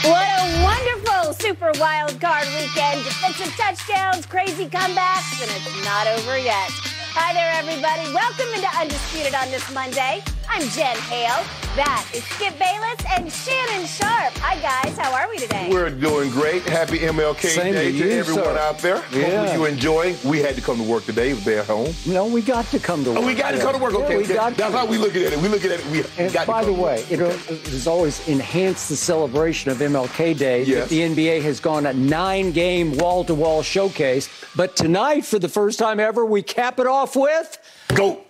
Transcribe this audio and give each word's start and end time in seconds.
What 0.00 0.26
a 0.26 0.64
wonderful 0.64 1.32
Super 1.34 1.70
Wild 1.78 2.20
Card 2.20 2.48
weekend. 2.58 3.04
Defensive 3.04 3.54
touchdowns, 3.56 4.26
crazy 4.26 4.66
comebacks, 4.66 5.40
and 5.40 5.50
it's 5.52 5.84
not 5.84 6.08
over 6.08 6.36
yet. 6.36 6.70
Hi 7.14 7.32
there, 7.32 7.52
everybody. 7.54 8.12
Welcome 8.12 8.48
into 8.52 8.66
Undisputed 8.80 9.34
on 9.34 9.48
this 9.52 9.62
Monday. 9.72 10.24
I'm 10.48 10.68
Jen 10.70 10.96
Hale. 10.96 11.44
That 11.76 12.06
is 12.14 12.22
Skip 12.24 12.58
Bayless 12.58 13.00
and 13.16 13.32
Shannon 13.32 13.86
Sharpe. 13.86 14.34
Hi, 14.38 14.60
guys. 14.60 14.96
How 14.98 15.14
are 15.14 15.28
we 15.30 15.38
today? 15.38 15.68
We're 15.70 15.88
doing 15.88 16.28
great. 16.30 16.62
Happy 16.64 16.98
MLK 16.98 17.40
Same 17.48 17.72
Day 17.72 17.92
to 17.92 17.98
to, 17.98 18.12
everyone 18.12 18.44
sir. 18.44 18.58
out 18.58 18.78
there. 18.78 18.96
Yeah. 19.12 19.38
Hopefully 19.38 19.52
you 19.52 19.64
enjoying. 19.64 20.16
We 20.24 20.40
had 20.40 20.54
to 20.56 20.60
come 20.60 20.76
to 20.76 20.82
work 20.82 21.04
today. 21.06 21.30
It 21.30 21.34
was 21.34 21.44
there 21.46 21.60
at 21.60 21.66
home. 21.66 21.94
No, 22.06 22.26
we 22.26 22.42
got 22.42 22.66
to 22.66 22.78
come 22.78 23.02
to 23.04 23.10
work. 23.10 23.18
Oh, 23.20 23.26
we 23.26 23.34
got 23.34 23.52
to 23.52 23.58
come 23.60 23.72
to 23.74 23.78
work. 23.82 23.92
Yeah, 23.94 23.98
Okay, 24.00 24.16
we 24.18 24.24
okay. 24.24 24.34
got 24.34 24.54
that's 24.54 24.72
to. 24.72 24.78
how 24.78 24.86
we 24.86 24.98
look 24.98 25.16
at 25.16 25.22
it. 25.32 25.38
We 25.40 25.48
look 25.48 25.64
at 25.64 25.70
it. 25.70 25.86
We 25.86 26.04
And 26.22 26.30
got 26.32 26.46
by 26.46 26.60
to 26.60 26.66
the 26.66 26.72
come 26.72 26.76
to 26.76 26.82
way, 26.82 27.04
it 27.08 27.18
has 27.20 27.86
always 27.86 28.28
enhanced 28.28 28.90
the 28.90 28.96
celebration 28.96 29.70
of 29.70 29.78
MLK 29.78 30.36
Day 30.36 30.64
Yes. 30.64 30.88
that 30.88 30.90
the 30.90 31.00
NBA 31.00 31.40
has 31.42 31.58
gone 31.60 31.86
a 31.86 31.94
nine-game 31.94 32.98
wall-to-wall 32.98 33.62
showcase. 33.62 34.28
But 34.54 34.76
tonight, 34.76 35.24
for 35.24 35.38
the 35.38 35.48
first 35.48 35.78
time 35.78 35.98
ever, 36.00 36.26
we 36.26 36.42
cap 36.42 36.78
it 36.78 36.86
off 36.86 37.16
with 37.16 37.58
go. 37.94 38.20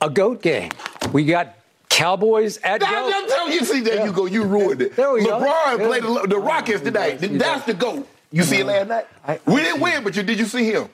A 0.00 0.10
goat 0.10 0.42
game. 0.42 0.70
We 1.12 1.24
got 1.24 1.54
Cowboys 1.88 2.56
at 2.58 2.80
That, 2.80 2.90
goat. 2.90 3.10
that's 3.10 3.32
how 3.34 3.46
you 3.48 3.64
see 3.64 3.80
that 3.80 4.04
you 4.04 4.12
go. 4.12 4.26
You 4.26 4.44
ruined 4.44 4.82
it. 4.82 4.96
There 4.96 5.12
we. 5.12 5.22
LeBron 5.22 5.78
Yeah. 5.78 5.86
played 5.86 6.02
the, 6.02 6.26
the 6.28 6.38
Rockets 6.38 6.82
tonight. 6.82 7.18
That's 7.20 7.64
the 7.66 7.74
goat. 7.74 8.08
You 8.32 8.42
see 8.44 8.58
it 8.60 8.66
last 8.66 8.88
night? 8.88 9.06
I- 9.26 9.40
we 9.46 9.56
didn't 9.56 9.80
win, 9.80 10.04
but 10.04 10.14
you 10.16 10.22
did 10.22 10.38
you 10.38 10.46
see 10.46 10.64
him? 10.70 10.88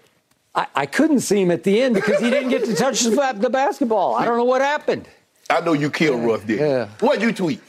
I, 0.54 0.66
I 0.74 0.86
couldn't 0.86 1.20
see 1.20 1.42
him 1.42 1.50
at 1.50 1.64
the 1.64 1.82
end 1.82 1.94
because 1.94 2.18
he 2.18 2.30
didn't 2.30 2.48
get 2.48 2.64
to 2.64 2.74
touch 2.74 3.02
the, 3.02 3.50
basketball. 3.50 4.14
I 4.14 4.24
don't 4.24 4.38
know 4.38 4.44
what 4.44 4.62
happened. 4.62 5.06
I 5.50 5.60
know 5.60 5.74
you 5.74 5.90
killed 5.90 6.24
Russ, 6.24 6.42
did 6.44 6.58
Yeah. 6.60 6.88
What'd 7.00 7.22
you 7.22 7.32
tweet? 7.32 7.60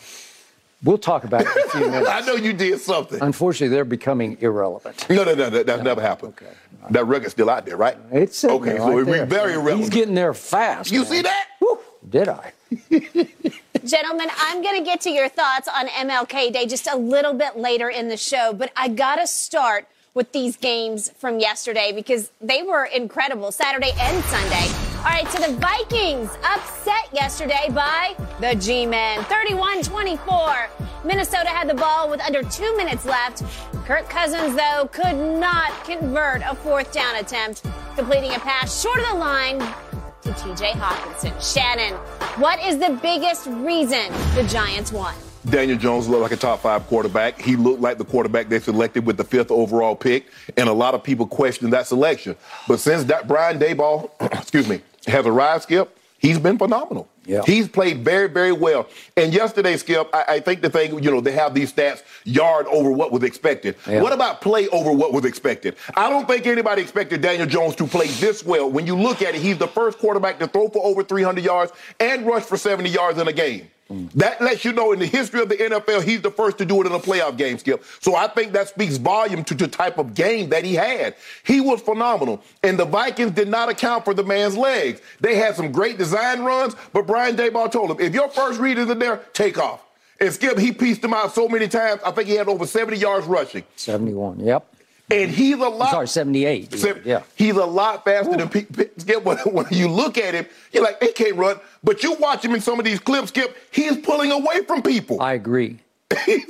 We'll 0.84 0.98
talk 1.00 1.24
about 1.26 1.42
it 1.42 1.48
in 1.48 1.64
a 1.64 1.70
few 1.70 1.80
minutes. 1.92 2.08
I 2.10 2.22
know 2.22 2.36
you 2.36 2.54
did 2.54 2.80
something. 2.80 3.20
Unfortunately, 3.22 3.76
they're 3.76 3.84
becoming 3.84 4.38
irrelevant. 4.40 5.06
No, 5.10 5.24
no, 5.26 5.34
no, 5.34 5.50
that, 5.50 5.66
that's 5.66 5.84
never 5.84 6.02
happened. 6.02 6.34
Okay. 6.42 6.52
That 6.92 7.06
record's 7.06 7.34
still 7.34 7.50
out 7.50 7.66
there, 7.66 7.78
right? 7.78 7.98
It's 8.12 8.38
sitting 8.38 8.56
okay. 8.58 8.70
there 8.72 8.78
so 8.80 8.88
right 8.90 9.02
it'd 9.02 9.08
there. 9.14 9.26
very 9.26 9.54
He's 9.54 9.62
relevant. 9.62 9.92
getting 9.92 10.16
there 10.16 10.34
fast. 10.34 10.92
You 10.92 11.02
man. 11.02 11.08
see 11.10 11.22
that? 11.22 11.48
Whew, 11.60 11.80
did 12.10 12.28
I? 12.30 12.54
Gentlemen, 13.86 14.28
I'm 14.38 14.62
going 14.62 14.78
to 14.80 14.84
get 14.84 15.02
to 15.02 15.10
your 15.10 15.30
thoughts 15.30 15.68
on 15.68 15.88
MLK 15.88 16.52
Day 16.52 16.66
just 16.66 16.88
a 16.88 16.98
little 16.98 17.34
bit 17.34 17.58
later 17.58 17.90
in 17.90 18.10
the 18.10 18.18
show, 18.18 18.54
but 18.54 18.72
I 18.76 18.90
got 18.90 19.16
to 19.18 19.28
start 19.28 19.88
with 20.14 20.32
these 20.32 20.58
games 20.58 21.10
from 21.18 21.40
yesterday 21.40 21.92
because 21.96 22.32
they 22.42 22.64
were 22.64 22.86
incredible, 22.86 23.52
Saturday 23.52 23.92
and 24.00 24.24
Sunday. 24.26 24.87
All 24.98 25.14
right, 25.14 25.28
so 25.30 25.40
the 25.40 25.58
Vikings 25.58 26.30
upset 26.44 27.08
yesterday 27.14 27.70
by 27.70 28.16
the 28.42 28.56
G-Men, 28.56 29.20
31-24. 29.24 30.68
Minnesota 31.06 31.48
had 31.48 31.70
the 31.70 31.76
ball 31.76 32.10
with 32.10 32.20
under 32.22 32.42
two 32.44 32.76
minutes 32.76 33.06
left. 33.06 33.44
Kirk 33.86 34.10
Cousins, 34.10 34.56
though, 34.56 34.90
could 34.92 35.16
not 35.16 35.72
convert 35.86 36.42
a 36.42 36.56
fourth 36.56 36.92
down 36.92 37.16
attempt, 37.16 37.64
completing 37.96 38.34
a 38.34 38.40
pass 38.40 38.82
short 38.82 39.00
of 39.00 39.08
the 39.10 39.14
line 39.14 39.60
to 39.60 40.30
TJ 40.32 40.72
Hockenson. 40.72 41.54
Shannon, 41.54 41.94
what 42.40 42.60
is 42.64 42.78
the 42.78 43.00
biggest 43.02 43.46
reason 43.48 44.12
the 44.36 44.46
Giants 44.50 44.92
won? 44.92 45.16
Daniel 45.50 45.78
Jones 45.78 46.10
looked 46.10 46.24
like 46.24 46.32
a 46.34 46.38
top 46.38 46.60
five 46.60 46.86
quarterback. 46.88 47.42
He 47.42 47.56
looked 47.56 47.80
like 47.80 47.98
the 47.98 48.04
quarterback 48.04 48.50
they 48.50 48.60
selected 48.60 49.06
with 49.06 49.16
the 49.16 49.24
fifth 49.24 49.50
overall 49.50 49.96
pick, 49.96 50.26
and 50.58 50.68
a 50.68 50.74
lot 50.74 50.94
of 50.94 51.04
people 51.04 51.26
questioned 51.26 51.72
that 51.72 51.88
selection. 51.88 52.36
But 52.68 52.82
since 52.82 53.06
that 53.06 53.28
Brian 53.28 53.58
Daboll, 53.58 54.10
excuse 54.34 54.68
me, 54.68 54.82
has 55.08 55.26
arrived, 55.26 55.64
Skip, 55.64 55.98
he's 56.20 56.40
been 56.40 56.58
phenomenal. 56.58 57.08
Yeah. 57.26 57.42
He's 57.46 57.68
played 57.68 58.06
very, 58.06 58.30
very 58.30 58.54
well. 58.54 58.88
And 59.18 59.34
yesterday, 59.34 59.76
Skip, 59.76 60.10
I, 60.14 60.24
I 60.28 60.40
think 60.40 60.62
the 60.62 60.70
thing, 60.70 61.04
you 61.04 61.12
know, 61.12 61.20
they 61.20 61.34
have 61.34 61.54
these 61.54 61.74
stats 61.74 62.02
yard 62.24 62.66
over 62.68 62.90
what 62.90 63.12
was 63.12 63.24
expected. 63.24 63.76
Yeah. 63.86 64.02
What 64.02 64.14
about 64.14 64.40
play 64.40 64.70
over 64.70 64.94
what 64.94 65.12
was 65.12 65.26
expected? 65.26 65.76
I 65.96 66.10
don't 66.10 66.26
think 66.26 66.48
anybody 66.48 66.82
expected 66.82 67.22
Daniel 67.22 67.46
Jones 67.46 67.76
to 67.76 67.86
play 67.86 68.08
this 68.08 68.46
well. 68.46 68.72
When 68.72 68.88
you 68.88 68.96
look 68.96 69.22
at 69.22 69.36
it, 69.36 69.42
he's 69.42 69.58
the 69.58 69.68
first 69.68 69.98
quarterback 70.00 70.40
to 70.40 70.48
throw 70.48 70.70
for 70.70 70.86
over 70.86 71.04
300 71.04 71.44
yards 71.44 71.74
and 72.00 72.26
rush 72.26 72.44
for 72.44 72.56
70 72.56 72.90
yards 72.90 73.20
in 73.20 73.28
a 73.28 73.34
game. 73.34 73.70
That 74.16 74.42
lets 74.42 74.66
you 74.66 74.74
know 74.74 74.92
in 74.92 75.00
the 75.00 75.06
history 75.06 75.42
of 75.42 75.50
the 75.50 75.56
NFL, 75.56 76.04
he's 76.04 76.22
the 76.22 76.32
first 76.32 76.58
to 76.58 76.66
do 76.66 76.82
it 76.82 76.88
in 76.88 76.92
a 76.92 77.00
playoff 77.00 77.38
game, 77.38 77.58
Skip. 77.58 77.84
So 78.00 78.16
I 78.16 78.28
think 78.28 78.52
that 78.54 78.68
speaks 78.70 78.98
volume 78.98 79.44
to 79.46 79.54
the 79.54 79.68
type 79.68 79.98
of 79.98 80.14
game 80.14 80.50
that 80.50 80.64
he 80.66 80.74
had. 80.76 81.16
He 81.44 81.62
was 81.62 81.82
phenomenal. 81.82 82.44
And 82.64 82.78
the 82.78 82.86
Vikings 82.86 83.32
did 83.32 83.48
not 83.48 83.70
account 83.70 84.06
for 84.06 84.14
the 84.14 84.24
man's 84.24 84.58
legs. 84.58 85.02
They 85.22 85.36
had 85.36 85.56
some 85.56 85.72
great 85.72 85.98
design 85.98 86.42
runs, 86.42 86.76
but 86.92 87.08
Brian 87.08 87.36
Daboll 87.36 87.72
told 87.72 87.92
him, 87.92 88.00
if 88.00 88.14
your 88.14 88.30
first 88.30 88.60
read 88.60 88.78
isn't 88.78 89.00
there, 89.00 89.22
take 89.34 89.58
off. 89.58 89.84
And 90.20 90.34
Skip, 90.34 90.58
he 90.58 90.72
pieced 90.72 91.04
him 91.04 91.14
out 91.14 91.34
so 91.34 91.48
many 91.48 91.68
times. 91.68 92.02
I 92.06 92.12
think 92.12 92.28
he 92.28 92.36
had 92.36 92.48
over 92.48 92.66
70 92.66 92.98
yards 92.98 93.28
rushing. 93.28 93.64
71. 93.76 94.40
Yep. 94.40 94.66
And 95.10 95.32
he's 95.32 95.56
a 95.56 95.70
lot. 95.70 95.92
Sorry, 95.92 96.08
78. 96.08 96.74
Seven- 96.74 97.02
Yeah. 97.06 97.22
He's 97.36 97.56
a 97.56 97.66
lot 97.66 98.04
faster 98.04 98.36
than 98.36 98.50
P- 98.50 98.64
P- 98.64 98.90
Skip. 98.98 99.24
When, 99.24 99.38
when 99.38 99.66
you 99.72 99.88
look 99.88 100.18
at 100.18 100.34
him, 100.34 100.46
you're 100.74 100.84
like, 100.84 101.00
they 101.00 101.14
can't 101.14 101.36
run. 101.38 101.60
But 101.84 102.04
you 102.04 102.14
watch 102.16 102.44
him 102.44 102.54
in 102.54 102.60
some 102.62 102.78
of 102.78 102.84
these 102.86 103.00
clips, 103.00 103.30
Skip, 103.30 103.56
he 103.72 103.86
is 103.86 103.98
pulling 103.98 104.32
away 104.34 104.64
from 104.66 104.82
people. 104.82 105.22
I 105.22 105.34
agree. 105.34 105.80
He, 106.26 106.46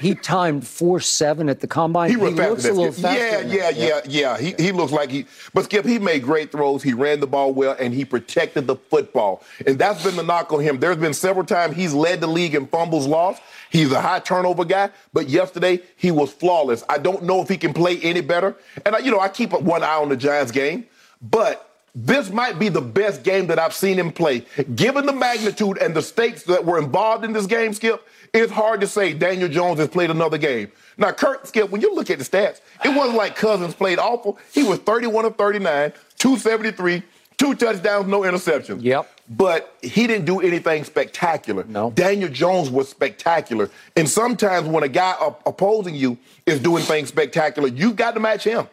he 0.00 0.14
timed 0.14 0.66
4 0.66 1.00
7 1.00 1.48
at 1.48 1.60
the 1.60 1.66
combine. 1.66 2.08
He 2.08 2.16
faster 2.16 2.48
looks 2.48 2.64
a 2.64 2.72
little 2.72 2.92
faster. 2.92 3.18
Yeah, 3.18 3.42
than 3.42 3.50
yeah, 3.50 3.70
yeah, 3.70 4.00
yeah. 4.06 4.38
He, 4.38 4.54
he 4.58 4.72
looks 4.72 4.92
like 4.92 5.10
he. 5.10 5.26
But 5.52 5.64
Skip, 5.64 5.84
he 5.84 5.98
made 5.98 6.22
great 6.22 6.50
throws. 6.50 6.82
He 6.82 6.94
ran 6.94 7.20
the 7.20 7.26
ball 7.26 7.52
well, 7.52 7.76
and 7.78 7.92
he 7.92 8.06
protected 8.06 8.66
the 8.66 8.76
football. 8.76 9.42
And 9.66 9.78
that's 9.78 10.02
been 10.02 10.16
the 10.16 10.22
knock 10.22 10.52
on 10.52 10.60
him. 10.60 10.80
There's 10.80 10.96
been 10.96 11.12
several 11.12 11.44
times 11.44 11.76
he's 11.76 11.92
led 11.92 12.20
the 12.22 12.26
league 12.26 12.54
in 12.54 12.66
fumbles 12.66 13.06
lost. 13.06 13.42
He's 13.70 13.92
a 13.92 14.00
high 14.00 14.20
turnover 14.20 14.64
guy, 14.64 14.90
but 15.12 15.28
yesterday 15.28 15.80
he 15.96 16.10
was 16.10 16.32
flawless. 16.32 16.82
I 16.88 16.98
don't 16.98 17.24
know 17.24 17.42
if 17.42 17.48
he 17.48 17.58
can 17.58 17.74
play 17.74 17.98
any 18.00 18.22
better. 18.22 18.56
And 18.86 18.94
I, 18.96 18.98
you 19.00 19.10
know, 19.10 19.20
I 19.20 19.28
keep 19.28 19.52
one 19.52 19.82
eye 19.82 19.96
on 19.96 20.08
the 20.08 20.16
Giants 20.16 20.52
game, 20.52 20.86
but 21.20 21.71
this 21.94 22.30
might 22.30 22.58
be 22.58 22.70
the 22.70 22.80
best 22.80 23.22
game 23.22 23.48
that 23.48 23.58
I've 23.58 23.74
seen 23.74 23.98
him 23.98 24.12
play. 24.12 24.46
Given 24.74 25.04
the 25.04 25.12
magnitude 25.12 25.76
and 25.78 25.94
the 25.94 26.00
stakes 26.00 26.44
that 26.44 26.64
were 26.64 26.78
involved 26.78 27.24
in 27.24 27.32
this 27.32 27.46
game, 27.46 27.74
Skip, 27.74 28.06
it's 28.32 28.50
hard 28.50 28.80
to 28.80 28.86
say 28.86 29.12
Daniel 29.12 29.48
Jones 29.48 29.78
has 29.78 29.88
played 29.88 30.10
another 30.10 30.38
game. 30.38 30.72
Now, 30.96 31.12
Kirk, 31.12 31.46
Skip, 31.46 31.68
when 31.70 31.82
you 31.82 31.94
look 31.94 32.08
at 32.08 32.18
the 32.18 32.24
stats, 32.24 32.60
it 32.82 32.96
wasn't 32.96 33.18
like 33.18 33.36
Cousins 33.36 33.74
played 33.74 33.98
awful. 33.98 34.38
He 34.54 34.62
was 34.62 34.78
31 34.78 35.26
of 35.26 35.36
39, 35.36 35.92
273, 36.16 37.02
two 37.36 37.54
touchdowns, 37.54 38.06
no 38.06 38.22
interceptions. 38.22 38.82
Yep. 38.82 39.08
But 39.28 39.76
he 39.82 40.06
didn't 40.06 40.24
do 40.24 40.40
anything 40.40 40.84
spectacular. 40.84 41.64
No. 41.64 41.90
Daniel 41.90 42.30
Jones 42.30 42.70
was 42.70 42.88
spectacular. 42.88 43.70
And 43.96 44.08
sometimes 44.08 44.66
when 44.66 44.82
a 44.82 44.88
guy 44.88 45.14
opposing 45.44 45.94
you 45.94 46.16
is 46.46 46.58
doing 46.58 46.84
things 46.84 47.08
spectacular, 47.08 47.68
you've 47.68 47.96
got 47.96 48.14
to 48.14 48.20
match 48.20 48.44
him. 48.44 48.66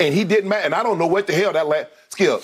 And 0.00 0.14
he 0.14 0.24
didn't 0.24 0.48
match. 0.48 0.64
And 0.64 0.74
I 0.74 0.82
don't 0.82 0.98
know 0.98 1.06
what 1.06 1.26
the 1.26 1.32
hell 1.32 1.52
that 1.52 1.66
last 1.66 1.88
Skip. 2.10 2.42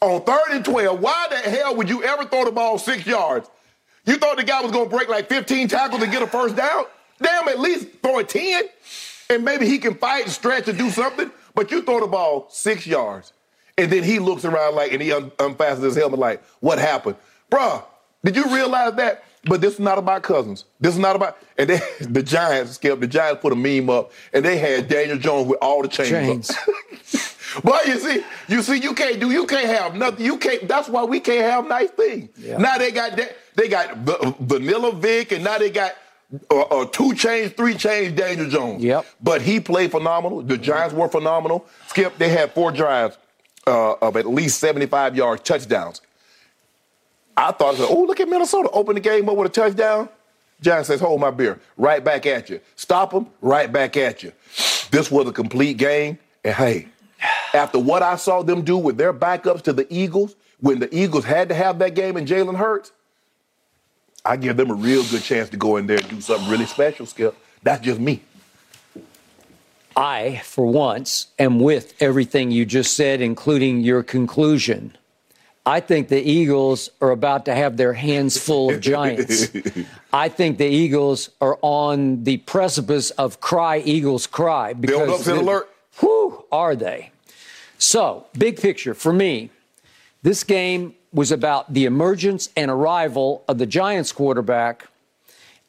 On 0.00 0.22
third 0.22 0.50
and 0.50 0.64
12, 0.64 1.00
why 1.00 1.26
the 1.30 1.36
hell 1.36 1.74
would 1.76 1.88
you 1.88 2.02
ever 2.04 2.24
throw 2.24 2.44
the 2.44 2.52
ball 2.52 2.78
six 2.78 3.06
yards? 3.06 3.48
You 4.06 4.16
thought 4.16 4.36
the 4.36 4.44
guy 4.44 4.62
was 4.62 4.70
going 4.72 4.88
to 4.88 4.96
break 4.96 5.08
like 5.08 5.28
15 5.28 5.68
tackles 5.68 6.02
and 6.02 6.12
get 6.12 6.22
a 6.22 6.26
first 6.26 6.56
down? 6.56 6.84
Damn, 7.20 7.48
at 7.48 7.58
least 7.58 7.88
throw 8.02 8.18
a 8.18 8.24
10. 8.24 8.64
And 9.30 9.44
maybe 9.44 9.66
he 9.66 9.78
can 9.78 9.94
fight 9.94 10.24
and 10.24 10.32
stretch 10.32 10.68
and 10.68 10.78
do 10.78 10.90
something. 10.90 11.30
But 11.54 11.70
you 11.70 11.82
throw 11.82 12.00
the 12.00 12.06
ball 12.06 12.46
six 12.50 12.86
yards. 12.86 13.32
And 13.76 13.90
then 13.90 14.02
he 14.02 14.18
looks 14.18 14.44
around 14.44 14.76
like, 14.76 14.92
and 14.92 15.02
he 15.02 15.12
un- 15.12 15.30
unfastens 15.32 15.82
his 15.82 15.96
helmet 15.96 16.18
like, 16.18 16.42
what 16.60 16.78
happened? 16.78 17.16
Bruh, 17.50 17.84
did 18.24 18.36
you 18.36 18.52
realize 18.54 18.94
that? 18.94 19.24
But 19.48 19.60
this 19.60 19.74
is 19.74 19.80
not 19.80 19.98
about 19.98 20.22
Cousins. 20.22 20.64
This 20.80 20.94
is 20.94 20.98
not 20.98 21.16
about 21.16 21.38
and 21.56 21.68
they 21.70 21.80
the 22.00 22.22
Giants, 22.22 22.72
Skip, 22.72 23.00
the 23.00 23.06
Giants 23.06 23.40
put 23.42 23.52
a 23.52 23.56
meme 23.56 23.90
up 23.90 24.12
and 24.32 24.44
they 24.44 24.58
had 24.58 24.88
Daniel 24.88 25.18
Jones 25.18 25.48
with 25.48 25.58
all 25.60 25.82
the 25.82 25.88
chains. 25.88 26.48
Chains. 26.48 26.52
But 27.64 27.86
you 27.86 27.98
see, 27.98 28.24
you 28.48 28.62
see, 28.62 28.76
you 28.76 28.94
can't 28.94 29.18
do, 29.18 29.30
you 29.30 29.46
can't 29.46 29.66
have 29.66 29.94
nothing. 29.94 30.24
You 30.24 30.36
can't. 30.36 30.68
That's 30.68 30.88
why 30.88 31.04
we 31.04 31.18
can't 31.18 31.50
have 31.50 31.66
nice 31.66 31.90
things. 31.90 32.28
Yeah. 32.36 32.58
Now 32.58 32.76
they 32.76 32.90
got 32.90 33.16
that. 33.16 33.36
They 33.54 33.68
got 33.68 33.96
v- 33.96 34.34
Vanilla 34.40 34.92
Vic, 34.94 35.32
and 35.32 35.42
now 35.44 35.56
they 35.56 35.70
got 35.70 35.94
uh, 36.50 36.60
uh, 36.60 36.84
two 36.86 37.14
chains, 37.14 37.52
three 37.52 37.74
chains. 37.74 38.12
Daniel 38.14 38.48
Jones. 38.48 38.82
Yep. 38.82 39.06
But 39.22 39.42
he 39.42 39.60
played 39.60 39.90
phenomenal. 39.90 40.42
The 40.42 40.58
Giants 40.58 40.94
were 40.94 41.08
phenomenal. 41.08 41.66
Skip, 41.86 42.18
they 42.18 42.28
had 42.28 42.52
four 42.52 42.70
drives 42.70 43.16
uh, 43.66 43.94
of 43.94 44.16
at 44.16 44.26
least 44.26 44.60
75 44.60 45.16
yard 45.16 45.44
touchdowns. 45.44 46.00
I 47.38 47.52
thought, 47.52 47.76
oh, 47.78 48.02
look 48.02 48.18
at 48.18 48.28
Minnesota. 48.28 48.68
Open 48.70 48.96
the 48.96 49.00
game 49.00 49.28
up 49.28 49.36
with 49.36 49.46
a 49.46 49.54
touchdown. 49.54 50.08
John 50.60 50.84
says, 50.84 51.00
hold 51.00 51.20
my 51.20 51.30
beer. 51.30 51.60
Right 51.76 52.02
back 52.02 52.26
at 52.26 52.50
you. 52.50 52.60
Stop 52.74 53.12
them, 53.12 53.28
right 53.40 53.72
back 53.72 53.96
at 53.96 54.24
you. 54.24 54.32
This 54.90 55.08
was 55.08 55.28
a 55.28 55.32
complete 55.32 55.76
game. 55.76 56.18
And 56.42 56.52
hey, 56.52 56.88
after 57.54 57.78
what 57.78 58.02
I 58.02 58.16
saw 58.16 58.42
them 58.42 58.62
do 58.62 58.76
with 58.76 58.96
their 58.96 59.14
backups 59.14 59.62
to 59.62 59.72
the 59.72 59.86
Eagles, 59.88 60.34
when 60.58 60.80
the 60.80 60.92
Eagles 60.92 61.24
had 61.24 61.48
to 61.50 61.54
have 61.54 61.78
that 61.78 61.94
game 61.94 62.16
and 62.16 62.26
Jalen 62.26 62.56
Hurts, 62.56 62.90
I 64.24 64.36
give 64.36 64.56
them 64.56 64.72
a 64.72 64.74
real 64.74 65.04
good 65.04 65.22
chance 65.22 65.48
to 65.50 65.56
go 65.56 65.76
in 65.76 65.86
there 65.86 65.98
and 65.98 66.08
do 66.08 66.20
something 66.20 66.50
really 66.50 66.66
special, 66.66 67.06
Skip. 67.06 67.36
That's 67.62 67.84
just 67.84 68.00
me. 68.00 68.20
I, 69.96 70.42
for 70.44 70.66
once, 70.66 71.28
am 71.38 71.60
with 71.60 71.94
everything 72.00 72.50
you 72.50 72.66
just 72.66 72.94
said, 72.94 73.20
including 73.20 73.80
your 73.80 74.02
conclusion. 74.02 74.96
I 75.68 75.80
think 75.80 76.08
the 76.08 76.22
Eagles 76.22 76.88
are 77.02 77.10
about 77.10 77.44
to 77.44 77.54
have 77.54 77.76
their 77.76 77.92
hands 77.92 78.38
full 78.38 78.72
of 78.72 78.80
giants. 78.80 79.50
I 80.12 80.30
think 80.30 80.56
the 80.56 80.66
Eagles 80.66 81.28
are 81.42 81.58
on 81.60 82.24
the 82.24 82.38
precipice 82.38 83.10
of 83.10 83.40
cry, 83.40 83.78
Eagles 83.80 84.26
cry. 84.26 84.72
Build 84.72 85.10
upset 85.10 85.36
the- 85.36 85.42
alert. 85.42 85.68
Whew, 86.00 86.42
are 86.50 86.74
they? 86.74 87.10
So, 87.76 88.24
big 88.36 88.58
picture 88.58 88.94
for 88.94 89.12
me, 89.12 89.50
this 90.22 90.42
game 90.42 90.94
was 91.12 91.30
about 91.30 91.74
the 91.74 91.84
emergence 91.84 92.48
and 92.56 92.70
arrival 92.70 93.44
of 93.46 93.58
the 93.58 93.66
Giants 93.66 94.10
quarterback, 94.10 94.86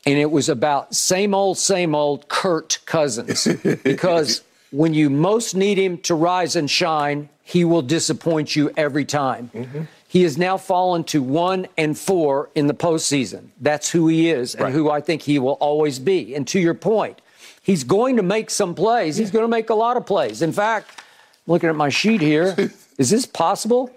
and 0.06 0.18
it 0.18 0.32
was 0.32 0.48
about 0.48 0.96
same 0.96 1.34
old, 1.34 1.58
same 1.58 1.94
old 1.94 2.30
Kirk 2.30 2.80
Cousins. 2.86 3.48
because 3.84 4.44
when 4.72 4.94
you 4.94 5.10
most 5.10 5.56
need 5.56 5.78
him 5.78 5.98
to 6.00 6.16
rise 6.16 6.56
and 6.56 6.70
shine, 6.70 7.30
he 7.44 7.66
will 7.66 7.82
disappoint 7.82 8.56
you 8.56 8.72
every 8.78 9.06
time. 9.06 9.50
Mm-hmm. 9.54 9.82
He 10.08 10.24
has 10.24 10.38
now 10.38 10.58
fallen 10.58 11.04
to 11.06 11.22
one 11.22 11.68
and 11.78 11.98
four 11.98 12.50
in 12.56 12.68
the 12.68 12.74
postseason. 12.74 13.50
That's 13.62 13.92
who 13.92 14.08
he 14.08 14.30
is 14.30 14.56
and 14.56 14.66
Right. 14.66 14.74
who 14.74 14.90
I 14.90 15.02
think 15.02 15.22
he 15.24 15.38
will 15.40 15.54
always 15.54 16.00
be. 16.00 16.34
And 16.36 16.48
to 16.48 16.60
your 16.60 16.74
point, 16.74 17.22
he's 17.62 17.84
going 17.84 18.16
to 18.18 18.24
make 18.24 18.50
some 18.50 18.74
plays. 18.74 19.18
He's 19.18 19.30
going 19.32 19.44
to 19.44 19.48
make 19.50 19.70
a 19.70 19.76
lot 19.76 19.98
of 19.98 20.06
plays. 20.06 20.42
In 20.42 20.52
fact, 20.52 21.04
looking 21.46 21.70
at 21.70 21.76
my 21.76 21.90
sheet 21.90 22.22
here, 22.22 22.56
is 22.98 23.10
this 23.12 23.26
possible? 23.28 23.92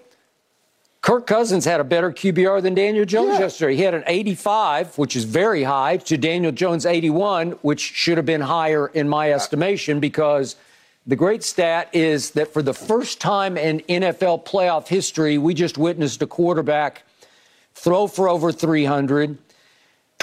Kirk 1.03 1.27
Cousins 1.27 1.65
had 1.65 1.81
a 1.81 1.83
better 1.83 2.11
QBR 2.11 2.61
than 2.61 2.73
Daniel 2.73 3.03
Jones 3.03 3.33
Yeah. 3.33 3.41
yesterday. 3.41 3.75
He 3.75 3.81
had 3.81 3.93
an 3.93 4.05
85, 4.07 4.97
which 4.97 5.17
is 5.17 5.25
very 5.25 5.63
high, 5.63 5.97
to 5.97 6.17
Daniel 6.17 6.53
Jones' 6.53 6.85
81, 6.85 7.51
which 7.61 7.81
should 7.81 8.15
have 8.15 8.25
been 8.25 8.39
higher 8.41 8.87
in 8.87 9.09
my 9.09 9.29
estimation 9.31 9.99
because 9.99 10.55
the 11.05 11.17
great 11.17 11.43
stat 11.43 11.89
is 11.91 12.31
that 12.31 12.53
for 12.53 12.61
the 12.61 12.73
first 12.73 13.19
time 13.19 13.57
in 13.57 13.81
NFL 13.89 14.45
playoff 14.45 14.87
history, 14.87 15.37
we 15.37 15.53
just 15.53 15.77
witnessed 15.77 16.21
a 16.21 16.25
quarterback 16.27 17.03
throw 17.75 18.07
for 18.07 18.29
over 18.29 18.53
300, 18.53 19.37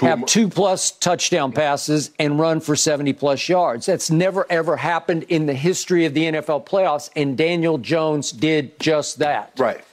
have 0.01 0.25
two 0.25 0.49
plus 0.49 0.93
touchdown 0.93 1.53
passes, 1.53 2.11
and 2.19 2.41
run 2.41 2.59
for 2.59 2.75
70 2.75 3.13
plus 3.13 3.51
yards. 3.51 3.85
That's 3.85 4.11
never, 4.11 4.47
ever 4.49 4.79
happened 4.79 5.25
in 5.25 5.45
the 5.45 5.53
history 5.53 6.07
of 6.07 6.15
the 6.15 6.25
NFL 6.25 6.65
playoffs, 6.65 7.11
and 7.15 7.37
Daniel 7.37 7.77
Jones 7.77 8.33
did 8.33 8.81
just 8.81 9.19
that. 9.19 9.53
Right. 9.59 9.85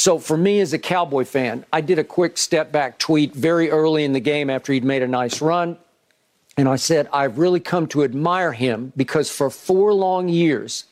So 0.00 0.18
for 0.18 0.38
me 0.38 0.60
as 0.60 0.72
a 0.72 0.78
Cowboy 0.78 1.26
fan, 1.26 1.66
I 1.70 1.82
did 1.82 1.98
a 1.98 2.04
quick 2.04 2.38
step 2.38 2.72
back 2.72 2.98
tweet 2.98 3.34
very 3.34 3.68
early 3.70 4.02
in 4.02 4.14
the 4.14 4.20
game 4.20 4.48
after 4.48 4.72
he'd 4.72 4.82
made 4.82 5.02
a 5.02 5.06
nice 5.06 5.42
run. 5.42 5.76
And 6.56 6.70
I 6.70 6.76
said, 6.76 7.06
I've 7.12 7.36
really 7.36 7.60
come 7.60 7.86
to 7.88 8.02
admire 8.02 8.52
him 8.54 8.94
because 8.96 9.30
for 9.30 9.50
four 9.50 9.92
long 9.92 10.30
years, 10.30 10.86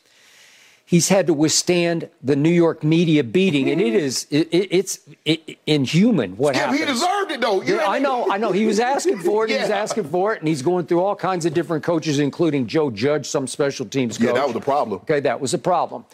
he's 0.85 1.09
had 1.09 1.25
to 1.25 1.33
withstand 1.33 2.07
the 2.21 2.35
New 2.35 2.51
York 2.51 2.83
media 2.83 3.23
beating. 3.23 3.71
And 3.71 3.81
it 3.81 3.95
is, 3.95 4.27
it, 4.29 4.47
it- 4.51 4.67
it's 4.69 4.99
it, 5.25 5.57
inhuman 5.65 6.37
what 6.37 6.55
happened. 6.55 6.77
he 6.77 6.85
deserved 6.85 7.31
it 7.31 7.41
though. 7.41 7.63
Yeah, 7.63 7.85
I 7.87 7.97
know, 7.97 8.31
I 8.31 8.37
know. 8.37 8.51
He 8.51 8.67
was 8.67 8.79
asking 8.79 9.21
for 9.21 9.45
it. 9.45 9.49
He 9.49 9.57
was 9.59 9.71
asking 9.71 10.03
for 10.03 10.35
it, 10.35 10.39
and 10.39 10.47
he's 10.47 10.61
going 10.61 10.85
through 10.85 11.01
all 11.01 11.15
kinds 11.15 11.47
of 11.47 11.55
different 11.55 11.83
coaches, 11.83 12.19
including 12.19 12.67
Joe 12.67 12.91
Judge, 12.91 13.25
some 13.25 13.47
special 13.47 13.87
teams 13.87 14.19
coach. 14.19 14.27
Yeah, 14.27 14.33
that 14.33 14.45
was 14.45 14.53
the 14.53 14.61
problem. 14.61 15.01
Okay, 15.01 15.19
that 15.21 15.41
was 15.41 15.55
a 15.55 15.57
problem. 15.57 16.05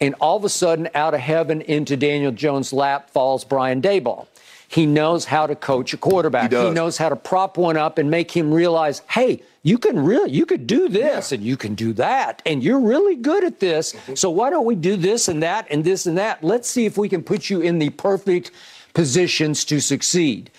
And 0.00 0.14
all 0.20 0.36
of 0.36 0.44
a 0.44 0.48
sudden, 0.48 0.88
out 0.94 1.14
of 1.14 1.20
heaven 1.20 1.60
into 1.62 1.96
Daniel 1.96 2.32
Jones' 2.32 2.72
lap 2.72 3.10
falls 3.10 3.44
Brian 3.44 3.80
Daboll. 3.80 4.26
He 4.68 4.86
knows 4.86 5.26
how 5.26 5.46
to 5.46 5.54
coach 5.54 5.94
a 5.94 5.96
quarterback. 5.96 6.44
He 6.44 6.56
does. 6.56 6.74
knows 6.74 6.98
how 6.98 7.08
to 7.08 7.16
prop 7.16 7.56
one 7.56 7.76
up 7.76 7.96
and 7.96 8.10
make 8.10 8.30
him 8.30 8.52
realize, 8.52 9.02
hey, 9.08 9.42
you 9.62 9.78
can 9.78 10.04
really, 10.04 10.32
you 10.32 10.46
could 10.46 10.66
do 10.66 10.88
this 10.88 11.32
and 11.32 11.42
you 11.42 11.56
can 11.56 11.74
do 11.74 11.92
that, 11.94 12.42
and 12.44 12.62
you're 12.62 12.80
really 12.80 13.14
good 13.14 13.44
at 13.44 13.60
this. 13.60 13.92
Mm-hmm. 13.92 14.14
So 14.16 14.30
why 14.30 14.50
don't 14.50 14.66
we 14.66 14.74
do 14.74 14.96
this 14.96 15.28
and 15.28 15.42
that 15.42 15.66
and 15.70 15.84
this 15.84 16.06
and 16.06 16.18
that? 16.18 16.42
Let's 16.42 16.68
see 16.68 16.86
if 16.86 16.98
we 16.98 17.08
can 17.08 17.22
put 17.22 17.48
you 17.48 17.60
in 17.60 17.78
the 17.78 17.90
perfect 17.90 18.50
positions 18.94 19.64
to 19.66 19.80
succeed. 19.80 20.50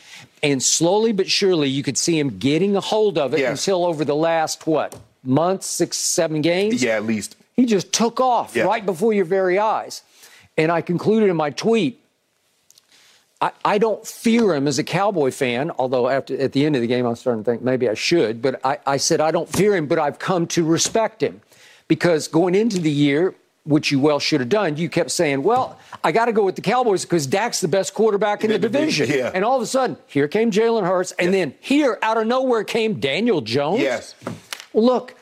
And 0.42 0.62
slowly 0.64 1.12
but 1.12 1.30
surely, 1.30 1.70
you 1.70 1.84
could 1.84 1.98
see 1.98 2.18
him 2.18 2.38
getting 2.38 2.76
a 2.76 2.82
hold 2.82 3.18
of 3.18 3.34
it 3.34 3.42
until 3.42 3.86
over 3.86 4.06
the 4.06 4.16
last 4.16 4.66
what 4.66 4.98
Months, 5.24 5.66
six, 5.66 5.98
seven 5.98 6.42
games. 6.42 6.84
Yeah, 6.84 6.98
at 6.98 7.06
least. 7.06 7.36
He 7.58 7.66
just 7.66 7.92
took 7.94 8.20
off 8.20 8.56
Yeah. 8.56 8.64
right 8.64 8.86
before 8.86 9.14
your 9.14 9.26
very 9.26 9.58
eyes. 9.58 10.02
And 10.58 10.72
I 10.72 10.82
concluded 10.82 11.30
in 11.30 11.36
my 11.36 11.50
tweet, 11.50 12.00
I, 13.42 13.52
I 13.64 13.78
don't 13.78 14.06
fear 14.08 14.54
him 14.54 14.68
as 14.68 14.80
a 14.80 14.84
Cowboy 14.84 15.32
fan, 15.32 15.72
although 15.78 16.08
after, 16.08 16.40
at 16.40 16.54
the 16.54 16.66
end 16.66 16.76
of 16.76 16.82
the 16.82 16.88
game, 16.88 17.06
I'm 17.06 17.16
starting 17.16 17.44
to 17.44 17.50
think 17.52 17.62
maybe 17.62 17.90
I 17.90 17.94
should. 17.94 18.42
But 18.42 18.60
I, 18.66 18.80
I 18.86 18.98
said, 18.98 19.20
I 19.20 19.32
don't 19.32 19.50
fear 19.50 19.76
him, 19.76 19.88
but 19.88 20.00
I've 20.00 20.20
come 20.20 20.48
to 20.48 20.64
respect 20.66 21.22
him. 21.22 21.42
Because 21.88 22.28
going 22.28 22.56
into 22.56 22.80
the 22.80 22.90
year, 22.92 23.36
which 23.66 23.92
you 23.92 24.00
well 24.00 24.20
should 24.20 24.40
have 24.40 24.50
done, 24.50 24.78
you 24.78 24.90
kept 24.90 25.12
saying, 25.12 25.44
well, 25.44 25.78
I 26.04 26.12
got 26.12 26.26
to 26.26 26.32
go 26.34 26.44
with 26.44 26.56
the 26.56 26.62
Cowboys 26.62 27.04
because 27.04 27.28
Dak's 27.28 27.60
the 27.62 27.68
best 27.68 27.94
quarterback 27.94 28.44
in 28.44 28.52
the 28.52 28.58
division, 28.60 29.06
division. 29.08 29.26
yeah. 29.26 29.32
And 29.34 29.44
all 29.44 29.58
of 29.58 29.62
a 29.62 29.66
sudden, 29.68 29.98
here 30.08 30.28
came 30.28 30.50
Jalen 30.52 30.86
Hurts. 30.86 31.12
And 31.14 31.34
then 31.34 31.54
here, 31.60 32.00
out 32.02 32.18
of 32.18 32.26
nowhere, 32.28 32.64
came 32.64 33.00
Daniel 33.00 33.42
Jones. 33.42 33.82
Yes. 33.82 34.16
Look, 34.74 35.16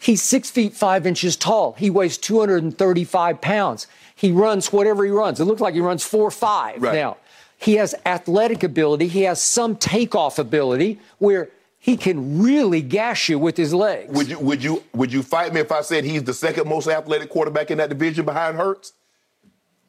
he's 0.00 0.22
six 0.22 0.50
feet 0.50 0.74
five 0.74 1.06
inches 1.06 1.36
tall. 1.36 1.72
He 1.78 1.90
weighs 1.90 2.18
235 2.18 3.40
pounds. 3.40 3.86
He 4.14 4.32
runs 4.32 4.72
whatever 4.72 5.04
he 5.04 5.10
runs. 5.10 5.40
It 5.40 5.44
looks 5.44 5.60
like 5.60 5.74
he 5.74 5.80
runs 5.80 6.02
four 6.04 6.30
five 6.30 6.80
Right. 6.82 6.94
now. 6.94 7.16
He 7.58 7.74
has 7.76 7.94
athletic 8.04 8.62
ability. 8.62 9.08
He 9.08 9.22
has 9.22 9.40
some 9.42 9.76
takeoff 9.76 10.38
ability 10.38 11.00
where 11.18 11.48
he 11.78 11.96
can 11.96 12.42
really 12.42 12.82
gash 12.82 13.28
you 13.28 13.38
with 13.38 13.56
his 13.56 13.72
legs. 13.72 14.12
Would 14.12 14.28
you 14.28 14.38
would 14.40 14.62
you 14.62 14.82
would 14.94 15.12
you 15.12 15.22
fight 15.22 15.54
me 15.54 15.60
if 15.60 15.70
I 15.72 15.80
said 15.82 16.04
he's 16.04 16.24
the 16.24 16.34
second 16.34 16.68
most 16.68 16.86
athletic 16.88 17.30
quarterback 17.30 17.70
in 17.70 17.78
that 17.78 17.88
division 17.88 18.24
behind 18.24 18.56
Hurts? 18.56 18.92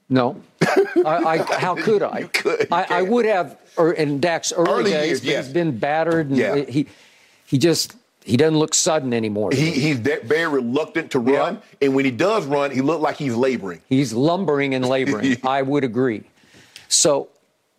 No. 0.10 0.42
I, 0.62 1.04
I, 1.06 1.38
how 1.60 1.76
could 1.76 2.02
I? 2.02 2.20
You 2.20 2.28
could, 2.30 2.60
you 2.62 2.68
I, 2.72 2.86
I 2.90 3.02
would 3.02 3.26
have 3.26 3.58
or 3.76 3.92
in 3.92 4.20
Dak's 4.22 4.54
early, 4.54 4.72
Early 4.72 4.92
days, 4.92 5.24
years, 5.24 5.46
he's 5.48 5.54
been 5.54 5.78
battered 5.78 6.28
and 6.30 6.38
Yeah. 6.38 6.56
he 6.56 6.88
he 7.46 7.58
just 7.58 7.96
he 8.28 8.36
doesn't 8.36 8.60
look 8.60 8.74
sudden 8.74 9.14
anymore. 9.14 9.52
He 9.54 9.72
he's 9.72 10.00
very 10.00 10.48
reluctant 10.48 11.12
to 11.12 11.20
run, 11.20 11.62
and 11.82 11.96
when 11.96 12.04
he 12.04 12.12
does 12.12 12.46
run, 12.46 12.72
he 12.72 12.82
looked 12.82 13.02
like 13.02 13.16
he's 13.16 13.36
laboring. 13.36 13.82
He's 13.88 14.12
lumbering 14.12 14.76
and 14.76 14.86
laboring. 14.86 15.38
I 15.46 15.62
would 15.62 15.86
agree. 15.86 16.24
So, 16.90 17.30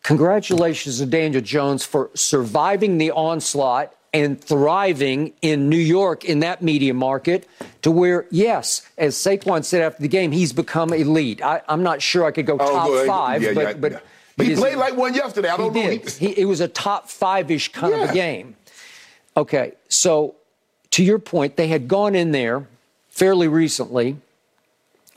congratulations 0.03 0.99
to 0.99 1.07
Daniel 1.07 1.43
Jones 1.43 1.85
for 1.85 2.11
surviving 2.15 2.97
the 2.97 3.11
onslaught 3.11 3.93
and 4.15 4.43
thriving 4.43 5.35
in 5.43 5.69
New 5.69 5.77
York 5.77 6.25
in 6.25 6.41
that 6.41 6.63
media 6.63 6.95
market 6.95 7.47
to 7.83 7.91
where, 7.91 8.27
yes, 8.31 8.89
as 8.97 9.17
Saquon 9.17 9.63
said 9.65 9.83
after 9.83 10.01
the 10.01 10.09
game, 10.09 10.33
he's 10.33 10.55
become 10.55 10.95
elite. 10.95 11.43
I, 11.43 11.61
I'm 11.69 11.83
not 11.83 12.01
sure 12.01 12.25
I 12.25 12.31
could 12.31 12.47
go 12.47 12.55
oh, 12.55 12.73
top 12.73 12.89
Oh, 12.89 13.07
five, 13.07 13.43
Yeah, 13.43 13.53
but, 13.53 13.61
yeah, 13.61 13.73
but, 13.75 13.93
yeah. 13.93 13.99
but 14.39 14.47
he 14.47 14.55
played 14.55 14.77
like 14.77 14.97
one 14.97 15.13
yesterday. 15.13 15.51
I 15.51 15.59
don't 15.59 15.75
know. 15.75 15.83
did. 15.83 16.09
He, 16.09 16.41
it 16.41 16.47
was 16.47 16.61
a 16.61 16.69
top 16.69 17.11
five 17.11 17.51
ish 17.51 17.71
kind 17.71 17.93
of 17.93 18.09
a 18.09 18.13
game. 18.15 18.57
Okay, 19.37 19.75
so 19.89 20.35
to 20.93 21.05
your 21.05 21.19
point, 21.19 21.57
they 21.57 21.69
had 21.69 21.89
gone 21.89 22.15
in 22.15 22.33
there 22.33 22.67
fairly 23.09 23.49
recently 23.49 24.17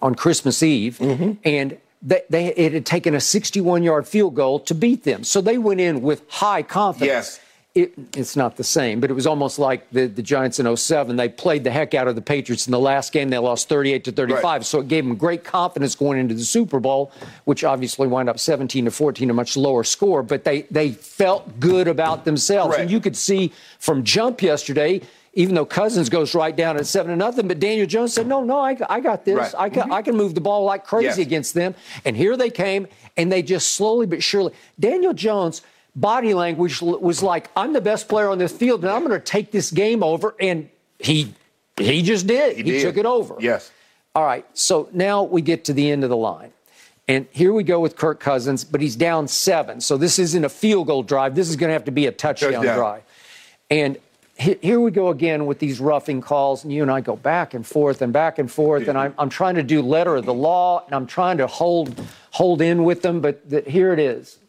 on 0.01 0.15
Christmas 0.15 0.63
Eve, 0.63 0.97
Mm-hmm. 0.99 1.31
and 1.43 1.77
they, 2.01 2.21
they 2.29 2.47
it 2.55 2.73
had 2.73 2.85
taken 2.85 3.13
a 3.13 3.21
61 3.21 3.83
yard 3.83 4.07
field 4.07 4.33
goal 4.35 4.59
to 4.61 4.73
beat 4.73 5.03
them. 5.03 5.23
So 5.23 5.39
they 5.39 5.57
went 5.59 5.79
in 5.79 6.01
with 6.01 6.23
high 6.29 6.63
confidence. 6.63 7.07
Yes. 7.07 7.39
it, 7.75 7.93
it's 8.17 8.35
not 8.35 8.57
the 8.57 8.63
same, 8.63 8.99
but 8.99 9.11
it 9.11 9.13
was 9.13 9.27
almost 9.27 9.59
like 9.59 9.87
the, 9.91 10.07
the 10.07 10.23
Giants 10.23 10.59
in 10.59 10.75
07. 10.75 11.15
They 11.15 11.29
played 11.29 11.63
the 11.63 11.69
heck 11.69 11.93
out 11.93 12.07
of 12.07 12.15
the 12.15 12.21
Patriots 12.21 12.65
in 12.65 12.71
the 12.71 12.79
last 12.79 13.13
game. 13.13 13.29
They 13.29 13.37
lost 13.37 13.69
38 13.69 14.03
to 14.05 14.11
35. 14.11 14.43
Right. 14.43 14.65
So 14.65 14.79
it 14.79 14.87
gave 14.87 15.05
them 15.05 15.15
great 15.15 15.43
confidence 15.43 15.93
going 15.93 16.17
into 16.19 16.33
the 16.33 16.43
Super 16.43 16.79
Bowl, 16.79 17.11
which 17.45 17.63
obviously 17.63 18.07
wound 18.07 18.29
up 18.29 18.39
17 18.39 18.85
to 18.85 18.91
14, 18.91 19.29
a 19.29 19.33
much 19.35 19.55
lower 19.55 19.83
score. 19.83 20.23
But 20.23 20.43
they, 20.43 20.63
they 20.71 20.93
felt 20.93 21.59
good 21.59 21.87
about 21.87 22.25
themselves. 22.25 22.69
Correct. 22.69 22.81
And 22.81 22.91
you 22.91 22.99
could 22.99 23.15
see 23.15 23.53
from 23.77 24.03
jump 24.03 24.41
yesterday, 24.41 25.01
even 25.33 25.55
though 25.55 25.65
Cousins 25.65 26.09
goes 26.09 26.35
right 26.35 26.55
down 26.55 26.77
at 26.77 26.85
7 26.85 27.09
to 27.09 27.15
nothing, 27.15 27.47
but 27.47 27.59
Daniel 27.59 27.87
Jones 27.87 28.13
said, 28.13 28.27
no, 28.27 28.43
no, 28.43 28.59
I, 28.59 28.77
I 28.89 28.99
got 28.99 29.23
this. 29.23 29.37
Right. 29.37 29.55
I, 29.57 29.69
can, 29.69 29.83
mm-hmm. 29.83 29.93
I 29.93 30.01
can 30.01 30.17
move 30.17 30.35
the 30.35 30.41
ball 30.41 30.65
like 30.65 30.83
crazy 30.85 31.05
Yes. 31.05 31.17
against 31.19 31.53
them. 31.53 31.73
And 32.03 32.17
here 32.17 32.35
they 32.35 32.49
came, 32.49 32.87
and 33.15 33.31
they 33.31 33.41
just 33.41 33.73
slowly 33.73 34.05
but 34.05 34.21
surely. 34.21 34.53
Daniel 34.79 35.13
Jones' 35.13 35.61
body 35.95 36.33
language 36.33 36.81
was 36.81 37.23
like, 37.23 37.49
I'm 37.55 37.71
the 37.73 37.81
best 37.81 38.09
player 38.09 38.29
on 38.29 38.39
this 38.39 38.51
field, 38.51 38.83
and 38.83 38.91
I'm 38.91 39.05
going 39.07 39.11
to 39.17 39.25
take 39.25 39.51
this 39.51 39.71
game 39.71 40.03
over. 40.03 40.35
And 40.39 40.69
he 40.99 41.33
he 41.77 42.01
just 42.01 42.27
did. 42.27 42.57
He, 42.57 42.63
did. 42.63 42.81
took 42.81 42.97
it 42.97 43.05
over. 43.05 43.35
Yes. 43.39 43.71
All 44.13 44.23
right. 44.25 44.45
So 44.53 44.89
now 44.91 45.23
we 45.23 45.41
get 45.41 45.65
to 45.65 45.73
the 45.73 45.89
end 45.89 46.03
of 46.03 46.09
the 46.09 46.17
line. 46.17 46.51
And 47.07 47.25
here 47.31 47.53
we 47.53 47.63
go 47.63 47.79
with 47.79 47.95
Kirk 47.95 48.19
Cousins, 48.19 48.63
but 48.63 48.79
he's 48.81 48.95
down 48.95 49.27
seven. 49.27 49.81
So 49.81 49.97
this 49.97 50.19
isn't 50.19 50.45
a 50.45 50.49
field 50.49 50.87
goal 50.87 51.03
drive. 51.03 51.35
This 51.35 51.49
is 51.49 51.55
going 51.55 51.69
to 51.69 51.73
have 51.73 51.85
to 51.85 51.91
be 51.91 52.05
a 52.05 52.11
touchdown, 52.11 52.53
Touchdown. 52.53 52.77
drive. 52.77 53.03
And 53.69 53.95
he- 53.95 54.01
here 54.41 54.79
we 54.79 54.91
go 54.91 55.09
again 55.09 55.45
with 55.45 55.59
these 55.59 55.79
roughing 55.79 56.21
calls, 56.21 56.63
and 56.63 56.73
you 56.73 56.81
and 56.81 56.91
I 56.91 57.01
go 57.01 57.15
back 57.15 57.53
and 57.53 57.65
forth 57.65 58.01
and 58.01 58.11
back 58.11 58.39
and 58.39 58.51
forth, 58.51 58.87
and 58.87 58.97
I'm, 58.97 59.13
I'm 59.17 59.29
trying 59.29 59.55
to 59.55 59.63
do 59.63 59.81
letter 59.81 60.15
of 60.15 60.25
the 60.25 60.33
law, 60.33 60.83
and 60.85 60.95
I'm 60.95 61.05
trying 61.07 61.37
to 61.37 61.47
hold 61.47 61.93
hold 62.31 62.61
in 62.61 62.83
with 62.83 63.01
them, 63.01 63.21
but 63.21 63.49
th- 63.49 63.65
here 63.67 63.93
it 63.93 63.99
is. 63.99 64.39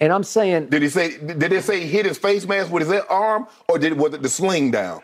And 0.00 0.12
I'm 0.12 0.22
saying, 0.22 0.68
Did 0.68 0.82
he 0.82 0.88
say? 0.88 1.18
Did 1.18 1.52
it 1.52 1.64
say 1.64 1.80
he 1.80 1.86
hit 1.88 2.06
his 2.06 2.18
face 2.18 2.46
mask 2.46 2.70
with 2.72 2.88
his 2.88 3.02
arm, 3.10 3.46
or 3.68 3.78
did 3.78 3.98
was 3.98 4.14
it 4.14 4.22
the 4.22 4.28
sling 4.28 4.70
down? 4.70 5.02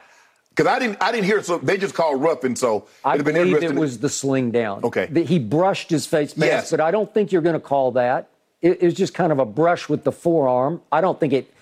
Because 0.51 0.71
I 0.71 0.79
didn't. 0.79 1.03
I 1.03 1.11
didn't 1.11 1.25
hear. 1.27 1.43
So 1.43 1.59
they 1.59 1.77
just 1.77 1.95
called 1.95 2.23
roughing. 2.23 2.55
So 2.55 2.87
I 3.05 3.17
been 3.17 3.35
believe 3.35 3.63
it 3.63 3.75
was 3.75 3.99
the 3.99 4.09
sling 4.09 4.53
down. 4.53 4.85
Okay. 4.85 5.07
That 5.07 5.27
he 5.29 5.39
brushed 5.41 5.91
his 5.91 6.07
face 6.07 6.37
mask, 6.37 6.51
Yes. 6.51 6.71
but 6.71 6.81
I 6.81 6.93
don't 6.93 7.13
think 7.13 7.33
you're 7.33 7.43
going 7.43 7.55
to 7.55 7.61
call 7.61 7.91
that. 7.93 8.29
It, 8.63 8.81
it 8.81 8.85
was 8.85 8.95
just 8.95 9.15
kind 9.15 9.33
of 9.33 9.41
a 9.41 9.45
brush 9.45 9.89
with 9.89 10.05
the 10.05 10.13
forearm. 10.13 10.81
I 10.93 11.01
don't 11.01 11.19
think 11.19 11.33
it 11.33 11.53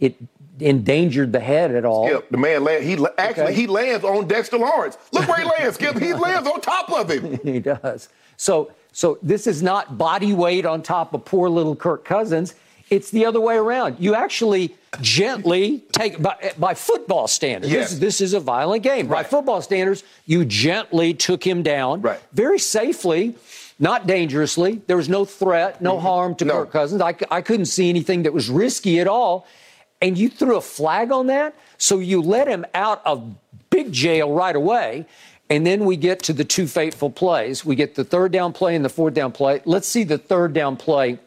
it 0.00 0.14
endangered 0.60 1.32
the 1.32 1.40
head 1.40 1.74
at 1.74 1.84
all. 1.84 2.06
Skip, 2.08 2.30
the 2.30 2.36
man 2.38 2.64
land. 2.64 2.84
He 2.84 2.96
actually 3.18 3.42
Okay. 3.44 3.54
he 3.54 3.66
lands 3.66 4.04
on 4.04 4.26
Dexter 4.28 4.58
Lawrence. 4.58 4.96
Look 5.12 5.28
where 5.28 5.38
he 5.38 5.44
lands, 5.58 5.74
Skip. 5.76 5.98
He 5.98 6.12
lands 6.14 6.48
on 6.48 6.60
top 6.60 6.90
of 6.90 7.10
him. 7.10 7.38
he 7.44 7.60
does. 7.60 8.08
So 8.36 8.70
so 8.92 9.18
this 9.22 9.46
is 9.46 9.62
not 9.62 9.98
body 9.98 10.32
weight 10.32 10.66
on 10.66 10.82
top 10.82 11.14
of 11.14 11.24
poor 11.24 11.48
little 11.48 11.76
Kirk 11.76 12.04
Cousins. 12.04 12.54
It's 12.90 13.10
the 13.10 13.26
other 13.26 13.40
way 13.40 13.56
around. 13.56 13.96
You 13.98 14.14
actually 14.14 14.74
gently 15.02 15.84
take 15.92 16.22
by, 16.22 16.52
by 16.58 16.72
football 16.74 17.28
standards. 17.28 17.70
Yes. 17.72 17.90
This, 17.90 17.98
this 17.98 18.20
is 18.22 18.32
a 18.34 18.40
violent 18.40 18.82
game. 18.82 19.08
By 19.08 19.24
football 19.24 19.60
standards, 19.60 20.04
you 20.24 20.46
gently 20.46 21.12
took 21.12 21.46
him 21.46 21.62
down 21.62 22.00
Right. 22.00 22.18
very 22.32 22.58
safely, 22.58 23.36
not 23.78 24.06
dangerously. 24.06 24.80
There 24.86 24.96
was 24.96 25.08
no 25.10 25.26
threat, 25.26 25.82
no 25.82 26.00
harm 26.00 26.34
to 26.36 26.44
Mm-hmm. 26.46 26.56
No. 26.56 26.64
Kirk 26.64 26.72
Cousins. 26.72 27.02
I, 27.02 27.14
I 27.30 27.42
couldn't 27.42 27.66
see 27.66 27.90
anything 27.90 28.22
that 28.22 28.32
was 28.32 28.48
risky 28.48 29.00
at 29.00 29.06
all. 29.06 29.46
And 30.00 30.16
you 30.16 30.28
threw 30.28 30.56
a 30.56 30.60
flag 30.60 31.10
on 31.10 31.26
that, 31.26 31.54
so 31.76 31.98
you 31.98 32.22
let 32.22 32.46
him 32.48 32.64
out 32.74 33.02
of 33.04 33.34
big 33.70 33.92
jail 33.92 34.32
right 34.32 34.54
away. 34.54 35.06
And 35.50 35.66
then 35.66 35.84
we 35.86 35.96
get 35.96 36.22
to 36.24 36.32
the 36.32 36.44
two 36.44 36.66
fateful 36.66 37.10
plays. 37.10 37.64
We 37.64 37.74
get 37.74 37.94
the 37.94 38.04
third 38.04 38.32
down 38.32 38.52
play 38.52 38.76
and 38.76 38.84
the 38.84 38.88
fourth 38.90 39.14
down 39.14 39.32
play. 39.32 39.60
Let's 39.64 39.88
see 39.88 40.04
the 40.04 40.18
third 40.18 40.52
down 40.52 40.76
play 40.76 41.18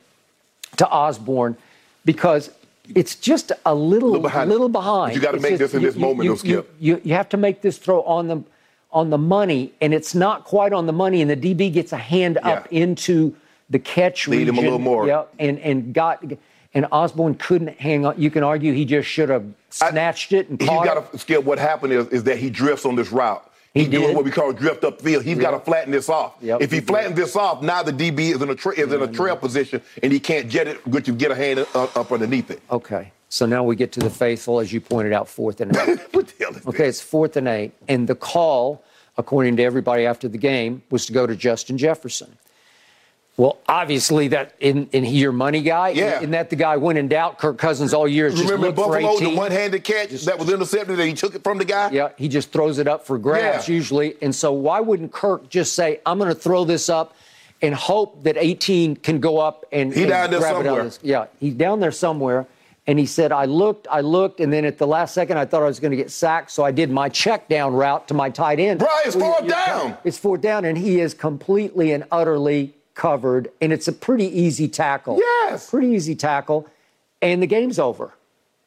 to 0.78 0.88
Osborn 0.88 1.58
because 2.06 2.52
it's 2.96 3.16
just 3.16 3.52
a 3.66 3.74
little, 3.76 4.10
Little 4.10 4.22
behind. 4.22 4.50
little 4.50 4.70
behind. 4.70 5.16
You 5.16 5.22
gotta 5.22 5.40
make 5.40 5.52
just- 5.58 5.60
this 5.60 5.74
in 5.74 5.82
this 5.82 5.96
moment, 5.96 6.30
though, 6.30 6.36
Skip. 6.36 6.74
You, 6.80 7.02
you 7.04 7.14
have 7.14 7.30
to 7.30 7.38
make 7.38 7.62
this 7.62 7.78
throw 7.78 8.02
on 8.04 8.28
the 8.28 8.44
on 8.94 9.10
the 9.10 9.18
money, 9.18 9.72
and 9.80 9.94
it's 9.94 10.14
not 10.14 10.44
quite 10.44 10.74
on 10.74 10.86
the 10.86 10.92
money, 10.92 11.22
and 11.22 11.32
the 11.32 11.38
DB 11.38 11.72
gets 11.72 11.94
a 11.94 11.98
hand 11.98 12.38
up 12.44 12.68
into 12.72 13.34
the 13.70 13.80
catch 13.80 14.28
Lead 14.28 14.50
him 14.50 14.58
a 14.58 14.62
little 14.62 14.80
more. 14.80 15.08
Yep, 15.08 15.34
and 15.40 15.60
and 15.60 15.94
got 15.94 16.22
and 16.74 16.88
Osborn 16.92 17.36
couldn't 17.36 17.80
hang 17.80 18.06
on. 18.06 18.16
You 18.22 18.32
can 18.32 18.44
argue 18.44 18.74
he 18.74 18.86
just 18.86 19.08
should 19.08 19.30
have 19.30 19.46
snatched 19.70 20.32
it 20.34 20.50
and 20.50 20.60
caught 20.60 20.86
it. 20.86 20.94
got 20.94 21.12
to 21.12 21.18
Skip. 21.18 21.44
What 21.44 21.60
happened 21.60 21.94
is, 21.94 22.08
is 22.08 22.24
that 22.24 22.38
he 22.38 22.50
drifts 22.50 22.86
on 22.86 22.96
this 22.96 23.12
route. 23.12 23.46
He 23.74 23.82
He's 23.82 23.90
doing 23.90 24.08
did. 24.08 24.16
what 24.18 24.26
we 24.26 24.32
call 24.32 24.52
drift 24.52 24.84
up 24.84 25.02
field. 25.02 25.24
He's 25.24 25.38
got 25.38 25.52
to 25.52 25.60
flatten 25.60 25.92
this 25.94 26.10
off. 26.10 26.36
Yep, 26.42 26.62
if 26.62 26.72
he, 26.72 26.78
he 26.80 26.82
flattens 26.82 27.16
this 27.16 27.38
off, 27.38 27.62
now 27.62 27.82
the 27.82 27.94
DB 27.94 28.34
is 28.36 28.42
in 28.42 28.50
a 28.50 28.56
tra- 28.56 28.78
is 28.78 28.92
in 28.92 29.02
a 29.02 29.08
trail 29.08 29.38
position 29.38 29.82
and 30.04 30.12
he 30.12 30.20
can't 30.20 30.50
jet 30.50 30.68
it. 30.68 30.90
Good 30.92 31.06
to 31.06 31.14
get 31.14 31.32
a 31.32 31.36
hand 31.36 31.60
up, 31.74 31.96
up 31.96 32.12
underneath 32.12 32.52
it. 32.52 32.62
Okay, 32.70 33.14
so 33.30 33.46
now 33.46 33.64
we 33.64 33.78
get 33.78 33.94
to 33.94 34.02
the 34.02 34.10
faithful, 34.10 34.60
as 34.60 34.74
you 34.74 34.82
pointed 34.82 35.14
out, 35.14 35.30
fourth 35.30 35.62
and 35.62 35.76
eight. 35.78 36.00
What 36.12 36.28
the 36.28 36.34
hell 36.44 36.54
is 36.56 36.68
Okay, 36.68 36.88
it's 36.88 37.00
fourth 37.00 37.38
and 37.38 37.48
eight. 37.48 37.72
And 37.88 38.10
the 38.10 38.16
call, 38.16 38.84
according 39.18 39.56
to 39.56 39.64
everybody 39.64 40.06
after 40.06 40.28
the 40.28 40.38
game, 40.38 40.84
was 40.90 41.06
to 41.06 41.14
go 41.14 41.26
to 41.26 41.36
Justin 41.36 41.78
Jefferson. 41.78 42.36
Well, 43.38 43.58
obviously, 43.68 44.28
that 44.30 44.54
in, 44.60 44.88
in 44.92 45.04
he 45.04 45.18
your 45.18 45.32
money 45.32 45.62
guy. 45.62 45.90
Yeah. 45.90 46.18
Isn't 46.18 46.32
that 46.32 46.50
the 46.50 46.56
guy 46.56 46.78
when 46.78 46.98
in 46.98 47.08
doubt? 47.08 47.40
Kirk 47.40 47.58
Cousins 47.58 47.94
all 47.94 48.08
year 48.08 48.30
just 48.30 48.44
Remember 48.44 48.72
Buffalo, 48.72 49.16
18. 49.16 49.24
the 49.34 49.36
one-handed 49.36 49.84
catch 49.84 50.10
that 50.26 50.38
was 50.38 50.50
intercepted 50.52 51.00
and 51.00 51.08
he 51.10 51.16
took 51.16 51.34
it 51.34 51.44
from 51.44 51.58
the 51.58 51.66
guy? 51.66 51.90
Yeah, 51.92 52.10
he 52.18 52.28
just 52.28 52.52
throws 52.52 52.78
it 52.78 52.88
up 52.88 53.08
for 53.08 53.18
grabs 53.18 53.68
Yeah. 53.68 53.74
usually. 53.74 54.16
And 54.22 54.36
so 54.36 54.52
why 54.52 54.80
wouldn't 54.82 55.12
Kirk 55.12 55.50
just 55.50 55.74
say, 55.74 56.02
I'm 56.06 56.20
going 56.20 56.30
to 56.32 56.40
throw 56.40 56.66
this 56.66 56.90
up 56.90 57.16
and 57.62 57.74
hope 57.74 58.24
that 58.24 58.38
18 58.38 58.98
can 58.98 59.20
go 59.20 59.40
up 59.40 59.66
and, 59.72 59.94
He 59.94 60.02
and 60.02 60.10
down 60.10 60.30
there 60.30 60.40
grab 60.40 60.56
it 60.58 60.68
out 60.68 60.76
somewhere. 60.76 60.92
Yeah, 61.02 61.26
he's 61.40 61.54
down 61.54 61.80
there 61.80 61.92
somewhere. 61.92 62.48
And 62.88 62.98
he 63.00 63.06
said, 63.06 63.32
I 63.32 63.46
looked, 63.46 63.88
I 63.92 64.02
looked, 64.02 64.40
and 64.40 64.52
then 64.52 64.66
at 64.66 64.80
the 64.80 64.88
last 64.88 65.14
second, 65.14 65.38
I 65.38 65.46
thought 65.46 65.62
I 65.62 65.68
was 65.68 65.80
going 65.80 65.92
to 65.92 65.98
get 65.98 66.10
sacked. 66.12 66.50
So 66.52 66.64
I 66.64 66.72
did 66.72 66.90
my 66.90 67.10
check 67.10 67.48
down 67.48 67.74
route 67.74 68.08
to 68.08 68.16
my 68.16 68.30
tight 68.32 68.60
end. 68.60 68.82
Right, 68.82 69.04
it's 69.06 69.16
Well, 69.16 69.36
fourth 69.36 69.48
down. 69.50 69.98
It's 70.04 70.18
fourth 70.18 70.42
down, 70.42 70.66
and 70.66 70.76
he 70.78 71.00
is 71.00 71.14
completely 71.14 71.92
and 71.92 72.04
utterly 72.12 72.74
covered. 72.96 73.52
And 73.62 73.74
it's 73.74 73.88
a 73.88 73.94
pretty 73.94 74.26
easy 74.26 74.68
tackle. 74.68 75.18
Yes. 75.18 75.70
Pretty 75.70 75.88
easy 75.88 76.16
tackle. 76.16 76.68
And 77.22 77.42
the 77.42 77.48
game's 77.48 77.80
over. 77.80 78.12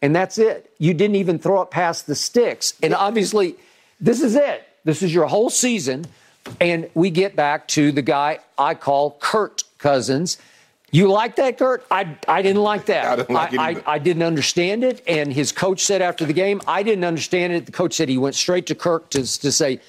And 0.03 0.15
that's 0.15 0.39
it. 0.39 0.71
You 0.79 0.95
didn't 0.95 1.17
even 1.17 1.39
throw 1.39 1.63
it 1.63 1.71
past 1.71 2.07
the 2.07 2.15
sticks. 2.15 2.75
And 2.83 2.95
obviously, 2.95 3.57
this 4.01 4.21
is 4.21 4.35
it. 4.35 4.69
This 4.85 5.03
is 5.03 5.15
your 5.15 5.27
whole 5.27 5.51
season. 5.51 6.07
And 6.61 6.91
we 6.95 7.11
get 7.11 7.35
back 7.35 7.69
to 7.69 7.91
the 7.91 8.03
guy 8.03 8.41
I 8.59 8.75
call 8.75 9.17
Kirk 9.21 9.61
Cousins. 9.79 10.37
You 10.91 11.11
like 11.11 11.37
that, 11.37 11.59
Kirk? 11.59 11.85
I, 11.91 12.17
I 12.29 12.43
didn't 12.43 12.63
like 12.63 12.87
that. 12.87 13.05
I 13.07 13.17
didn't 13.17 13.35
like 13.35 13.53
it 13.53 13.59
I. 13.59 13.83
I 13.87 13.99
didn't 13.99 14.23
understand 14.23 14.85
it. 14.85 15.03
And 15.09 15.33
his 15.33 15.53
coach 15.53 15.81
said 15.81 16.03
after 16.03 16.25
the 16.25 16.33
game, 16.33 16.61
I 16.69 16.83
didn't 16.83 17.05
understand 17.05 17.53
it. 17.55 17.67
The 17.67 17.73
coach 17.73 17.95
said 17.95 18.09
he 18.09 18.19
went 18.19 18.35
straight 18.35 18.67
to 18.67 18.75
Kirk 18.75 19.11
to, 19.11 19.21
to 19.21 19.51
say, 19.51 19.81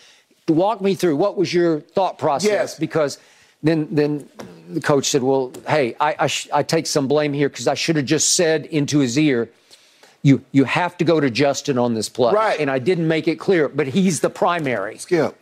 walk 0.47 0.81
me 0.81 0.95
through 0.95 1.15
what 1.15 1.37
was 1.37 1.53
your 1.53 1.81
thought 1.81 2.17
process? 2.17 2.49
Yes. 2.49 2.79
Because 2.79 3.19
then, 3.65 3.87
then 3.89 4.29
the 4.69 4.79
coach 4.79 5.09
said, 5.09 5.23
well, 5.23 5.51
hey, 5.67 5.95
I, 5.99 6.15
I, 6.19 6.27
sh- 6.27 6.47
I 6.53 6.61
take 6.61 6.85
some 6.85 7.07
blame 7.07 7.33
here 7.33 7.49
because 7.49 7.67
I 7.67 7.73
should 7.73 7.95
have 7.95 8.05
just 8.05 8.35
said 8.35 8.67
into 8.67 8.99
his 8.99 9.17
ear, 9.17 9.49
you, 10.21 10.43
you 10.51 10.65
have 10.65 10.97
to 10.97 11.03
go 11.03 11.19
to 11.19 11.31
Justin 11.31 11.79
on 11.79 11.95
this 11.95 12.07
play. 12.07 12.31
Right. 12.31 12.59
And 12.59 12.69
I 12.69 12.77
didn't 12.77 13.07
make 13.07 13.27
it 13.27 13.37
clear, 13.37 13.67
but 13.67 13.87
he's 13.87 14.19
the 14.19 14.29
primary. 14.29 14.99
Skip. 14.99 15.35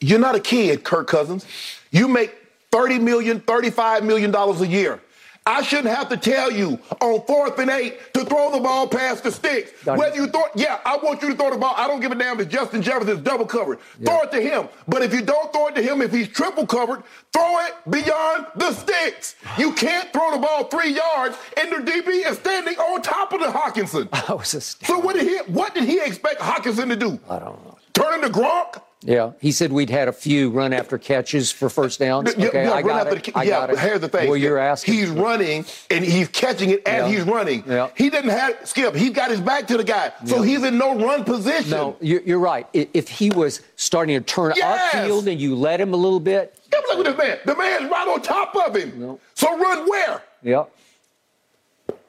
You're 0.00 0.18
not 0.18 0.36
a 0.36 0.40
kid, 0.40 0.84
Kirk 0.84 1.06
Cousins. 1.06 1.44
You 1.90 2.08
make 2.08 2.34
$30 2.70 3.02
million, 3.02 3.40
$35 3.40 4.04
million 4.04 4.34
a 4.34 4.64
year. 4.64 5.00
I 5.48 5.62
shouldn't 5.62 5.94
have 5.94 6.10
to 6.10 6.16
tell 6.18 6.52
you 6.52 6.78
on 7.00 7.22
fourth 7.26 7.58
and 7.58 7.70
eight 7.70 8.12
to 8.12 8.24
throw 8.26 8.52
the 8.52 8.60
ball 8.60 8.86
past 8.86 9.22
the 9.24 9.32
sticks. 9.32 9.70
It. 9.86 9.96
Whether 9.96 10.16
you 10.16 10.26
thought, 10.26 10.50
yeah, 10.54 10.78
I 10.84 10.98
want 10.98 11.22
you 11.22 11.30
to 11.30 11.34
throw 11.34 11.50
the 11.50 11.56
ball. 11.56 11.72
I 11.74 11.86
don't 11.86 12.00
give 12.00 12.12
a 12.12 12.14
damn 12.14 12.38
if 12.38 12.50
Justin 12.50 12.82
Jefferson's 12.82 13.22
double 13.22 13.46
covered. 13.46 13.78
Throw 14.04 14.20
it 14.22 14.30
to 14.32 14.42
him. 14.42 14.68
But 14.86 15.00
if 15.02 15.14
you 15.14 15.22
don't 15.22 15.50
throw 15.50 15.68
it 15.68 15.74
to 15.76 15.82
him, 15.82 16.02
if 16.02 16.12
he's 16.12 16.28
triple 16.28 16.66
covered, 16.66 17.02
throw 17.32 17.58
it 17.60 17.74
beyond 17.88 18.46
the 18.56 18.72
sticks. 18.72 19.36
You 19.56 19.72
can't 19.72 20.12
throw 20.12 20.32
the 20.32 20.38
ball 20.38 20.64
three 20.64 20.94
yards 20.94 21.38
and 21.56 21.72
the 21.72 21.90
DB 21.90 22.28
is 22.30 22.36
standing 22.38 22.76
on 22.76 23.00
top 23.00 23.32
of 23.32 23.40
the 23.40 23.46
Hockenson. 23.46 24.08
I 24.28 24.34
was 24.34 24.52
astounded. 24.52 24.86
So 24.86 24.98
what 25.06 25.16
did 25.16 25.26
he 25.26 25.38
what 25.50 25.74
did 25.74 25.84
he 25.84 25.98
expect 26.00 26.40
Hockenson 26.40 26.88
to 26.88 26.96
do? 26.96 27.18
I 27.30 27.38
don't 27.38 27.64
know. 27.64 27.78
Turn 27.94 28.14
into 28.22 28.28
Gronk? 28.28 28.82
Yeah, 29.02 29.30
he 29.40 29.52
said 29.52 29.70
we'd 29.72 29.90
had 29.90 30.08
a 30.08 30.12
few 30.12 30.50
run 30.50 30.72
after 30.72 30.98
catches 30.98 31.52
for 31.52 31.68
first 31.70 32.00
downs. 32.00 32.34
Yeah, 32.36 32.48
Okay, 32.48 32.64
yeah, 32.64 32.72
I 32.72 32.82
got 32.82 33.06
it. 33.06 33.22
the- 33.24 33.38
I 33.38 33.44
yeah, 33.44 33.50
got 33.50 33.70
it. 33.70 33.78
here's 33.78 34.00
the 34.00 34.08
thing. 34.08 34.26
Well, 34.28 34.36
you're 34.36 34.58
asking. 34.58 34.94
He's 34.94 35.08
running 35.08 35.64
and 35.88 36.04
he's 36.04 36.26
catching 36.26 36.70
it 36.70 36.82
as 36.86 37.08
Yeah. 37.10 37.16
he's 37.16 37.22
running. 37.24 37.62
Yeah. 37.64 37.90
He 37.96 38.10
didn't 38.10 38.30
have 38.30 38.56
Skip. 38.64 38.96
He's 38.96 39.10
got 39.10 39.30
his 39.30 39.40
back 39.40 39.68
to 39.68 39.76
the 39.76 39.84
guy, 39.84 40.12
so 40.24 40.42
Yeah. 40.42 40.46
he's 40.46 40.64
in 40.64 40.78
no 40.78 40.96
run 40.96 41.22
position. 41.22 41.70
No, 41.70 41.96
you're, 42.00 42.22
you're 42.22 42.40
right. 42.40 42.66
If 42.72 43.08
he 43.08 43.30
was 43.30 43.60
starting 43.76 44.18
to 44.18 44.24
turn 44.24 44.54
Yes. 44.56 44.92
upfield 44.92 45.30
and 45.30 45.40
you 45.40 45.54
let 45.54 45.80
him 45.80 45.94
a 45.94 45.96
little 45.96 46.18
bit, 46.20 46.58
Skip, 46.66 46.84
look 46.88 47.06
at 47.06 47.16
this 47.16 47.26
man. 47.28 47.38
The 47.46 47.54
man's 47.56 47.88
right 47.90 48.08
on 48.08 48.20
top 48.20 48.56
of 48.56 48.74
him. 48.74 48.94
No. 48.98 49.20
So 49.34 49.56
run 49.56 49.88
where? 49.88 50.22
yeah. 50.42 50.64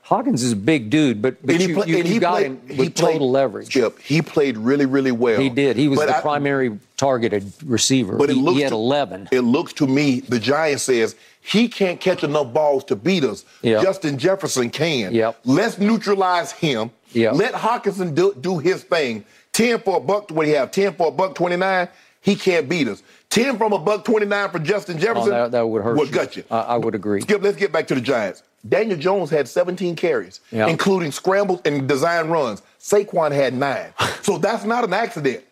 Hawkins 0.10 0.42
is 0.42 0.54
a 0.54 0.56
big 0.56 0.90
dude, 0.90 1.22
but, 1.22 1.36
but 1.46 1.54
And 1.54 1.64
you, 1.64 1.76
play- 1.76 1.88
you, 1.88 1.98
and 2.00 2.08
you 2.08 2.20
got 2.20 2.32
played- 2.32 2.46
him 2.48 2.62
he 2.68 2.76
with 2.78 2.96
played- 2.96 3.14
total 3.14 3.30
leverage. 3.30 3.68
Skip, 3.68 4.00
he 4.00 4.24
played 4.24 4.58
really, 4.58 4.88
really 4.88 5.12
well. 5.12 5.40
He 5.40 5.50
did. 5.50 5.78
He 5.78 5.88
was 5.88 6.00
But 6.00 6.08
the 6.08 6.18
I- 6.18 6.22
primary 6.22 6.80
targeted 6.98 7.54
receiver. 7.64 8.16
But 8.16 8.32
it 8.32 8.36
he, 8.36 8.42
looks 8.42 8.56
he 8.58 8.64
had 8.64 8.70
to, 8.70 8.76
11. 8.76 9.30
It 9.32 9.42
looks 9.42 9.72
to 9.74 9.86
me 9.86 10.22
the 10.22 10.40
Giants 10.40 10.82
says 10.82 11.16
he 11.42 11.68
can't 11.68 12.02
catch 12.02 12.24
enough 12.24 12.52
balls 12.54 12.84
to 12.86 12.96
beat 12.96 13.24
us. 13.24 13.46
Yep. 13.62 13.84
Justin 13.84 14.18
Jefferson 14.18 14.72
can. 14.72 15.14
Yep. 15.14 15.42
Let's 15.46 15.78
neutralize 15.78 16.54
him. 16.54 16.90
Yep. 17.12 17.36
Let 17.36 17.54
Hockenson 17.54 18.16
do, 18.16 18.34
do 18.42 18.58
his 18.58 18.82
thing. 18.84 19.24
10 19.54 19.82
for 19.82 19.98
a 19.98 20.00
buck, 20.00 20.32
what 20.32 20.46
do 20.46 20.50
you 20.50 20.58
have? 20.58 20.72
10 20.72 20.96
for 20.96 21.10
a 21.10 21.12
buck 21.12 21.36
29? 21.36 21.88
He 22.22 22.36
can't 22.36 22.68
beat 22.68 22.88
us. 22.88 23.04
10 23.30 23.58
from 23.60 23.74
a 23.74 23.78
buck 23.80 24.04
29 24.06 24.50
for 24.50 24.58
Justin 24.60 24.98
oh, 24.98 25.00
Jefferson 25.00 25.32
Oh, 25.34 25.44
that, 25.44 25.52
that 25.52 25.68
would 25.68 25.84
hurt. 25.84 25.98
would 25.98 26.08
you. 26.10 26.14
gut 26.16 26.36
you. 26.36 26.44
I, 26.50 26.60
I 26.62 26.78
would 26.78 26.96
agree. 26.96 27.22
Skip, 27.22 27.42
let's 27.44 27.58
get 27.58 27.72
back 27.72 27.86
to 27.88 27.96
the 27.96 28.02
Giants. 28.02 28.42
Daniel 28.68 28.98
Jones 28.98 29.30
had 29.30 29.48
17 29.48 29.96
carries, 29.96 30.42
Yeah. 30.52 30.68
including 30.68 31.12
scrambles 31.12 31.62
and 31.66 31.88
design 31.88 32.28
runs. 32.30 32.62
Saquon 32.80 33.32
had 33.32 33.54
nine. 33.54 33.94
so 34.22 34.38
that's 34.38 34.66
not 34.66 34.84
an 34.84 34.94
accident. 34.94 35.44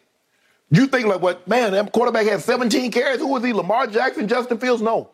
You 0.70 0.88
think 0.88 1.08
like 1.08 1.22
what? 1.22 1.48
Man, 1.48 1.72
that 1.72 1.92
quarterback 1.94 2.26
had 2.28 2.42
17 2.42 2.92
carries. 2.92 3.20
Who 3.20 3.28
was 3.28 3.44
he? 3.44 3.54
Lamar 3.54 3.88
Jackson, 3.88 4.28
Justin 4.28 4.58
Fields? 4.58 4.82
No. 4.82 5.10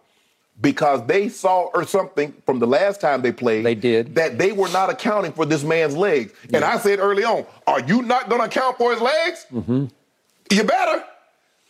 Because 0.59 1.05
they 1.05 1.29
saw 1.29 1.69
or 1.73 1.83
something 1.83 2.33
from 2.45 2.59
the 2.59 2.67
last 2.67 3.01
time 3.01 3.21
they 3.21 3.31
played. 3.31 3.65
They 3.65 3.75
did. 3.75 4.15
That 4.15 4.38
they 4.38 4.51
were 4.51 4.69
not 4.69 4.89
accounting 4.89 5.31
for 5.31 5.45
this 5.45 5.63
man's 5.63 5.95
legs. 5.95 6.31
And 6.53 6.63
I 6.63 6.77
said 6.77 7.00
early 7.00 7.23
on, 7.23 7.45
are 7.67 7.81
you 7.81 8.01
not 8.03 8.29
going 8.29 8.41
to 8.41 8.47
account 8.47 8.77
for 8.77 8.91
his 8.91 9.01
legs? 9.01 9.45
Mm-hmm. 9.51 9.85
You 10.51 10.63
better. 10.63 11.03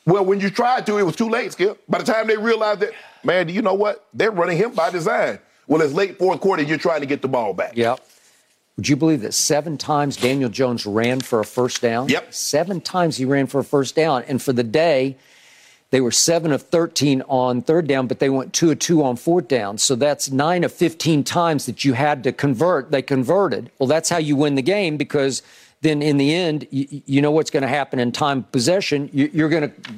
Well, 0.06 0.26
when 0.26 0.42
you 0.42 0.50
tried 0.50 0.86
to, 0.88 0.98
it 0.98 1.04
was 1.04 1.16
too 1.16 1.30
late, 1.30 1.54
Skip. 1.54 1.82
By 1.88 2.00
the 2.00 2.04
time 2.06 2.28
they 2.28 2.36
realized 2.36 2.82
that, 2.82 2.92
man, 3.24 3.48
do 3.48 3.54
you 3.54 3.62
know 3.62 3.74
what? 3.74 4.06
They're 4.14 4.32
running 4.32 4.58
him 4.58 4.72
by 4.72 4.90
design. 4.90 5.40
Well, 5.68 5.82
it's 5.82 5.94
late 5.94 6.18
fourth 6.18 6.42
quarter, 6.42 6.64
you're 6.64 6.78
trying 6.78 7.02
to 7.02 7.06
get 7.06 7.22
the 7.22 7.28
ball 7.28 7.54
back. 7.54 7.76
Yep. 7.76 8.00
Would 8.78 8.90
you 8.90 8.96
believe 8.96 9.22
that 9.22 9.34
seven 9.34 9.78
times 9.78 10.18
Daniel 10.18 10.50
Jones 10.50 10.86
ran 10.86 11.22
for 11.22 11.40
a 11.40 11.46
first 11.46 11.82
down? 11.82 12.10
Yep. 12.10 12.34
Seven 12.34 12.82
times 12.82 13.18
he 13.18 13.26
ran 13.26 13.46
for 13.46 13.60
a 13.60 13.64
first 13.64 13.96
down. 13.96 14.24
And 14.24 14.42
for 14.42 14.52
the 14.52 14.64
day, 14.64 15.16
they 15.92 16.02
were 16.02 16.12
seven 16.12 16.52
of 16.52 16.64
13 16.64 17.22
on 17.28 17.62
third 17.62 17.86
down, 17.86 18.08
but 18.08 18.18
they 18.18 18.30
went 18.30 18.52
two 18.52 18.72
of 18.72 18.80
two 18.80 19.04
on 19.04 19.16
fourth 19.16 19.48
down. 19.48 19.78
So 19.78 19.94
that's 19.96 20.32
nine 20.32 20.64
of 20.64 20.74
15 20.74 21.24
times 21.24 21.68
that 21.68 21.86
you 21.86 21.94
had 21.94 22.24
to 22.24 22.32
convert. 22.32 22.90
They 22.90 23.04
converted. 23.04 23.70
Well, 23.78 23.86
that's 23.86 24.10
how 24.10 24.18
you 24.18 24.36
win 24.36 24.56
the 24.56 24.64
game 24.64 24.98
because 24.98 25.44
then 25.84 26.02
in 26.02 26.18
the 26.18 26.34
end, 26.34 26.68
you, 26.72 27.02
you 27.06 27.22
know 27.22 27.32
what's 27.32 27.52
going 27.52 27.62
to 27.62 27.68
happen 27.68 28.00
in 28.00 28.12
time 28.12 28.44
possession. 28.44 29.10
You, 29.14 29.30
you're 29.34 29.50
going 29.50 29.70
to 29.70 29.92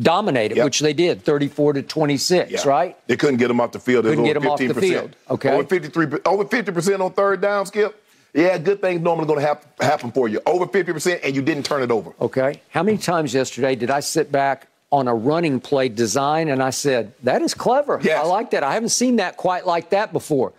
dominate 0.00 0.52
it, 0.52 0.56
Yep. 0.56 0.64
which 0.64 0.80
they 0.80 0.92
did 0.92 1.22
34 1.24 1.74
to 1.74 1.82
26, 1.82 2.50
Yeah. 2.50 2.68
right? 2.68 2.96
They 3.08 3.16
couldn't 3.16 3.36
get 3.38 3.48
them 3.48 3.60
off 3.60 3.72
the 3.72 3.78
field. 3.80 4.04
Was 4.04 4.12
Couldn't 4.12 4.24
get 4.24 4.36
over 4.36 4.46
him 4.46 4.52
off 4.52 4.58
the 4.58 4.68
15%. 4.68 4.80
field. 4.80 5.16
Okay. 5.30 5.50
Over 5.52 5.64
53, 5.64 6.06
over 6.24 6.44
50% 6.44 7.00
on 7.00 7.12
third 7.12 7.40
down, 7.40 7.66
Skip. 7.66 7.98
Yeah, 8.34 8.56
good 8.56 8.80
things 8.80 9.02
normally 9.02 9.26
going 9.26 9.40
to 9.40 9.46
hap- 9.46 9.82
happen 9.82 10.10
for 10.12 10.26
you. 10.28 10.40
Over 10.46 10.66
50%, 10.66 11.20
and 11.22 11.34
you 11.36 11.42
didn't 11.42 11.64
turn 11.66 11.82
it 11.82 11.90
over. 11.90 12.12
Okay. 12.20 12.62
How 12.70 12.82
many 12.82 12.96
times 12.96 13.34
yesterday 13.34 13.74
did 13.74 13.90
I 13.90 14.00
sit 14.00 14.32
back 14.32 14.68
on 14.90 15.08
a 15.08 15.14
running 15.14 15.58
play 15.60 15.88
design 15.88 16.48
and 16.48 16.62
I 16.62 16.70
said, 16.70 17.12
that 17.24 17.42
is 17.42 17.52
clever. 17.52 17.98
Yes. 18.02 18.24
I 18.24 18.26
like 18.28 18.50
that. 18.52 18.62
I 18.62 18.72
haven't 18.74 18.90
seen 18.90 19.16
that 19.16 19.36
quite 19.36 19.66
like 19.66 19.90
that 19.90 20.12
before. 20.12 20.52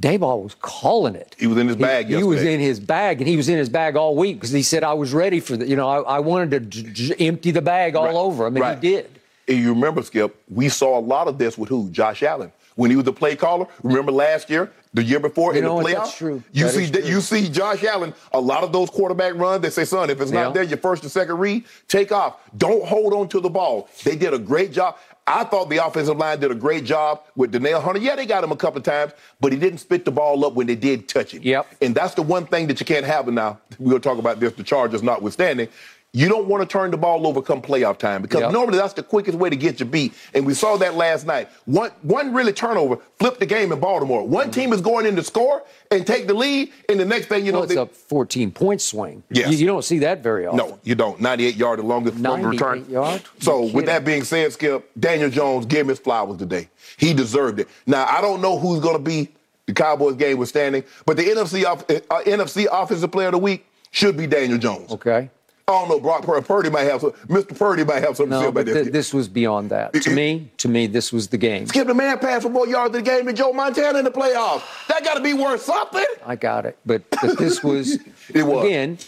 Daboll 0.00 0.42
was 0.42 0.54
calling 0.60 1.14
it. 1.14 1.36
He 1.38 1.46
was 1.46 1.58
in 1.58 1.68
his 1.68 1.76
bag 1.76 2.06
He, 2.06 2.16
he 2.16 2.22
was 2.22 2.42
in 2.42 2.58
his 2.58 2.80
bag, 2.80 3.20
and 3.20 3.28
he 3.28 3.36
was 3.36 3.48
in 3.48 3.58
his 3.58 3.68
bag 3.68 3.96
all 3.96 4.16
week 4.16 4.36
because 4.36 4.50
he 4.50 4.62
said, 4.62 4.82
I 4.82 4.94
was 4.94 5.12
ready 5.12 5.40
for 5.40 5.56
the, 5.56 5.66
you 5.66 5.76
know, 5.76 5.88
I, 5.88 6.16
I 6.16 6.18
wanted 6.20 6.50
to 6.52 6.60
j- 6.60 7.14
j- 7.14 7.26
empty 7.26 7.50
the 7.50 7.60
bag 7.62 7.96
all 7.96 8.06
Right. 8.06 8.14
over. 8.14 8.46
I 8.46 8.50
mean, 8.50 8.62
Right. 8.62 8.78
he 8.82 8.90
did. 8.92 9.10
And 9.46 9.58
you 9.58 9.74
remember, 9.74 10.02
Skip, 10.02 10.34
we 10.48 10.68
saw 10.68 10.98
a 10.98 11.00
lot 11.00 11.28
of 11.28 11.36
this 11.38 11.58
with 11.58 11.68
who? 11.68 11.90
Josh 11.90 12.22
Allen. 12.22 12.52
When 12.76 12.88
he 12.90 12.96
was 12.96 13.04
the 13.04 13.12
play 13.12 13.36
caller, 13.36 13.66
remember 13.82 14.10
last 14.12 14.48
year, 14.48 14.70
the 14.94 15.02
year 15.02 15.20
before 15.20 15.52
You 15.54 15.58
in 15.58 15.64
the 15.64 15.70
playoffs? 15.70 15.92
That's 15.96 16.16
true. 16.16 16.42
You 16.52 16.64
That 16.64 16.72
see 16.72 16.90
true. 16.90 17.02
you 17.02 17.20
see 17.20 17.48
Josh 17.50 17.84
Allen, 17.84 18.14
a 18.32 18.40
lot 18.40 18.64
of 18.64 18.72
those 18.72 18.88
quarterback 18.88 19.34
runs, 19.34 19.60
they 19.62 19.70
say, 19.70 19.84
son, 19.84 20.08
if 20.08 20.20
it's 20.20 20.32
Yeah. 20.32 20.44
not 20.44 20.54
there, 20.54 20.62
your 20.62 20.78
first 20.78 21.04
or 21.04 21.08
second 21.10 21.36
read, 21.38 21.64
take 21.88 22.10
off. 22.10 22.36
Don't 22.56 22.84
hold 22.84 23.12
on 23.12 23.28
to 23.28 23.40
the 23.40 23.50
ball. 23.50 23.88
They 24.04 24.16
did 24.16 24.32
a 24.32 24.38
great 24.38 24.72
job. 24.72 24.96
I 25.26 25.44
thought 25.44 25.70
the 25.70 25.84
offensive 25.84 26.16
line 26.16 26.40
did 26.40 26.50
a 26.50 26.54
great 26.54 26.84
job 26.84 27.22
with 27.36 27.52
Danielle 27.52 27.80
Hunter. 27.80 28.00
Yeah, 28.00 28.16
they 28.16 28.26
got 28.26 28.42
him 28.42 28.52
a 28.52 28.56
couple 28.56 28.78
of 28.78 28.84
times, 28.84 29.12
but 29.40 29.52
he 29.52 29.58
didn't 29.58 29.78
spit 29.78 30.04
the 30.04 30.10
ball 30.10 30.44
up 30.44 30.54
when 30.54 30.66
they 30.66 30.74
did 30.74 31.08
touch 31.08 31.34
it. 31.34 31.42
Yep. 31.42 31.66
And 31.80 31.94
that's 31.94 32.14
the 32.14 32.22
one 32.22 32.46
thing 32.46 32.66
that 32.66 32.80
you 32.80 32.86
can't 32.86 33.06
have 33.06 33.26
now. 33.28 33.60
We're 33.78 33.90
going 33.90 34.02
to 34.02 34.08
talk 34.08 34.18
about 34.18 34.40
this, 34.40 34.52
the 34.54 34.64
Chargers 34.64 35.02
notwithstanding. 35.02 35.68
You 36.12 36.28
don't 36.28 36.46
want 36.48 36.60
to 36.60 36.66
turn 36.66 36.90
the 36.90 36.96
ball 36.96 37.24
over 37.24 37.40
come 37.40 37.62
playoff 37.62 37.96
time 37.96 38.20
because 38.20 38.40
Yep. 38.40 38.50
normally 38.52 38.78
that's 38.78 38.94
the 38.94 39.02
quickest 39.04 39.38
way 39.38 39.48
to 39.48 39.54
get 39.54 39.78
you 39.78 39.86
beat. 39.86 40.12
And 40.34 40.44
we 40.44 40.54
saw 40.54 40.76
that 40.78 40.96
last 40.96 41.24
night. 41.24 41.48
One 41.66 41.92
one 42.02 42.34
really 42.34 42.52
turnover 42.52 42.98
flipped 43.20 43.38
the 43.38 43.46
game 43.46 43.70
in 43.70 43.78
Baltimore. 43.78 44.26
One 44.26 44.50
team 44.50 44.72
is 44.72 44.80
going 44.80 45.06
in 45.06 45.14
to 45.14 45.22
score 45.22 45.62
and 45.92 46.04
take 46.04 46.26
the 46.26 46.34
lead, 46.34 46.72
and 46.88 46.98
the 46.98 47.04
next 47.04 47.26
thing 47.26 47.46
you 47.46 47.52
Well, 47.52 47.60
know, 47.60 47.64
it's 47.64 47.74
they, 47.74 47.80
a 47.80 47.86
14 47.86 48.50
point 48.50 48.80
swing. 48.80 49.22
Yes. 49.30 49.52
You, 49.52 49.58
you 49.58 49.66
don't 49.66 49.84
see 49.84 50.00
that 50.00 50.20
very 50.20 50.46
often. 50.46 50.56
no, 50.58 50.80
you 50.82 50.96
don't. 50.96 51.20
98 51.20 51.54
yard, 51.54 51.78
the 51.78 51.82
longest 51.84 52.18
98 52.18 52.48
return. 52.48 52.90
yard? 52.90 53.22
So 53.38 53.66
with 53.66 53.86
that 53.86 54.04
being 54.04 54.24
said, 54.24 54.52
Skip, 54.52 54.90
Daniel 54.98 55.30
Jones 55.30 55.64
gave 55.66 55.82
him 55.82 55.88
his 55.88 56.00
flowers 56.00 56.38
today. 56.38 56.68
He 56.96 57.14
deserved 57.14 57.60
it. 57.60 57.68
Now 57.86 58.04
I 58.06 58.20
don't 58.20 58.42
know 58.42 58.58
who's 58.58 58.80
going 58.80 58.96
to 58.96 59.02
be 59.02 59.28
the 59.66 59.72
Cowboys 59.74 60.16
game 60.16 60.38
was 60.38 60.48
standing, 60.48 60.82
but 61.06 61.16
the 61.16 61.22
NFC 61.22 61.64
uh, 61.64 61.76
NFC 62.24 62.66
Offensive 62.72 63.12
Player 63.12 63.28
of 63.28 63.32
the 63.34 63.38
Week 63.38 63.64
should 63.92 64.16
be 64.16 64.26
Daniel 64.26 64.58
Jones. 64.58 64.90
Okay. 64.90 65.30
I 65.70 65.80
don't 65.80 65.88
know. 65.88 66.00
Brock 66.00 66.22
Pur- 66.24 66.40
Purdy 66.42 66.70
might 66.70 66.82
have 66.84 67.00
some. 67.00 67.12
Mr. 67.28 67.56
Purdy 67.58 67.84
might 67.84 68.02
have 68.02 68.16
something 68.16 68.30
to 68.30 68.36
say 68.36 68.42
No, 68.42 68.48
about 68.48 68.66
this. 68.66 68.74
th- 68.82 68.92
this 68.92 69.14
was 69.14 69.28
beyond 69.28 69.70
that. 69.70 69.92
To 69.94 70.10
me, 70.10 70.50
to 70.58 70.68
me, 70.68 70.86
this 70.86 71.12
was 71.12 71.28
the 71.28 71.38
game. 71.38 71.66
Skip 71.66 71.86
the 71.86 71.94
man 71.94 72.18
passed 72.18 72.42
for 72.42 72.48
more 72.50 72.66
yards 72.66 72.94
in 72.96 73.02
the 73.04 73.10
game 73.10 73.26
than 73.26 73.36
Joe 73.36 73.52
Montana 73.52 73.98
in 73.98 74.04
the 74.04 74.10
playoffs. 74.10 74.62
That 74.88 75.04
got 75.04 75.14
to 75.14 75.22
be 75.22 75.34
worth 75.34 75.62
something. 75.62 76.04
I 76.26 76.36
got 76.36 76.66
it. 76.66 76.76
But, 76.84 77.02
but 77.10 77.38
this 77.38 77.62
was, 77.64 77.98
It 78.32 78.42
was. 78.42 78.64
again, 78.64 78.98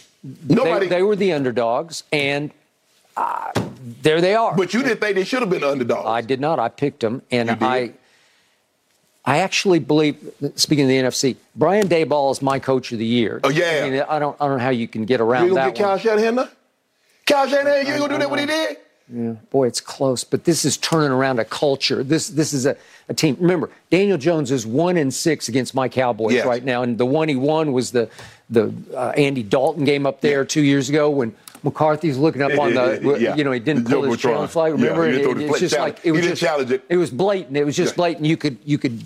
Nobody. 0.47 0.87
they, 0.87 0.95
they 0.97 1.03
were 1.03 1.15
the 1.17 1.33
underdogs, 1.33 2.03
and 2.11 2.51
uh, 3.17 3.51
there 4.01 4.21
they 4.21 4.35
are. 4.35 4.55
but 4.55 4.73
you 4.73 4.81
didn't 4.81 4.99
think 5.01 5.15
they 5.15 5.23
should 5.25 5.41
have 5.41 5.49
been 5.49 5.63
underdogs. 5.63 6.07
I 6.07 6.21
did 6.21 6.39
not. 6.39 6.59
I 6.59 6.69
picked 6.69 7.01
them, 7.01 7.21
and 7.29 7.51
I, 7.61 7.91
I 9.25 9.39
actually 9.39 9.79
believe. 9.79 10.17
Speaking 10.55 10.85
of 10.85 10.89
the 10.89 10.97
NFC, 10.97 11.37
Brian 11.55 11.87
Daboll 11.87 12.31
is 12.31 12.41
my 12.41 12.59
coach 12.59 12.91
of 12.91 12.99
the 12.99 13.05
year. 13.05 13.39
Oh, 13.43 13.49
yeah. 13.49 13.83
I, 13.85 13.89
mean, 13.89 14.03
I 14.09 14.19
don't. 14.19 14.35
I 14.41 14.47
don't 14.47 14.57
know 14.57 14.63
how 14.63 14.69
you 14.69 14.87
can 14.87 15.05
get 15.05 15.19
you 15.19 15.25
around 15.25 15.45
ain't 15.45 15.55
gonna 15.55 15.71
get 15.71 15.83
Kyle. 15.83 15.97
Shanahan? 15.97 16.49
Kyle 17.25 17.47
Shanahan, 17.47 17.85
you 17.87 17.93
ain't 17.93 17.99
gonna 18.01 18.13
do 18.15 18.19
that 18.19 18.29
what 18.29 18.39
he 18.39 18.45
did? 18.45 18.77
Yeah, 19.13 19.33
boy, 19.51 19.67
it's 19.67 19.81
close, 19.81 20.23
but 20.23 20.45
this 20.45 20.63
is 20.65 20.77
turning 20.77 21.11
around 21.11 21.37
a 21.39 21.45
culture. 21.45 22.03
This 22.03 22.29
this 22.29 22.53
is 22.53 22.65
a, 22.65 22.75
a 23.09 23.13
team. 23.13 23.37
Remember, 23.39 23.69
Daniel 23.89 24.17
Jones 24.17 24.49
is 24.49 24.65
one 24.65 24.97
and 24.97 25.13
six 25.13 25.49
against 25.49 25.75
my 25.75 25.87
Cowboys 25.89 26.33
Yes. 26.33 26.45
right 26.45 26.63
now, 26.63 26.83
and 26.83 26.97
the 26.97 27.05
one 27.05 27.27
he 27.29 27.35
won 27.35 27.73
was 27.73 27.91
the 27.91 28.09
the 28.49 28.73
uh, 28.95 29.09
Andy 29.17 29.43
Dalton 29.43 29.83
game 29.85 30.05
up 30.05 30.21
there 30.21 30.41
Yeah. 30.41 30.47
two 30.47 30.61
years 30.61 30.89
ago 30.89 31.09
when 31.09 31.35
McCarthy's 31.63 32.17
looking 32.17 32.41
up 32.41 32.57
on 32.59 32.73
the 32.73 33.17
Yeah. 33.19 33.35
you 33.35 33.43
know 33.43 33.51
he 33.51 33.59
didn't 33.59 33.85
The 33.85 33.91
pull 33.91 34.03
his 34.03 34.17
challenge 34.19 34.51
flag. 34.51 34.71
Yeah, 34.77 34.83
Remember, 34.87 35.05
he 35.11 35.17
didn't 35.17 35.31
it, 35.31 35.35
the 35.35 35.45
it's 35.49 35.59
just 35.59 35.75
challenge. 35.75 35.95
like 35.97 36.05
it 36.05 36.11
was 36.11 36.19
He 36.19 36.21
didn't 36.27 36.31
just, 36.37 36.41
challenge 36.41 36.71
it. 36.71 36.83
It 36.89 36.97
was 36.97 37.09
blatant. 37.11 37.57
It 37.57 37.65
was 37.65 37.75
just 37.75 37.93
Yeah. 37.93 37.97
blatant. 37.97 38.25
You 38.25 38.37
could 38.37 38.57
you 38.65 38.77
could 38.77 39.01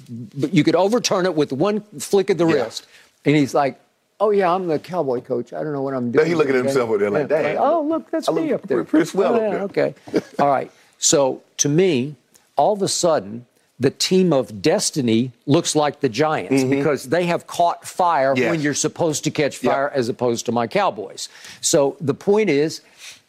you 0.51 0.63
could 0.63 0.75
overturn 0.75 1.25
it 1.25 1.35
with 1.35 1.51
one 1.53 1.81
flick 1.99 2.29
of 2.29 2.37
the 2.37 2.45
Yeah. 2.47 2.53
wrist, 2.63 2.85
and 3.25 3.35
he's 3.35 3.53
like. 3.53 3.79
Oh 4.19 4.31
yeah, 4.31 4.51
I'm 4.51 4.65
the 4.65 4.79
cowboy 4.79 5.21
coach. 5.21 5.53
I 5.53 5.61
don't 5.61 5.73
know 5.73 5.83
what 5.83 5.93
I'm 5.93 6.09
doing. 6.09 6.25
he 6.25 6.33
looking 6.33 6.55
at 6.55 6.65
himself 6.65 6.89
over 6.89 6.97
there 6.97 7.11
like, 7.11 7.29
Yeah. 7.29 7.39
"Dang, 7.43 7.57
Oh 7.59 7.81
look, 7.83 8.09
that's 8.09 8.27
I 8.27 8.31
me 8.31 8.51
up 8.51 8.63
there. 8.63 8.83
swell 9.05 9.33
Oh, 9.33 9.35
up 9.35 9.39
there." 9.51 9.61
Okay. 9.61 9.93
All 10.39 10.47
right. 10.47 10.71
So 10.97 11.43
to 11.57 11.69
me, 11.69 12.15
all 12.55 12.73
of 12.73 12.81
a 12.81 12.87
sudden, 12.87 13.45
the 13.79 13.91
team 13.91 14.33
of 14.33 14.61
destiny 14.61 15.31
looks 15.45 15.75
like 15.75 15.99
the 15.99 16.09
Giants 16.09 16.63
because 16.63 17.05
they 17.09 17.25
have 17.27 17.45
caught 17.47 17.85
fire 17.87 18.33
Mm-hmm. 18.33 18.41
Yes. 18.41 18.51
when 18.51 18.61
you're 18.61 18.73
supposed 18.73 19.23
to 19.25 19.31
catch 19.31 19.61
Yep. 19.63 19.71
fire 19.71 19.89
as 19.91 20.09
opposed 20.09 20.45
to 20.47 20.51
my 20.51 20.65
Cowboys. 20.67 21.29
So 21.61 21.95
the 22.01 22.13
point 22.15 22.49
is 22.49 22.81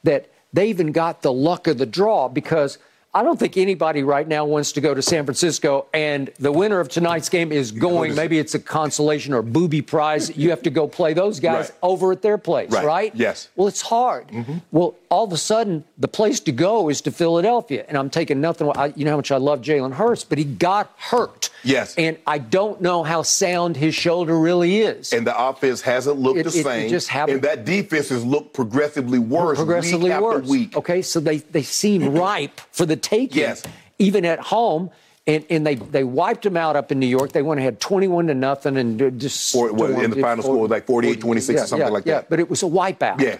that 0.04 0.28
they 0.54 0.68
even 0.70 0.92
got 0.92 1.20
the 1.22 1.32
luck 1.32 1.66
of 1.66 1.76
the 1.76 1.84
draw 1.86 2.28
because 2.28 2.78
I 3.14 3.22
don't 3.22 3.38
think 3.38 3.56
anybody 3.56 4.02
right 4.02 4.28
now 4.28 4.44
wants 4.44 4.72
to 4.72 4.82
go 4.82 4.92
to 4.92 5.00
San 5.00 5.24
Francisco 5.24 5.86
and 5.94 6.30
the 6.38 6.52
winner 6.52 6.78
of 6.78 6.90
tonight's 6.90 7.30
game 7.30 7.52
is 7.52 7.72
going. 7.72 8.14
Maybe 8.14 8.38
it's 8.38 8.54
a 8.54 8.58
consolation 8.58 9.32
or 9.32 9.40
booby 9.42 9.80
prize. 9.82 10.28
You 10.38 10.50
have 10.50 10.62
to 10.62 10.70
go 10.70 10.86
play 10.86 11.14
those 11.14 11.40
guys 11.40 11.70
Right. 11.70 11.78
over 11.82 12.12
at 12.12 12.22
their 12.22 12.38
place, 12.38 12.70
Right. 12.70 12.84
right? 12.84 13.12
Yes. 13.16 13.48
Well, 13.56 13.66
it's 13.66 13.80
hard. 13.82 14.26
Well, 14.70 14.94
all 15.10 15.24
of 15.24 15.32
a 15.32 15.36
sudden, 15.38 15.84
the 15.96 16.06
place 16.06 16.38
to 16.40 16.52
go 16.52 16.88
is 16.90 17.00
to 17.02 17.10
Philadelphia, 17.10 17.84
and 17.88 17.96
I'm 17.96 18.10
taking 18.10 18.40
nothing. 18.40 18.70
I, 18.76 18.92
you 18.94 19.04
know 19.04 19.12
how 19.12 19.16
much 19.16 19.32
I 19.32 19.38
love 19.38 19.62
Jalen 19.62 19.94
Hurts, 19.94 20.22
but 20.22 20.36
he 20.38 20.44
got 20.44 20.92
hurt. 20.98 21.50
Yes. 21.64 21.94
and 21.96 22.16
I 22.26 22.38
don't 22.38 22.80
know 22.80 23.02
how 23.02 23.22
sound 23.22 23.76
his 23.76 23.94
shoulder 23.94 24.38
really 24.38 24.78
is. 24.78 25.12
And 25.12 25.26
the 25.26 25.38
offense 25.38 25.80
hasn't 25.80 26.18
looked 26.18 26.38
It- 26.40 26.44
the 26.44 26.50
it- 26.58 26.60
it 26.60 26.64
same. 26.64 26.88
just 26.88 27.08
haven't- 27.08 27.34
and 27.36 27.44
that 27.44 27.64
defense 27.64 28.08
has 28.10 28.24
looked 28.24 28.52
progressively 28.54 29.18
worse 29.18 29.58
progressively 29.58 30.04
week 30.04 30.12
after 30.12 30.24
worse. 30.24 30.46
week. 30.48 30.76
Okay, 30.76 31.02
so 31.02 31.20
they 31.20 31.38
they 31.38 31.62
seem 31.62 32.14
ripe 32.14 32.60
for 32.72 32.86
the 32.86 32.96
taking. 32.96 33.38
Yes. 33.40 33.62
even 33.98 34.24
at 34.24 34.38
home. 34.38 34.90
And, 35.26 35.44
and 35.50 35.66
they, 35.66 35.74
they 35.74 36.04
wiped 36.04 36.44
them 36.44 36.56
out 36.56 36.74
up 36.74 36.90
in 36.90 36.98
New 36.98 37.06
York. 37.06 37.32
They 37.32 37.42
went 37.42 37.60
ahead 37.60 37.80
21 37.80 38.28
to 38.28 38.34
nothing 38.34 38.78
and 38.78 39.20
just. 39.20 39.54
Or, 39.54 39.70
well, 39.74 40.00
in 40.00 40.10
the 40.10 40.22
final 40.22 40.42
score 40.42 40.56
was 40.56 40.70
like 40.70 40.86
48, 40.86 41.20
26 41.20 41.60
or 41.62 41.66
something 41.66 41.86
yeah, 41.86 41.92
like 41.92 42.06
yeah, 42.06 42.14
that. 42.14 42.30
but 42.30 42.40
it 42.40 42.48
was 42.48 42.62
a 42.62 42.66
wipeout. 42.66 43.20
Yeah. 43.20 43.36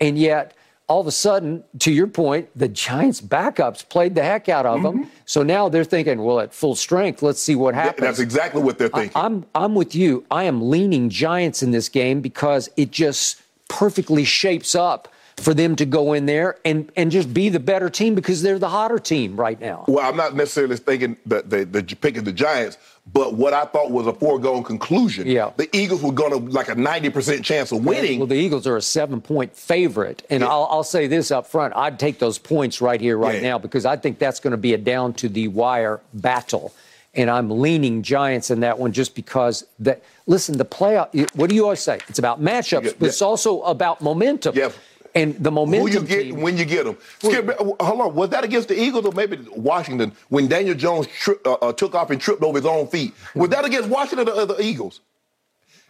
And 0.00 0.16
yet, 0.16 0.54
all 0.88 1.00
of 1.00 1.06
a 1.06 1.12
sudden, 1.12 1.64
to 1.78 1.92
your 1.92 2.06
point, 2.06 2.48
the 2.56 2.68
Giants' 2.68 3.20
backups 3.20 3.88
played 3.88 4.14
the 4.14 4.22
heck 4.22 4.48
out 4.48 4.66
of 4.66 4.82
them. 4.82 5.04
Mm-hmm. 5.04 5.10
So 5.24 5.42
now 5.42 5.68
they're 5.68 5.84
thinking, 5.84 6.22
well, 6.22 6.40
at 6.40 6.52
full 6.52 6.74
strength, 6.74 7.22
let's 7.22 7.40
see 7.40 7.54
what 7.54 7.74
happens. 7.74 8.00
That's 8.00 8.18
exactly 8.18 8.62
what 8.62 8.78
they're 8.78 8.88
thinking. 8.88 9.12
I'm 9.14 9.46
I'm 9.54 9.74
with 9.74 9.94
you. 9.94 10.24
I 10.30 10.44
am 10.44 10.70
leaning 10.70 11.08
Giants 11.08 11.62
in 11.62 11.70
this 11.70 11.88
game 11.88 12.20
because 12.20 12.68
it 12.76 12.90
just 12.90 13.40
perfectly 13.68 14.24
shapes 14.24 14.74
up 14.74 15.08
for 15.36 15.54
them 15.54 15.74
to 15.76 15.84
go 15.86 16.12
in 16.12 16.26
there 16.26 16.56
and, 16.64 16.90
and 16.96 17.10
just 17.10 17.32
be 17.32 17.48
the 17.48 17.60
better 17.60 17.88
team 17.90 18.14
because 18.14 18.42
they're 18.42 18.58
the 18.58 18.68
hotter 18.68 18.98
team 18.98 19.36
right 19.38 19.60
now. 19.60 19.84
Well, 19.88 20.04
I'm 20.08 20.16
not 20.16 20.34
necessarily 20.36 20.76
thinking 20.76 21.16
that 21.26 21.50
the, 21.50 21.64
the 21.64 21.82
picking 21.82 22.24
the 22.24 22.32
Giants, 22.32 22.76
but 23.12 23.34
what 23.34 23.52
I 23.52 23.64
thought 23.64 23.90
was 23.90 24.06
a 24.06 24.12
foregone 24.12 24.62
conclusion. 24.62 25.26
Yeah. 25.26 25.50
The 25.56 25.68
Eagles 25.76 26.02
were 26.02 26.12
going 26.12 26.30
to 26.30 26.38
like 26.52 26.68
a 26.68 26.74
90% 26.74 27.42
chance 27.42 27.72
of 27.72 27.84
winning. 27.84 28.18
Well, 28.20 28.28
the 28.28 28.36
Eagles 28.36 28.66
are 28.66 28.76
a 28.76 28.82
seven 28.82 29.20
point 29.20 29.56
favorite. 29.56 30.24
And 30.30 30.42
Yeah. 30.42 30.48
I'll, 30.48 30.68
I'll 30.70 30.84
say 30.84 31.06
this 31.08 31.30
up 31.30 31.46
front 31.46 31.74
I'd 31.76 31.98
take 31.98 32.18
those 32.18 32.38
points 32.38 32.80
right 32.80 33.00
here, 33.00 33.16
right 33.18 33.36
Yeah. 33.42 33.50
now, 33.50 33.58
because 33.58 33.84
I 33.86 33.96
think 33.96 34.18
that's 34.18 34.38
going 34.38 34.52
to 34.52 34.56
be 34.56 34.74
a 34.74 34.78
down 34.78 35.14
to 35.14 35.28
the 35.28 35.48
wire 35.48 36.00
battle. 36.14 36.72
And 37.14 37.28
I'm 37.28 37.50
leaning 37.60 38.02
Giants 38.02 38.50
in 38.50 38.60
that 38.60 38.78
one 38.78 38.92
just 38.92 39.14
because 39.14 39.66
that, 39.80 40.02
listen, 40.26 40.56
the 40.56 40.64
playoff, 40.64 41.10
what 41.36 41.50
do 41.50 41.54
you 41.56 41.64
always 41.64 41.80
say? 41.80 41.98
It's 42.08 42.18
about 42.18 42.40
matchups, 42.42 42.94
but 42.98 43.08
it's 43.08 43.20
also 43.20 43.60
about 43.62 44.00
momentum. 44.00 44.56
Yeah. 44.56 44.70
And 45.14 45.34
the 45.42 45.50
Who 45.50 45.54
momentum 45.56 45.88
you 45.92 46.00
get 46.08 46.22
team, 46.22 46.40
when 46.40 46.56
you 46.56 46.64
get 46.64 46.84
them? 46.86 46.96
Skip, 47.18 47.48
uh, 47.48 47.54
hold 47.84 48.00
on. 48.00 48.14
Was 48.14 48.30
that 48.30 48.44
against 48.44 48.68
the 48.68 48.80
Eagles 48.80 49.04
or 49.04 49.12
maybe 49.12 49.38
Washington 49.54 50.12
when 50.30 50.48
Daniel 50.48 50.74
Jones 50.74 51.06
tri- 51.06 51.34
uh, 51.44 51.52
uh, 51.54 51.72
took 51.72 51.94
off 51.94 52.10
and 52.10 52.18
tripped 52.20 52.42
over 52.42 52.56
his 52.58 52.64
own 52.66 52.86
feet? 52.86 53.12
Was 53.34 53.50
that 53.50 53.64
against 53.66 53.90
Washington 53.90 54.28
or 54.28 54.46
the, 54.46 54.54
the 54.54 54.62
Eagles? 54.62 55.00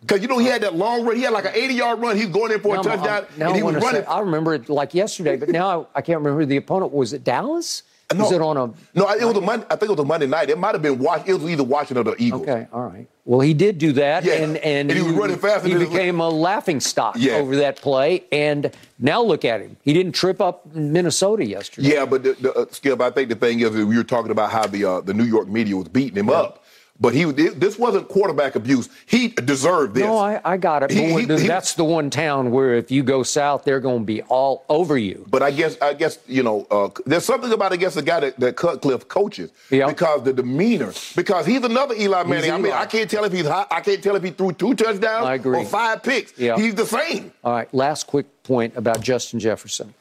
Because 0.00 0.20
you 0.22 0.26
know 0.26 0.38
he 0.38 0.46
had 0.46 0.62
that 0.62 0.74
long 0.74 1.04
run. 1.06 1.14
He 1.14 1.22
had 1.22 1.32
like 1.32 1.44
an 1.44 1.52
80 1.54 1.74
yard 1.74 2.00
run. 2.00 2.16
He 2.16 2.24
was 2.24 2.34
going 2.34 2.50
in 2.50 2.60
for 2.60 2.74
a 2.74 2.82
Now 2.82 2.90
I'm- 2.90 2.98
touchdown, 2.98 3.26
now 3.38 3.46
and 3.46 3.54
he 3.56 3.62
I 3.62 3.64
was 3.64 3.74
running. 3.76 4.02
say- 4.02 4.06
I 4.06 4.18
remember 4.20 4.54
it 4.54 4.68
like 4.68 4.92
yesterday, 4.94 5.36
but 5.36 5.48
now 5.50 5.82
I, 5.94 5.98
I 5.98 6.02
can't 6.02 6.18
remember 6.18 6.40
who 6.40 6.46
the 6.46 6.56
opponent 6.56 6.92
was. 6.92 7.12
It 7.12 7.22
Dallas? 7.22 7.84
No. 8.14 8.24
Was 8.24 8.32
it 8.32 8.40
on 8.40 8.56
a 8.56 8.66
No, 8.98 9.10
it 9.10 9.24
was 9.24 9.36
a 9.36 9.40
Monday. 9.40 9.66
I 9.70 9.76
think 9.76 9.90
it 9.90 9.92
was 9.96 10.00
a 10.00 10.04
Monday 10.04 10.26
night. 10.26 10.50
It 10.50 10.58
might 10.58 10.74
have 10.74 10.82
been 10.82 10.98
Wash. 10.98 11.26
It 11.26 11.34
was 11.34 11.44
either 11.50 11.64
Washington 11.64 11.98
or 12.06 12.14
the 12.14 12.22
Eagles. 12.22 12.42
Okay, 12.42 12.66
all 12.72 12.82
right. 12.82 13.06
Well, 13.24 13.38
he 13.38 13.54
did 13.54 13.78
do 13.78 13.92
that, 13.92 14.24
Yeah, 14.24 14.34
and, 14.34 14.56
and 14.56 14.90
and 14.90 14.98
he 14.98 15.00
was 15.04 15.12
running 15.12 15.38
faster 15.38 15.68
He 15.68 15.74
became 15.76 16.18
a 16.18 16.28
laughing 16.28 16.80
stock 16.80 17.14
Yeah. 17.16 17.34
over 17.34 17.54
that 17.56 17.76
play, 17.80 18.24
and 18.32 18.72
now 18.98 19.22
look 19.22 19.44
at 19.44 19.60
him. 19.60 19.76
He 19.82 19.92
didn't 19.92 20.12
trip 20.12 20.40
up 20.40 20.66
Minnesota 20.74 21.46
yesterday. 21.46 21.94
Yeah, 21.94 22.04
but 22.04 22.24
the, 22.24 22.32
the, 22.32 22.52
uh, 22.52 22.64
Skip, 22.72 23.00
I 23.00 23.10
think 23.10 23.28
the 23.28 23.36
thing 23.36 23.60
is 23.60 23.70
we 23.70 23.84
were 23.96 24.02
talking 24.02 24.32
about 24.32 24.50
how 24.50 24.66
the 24.66 24.84
uh, 24.84 25.00
the 25.02 25.14
New 25.14 25.22
York 25.24 25.46
media 25.48 25.76
was 25.76 25.86
beating 25.88 26.16
him 26.18 26.30
up, 26.30 26.61
but 27.02 27.12
he 27.14 27.24
this 27.24 27.78
wasn't 27.78 28.08
quarterback 28.08 28.54
abuse. 28.54 28.88
He 29.06 29.28
deserved 29.28 29.94
this. 29.94 30.04
No, 30.04 30.16
I, 30.16 30.40
I 30.44 30.56
got 30.56 30.84
it. 30.84 30.90
He- 30.92 31.12
he- 31.12 31.20
he- 31.26 31.46
that's 31.48 31.74
the 31.74 31.84
one 31.84 32.08
town 32.08 32.50
where 32.52 32.74
if 32.74 32.90
you 32.90 33.02
go 33.02 33.22
south, 33.24 33.64
they're 33.64 33.80
going 33.80 33.98
to 34.02 34.04
be 34.06 34.22
all 34.22 34.64
over 34.70 34.96
you. 34.96 35.26
But 35.28 35.42
I 35.42 35.50
guess 35.50 35.76
I 35.82 35.94
guess 35.94 36.18
you 36.28 36.42
know 36.44 36.66
uh, 36.70 36.88
there's 37.04 37.24
something 37.24 37.52
about 37.52 37.72
I 37.72 37.76
guess 37.76 37.94
the 37.94 38.02
guy 38.02 38.20
that, 38.20 38.38
that 38.40 38.56
Cutcliffe 38.56 39.08
coaches 39.08 39.50
Yeah. 39.68 39.88
because 39.88 40.22
the 40.22 40.32
demeanor 40.32 40.92
because 41.16 41.44
he's 41.44 41.62
another 41.64 41.94
Eli 41.96 42.22
Manning. 42.22 42.50
I 42.52 42.58
mean 42.58 42.72
I 42.72 42.86
can't 42.86 43.10
tell 43.10 43.24
if 43.24 43.32
he's 43.32 43.46
hot. 43.46 43.66
I 43.70 43.80
can't 43.80 44.02
tell 44.02 44.14
if 44.16 44.22
he 44.22 44.30
threw 44.30 44.52
two 44.52 44.74
touchdowns 44.74 45.44
or 45.44 45.64
five 45.64 46.02
picks. 46.04 46.38
Yeah. 46.38 46.56
He's 46.56 46.74
the 46.76 46.86
same. 46.86 47.32
All 47.42 47.52
right, 47.52 47.72
last 47.74 48.06
quick 48.06 48.26
point 48.44 48.76
about 48.76 49.00
Justin 49.00 49.40
Jefferson. 49.40 49.92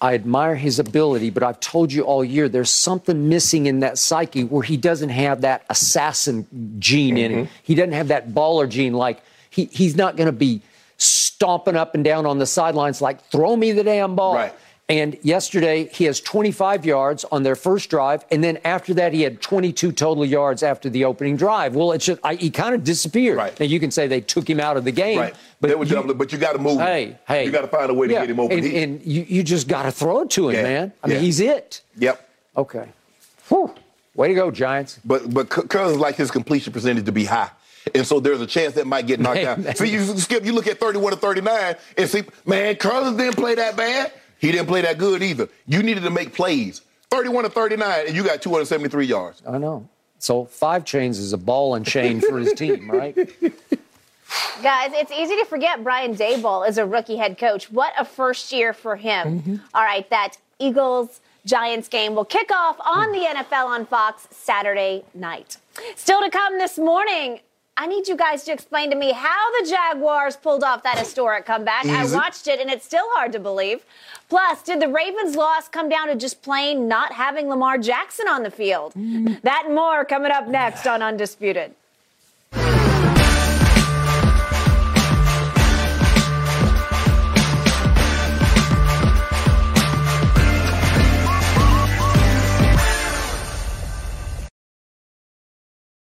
I 0.00 0.14
admire 0.14 0.54
his 0.54 0.78
ability, 0.78 1.30
but 1.30 1.42
I've 1.42 1.58
told 1.60 1.92
you 1.92 2.02
all 2.02 2.24
year 2.24 2.48
there's 2.48 2.70
something 2.70 3.28
missing 3.28 3.66
in 3.66 3.80
that 3.80 3.98
psyche 3.98 4.44
where 4.44 4.62
he 4.62 4.76
doesn't 4.76 5.08
have 5.08 5.40
that 5.40 5.64
assassin 5.70 6.46
gene 6.78 7.16
in 7.18 7.30
Mm-hmm. 7.32 7.40
him. 7.40 7.48
He 7.64 7.74
doesn't 7.74 7.92
have 7.92 8.08
that 8.08 8.30
baller 8.30 8.68
gene. 8.68 8.92
Like 8.94 9.20
he, 9.50 9.64
he's 9.66 9.96
not 9.96 10.16
going 10.16 10.26
to 10.26 10.32
be 10.32 10.62
stomping 10.98 11.76
up 11.76 11.94
and 11.94 12.04
down 12.04 12.26
on 12.26 12.38
the 12.38 12.46
sidelines 12.46 13.00
like 13.00 13.20
throw 13.26 13.56
me 13.56 13.72
the 13.72 13.84
damn 13.84 14.14
ball. 14.16 14.34
Right. 14.34 14.54
And 14.90 15.18
yesterday 15.20 15.86
he 15.92 16.04
has 16.04 16.18
25 16.18 16.86
yards 16.86 17.24
on 17.24 17.42
their 17.42 17.56
first 17.56 17.90
drive, 17.90 18.24
and 18.30 18.42
then 18.42 18.58
after 18.64 18.94
that 18.94 19.12
he 19.12 19.20
had 19.20 19.42
22 19.42 19.92
total 19.92 20.24
yards 20.24 20.62
after 20.62 20.88
the 20.88 21.04
opening 21.04 21.36
drive. 21.36 21.74
Well, 21.74 21.92
it's 21.92 22.06
just 22.06 22.20
I, 22.24 22.36
he 22.36 22.48
kind 22.50 22.74
of 22.74 22.84
disappeared. 22.84 23.36
Right. 23.36 23.60
Now 23.60 23.66
you 23.66 23.80
can 23.80 23.90
say 23.90 24.06
they 24.06 24.22
took 24.22 24.48
him 24.48 24.60
out 24.60 24.78
of 24.78 24.84
the 24.84 24.90
game, 24.92 25.18
Right. 25.18 25.34
but 25.60 25.70
you- 25.90 26.14
but 26.14 26.32
you 26.32 26.38
got 26.38 26.52
to 26.52 26.58
move. 26.58 26.78
him. 26.80 26.86
Hey, 26.86 27.18
hey. 27.28 27.44
You 27.44 27.50
got 27.50 27.60
to 27.62 27.68
find 27.68 27.90
a 27.90 27.94
way 27.94 28.06
to 28.06 28.14
get 28.14 28.30
him 28.30 28.40
open. 28.40 28.56
And, 28.58 28.66
He- 28.66 28.82
and 28.82 29.04
you, 29.04 29.26
you 29.28 29.42
just 29.42 29.68
got 29.68 29.82
to 29.82 29.92
throw 29.92 30.22
it 30.22 30.30
to 30.30 30.48
him, 30.48 30.54
Yeah, 30.54 30.62
man. 30.62 30.92
I 31.04 31.08
mean, 31.08 31.20
he's 31.20 31.40
it. 31.40 31.82
yep. 31.98 32.26
Okay. 32.56 32.88
Whew. 33.48 33.74
Way 34.14 34.28
to 34.28 34.34
go, 34.34 34.50
Giants. 34.50 34.98
But 35.04 35.32
but 35.32 35.50
Cousins 35.50 36.00
like 36.00 36.16
his 36.16 36.30
completion 36.30 36.72
percentage 36.72 37.04
to 37.04 37.12
be 37.12 37.26
high. 37.26 37.50
And 37.94 38.06
so 38.06 38.20
there's 38.20 38.40
a 38.40 38.46
chance 38.46 38.74
that 38.74 38.86
might 38.86 39.06
get 39.06 39.20
knocked 39.20 39.40
out. 39.40 39.76
See, 39.76 39.88
you 39.90 40.04
skip, 40.18 40.44
you 40.46 40.52
look 40.52 40.66
at 40.66 40.80
31 40.80 41.12
to 41.12 41.18
39 41.18 41.76
and 41.98 42.08
see, 42.08 42.22
man, 42.46 42.74
Cousins 42.76 43.16
didn't 43.18 43.36
play 43.36 43.54
that 43.54 43.76
bad. 43.76 44.12
He 44.38 44.52
didn't 44.52 44.66
play 44.66 44.82
that 44.82 44.98
good 44.98 45.22
either. 45.22 45.48
You 45.66 45.82
needed 45.82 46.02
to 46.04 46.10
make 46.10 46.32
plays. 46.32 46.82
31 47.10 47.44
to 47.44 47.50
39, 47.50 48.06
and 48.06 48.16
you 48.16 48.22
got 48.22 48.42
273 48.42 49.06
yards. 49.06 49.42
I 49.48 49.58
know. 49.58 49.88
So 50.18 50.44
five 50.44 50.84
chains 50.84 51.18
is 51.18 51.32
a 51.32 51.38
ball 51.38 51.74
and 51.74 51.86
chain 51.86 52.20
for 52.20 52.38
his 52.38 52.52
team, 52.52 52.90
right? 52.90 53.14
Guys, 54.62 54.90
it's 54.92 55.12
easy 55.12 55.36
to 55.36 55.44
forget 55.46 55.82
Brian 55.82 56.14
Daboll 56.14 56.68
is 56.68 56.76
a 56.76 56.84
rookie 56.84 57.16
head 57.16 57.38
coach. 57.38 57.70
What 57.70 57.94
a 57.98 58.04
first 58.04 58.52
year 58.52 58.72
for 58.72 58.96
him. 58.96 59.40
Mm-hmm. 59.40 59.56
All 59.74 59.82
right, 59.82 60.08
that 60.10 60.36
Eagles 60.58 61.20
Giants 61.46 61.88
game 61.88 62.14
will 62.14 62.24
kick 62.24 62.50
off 62.52 62.78
on 62.84 63.12
the 63.12 63.20
NFL 63.20 63.66
on 63.66 63.86
Fox 63.86 64.28
Saturday 64.30 65.04
night. 65.14 65.56
Still 65.96 66.20
to 66.20 66.30
come 66.30 66.58
this 66.58 66.78
morning. 66.78 67.40
I 67.76 67.86
need 67.86 68.08
you 68.08 68.16
guys 68.16 68.42
to 68.44 68.52
explain 68.52 68.90
to 68.90 68.96
me 68.96 69.12
how 69.12 69.60
the 69.60 69.70
Jaguars 69.70 70.36
pulled 70.36 70.64
off 70.64 70.82
that 70.82 70.98
historic 70.98 71.46
comeback. 71.46 71.86
I 71.86 72.12
watched 72.12 72.48
it 72.48 72.58
and 72.58 72.68
it's 72.68 72.84
still 72.84 73.08
hard 73.10 73.30
to 73.32 73.38
believe. 73.38 73.84
Plus, 74.28 74.62
did 74.62 74.80
the 74.80 74.88
Ravens' 74.88 75.36
loss 75.36 75.68
come 75.68 75.88
down 75.88 76.08
to 76.08 76.14
just 76.14 76.42
plain 76.42 76.86
not 76.86 77.12
having 77.12 77.48
Lamar 77.48 77.78
Jackson 77.78 78.28
on 78.28 78.42
the 78.42 78.50
field? 78.50 78.92
Mm. 78.92 79.40
That 79.40 79.64
and 79.64 79.74
more 79.74 80.04
coming 80.04 80.30
up 80.30 80.46
next 80.46 80.86
on 80.86 81.02
Undisputed. 81.02 81.74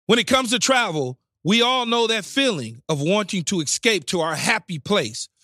When 0.06 0.18
it 0.18 0.26
comes 0.26 0.50
to 0.50 0.58
travel, 0.58 1.18
we 1.42 1.62
all 1.62 1.86
know 1.86 2.06
that 2.06 2.26
feeling 2.26 2.82
of 2.86 3.00
wanting 3.00 3.44
to 3.44 3.60
escape 3.60 4.04
to 4.06 4.20
our 4.20 4.34
happy 4.34 4.78
place, 4.78 5.30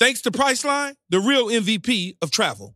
Thanks 0.00 0.22
to 0.22 0.30
Priceline, 0.30 0.94
the 1.10 1.20
real 1.20 1.48
MVP 1.48 2.16
of 2.22 2.30
travel. 2.30 2.74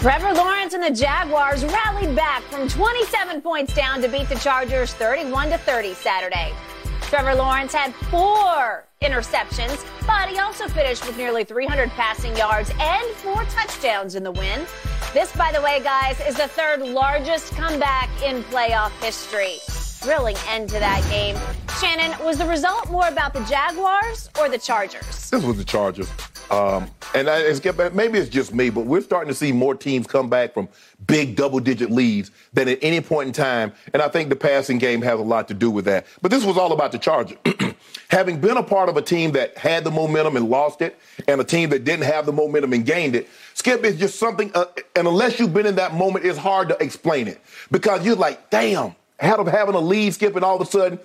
Trevor 0.00 0.32
Lawrence 0.32 0.72
and 0.72 0.84
the 0.84 0.92
Jaguars 0.92 1.64
rallied 1.64 2.14
back 2.14 2.44
from 2.44 2.68
27 2.68 3.42
points 3.42 3.74
down 3.74 4.00
to 4.02 4.08
beat 4.08 4.28
the 4.28 4.36
Chargers 4.36 4.92
31 4.92 5.50
to 5.50 5.58
30 5.58 5.94
Saturday. 5.94 6.52
Trevor 7.00 7.34
Lawrence 7.34 7.74
had 7.74 7.92
four 7.92 8.86
interceptions, 9.02 9.84
but 10.06 10.28
he 10.28 10.38
also 10.38 10.68
finished 10.68 11.04
with 11.08 11.16
nearly 11.16 11.42
300 11.42 11.90
passing 11.90 12.36
yards 12.36 12.70
and 12.78 13.04
four 13.16 13.42
touchdowns 13.46 14.14
in 14.14 14.22
the 14.22 14.30
win. 14.30 14.64
This, 15.12 15.34
by 15.34 15.50
the 15.50 15.60
way, 15.60 15.80
guys, 15.82 16.20
is 16.20 16.36
the 16.36 16.46
third 16.46 16.82
largest 16.82 17.52
comeback 17.56 18.08
in 18.22 18.44
playoff 18.44 18.92
history. 19.02 19.58
Thrilling 20.00 20.36
end 20.48 20.68
to 20.68 20.78
that 20.78 21.02
game. 21.10 21.36
Shannon, 21.80 22.16
was 22.24 22.38
the 22.38 22.46
result 22.46 22.88
more 22.88 23.08
about 23.08 23.34
the 23.34 23.40
Jaguars 23.40 24.30
or 24.38 24.48
the 24.48 24.56
Chargers? 24.56 25.28
This 25.28 25.42
was 25.42 25.56
the 25.56 25.64
Chargers. 25.64 26.08
Um, 26.52 26.88
and 27.16 27.28
I, 27.28 27.40
it's, 27.40 27.64
maybe 27.92 28.20
it's 28.20 28.28
just 28.28 28.54
me, 28.54 28.70
but 28.70 28.86
we're 28.86 29.00
starting 29.00 29.26
to 29.28 29.34
see 29.34 29.50
more 29.50 29.74
teams 29.74 30.06
come 30.06 30.30
back 30.30 30.54
from 30.54 30.68
big 31.08 31.34
double 31.34 31.58
digit 31.58 31.90
leads 31.90 32.30
than 32.52 32.68
at 32.68 32.78
any 32.80 33.00
point 33.00 33.26
in 33.26 33.32
time. 33.32 33.72
And 33.92 34.00
I 34.00 34.08
think 34.08 34.28
the 34.28 34.36
passing 34.36 34.78
game 34.78 35.02
has 35.02 35.18
a 35.18 35.22
lot 35.22 35.48
to 35.48 35.54
do 35.54 35.68
with 35.68 35.84
that. 35.86 36.06
But 36.22 36.30
this 36.30 36.44
was 36.44 36.56
all 36.56 36.72
about 36.72 36.92
the 36.92 36.98
Chargers. 36.98 37.36
Having 38.08 38.40
been 38.40 38.56
a 38.56 38.62
part 38.62 38.88
of 38.88 38.96
a 38.96 39.02
team 39.02 39.32
that 39.32 39.58
had 39.58 39.82
the 39.82 39.90
momentum 39.90 40.36
and 40.36 40.48
lost 40.48 40.80
it, 40.80 40.96
and 41.26 41.40
a 41.40 41.44
team 41.44 41.70
that 41.70 41.82
didn't 41.82 42.04
have 42.04 42.24
the 42.24 42.32
momentum 42.32 42.72
and 42.72 42.86
gained 42.86 43.16
it, 43.16 43.28
Skip 43.54 43.82
is 43.84 43.98
just 43.98 44.20
something, 44.20 44.52
uh, 44.54 44.66
and 44.94 45.08
unless 45.08 45.40
you've 45.40 45.52
been 45.52 45.66
in 45.66 45.74
that 45.74 45.92
moment, 45.92 46.24
it's 46.24 46.38
hard 46.38 46.68
to 46.68 46.80
explain 46.80 47.26
it. 47.26 47.40
Because 47.72 48.06
you're 48.06 48.14
like, 48.14 48.48
damn, 48.50 48.94
out 49.20 49.40
of 49.40 49.46
having 49.46 49.74
a 49.74 49.80
lead, 49.80 50.14
Skip, 50.14 50.36
and 50.36 50.44
all 50.44 50.60
of 50.60 50.66
a 50.66 50.70
sudden, 50.70 50.98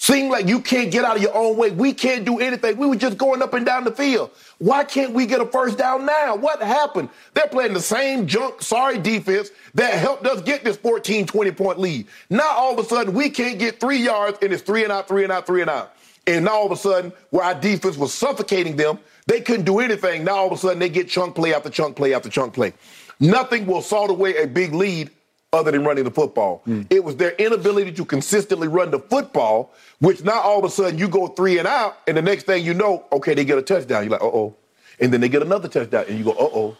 Seem 0.00 0.30
like 0.30 0.46
you 0.46 0.60
can't 0.60 0.92
get 0.92 1.04
out 1.04 1.16
of 1.16 1.22
your 1.22 1.34
own 1.34 1.56
way. 1.56 1.72
We 1.72 1.92
can't 1.92 2.24
do 2.24 2.38
anything. 2.38 2.76
We 2.76 2.86
were 2.86 2.94
just 2.94 3.18
going 3.18 3.42
up 3.42 3.52
and 3.52 3.66
down 3.66 3.82
the 3.82 3.90
field. 3.90 4.30
Why 4.58 4.84
can't 4.84 5.12
we 5.12 5.26
get 5.26 5.40
a 5.40 5.46
first 5.46 5.76
down 5.76 6.06
now? 6.06 6.36
What 6.36 6.62
happened? 6.62 7.08
They're 7.34 7.48
playing 7.48 7.72
the 7.72 7.80
same 7.80 8.28
junk, 8.28 8.62
sorry 8.62 8.98
defense 8.98 9.50
that 9.74 9.94
helped 9.94 10.24
us 10.24 10.40
get 10.42 10.62
this 10.62 10.76
14, 10.76 11.26
20 11.26 11.50
point 11.50 11.80
lead. 11.80 12.06
Now 12.30 12.48
all 12.48 12.72
of 12.72 12.78
a 12.78 12.88
sudden 12.88 13.12
we 13.12 13.28
can't 13.28 13.58
get 13.58 13.80
three 13.80 13.98
yards 13.98 14.38
and 14.40 14.52
it's 14.52 14.62
three 14.62 14.84
and 14.84 14.92
out, 14.92 15.08
three 15.08 15.24
and 15.24 15.32
out, 15.32 15.46
three 15.46 15.62
and 15.62 15.70
out. 15.70 15.92
And 16.28 16.44
now 16.44 16.52
all 16.52 16.66
of 16.66 16.72
a 16.72 16.76
sudden, 16.76 17.12
where 17.30 17.42
our 17.42 17.54
defense 17.56 17.96
was 17.96 18.14
suffocating 18.14 18.76
them, 18.76 19.00
they 19.26 19.40
couldn't 19.40 19.64
do 19.64 19.80
anything. 19.80 20.22
Now 20.22 20.36
all 20.36 20.46
of 20.46 20.52
a 20.52 20.58
sudden 20.58 20.78
they 20.78 20.90
get 20.90 21.08
chunk 21.08 21.34
play 21.34 21.54
after 21.54 21.70
chunk 21.70 21.96
play 21.96 22.14
after 22.14 22.28
chunk 22.28 22.54
play. 22.54 22.72
Nothing 23.18 23.66
will 23.66 23.82
salt 23.82 24.10
away 24.10 24.36
a 24.36 24.46
big 24.46 24.74
lead 24.74 25.10
other 25.52 25.70
than 25.70 25.84
running 25.84 26.04
the 26.04 26.10
football. 26.10 26.62
Mm. 26.66 26.86
It 26.90 27.02
was 27.02 27.16
their 27.16 27.30
inability 27.32 27.92
to 27.92 28.04
consistently 28.04 28.68
run 28.68 28.90
the 28.90 28.98
football, 28.98 29.72
which 29.98 30.22
now 30.22 30.40
all 30.40 30.58
of 30.58 30.64
a 30.64 30.70
sudden 30.70 30.98
you 30.98 31.08
go 31.08 31.28
three 31.28 31.58
and 31.58 31.66
out, 31.66 31.98
and 32.06 32.16
the 32.16 32.22
next 32.22 32.44
thing 32.44 32.64
you 32.64 32.74
know, 32.74 33.04
okay, 33.12 33.34
they 33.34 33.44
get 33.44 33.58
a 33.58 33.62
touchdown. 33.62 34.02
You're 34.04 34.12
like, 34.12 34.22
uh 34.22 34.26
oh. 34.26 34.54
And 35.00 35.12
then 35.12 35.20
they 35.20 35.28
get 35.28 35.42
another 35.42 35.68
touchdown, 35.68 36.04
and 36.08 36.18
you 36.18 36.24
go, 36.24 36.32
uh 36.32 36.50
oh. 36.52 36.76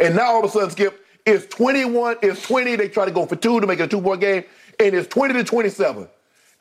And 0.00 0.14
now 0.14 0.32
all 0.32 0.44
of 0.44 0.50
a 0.50 0.52
sudden, 0.52 0.70
Skip, 0.70 1.04
it's 1.26 1.46
21, 1.46 2.16
it's 2.22 2.42
20. 2.46 2.76
They 2.76 2.88
try 2.88 3.04
to 3.04 3.10
go 3.10 3.26
for 3.26 3.36
two 3.36 3.60
to 3.60 3.66
make 3.66 3.80
it 3.80 3.84
a 3.84 3.88
two 3.88 4.00
point 4.00 4.20
game, 4.20 4.44
and 4.78 4.94
it's 4.94 5.08
20 5.08 5.34
to 5.34 5.44
27. 5.44 6.08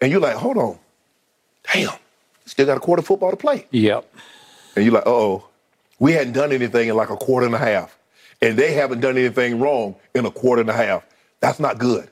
And 0.01 0.11
you're 0.11 0.21
like, 0.21 0.35
hold 0.35 0.57
on. 0.57 0.79
Damn, 1.71 1.91
still 2.45 2.65
got 2.65 2.77
a 2.77 2.79
quarter 2.79 3.03
football 3.03 3.29
to 3.29 3.37
play. 3.37 3.67
Yep. 3.69 4.11
And 4.75 4.85
you're 4.85 4.95
like, 4.95 5.05
uh 5.05 5.11
oh. 5.11 5.47
We 5.99 6.13
hadn't 6.13 6.33
done 6.33 6.51
anything 6.51 6.89
in 6.89 6.95
like 6.95 7.11
a 7.11 7.15
quarter 7.15 7.45
and 7.45 7.53
a 7.53 7.59
half. 7.59 7.95
And 8.41 8.57
they 8.57 8.73
haven't 8.73 9.01
done 9.01 9.19
anything 9.19 9.59
wrong 9.59 9.95
in 10.15 10.25
a 10.25 10.31
quarter 10.31 10.61
and 10.61 10.69
a 10.71 10.73
half. 10.73 11.05
That's 11.41 11.59
not 11.59 11.77
good. 11.77 12.09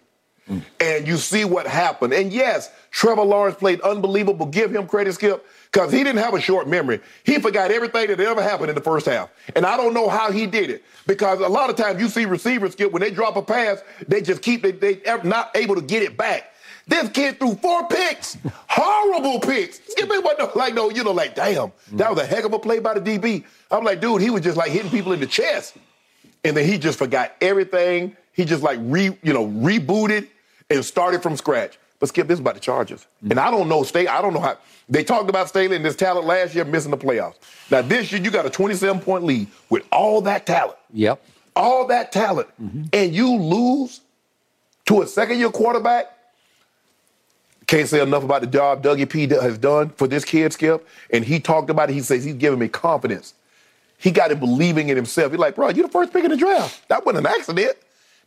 Mm. 0.50 0.64
And 0.80 1.08
you 1.08 1.18
see 1.18 1.46
what 1.46 1.68
happened. 1.68 2.12
And 2.14 2.34
yes, 2.34 2.72
Trevor 2.92 3.22
Lawrence 3.22 3.58
played 3.58 3.80
unbelievable. 3.82 4.48
Give 4.48 4.76
him 4.76 4.88
credit, 4.88 5.14
Skip, 5.14 5.46
because 5.72 5.92
he 5.92 6.04
didn't 6.04 6.22
have 6.22 6.34
a 6.34 6.42
short 6.42 6.68
memory. 6.68 7.00
He 7.24 7.40
forgot 7.40 7.72
everything 7.72 8.08
that 8.08 8.20
ever 8.20 8.42
happened 8.42 8.70
in 8.70 8.76
the 8.76 8.82
first 8.82 9.06
half. 9.06 9.30
And 9.56 9.66
I 9.66 9.78
don't 9.78 9.94
know 9.94 10.10
how 10.10 10.32
he 10.32 10.48
did 10.48 10.72
it 10.72 10.84
because 11.06 11.40
a 11.40 11.48
lot 11.48 11.70
of 11.70 11.76
times 11.76 12.02
you 12.02 12.10
see 12.10 12.26
receivers, 12.26 12.74
Skip, 12.74 12.92
when 12.92 13.02
they 13.02 13.12
drop 13.12 13.36
a 13.36 13.42
pass, 13.42 13.82
they 14.08 14.22
just 14.22 14.42
keep, 14.42 14.64
they, 14.64 14.72
they 14.72 15.02
not 15.24 15.56
able 15.56 15.76
to 15.76 15.82
get 15.82 16.02
it 16.02 16.18
back. 16.18 16.52
This 16.88 17.08
kid 17.10 17.38
threw 17.38 17.54
four 17.54 17.88
picks, 17.88 18.36
horrible 18.68 19.40
picks. 19.40 19.80
Skip 19.92 20.10
it 20.10 20.24
wasn't 20.24 20.56
like 20.56 20.74
no, 20.74 20.90
you 20.90 21.04
know, 21.04 21.12
like 21.12 21.36
damn, 21.36 21.72
that 21.92 22.10
was 22.10 22.20
a 22.20 22.26
heck 22.26 22.46
of 22.46 22.54
a 22.54 22.58
play 22.58 22.80
by 22.80 22.98
the 22.98 23.00
DB. 23.00 23.44
I'm 23.70 23.84
like, 23.84 24.02
dude, 24.02 24.24
he 24.24 24.32
was 24.32 24.42
just 24.42 24.58
like 24.58 24.72
hitting 24.72 24.90
people 24.90 25.12
in 25.12 25.20
the 25.20 25.28
chest, 25.28 25.78
and 26.44 26.58
then 26.58 26.66
he 26.68 26.80
just 26.80 26.98
forgot 26.98 27.36
everything 27.42 28.18
he 28.40 28.46
just 28.46 28.64
like 28.64 28.80
re, 28.84 29.18
you 29.22 29.34
know, 29.34 29.48
rebooted 29.48 30.26
and 30.70 30.86
started 30.86 31.22
from 31.22 31.36
scratch. 31.36 31.78
But 32.00 32.08
Skip, 32.08 32.26
this 32.26 32.36
is 32.36 32.40
about 32.40 32.54
the 32.54 32.62
Chargers. 32.62 33.02
Mm-hmm. 33.02 33.32
And 33.32 33.40
I 33.42 33.52
don't 33.52 33.68
know, 33.68 33.84
Staley, 33.84 34.08
I 34.08 34.22
don't 34.22 34.34
know 34.34 34.40
how. 34.40 34.58
They 34.88 35.04
talked 35.04 35.30
about 35.30 35.50
Staley 35.50 35.76
and 35.76 35.84
this 35.84 35.98
talent 35.98 36.26
last 36.26 36.56
year 36.56 36.64
missing 36.64 36.90
the 36.90 36.98
playoffs. 36.98 37.36
Now, 37.70 37.82
this 37.82 38.14
year, 38.14 38.22
you 38.22 38.32
got 38.32 38.46
a 38.46 38.50
27 38.50 39.02
point 39.02 39.26
lead 39.26 39.50
with 39.70 39.84
all 39.92 40.22
that 40.22 40.46
talent. 40.46 40.78
Yep. 40.94 41.22
All 41.54 41.86
that 41.88 42.14
talent. 42.14 42.48
Mm-hmm. 42.64 42.84
And 42.94 43.14
you 43.14 43.36
lose 43.36 44.00
to 44.86 45.02
a 45.02 45.08
second 45.08 45.40
year 45.40 45.50
quarterback. 45.50 46.06
Can't 47.68 47.90
say 47.90 48.02
enough 48.02 48.24
about 48.24 48.40
the 48.40 48.48
job 48.48 48.82
Dougie 48.82 49.10
P 49.10 49.28
has 49.28 49.58
done 49.58 49.90
for 49.90 50.08
this 50.08 50.24
kid, 50.24 50.54
Skip. 50.54 50.88
And 51.10 51.26
he 51.26 51.42
talked 51.42 51.70
about 51.70 51.90
it. 51.90 51.94
He 51.94 52.02
says 52.02 52.24
he's 52.24 52.36
giving 52.36 52.60
me 52.60 52.70
confidence. 52.70 53.34
He 53.98 54.12
got 54.12 54.32
him 54.32 54.40
believing 54.40 54.88
in 54.88 54.96
himself. 54.96 55.34
He's 55.34 55.40
like, 55.40 55.56
bro, 55.56 55.68
you're 55.72 55.86
the 55.86 55.92
first 55.92 56.14
pick 56.14 56.24
in 56.24 56.32
the 56.32 56.38
draft. 56.38 56.88
That 56.88 57.06
wasn't 57.06 57.28
an 57.28 57.34
accident. 57.34 57.76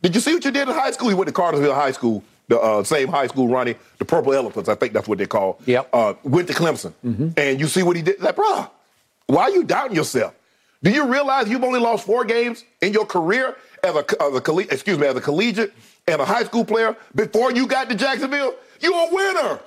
Did 0.03 0.13
you 0.15 0.21
see 0.21 0.33
what 0.33 0.43
you 0.43 0.51
did 0.51 0.67
in 0.67 0.75
high 0.75 0.91
school? 0.91 1.07
He 1.07 1.15
went 1.15 1.29
to 1.29 1.33
Cartersville 1.33 1.73
High 1.73 1.93
School, 1.93 2.23
the 2.49 2.59
uh, 2.59 2.83
same 2.83 3.07
high 3.07 3.27
school, 3.27 3.47
Ronnie, 3.47 3.75
the 3.99 4.05
Purple 4.05 4.33
Elephants, 4.33 4.67
I 4.67 4.75
think 4.75 4.91
that's 4.91 5.07
what 5.07 5.17
they 5.17 5.25
call. 5.25 5.59
Yep. 5.65 5.89
Uh, 5.93 6.13
went 6.23 6.49
to 6.49 6.53
Clemson. 6.53 6.93
Mm-hmm. 7.05 7.29
And 7.37 7.59
you 7.59 7.67
see 7.67 7.83
what 7.83 7.95
he 7.95 8.01
did? 8.01 8.21
Like, 8.21 8.35
bro, 8.35 8.69
why 9.27 9.43
are 9.43 9.51
you 9.51 9.63
doubting 9.63 9.95
yourself? 9.95 10.35
Do 10.83 10.91
you 10.91 11.05
realize 11.09 11.47
you've 11.47 11.63
only 11.63 11.79
lost 11.79 12.05
four 12.05 12.25
games 12.25 12.65
in 12.81 12.91
your 12.91 13.05
career 13.05 13.55
as 13.81 13.95
a, 13.95 14.05
as 14.21 14.35
a 14.35 14.57
excuse 14.57 14.97
me, 14.97 15.07
as 15.07 15.15
a 15.15 15.21
collegiate 15.21 15.73
and 16.05 16.19
a 16.19 16.25
high 16.25 16.43
school 16.43 16.65
player 16.65 16.97
before 17.15 17.53
you 17.53 17.65
got 17.65 17.89
to 17.89 17.95
Jacksonville? 17.95 18.55
You're 18.81 18.93
a 18.93 19.07
winner. 19.09 19.59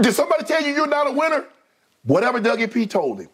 Did 0.00 0.14
somebody 0.14 0.44
tell 0.44 0.62
you 0.62 0.72
you're 0.72 0.86
not 0.86 1.06
a 1.06 1.12
winner? 1.12 1.44
Whatever 2.04 2.40
Dougie 2.40 2.72
P 2.72 2.86
told 2.86 3.20
him, 3.20 3.28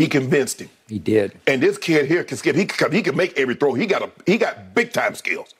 he 0.00 0.08
convinced 0.08 0.62
him. 0.62 0.70
He 0.88 0.98
did. 0.98 1.38
And 1.46 1.62
this 1.62 1.76
kid 1.76 2.06
here 2.06 2.24
can 2.24 2.38
skip. 2.38 2.56
He 2.56 2.64
can, 2.64 2.90
he 2.90 3.02
can 3.02 3.14
make 3.14 3.38
every 3.38 3.54
throw. 3.54 3.74
He 3.74 3.84
got 3.84 4.00
a 4.00 4.10
he 4.24 4.38
got 4.38 4.74
big 4.74 4.94
time 4.94 5.14
skills. 5.14 5.54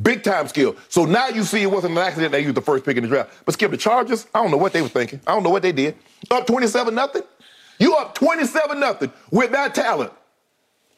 Big 0.00 0.22
time 0.22 0.48
skill. 0.48 0.76
So 0.88 1.04
now 1.04 1.28
you 1.28 1.42
see 1.42 1.60
it 1.60 1.70
wasn't 1.70 1.92
an 1.92 1.98
accident 1.98 2.32
they 2.32 2.40
used 2.40 2.54
the 2.54 2.62
first 2.62 2.86
pick 2.86 2.96
in 2.96 3.02
the 3.02 3.08
draft. 3.10 3.44
But 3.44 3.52
skip 3.52 3.70
the 3.70 3.76
Chargers, 3.76 4.26
I 4.34 4.40
don't 4.40 4.50
know 4.50 4.56
what 4.56 4.72
they 4.72 4.80
were 4.80 4.88
thinking. 4.88 5.20
I 5.26 5.34
don't 5.34 5.42
know 5.42 5.50
what 5.50 5.60
they 5.60 5.72
did. 5.72 5.94
Up 6.30 6.46
27 6.46 6.94
nothing. 6.94 7.20
You 7.78 7.94
up 7.96 8.14
27 8.14 8.80
nothing 8.80 9.12
with 9.30 9.52
that 9.52 9.74
talent. 9.74 10.10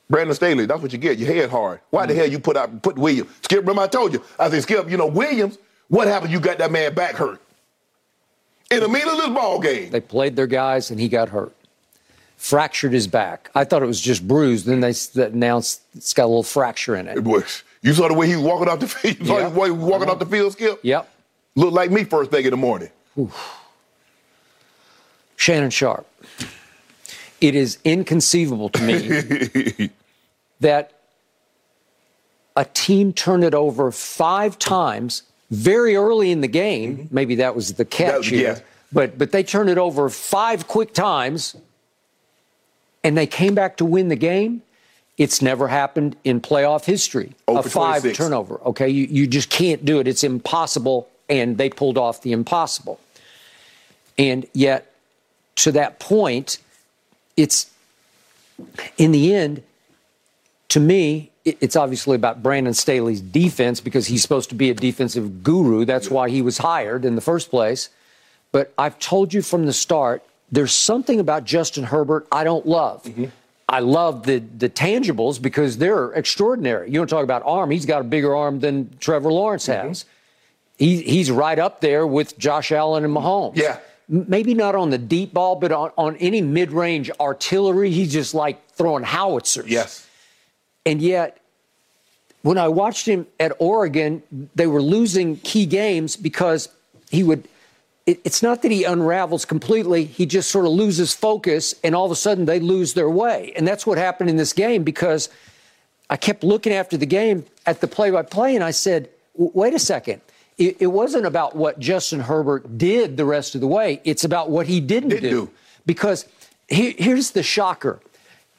Brandon 0.08 0.36
Staley, 0.36 0.66
that's 0.66 0.80
what 0.80 0.92
you 0.92 0.98
get. 0.98 1.18
Your 1.18 1.34
head 1.34 1.50
hard. 1.50 1.80
Why 1.90 2.02
mm-hmm. 2.02 2.10
the 2.10 2.14
hell 2.14 2.28
you 2.28 2.38
put 2.38 2.56
out 2.56 2.80
put 2.80 2.96
Williams? 2.96 3.28
Skip, 3.42 3.58
remember 3.58 3.82
I 3.82 3.88
told 3.88 4.12
you. 4.12 4.22
I 4.38 4.50
said, 4.50 4.62
Skip, 4.62 4.88
you 4.88 4.98
know, 4.98 5.08
Williams, 5.08 5.58
what 5.88 6.06
happened? 6.06 6.30
You 6.30 6.38
got 6.38 6.58
that 6.58 6.70
man 6.70 6.94
back 6.94 7.16
hurt. 7.16 7.40
In 8.70 8.78
the 8.78 8.88
middle 8.88 9.10
of 9.10 9.18
this 9.18 9.30
ball 9.30 9.58
game. 9.58 9.90
They 9.90 10.00
played 10.00 10.36
their 10.36 10.46
guys 10.46 10.92
and 10.92 11.00
he 11.00 11.08
got 11.08 11.30
hurt 11.30 11.52
fractured 12.44 12.92
his 12.92 13.06
back. 13.06 13.50
I 13.54 13.64
thought 13.64 13.82
it 13.82 13.86
was 13.86 14.02
just 14.02 14.28
bruised. 14.28 14.66
Then 14.66 14.80
they 14.80 14.92
announced 15.14 15.80
it's 15.96 16.12
got 16.12 16.24
a 16.24 16.26
little 16.26 16.42
fracture 16.42 16.94
in 16.94 17.08
it. 17.08 17.16
It 17.16 17.24
was. 17.24 17.62
You 17.80 17.94
saw 17.94 18.06
the 18.06 18.12
way 18.12 18.26
he 18.26 18.36
was 18.36 18.44
walking 18.44 18.68
off 18.68 18.80
the 18.80 18.86
field. 18.86 19.16
You 19.20 19.26
saw 19.26 19.38
yep. 19.38 19.52
the 19.54 19.58
way 19.58 19.68
he 19.68 19.72
was 19.72 19.90
walking 19.90 20.10
off 20.10 20.18
the 20.18 20.26
field, 20.26 20.52
Skip. 20.52 20.80
Yep. 20.82 21.08
Looked 21.54 21.72
like 21.72 21.90
me 21.90 22.04
first 22.04 22.30
thing 22.30 22.44
in 22.44 22.50
the 22.50 22.58
morning. 22.58 22.90
Oof. 23.18 23.60
Shannon 25.36 25.70
Sharpe. 25.70 26.06
It 27.40 27.54
is 27.54 27.78
inconceivable 27.82 28.68
to 28.70 28.82
me 28.82 29.90
that 30.60 30.92
a 32.56 32.66
team 32.66 33.14
turned 33.14 33.44
it 33.44 33.54
over 33.54 33.90
five 33.90 34.58
times 34.58 35.22
very 35.50 35.96
early 35.96 36.30
in 36.30 36.42
the 36.42 36.48
game. 36.48 36.96
Mm-hmm. 36.96 37.14
Maybe 37.14 37.34
that 37.36 37.56
was 37.56 37.72
the 37.72 37.86
catch 37.86 38.28
that, 38.28 38.36
here. 38.36 38.52
Yeah. 38.52 38.60
But 38.92 39.16
but 39.16 39.32
they 39.32 39.42
turned 39.42 39.70
it 39.70 39.78
over 39.78 40.10
five 40.10 40.68
quick 40.68 40.92
times 40.92 41.56
and 43.04 43.16
they 43.16 43.26
came 43.26 43.54
back 43.54 43.76
to 43.76 43.84
win 43.84 44.08
the 44.08 44.16
game. 44.16 44.62
It's 45.16 45.40
never 45.40 45.68
happened 45.68 46.16
in 46.24 46.40
playoff 46.40 46.86
history. 46.86 47.34
A 47.46 47.62
five 47.62 48.00
26. 48.00 48.16
turnover. 48.16 48.60
Okay, 48.64 48.88
you, 48.88 49.04
you 49.04 49.26
just 49.28 49.50
can't 49.50 49.84
do 49.84 50.00
it. 50.00 50.08
It's 50.08 50.24
impossible, 50.24 51.08
and 51.28 51.56
they 51.56 51.70
pulled 51.70 51.98
off 51.98 52.22
the 52.22 52.32
impossible. 52.32 52.98
And 54.18 54.46
yet, 54.54 54.92
to 55.56 55.72
that 55.72 56.00
point, 56.00 56.58
it's 57.36 57.70
in 58.98 59.12
the 59.12 59.34
end, 59.34 59.62
to 60.70 60.80
me, 60.80 61.30
it's 61.44 61.76
obviously 61.76 62.16
about 62.16 62.42
Brandon 62.42 62.74
Staley's 62.74 63.20
defense 63.20 63.80
because 63.80 64.06
he's 64.06 64.22
supposed 64.22 64.48
to 64.48 64.54
be 64.54 64.70
a 64.70 64.74
defensive 64.74 65.42
guru. 65.42 65.84
That's 65.84 66.10
why 66.10 66.30
he 66.30 66.40
was 66.40 66.58
hired 66.58 67.04
in 67.04 67.16
the 67.16 67.20
first 67.20 67.50
place. 67.50 67.90
But 68.50 68.72
I've 68.78 68.98
told 68.98 69.34
you 69.34 69.42
from 69.42 69.66
the 69.66 69.72
start 69.72 70.22
there's 70.54 70.72
something 70.72 71.20
about 71.20 71.44
Justin 71.44 71.84
Herbert 71.84 72.26
I 72.30 72.44
don't 72.44 72.66
love. 72.66 73.02
Mm-hmm. 73.02 73.26
I 73.68 73.80
love 73.80 74.24
the 74.24 74.38
the 74.38 74.68
tangibles 74.68 75.40
because 75.40 75.78
they're 75.78 76.12
extraordinary. 76.12 76.90
You 76.90 76.98
don't 77.00 77.08
talk 77.08 77.24
about 77.24 77.42
arm; 77.44 77.70
he's 77.70 77.86
got 77.86 78.00
a 78.00 78.04
bigger 78.04 78.34
arm 78.36 78.60
than 78.60 78.96
Trevor 78.98 79.32
Lawrence 79.32 79.66
mm-hmm. 79.66 79.88
has. 79.88 80.04
He, 80.76 81.02
he's 81.02 81.30
right 81.30 81.58
up 81.58 81.80
there 81.80 82.06
with 82.06 82.36
Josh 82.36 82.72
Allen 82.72 83.04
and 83.04 83.14
Mahomes. 83.14 83.56
Yeah. 83.56 83.78
Maybe 84.08 84.54
not 84.54 84.74
on 84.74 84.90
the 84.90 84.98
deep 84.98 85.32
ball, 85.32 85.56
but 85.56 85.72
on, 85.72 85.92
on 85.96 86.16
any 86.16 86.42
mid 86.42 86.72
range 86.72 87.10
artillery, 87.20 87.90
he's 87.90 88.12
just 88.12 88.34
like 88.34 88.70
throwing 88.72 89.04
howitzers. 89.04 89.68
Yes. 89.68 90.06
And 90.84 91.00
yet, 91.00 91.40
when 92.42 92.58
I 92.58 92.68
watched 92.68 93.06
him 93.06 93.26
at 93.40 93.52
Oregon, 93.58 94.22
they 94.54 94.66
were 94.66 94.82
losing 94.82 95.36
key 95.38 95.64
games 95.64 96.16
because 96.16 96.68
he 97.10 97.22
would 97.22 97.48
it, 98.06 98.20
it's 98.24 98.42
not 98.42 98.62
that 98.62 98.70
he 98.70 98.84
unravels 98.84 99.44
completely. 99.44 100.04
He 100.04 100.26
just 100.26 100.50
sort 100.50 100.66
of 100.66 100.72
loses 100.72 101.14
focus, 101.14 101.74
and 101.82 101.94
all 101.94 102.04
of 102.04 102.10
a 102.10 102.16
sudden 102.16 102.44
they 102.44 102.60
lose 102.60 102.94
their 102.94 103.08
way. 103.08 103.52
And 103.56 103.66
that's 103.66 103.86
what 103.86 103.98
happened 103.98 104.30
in 104.30 104.36
this 104.36 104.52
game 104.52 104.84
because 104.84 105.28
I 106.10 106.16
kept 106.16 106.44
looking 106.44 106.72
after 106.72 106.96
the 106.96 107.06
game 107.06 107.44
at 107.66 107.80
the 107.80 107.88
play 107.88 108.10
by 108.10 108.22
play, 108.22 108.54
and 108.54 108.64
I 108.64 108.72
said, 108.72 109.08
wait 109.34 109.74
a 109.74 109.78
second. 109.78 110.20
It, 110.56 110.76
it, 110.78 110.86
wasn't 110.86 111.26
about 111.26 111.56
what 111.56 111.80
Justin 111.80 112.20
Herbert 112.20 112.78
did 112.78 113.16
the 113.16 113.24
rest 113.24 113.56
of 113.56 113.60
the 113.60 113.66
way, 113.66 114.00
it's 114.04 114.22
about 114.22 114.50
what 114.50 114.68
he 114.68 114.80
didn't, 114.80 115.08
didn't 115.08 115.22
do. 115.22 115.46
do. 115.46 115.50
Because 115.84 116.26
he, 116.68 116.92
here's 116.92 117.32
the 117.32 117.42
shocker 117.42 118.00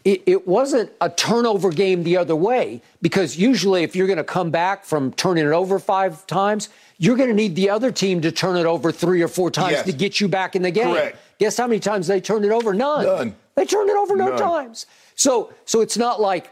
it, 0.06 0.22
it 0.28 0.48
wasn't 0.48 0.92
a 1.02 1.10
turnover 1.10 1.72
game 1.72 2.04
the 2.04 2.18
other 2.18 2.36
way 2.36 2.82
because 3.02 3.38
usually 3.38 3.84
if 3.84 3.96
you're 3.96 4.08
going 4.08 4.18
to 4.18 4.24
come 4.24 4.52
back 4.52 4.86
from 4.86 5.12
turning 5.14 5.46
it 5.46 5.52
over 5.52 5.80
five 5.80 6.26
times, 6.28 6.70
you're 6.98 7.18
going 7.18 7.30
to 7.30 7.36
need 7.36 7.56
the 7.56 7.70
other 7.70 7.92
team 7.92 8.22
to 8.22 8.32
turn 8.32 8.58
it 8.58 8.66
over 8.66 8.92
three 8.92 9.22
or 9.22 9.28
four 9.28 9.52
times 9.52 9.72
yes. 9.72 9.86
to 9.86 9.92
get 9.92 10.20
you 10.20 10.28
back 10.28 10.56
in 10.56 10.62
the 10.62 10.72
game. 10.72 10.94
Correct. 10.94 11.18
Guess 11.40 11.58
how 11.58 11.68
many 11.68 11.80
times 11.80 12.08
they 12.08 12.22
turned 12.22 12.46
it 12.46 12.52
over? 12.52 12.74
None. 12.74 13.06
None. 13.06 13.36
They 13.56 13.66
turned 13.66 13.90
it 13.90 13.98
over 13.98 14.16
no 14.16 14.30
None. 14.30 14.38
times. 14.38 14.86
So 15.16 15.54
so 15.66 15.82
it's 15.82 15.98
not 15.98 16.22
like 16.22 16.50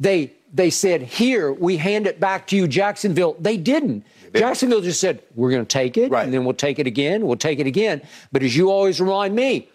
they 0.00 0.32
they 0.52 0.70
said, 0.70 1.02
"Here, 1.02 1.52
we 1.52 1.76
hand 1.78 2.06
it 2.06 2.20
back 2.20 2.46
to 2.48 2.56
you, 2.56 2.68
Jacksonville." 2.68 3.36
They 3.38 3.56
didn't. 3.56 4.04
Jacksonville 4.34 4.80
just 4.80 5.00
said, 5.00 5.22
"We're 5.34 5.50
going 5.50 5.64
to 5.64 5.68
take 5.68 5.96
it, 5.96 6.10
right. 6.10 6.24
and 6.24 6.32
then 6.32 6.44
we'll 6.44 6.54
take 6.54 6.78
it 6.78 6.86
again. 6.86 7.26
We'll 7.26 7.36
take 7.36 7.58
it 7.58 7.66
again." 7.66 8.02
But 8.32 8.42
as 8.42 8.56
you 8.56 8.70
always 8.70 9.00
remind 9.00 9.34
me, 9.34 9.68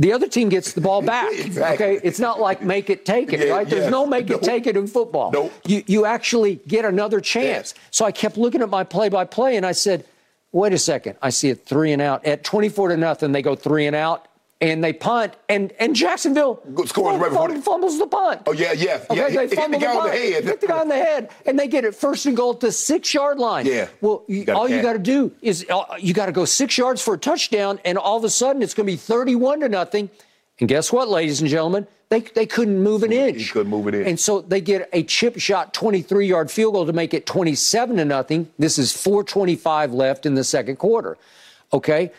the 0.00 0.14
other 0.14 0.26
team 0.26 0.48
gets 0.48 0.72
the 0.72 0.80
ball 0.80 1.02
back. 1.02 1.30
exactly. 1.38 1.86
Okay, 1.86 2.00
it's 2.02 2.18
not 2.18 2.40
like 2.40 2.62
make 2.62 2.88
it, 2.88 3.04
take 3.04 3.34
it, 3.34 3.46
yeah, 3.46 3.52
right? 3.52 3.68
There's 3.68 3.82
yes. 3.82 3.90
no 3.90 4.06
make 4.06 4.28
nope. 4.28 4.42
it, 4.42 4.46
take 4.46 4.66
it 4.66 4.74
in 4.74 4.86
football. 4.86 5.30
Nope. 5.30 5.52
You 5.66 5.84
you 5.86 6.06
actually 6.06 6.56
get 6.66 6.86
another 6.86 7.20
chance. 7.20 7.74
So 7.90 8.06
I 8.06 8.10
kept 8.10 8.38
looking 8.38 8.62
at 8.62 8.70
my 8.70 8.82
play-by-play, 8.82 9.58
and 9.58 9.66
I 9.66 9.72
said, 9.72 10.06
"Wait 10.52 10.72
a 10.72 10.78
second. 10.78 11.18
I 11.20 11.28
see 11.28 11.50
it 11.50 11.66
three 11.66 11.92
and 11.92 12.00
out 12.00 12.24
at 12.24 12.44
24 12.44 12.88
to 12.88 12.96
nothing. 12.96 13.32
They 13.32 13.42
go 13.42 13.54
three 13.54 13.86
and 13.86 13.94
out." 13.94 14.26
And 14.60 14.84
they 14.84 14.92
punt, 14.92 15.34
and 15.48 15.72
and 15.78 15.96
Jacksonville 15.96 16.62
scores 16.84 17.18
right 17.18 17.32
fumbles, 17.32 17.64
fumbles 17.64 17.98
the 17.98 18.06
punt. 18.06 18.42
Oh 18.46 18.52
yeah, 18.52 18.72
yeah, 18.72 19.04
okay, 19.08 19.16
yeah. 19.16 19.28
They 19.28 19.48
hit, 19.48 19.54
fumble 19.54 19.78
hit 19.78 19.80
the 19.80 19.86
guy 19.86 19.92
the, 19.94 20.00
on 20.00 20.06
the 20.06 20.12
head. 20.12 20.44
Hit 20.44 20.60
the 20.60 20.66
guy 20.66 20.80
on 20.80 20.88
the 20.88 20.96
head, 20.96 21.30
and 21.46 21.58
they 21.58 21.66
get 21.66 21.84
it 21.84 21.94
first 21.94 22.26
and 22.26 22.36
goal 22.36 22.52
at 22.52 22.60
the 22.60 22.72
six 22.72 23.12
yard 23.14 23.38
line. 23.38 23.66
Yeah. 23.66 23.88
Well, 24.00 24.24
you, 24.28 24.44
all 24.52 24.68
you 24.68 24.82
got 24.82 24.92
to 24.92 24.98
do 24.98 25.32
is 25.40 25.66
uh, 25.70 25.96
you 25.98 26.12
got 26.12 26.26
to 26.26 26.32
go 26.32 26.44
six 26.44 26.76
yards 26.76 27.02
for 27.02 27.14
a 27.14 27.18
touchdown, 27.18 27.80
and 27.84 27.96
all 27.96 28.18
of 28.18 28.24
a 28.24 28.30
sudden 28.30 28.60
it's 28.62 28.74
going 28.74 28.86
to 28.86 28.92
be 28.92 28.96
thirty-one 28.96 29.60
to 29.60 29.68
nothing. 29.68 30.10
And 30.58 30.68
guess 30.68 30.92
what, 30.92 31.08
ladies 31.08 31.40
and 31.40 31.48
gentlemen? 31.48 31.86
They, 32.10 32.20
they 32.20 32.44
couldn't 32.44 32.82
move 32.82 33.04
an 33.04 33.12
inch. 33.12 33.52
Couldn't 33.52 33.70
move 33.70 33.86
it 33.86 33.94
in. 33.94 34.04
And 34.04 34.20
so 34.20 34.40
they 34.40 34.60
get 34.60 34.88
a 34.92 35.04
chip 35.04 35.38
shot 35.38 35.72
23 35.72 36.26
yard 36.26 36.50
field 36.50 36.74
goal 36.74 36.84
to 36.84 36.92
make 36.92 37.14
it 37.14 37.24
27 37.24 37.96
to 37.96 38.04
nothing. 38.04 38.50
This 38.58 38.78
is 38.78 38.92
425 38.92 39.94
left 39.94 40.26
in 40.26 40.34
the 40.34 40.42
second 40.42 40.76
quarter. 40.76 41.16
Okay. 41.72 42.10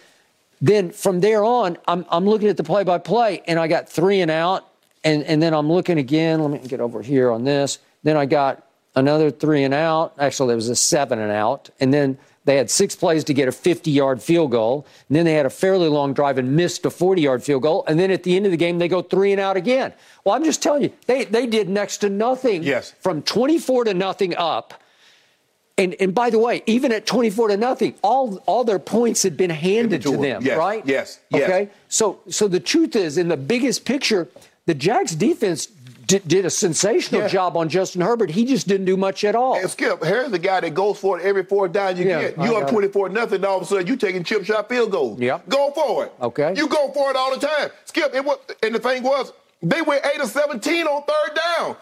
Then 0.62 0.92
from 0.92 1.20
there 1.20 1.44
on, 1.44 1.78
I'm, 1.88 2.06
I'm 2.10 2.26
looking 2.26 2.48
at 2.48 2.58
the 2.58 2.64
play 2.64 2.84
by 2.84 3.00
play 3.00 3.42
and 3.48 3.60
I 3.60 3.68
got 3.68 3.90
three 3.90 4.22
and 4.22 4.30
out. 4.30 4.68
And, 5.04 5.24
and 5.24 5.42
then 5.42 5.54
I'm 5.54 5.72
looking 5.72 5.98
again. 5.98 6.42
Let 6.42 6.52
me 6.52 6.68
get 6.68 6.80
over 6.80 7.02
here 7.02 7.32
on 7.32 7.44
this. 7.44 7.80
Then 8.04 8.16
I 8.16 8.28
got 8.28 8.64
another 8.96 9.32
three 9.32 9.64
and 9.64 9.74
out. 9.74 10.14
Actually, 10.20 10.50
there 10.50 10.56
was 10.56 10.70
a 10.70 10.76
seven 10.76 11.18
and 11.18 11.32
out. 11.32 11.72
And 11.80 11.92
then 11.92 12.20
they 12.46 12.58
had 12.58 12.70
six 12.70 12.96
plays 12.96 13.24
to 13.26 13.34
get 13.34 13.48
a 13.48 13.52
50 13.52 13.90
yard 13.90 14.22
field 14.22 14.52
goal. 14.52 14.86
And 15.10 15.18
then 15.18 15.26
they 15.26 15.34
had 15.34 15.48
a 15.48 15.50
fairly 15.50 15.88
long 15.88 16.14
drive 16.14 16.38
and 16.38 16.56
missed 16.56 16.86
a 16.86 16.92
40 16.92 17.22
yard 17.22 17.44
field 17.44 17.64
goal. 17.64 17.84
And 17.88 18.00
then 18.00 18.12
at 18.12 18.22
the 18.22 18.36
end 18.36 18.46
of 18.46 18.52
the 18.52 18.58
game, 18.58 18.78
they 18.78 18.88
go 18.88 19.02
three 19.02 19.32
and 19.32 19.42
out 19.42 19.58
again. 19.58 19.94
Well, 20.24 20.36
I'm 20.36 20.44
just 20.44 20.62
telling 20.62 20.84
you, 20.84 20.94
they, 21.08 21.26
they 21.26 21.48
did 21.48 21.70
next 21.70 21.98
to 22.00 22.10
nothing 22.10 22.62
yes. 22.62 22.94
from 23.00 23.24
24 23.24 23.86
to 23.86 23.94
nothing 23.96 24.36
up 24.36 24.81
and, 25.82 25.96
and 26.00 26.14
by 26.14 26.30
the 26.30 26.38
way, 26.38 26.62
even 26.68 26.92
at 26.92 27.08
24 27.08 27.50
to 27.50 27.58
nothing, 27.58 27.96
all, 28.04 28.38
all 28.46 28.64
their 28.64 28.80
points 28.80 29.24
had 29.24 29.36
been 29.36 29.50
handed 29.50 30.04
to, 30.04 30.16
them, 30.16 30.44
yes, 30.44 30.58
right? 30.58 30.86
Yes. 30.86 31.20
Yes. 31.30 31.44
Okay. 31.44 31.70
So, 31.90 32.20
so 32.30 32.48
the 32.48 32.60
truth 32.60 32.96
is, 32.96 33.18
in 33.18 33.28
the 33.30 33.38
biggest 33.38 33.84
picture, 33.84 34.30
the 34.68 34.76
Jags 34.76 35.16
defense 35.16 35.66
did, 36.06 36.28
did 36.28 36.46
a 36.46 36.50
sensational 36.52 37.22
yeah. 37.22 37.28
job 37.28 37.58
on 37.58 37.68
Justin 37.68 38.02
Herbert. 38.02 38.30
He 38.30 38.46
just 38.46 38.68
didn't 38.68 38.86
do 38.86 38.96
much 38.96 39.24
at 39.24 39.36
all. 39.36 39.56
And 39.56 39.70
Skip, 39.70 40.04
here's 40.04 40.30
the 40.30 40.40
guy 40.40 40.60
that 40.60 40.74
goes 40.76 41.00
for 41.00 41.20
it 41.20 41.26
every 41.26 41.44
fourth 41.44 41.72
down 41.72 41.98
you 41.98 42.06
Yeah, 42.06 42.22
get. 42.22 42.38
You 42.38 42.56
up 42.58 42.64
got 42.64 42.70
it. 42.70 42.74
24 42.74 43.10
nothing, 43.10 43.44
all 43.44 43.58
of 43.58 43.64
a 43.64 43.66
sudden 43.66 43.88
you 43.88 43.96
taking 43.96 44.24
chip 44.24 44.46
shot 44.46 44.70
field 44.70 44.92
goals. 44.92 45.20
Yep. 45.20 45.50
Go 45.50 45.72
for 45.72 46.06
it. 46.06 46.14
Okay. 46.22 46.54
You 46.56 46.68
go 46.68 46.92
for 46.92 47.10
it 47.10 47.16
all 47.16 47.34
the 47.34 47.46
time. 47.46 47.70
Skip, 47.86 48.14
it 48.14 48.24
was, 48.24 48.38
and 48.62 48.76
the 48.76 48.80
thing 48.80 49.02
was, 49.02 49.34
they 49.64 49.82
went 49.82 50.06
8 50.06 50.22
of 50.22 50.30
17 50.30 50.86
on 50.86 51.04
third 51.04 51.40
down. 51.58 51.76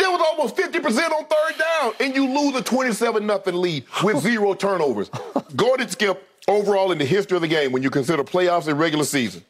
There 0.00 0.10
was 0.10 0.20
almost 0.22 0.56
50% 0.56 1.10
on 1.12 1.24
third 1.26 1.58
down, 1.58 1.92
and 2.00 2.14
you 2.14 2.26
lose 2.26 2.56
a 2.56 2.62
27 2.62 3.26
nothing 3.26 3.54
lead 3.54 3.84
with 4.02 4.18
zero 4.22 4.54
turnovers. 4.54 5.10
Gordon 5.54 5.88
Skip, 5.88 6.26
overall 6.48 6.90
in 6.90 6.96
the 6.98 7.04
history 7.04 7.36
of 7.36 7.42
the 7.42 7.48
game, 7.48 7.70
when 7.70 7.82
you 7.82 7.90
consider 7.90 8.24
playoffs 8.24 8.66
and 8.66 8.78
regular 8.78 9.04
season, 9.04 9.44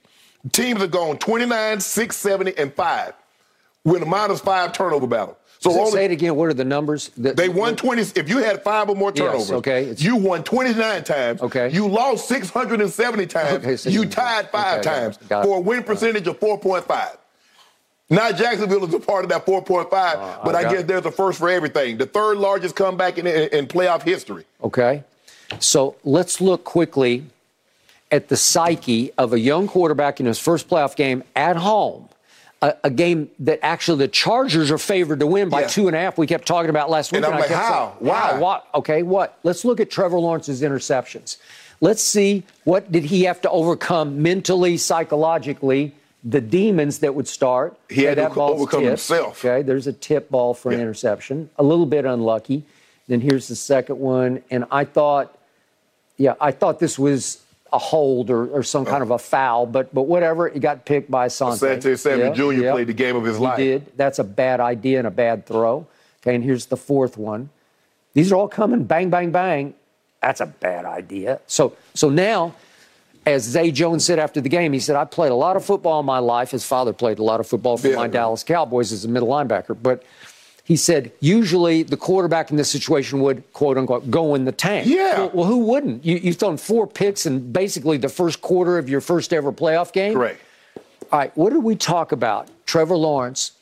teams 0.53 0.81
have 0.81 0.91
gone 0.91 1.19
29, 1.19 1.79
6, 1.81 2.17
70, 2.17 2.59
and 2.59 2.75
5 2.75 3.13
with 3.85 4.03
a 4.03 4.07
minus 4.07 4.41
five 4.41 4.73
turnover 4.73 5.07
battle. 5.07 5.39
So 5.61 5.71
Say- 5.71 5.79
only, 5.79 5.91
say 5.93 6.05
it 6.07 6.11
again. 6.11 6.35
What 6.37 6.49
are 6.49 6.55
the 6.55 6.65
numbers? 6.65 7.11
that- 7.19 7.37
they 7.37 7.49
won 7.49 7.77
20. 7.77 8.03
If 8.19 8.29
you 8.29 8.39
had 8.39 8.65
five 8.65 8.89
or 8.89 8.97
more 8.97 9.13
Yes, 9.15 9.19
turnovers, 9.25 9.53
okay, 9.53 9.83
it's- 9.83 10.03
you 10.03 10.17
won 10.17 10.43
29 10.43 11.05
times. 11.05 11.43
Okay. 11.43 11.69
You 11.71 11.87
lost 11.87 12.27
670 12.29 13.27
times. 13.27 13.65
Okay, 13.65 13.91
you 13.91 14.05
tied 14.07 14.51
five 14.51 14.81
okay, 14.81 14.89
times 14.91 15.19
for 15.29 15.59
a 15.59 15.61
win 15.61 15.83
percentage 15.85 16.27
of 16.27 16.41
4.5. 16.41 17.17
Now 18.11 18.33
Jacksonville 18.33 18.85
is 18.87 18.93
a 18.95 18.99
part 19.01 19.25
of 19.25 19.31
that 19.31 19.47
4.5, 19.47 19.87
uh, 19.93 20.39
but 20.45 20.55
I 20.57 20.63
got 20.65 20.73
guess 20.73 20.81
it. 20.81 20.87
there's 20.89 21.07
a 21.07 21.13
first 21.13 21.39
for 21.39 21.49
everything. 21.49 21.97
The 21.97 22.07
third 22.07 22.39
largest 22.39 22.75
comeback 22.75 23.19
in, 23.19 23.27
in, 23.27 23.49
in 23.51 23.67
playoff 23.69 24.03
history. 24.03 24.45
Okay. 24.63 25.05
So 25.61 25.97
let's 26.05 26.41
look 26.41 26.65
quickly 26.65 27.25
at 28.11 28.29
the 28.29 28.37
psyche 28.37 29.13
of 29.17 29.33
a 29.33 29.39
young 29.39 29.69
quarterback 29.69 30.19
in 30.21 30.27
his 30.27 30.39
first 30.39 30.69
playoff 30.69 30.97
game 30.97 31.23
at 31.37 31.57
home. 31.57 32.09
A, 32.63 32.75
a 32.85 32.91
game 32.91 33.31
that 33.39 33.59
actually 33.63 33.99
the 33.99 34.09
Chargers 34.09 34.71
are 34.71 34.77
favored 34.79 35.21
to 35.21 35.27
win 35.27 35.49
by 35.49 35.63
Yeah. 35.63 35.67
two 35.69 35.87
and 35.87 35.97
a 35.97 36.01
half. 36.01 36.19
We 36.19 36.27
kept 36.27 36.47
talking 36.47 36.69
about 36.69 36.91
last 36.91 37.11
week. 37.13 37.19
And 37.19 37.27
I'm 37.27 37.35
I 37.35 37.41
like, 37.41 37.51
how? 37.51 37.95
saying, 37.99 38.11
Why? 38.11 38.39
What? 38.39 38.67
Okay, 38.75 39.03
what? 39.03 39.39
Let's 39.45 39.65
look 39.65 39.81
at 39.81 39.89
Trevor 39.91 40.19
Lawrence's 40.19 40.61
interceptions. 40.61 41.39
Let's 41.81 42.03
see 42.03 42.43
what 42.65 42.93
did 42.93 43.05
he 43.05 43.23
have 43.23 43.41
to 43.43 43.51
overcome 43.51 44.21
mentally, 44.21 44.77
psychologically, 44.77 45.95
the 46.23 46.41
demons 46.41 46.99
that 46.99 47.15
would 47.15 47.27
start. 47.29 47.77
He 47.89 48.03
had 48.05 48.17
to 48.17 48.23
that 48.23 48.35
ball's 48.35 48.61
overcome 48.61 48.81
tipped. 48.81 48.89
himself. 48.91 49.45
Okay, 49.45 49.63
there's 49.63 49.87
a 49.87 49.93
tip 49.93 50.31
ball 50.31 50.53
for 50.55 50.71
an 50.71 50.77
Yeah. 50.79 50.83
interception. 50.83 51.51
A 51.59 51.63
little 51.63 51.87
bit 51.87 52.05
unlucky. 52.05 52.65
Then 53.09 53.21
here's 53.21 53.49
the 53.49 53.57
second 53.57 53.99
one, 53.99 54.43
and 54.51 54.65
I 54.71 54.85
thought, 54.85 55.37
yeah, 56.17 56.35
I 56.41 56.53
thought 56.53 56.79
this 56.79 56.99
was 56.99 57.39
a 57.73 57.79
hold 57.79 58.31
or, 58.31 58.47
or 58.49 58.63
some 58.63 58.85
kind 58.85 59.03
of 59.03 59.11
a 59.13 59.19
foul, 59.19 59.65
but 59.65 59.95
but 59.95 60.03
whatever. 60.03 60.49
It 60.49 60.61
got 60.61 60.85
picked 60.85 61.11
by 61.11 61.29
Asante. 61.29 61.59
Asante 61.79 61.99
Samuel 61.99 62.29
Yeah, 62.29 62.35
Jr. 62.35 62.53
yeah. 62.53 62.73
played 62.73 62.87
the 62.89 62.93
game 62.93 63.17
of 63.17 63.25
his 63.25 63.37
He 63.39 63.43
life. 63.43 63.57
did. 63.57 63.87
That's 63.97 64.19
a 64.19 64.25
bad 64.25 64.61
idea 64.61 64.99
and 64.99 65.07
a 65.07 65.11
bad 65.11 65.47
throw. 65.47 65.87
Okay, 66.23 66.35
and 66.35 66.45
here's 66.45 66.67
the 66.67 66.77
fourth 66.77 67.17
one. 67.17 67.49
These 68.13 68.31
are 68.33 68.37
all 68.37 68.49
coming 68.49 68.85
bang, 68.85 69.09
bang, 69.09 69.31
bang. 69.31 69.75
That's 70.21 70.41
a 70.41 70.47
bad 70.47 70.85
idea. 70.85 71.41
So 71.47 71.73
so 71.95 72.11
now, 72.11 72.55
as 73.27 73.43
Zay 73.45 73.71
Jones 73.71 74.05
said 74.05 74.19
after 74.19 74.41
the 74.41 74.49
game, 74.49 74.73
he 74.73 74.81
said, 74.81 74.97
I 74.97 75.05
played 75.05 75.31
a 75.33 75.35
lot 75.37 75.57
of 75.57 75.65
football 75.65 76.01
in 76.01 76.07
my 76.07 76.19
life. 76.19 76.51
His 76.51 76.65
father 76.65 76.93
played 76.93 77.19
a 77.19 77.23
lot 77.23 77.41
of 77.41 77.47
football 77.47 77.77
for 77.77 77.89
Yeah. 77.89 77.97
my 77.97 78.07
Dallas 78.09 78.43
Cowboys 78.43 78.93
as 78.93 79.05
a 79.05 79.09
middle 79.09 79.29
linebacker. 79.29 79.77
But 79.81 80.03
he 80.65 80.77
said, 80.77 81.13
usually 81.21 81.83
the 81.83 81.97
quarterback 81.97 82.51
in 82.51 82.57
this 82.57 82.71
situation 82.71 83.21
would, 83.21 83.43
quote 83.53 83.77
unquote, 83.77 84.11
go 84.11 84.35
in 84.35 84.45
the 84.45 84.53
tank. 84.53 84.87
Yeah. 84.87 85.19
Well, 85.19 85.31
well, 85.35 85.47
who 85.47 85.59
wouldn't? 85.59 86.05
You, 86.05 86.17
you've 86.17 86.37
thrown 86.37 86.57
four 86.57 86.87
picks 86.87 87.27
in 87.27 87.53
basically 87.53 87.99
the 87.99 88.09
first 88.09 88.41
quarter 88.41 88.79
of 88.79 88.89
your 88.89 89.01
first 89.01 89.33
ever 89.33 89.53
playoff 89.53 89.93
game. 89.93 90.15
Correct. 90.15 90.41
All 91.13 91.19
right, 91.19 91.37
what 91.37 91.51
did 91.53 91.65
we 91.65 91.75
talk 91.75 92.13
about? 92.13 92.49
Trevor 92.67 92.97
Lawrence 92.97 93.53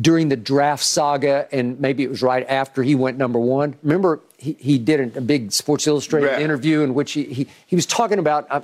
during 0.00 0.28
the 0.28 0.36
draft 0.36 0.84
saga, 0.84 1.48
and 1.52 1.80
maybe 1.80 2.02
it 2.02 2.10
was 2.10 2.22
right 2.22 2.46
after 2.48 2.82
he 2.82 2.94
went 2.94 3.16
number 3.16 3.38
one. 3.38 3.76
Remember, 3.82 4.20
he, 4.36 4.52
he 4.58 4.78
did 4.78 5.16
a 5.16 5.20
big 5.20 5.52
Sports 5.52 5.86
Illustrated 5.86 6.38
interview 6.40 6.82
in 6.82 6.92
which 6.94 7.12
he, 7.12 7.24
he, 7.24 7.46
he 7.66 7.76
was 7.76 7.86
talking 7.86 8.18
about, 8.18 8.46
uh, 8.50 8.60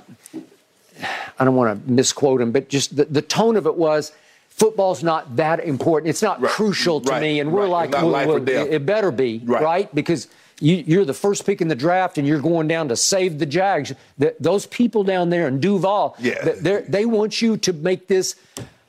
I 1.39 1.43
don't 1.45 1.55
want 1.55 1.85
to 1.85 1.91
misquote 1.91 2.39
him, 2.39 2.51
but 2.51 2.69
just 2.69 2.95
the, 2.95 3.05
the 3.05 3.21
tone 3.21 3.55
of 3.55 3.65
it 3.65 3.75
was 3.75 4.11
football's 4.49 5.01
not 5.01 5.35
that 5.37 5.59
important. 5.61 6.09
It's 6.11 6.21
not 6.21 6.39
Right. 6.39 6.51
crucial 6.51 7.01
to 7.01 7.09
Right. 7.11 7.21
me. 7.21 7.39
And 7.39 7.51
we're 7.51 7.61
Right. 7.63 7.89
like, 7.89 7.91
well, 7.93 8.11
well, 8.11 8.49
it 8.49 8.85
better 8.85 9.09
be, 9.11 9.41
Right. 9.43 9.93
Because 9.95 10.27
you, 10.59 10.83
you're 10.85 11.03
the 11.05 11.15
first 11.15 11.47
pick 11.47 11.61
in 11.61 11.67
the 11.67 11.75
draft 11.75 12.19
and 12.19 12.27
you're 12.27 12.39
going 12.39 12.67
down 12.67 12.89
to 12.89 12.95
save 12.95 13.39
the 13.39 13.47
Jags. 13.47 13.91
Th 14.19 14.35
those 14.39 14.67
people 14.67 15.03
down 15.03 15.31
there 15.31 15.47
in 15.47 15.59
Duval, 15.59 16.15
Yeah. 16.19 16.53
they're- 16.61 16.85
they 16.87 17.05
want 17.05 17.41
you 17.41 17.57
to 17.57 17.73
make 17.73 18.07
this 18.07 18.35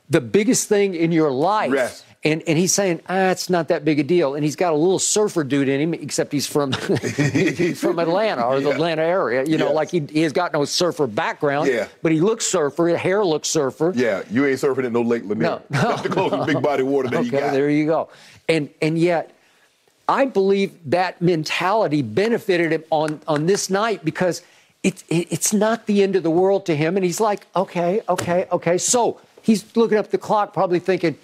the 0.07 0.21
biggest 0.21 0.69
thing 0.69 0.93
in 0.93 1.11
your 1.11 1.31
life. 1.31 1.73
Yes. 1.73 2.03
And, 2.25 2.41
and 2.47 2.57
he's 2.57 2.73
saying, 2.73 3.01
ah, 3.07 3.29
it's 3.29 3.51
not 3.51 3.67
that 3.67 3.85
big 3.85 3.99
a 3.99 4.03
deal. 4.03 4.33
And 4.33 4.43
he's 4.43 4.55
got 4.55 4.73
a 4.73 4.75
little 4.75 4.97
surfer 4.97 5.43
dude 5.43 5.69
in 5.69 5.79
him, 5.79 5.93
except 5.93 6.31
he's 6.33 6.47
from 6.47 6.71
he's 7.21 7.79
from 7.79 7.99
Atlanta 7.99 8.41
or 8.41 8.59
the 8.59 8.71
Atlanta 8.71 9.03
area. 9.03 9.45
You 9.45 9.59
know, 9.59 9.67
Yes. 9.67 9.75
like 9.75 9.91
he, 9.91 9.99
he 10.11 10.21
has 10.21 10.33
got 10.33 10.51
no 10.51 10.65
surfer 10.65 11.05
background, 11.05 11.69
Yeah. 11.69 11.87
but 12.01 12.11
he 12.11 12.19
looks 12.19 12.47
surfer. 12.47 12.87
His 12.87 12.97
hair 12.99 13.23
looks 13.23 13.47
surfer. 13.47 13.93
Yeah, 13.95 14.23
you 14.31 14.43
ain't 14.47 14.59
surfing 14.59 14.85
at 14.85 14.91
no 14.91 15.01
Lake 15.03 15.23
Lanier. 15.23 15.43
No, 15.43 15.61
no, 15.69 15.81
That's 15.89 16.01
the 16.01 16.09
closest 16.09 16.47
big 16.47 16.61
body 16.63 16.81
water 16.81 17.09
that 17.09 17.17
okay, 17.17 17.25
you 17.25 17.31
got. 17.31 17.53
there 17.53 17.69
you 17.69 17.85
go. 17.85 18.09
And 18.49 18.71
and 18.81 18.97
yet, 18.97 19.31
I 20.09 20.25
believe 20.25 20.71
that 20.89 21.21
mentality 21.21 22.01
benefited 22.01 22.71
him 22.71 22.83
on 22.89 23.21
on 23.27 23.45
this 23.45 23.69
night 23.69 24.03
because 24.03 24.41
it, 24.81 25.03
it, 25.09 25.27
it's 25.31 25.53
not 25.53 25.85
the 25.85 26.01
end 26.01 26.15
of 26.15 26.23
the 26.23 26.31
world 26.31 26.65
to 26.65 26.75
him. 26.75 26.97
And 26.97 27.05
he's 27.05 27.19
like, 27.19 27.45
okay, 27.55 28.01
okay, 28.09 28.47
okay. 28.51 28.79
So 28.79 29.19
he's 29.43 29.63
looking 29.77 29.99
up 29.99 30.09
the 30.09 30.17
clock, 30.17 30.53
probably 30.53 30.79
thinking, 30.79 31.17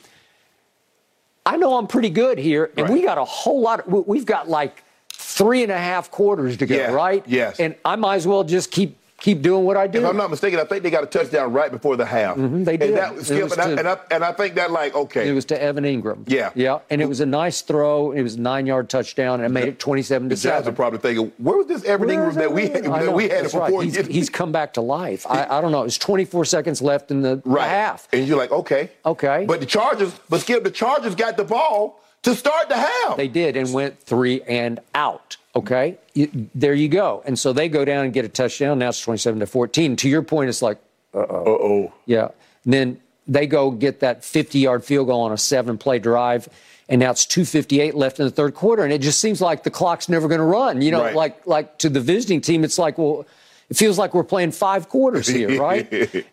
I 1.45 1.57
know 1.57 1.77
I'm 1.77 1.87
pretty 1.87 2.09
good 2.09 2.37
here, 2.37 2.71
and 2.77 2.87
Right. 2.87 2.93
we 2.93 3.01
got 3.03 3.17
a 3.17 3.25
whole 3.25 3.61
lot. 3.61 3.81
Of, 3.81 3.87
we- 3.87 4.03
we've 4.05 4.25
got 4.25 4.47
like 4.49 4.83
three 5.13 5.63
and 5.63 5.71
a 5.71 5.77
half 5.77 6.11
quarters 6.11 6.57
to 6.57 6.65
go, 6.65 6.75
Yeah, 6.75 6.91
right? 6.91 7.23
yes. 7.27 7.59
And 7.59 7.75
I 7.85 7.95
might 7.95 8.15
as 8.17 8.27
well 8.27 8.43
just 8.43 8.69
keep 8.71 8.97
keep 9.21 9.41
doing 9.41 9.63
what 9.63 9.77
I 9.77 9.87
do. 9.87 9.99
If 9.99 10.05
I'm 10.05 10.17
not 10.17 10.31
mistaken, 10.31 10.59
I 10.59 10.65
think 10.65 10.83
they 10.83 10.89
got 10.89 11.03
a 11.03 11.07
touchdown 11.07 11.53
right 11.53 11.71
before 11.71 11.95
the 11.95 12.05
half. 12.05 12.35
Mhm, 12.35 12.65
they 12.65 12.75
did. 12.75 12.89
And, 12.89 12.97
that, 12.97 13.15
It 13.15 13.25
Skip, 13.25 13.43
was 13.43 13.53
and, 13.53 13.61
I, 13.61 13.69
and, 13.69 13.87
I, 13.87 13.97
and 14.09 14.23
I 14.23 14.33
think 14.33 14.55
that, 14.55 14.71
like, 14.71 14.95
okay. 14.95 15.29
It 15.29 15.33
was 15.33 15.45
to 15.45 15.61
Evan 15.61 15.83
Engram. 15.85 16.23
Yeah. 16.27 16.49
Yeah. 16.55 16.79
And 16.89 17.01
it 17.01 17.07
was 17.07 17.19
a 17.19 17.25
nice 17.25 17.61
throw. 17.61 18.11
It 18.11 18.23
was 18.23 18.35
a 18.35 18.41
nine 18.41 18.65
yard 18.65 18.89
touchdown, 18.89 19.39
and 19.39 19.45
it 19.45 19.49
made 19.49 19.67
it 19.67 19.79
27 19.79 20.29
to 20.29 20.35
the 20.35 20.41
Giants 20.41 20.67
are 20.67 20.71
probably 20.71 20.99
thinking, 20.99 21.31
where 21.37 21.55
was 21.55 21.67
this 21.67 21.83
Evan 21.85 22.09
Engram 22.09 22.33
that 22.33 22.51
we, 22.51 22.67
had, 22.67 22.83
that 22.83 23.13
we 23.13 23.29
had 23.29 23.43
before 23.43 23.61
right. 23.61 23.83
He's, 23.83 23.95
he's 24.07 24.29
come 24.29 24.51
back 24.51 24.73
to 24.73 24.81
life. 24.81 25.25
I, 25.29 25.45
I 25.45 25.61
don't 25.61 25.71
know. 25.71 25.83
It's 25.83 25.99
24 25.99 26.45
seconds 26.45 26.81
left 26.81 27.11
in 27.11 27.21
the, 27.21 27.35
the 27.35 27.49
right. 27.49 27.69
half. 27.69 28.07
And 28.11 28.27
you're 28.27 28.37
like, 28.37 28.51
okay. 28.51 28.89
Okay. 29.05 29.45
But 29.47 29.59
the 29.59 29.65
Chargers, 29.67 30.13
but 30.29 30.41
Skip, 30.41 30.63
the 30.63 30.71
Chargers 30.71 31.15
got 31.15 31.37
the 31.37 31.43
ball 31.43 32.01
to 32.23 32.35
start 32.35 32.69
the 32.69 32.77
half. 32.77 33.17
They 33.17 33.27
did 33.27 33.55
and 33.55 33.71
went 33.71 33.99
three 33.99 34.41
and 34.43 34.79
out. 34.95 35.37
Okay, 35.55 35.97
You- 36.13 36.47
there 36.55 36.73
you 36.73 36.87
go. 36.87 37.21
And 37.25 37.37
so 37.37 37.51
they 37.51 37.67
go 37.67 37.83
down 37.83 38.05
and 38.05 38.13
get 38.13 38.23
a 38.23 38.29
touchdown. 38.29 38.79
Now 38.79 38.89
it's 38.89 39.01
27 39.01 39.39
to 39.41 39.45
14. 39.45 39.95
To 39.97 40.09
your 40.09 40.21
point, 40.21 40.47
it's 40.49 40.61
like, 40.61 40.77
uh 41.13 41.17
oh. 41.19 41.23
Uh 41.25 41.49
oh. 41.49 41.93
Yeah. 42.05 42.29
And 42.63 42.73
then 42.73 43.01
they 43.27 43.47
go 43.47 43.69
get 43.71 43.99
that 43.99 44.23
50 44.23 44.59
yard 44.59 44.83
field 44.85 45.07
goal 45.07 45.21
on 45.21 45.31
a 45.33 45.37
seven 45.37 45.77
play 45.77 45.99
drive. 45.99 46.47
And 46.87 46.99
now 46.99 47.11
it's 47.11 47.25
258 47.25 47.95
left 47.95 48.19
in 48.19 48.25
the 48.25 48.31
third 48.31 48.53
quarter. 48.53 48.83
And 48.83 48.91
it 48.93 49.01
just 49.01 49.19
seems 49.19 49.41
like 49.41 49.63
the 49.63 49.69
clock's 49.71 50.07
never 50.09 50.27
going 50.27 50.39
to 50.39 50.45
run. 50.45 50.81
You 50.81 50.91
know, 50.91 51.01
Right. 51.03 51.15
like 51.15 51.45
like 51.47 51.77
to 51.79 51.89
the 51.89 51.99
visiting 52.01 52.39
team, 52.41 52.63
it's 52.63 52.77
like, 52.79 52.97
well, 52.97 53.25
it 53.71 53.77
feels 53.77 53.97
like 53.97 54.13
we're 54.13 54.23
playing 54.25 54.51
five 54.51 54.89
quarters 54.89 55.25
here, 55.27 55.59
right? 55.69 55.87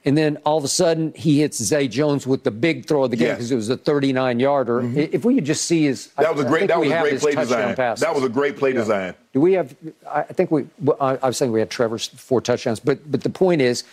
and 0.05 0.19
then 0.19 0.37
all 0.45 0.59
of 0.59 0.65
a 0.65 0.69
sudden 0.69 1.13
he 1.15 1.41
hits 1.41 1.57
Zay 1.63 1.87
Jones 1.89 2.27
with 2.27 2.43
the 2.45 2.51
big 2.51 2.85
throw 2.87 3.05
of 3.05 3.11
the 3.13 3.17
game 3.17 3.29
Yes. 3.29 3.37
because 3.37 3.53
it 3.53 3.57
was 3.57 3.69
a 3.71 3.77
39 3.77 4.41
yarder. 4.41 4.83
Mm-hmm. 4.83 4.99
If 5.13 5.25
we 5.25 5.37
could 5.37 5.45
just 5.47 5.65
see 5.65 5.85
his. 5.85 6.09
That 6.19 6.35
was 6.35 6.45
a 6.45 6.49
great. 6.49 6.67
That 6.69 6.79
was 6.81 6.91
a 6.91 7.01
great 7.01 7.21
play 7.21 7.35
design. 7.37 7.77
passes. 7.77 8.03
That 8.03 8.15
was 8.15 8.25
a 8.25 8.29
great 8.29 8.57
play 8.59 8.73
design. 8.73 9.15
Do 9.33 9.41
we 9.41 9.53
have? 9.55 9.75
I 10.11 10.25
think 10.25 10.51
we. 10.51 10.67
I 11.01 11.17
I 11.23 11.27
was 11.29 11.37
saying 11.39 11.53
we 11.53 11.61
had 11.61 11.71
Trevor's 11.71 12.09
four 12.09 12.41
touchdowns, 12.41 12.81
but 12.81 12.99
but 13.11 13.23
the 13.23 13.31
point 13.31 13.63
is, 13.63 13.85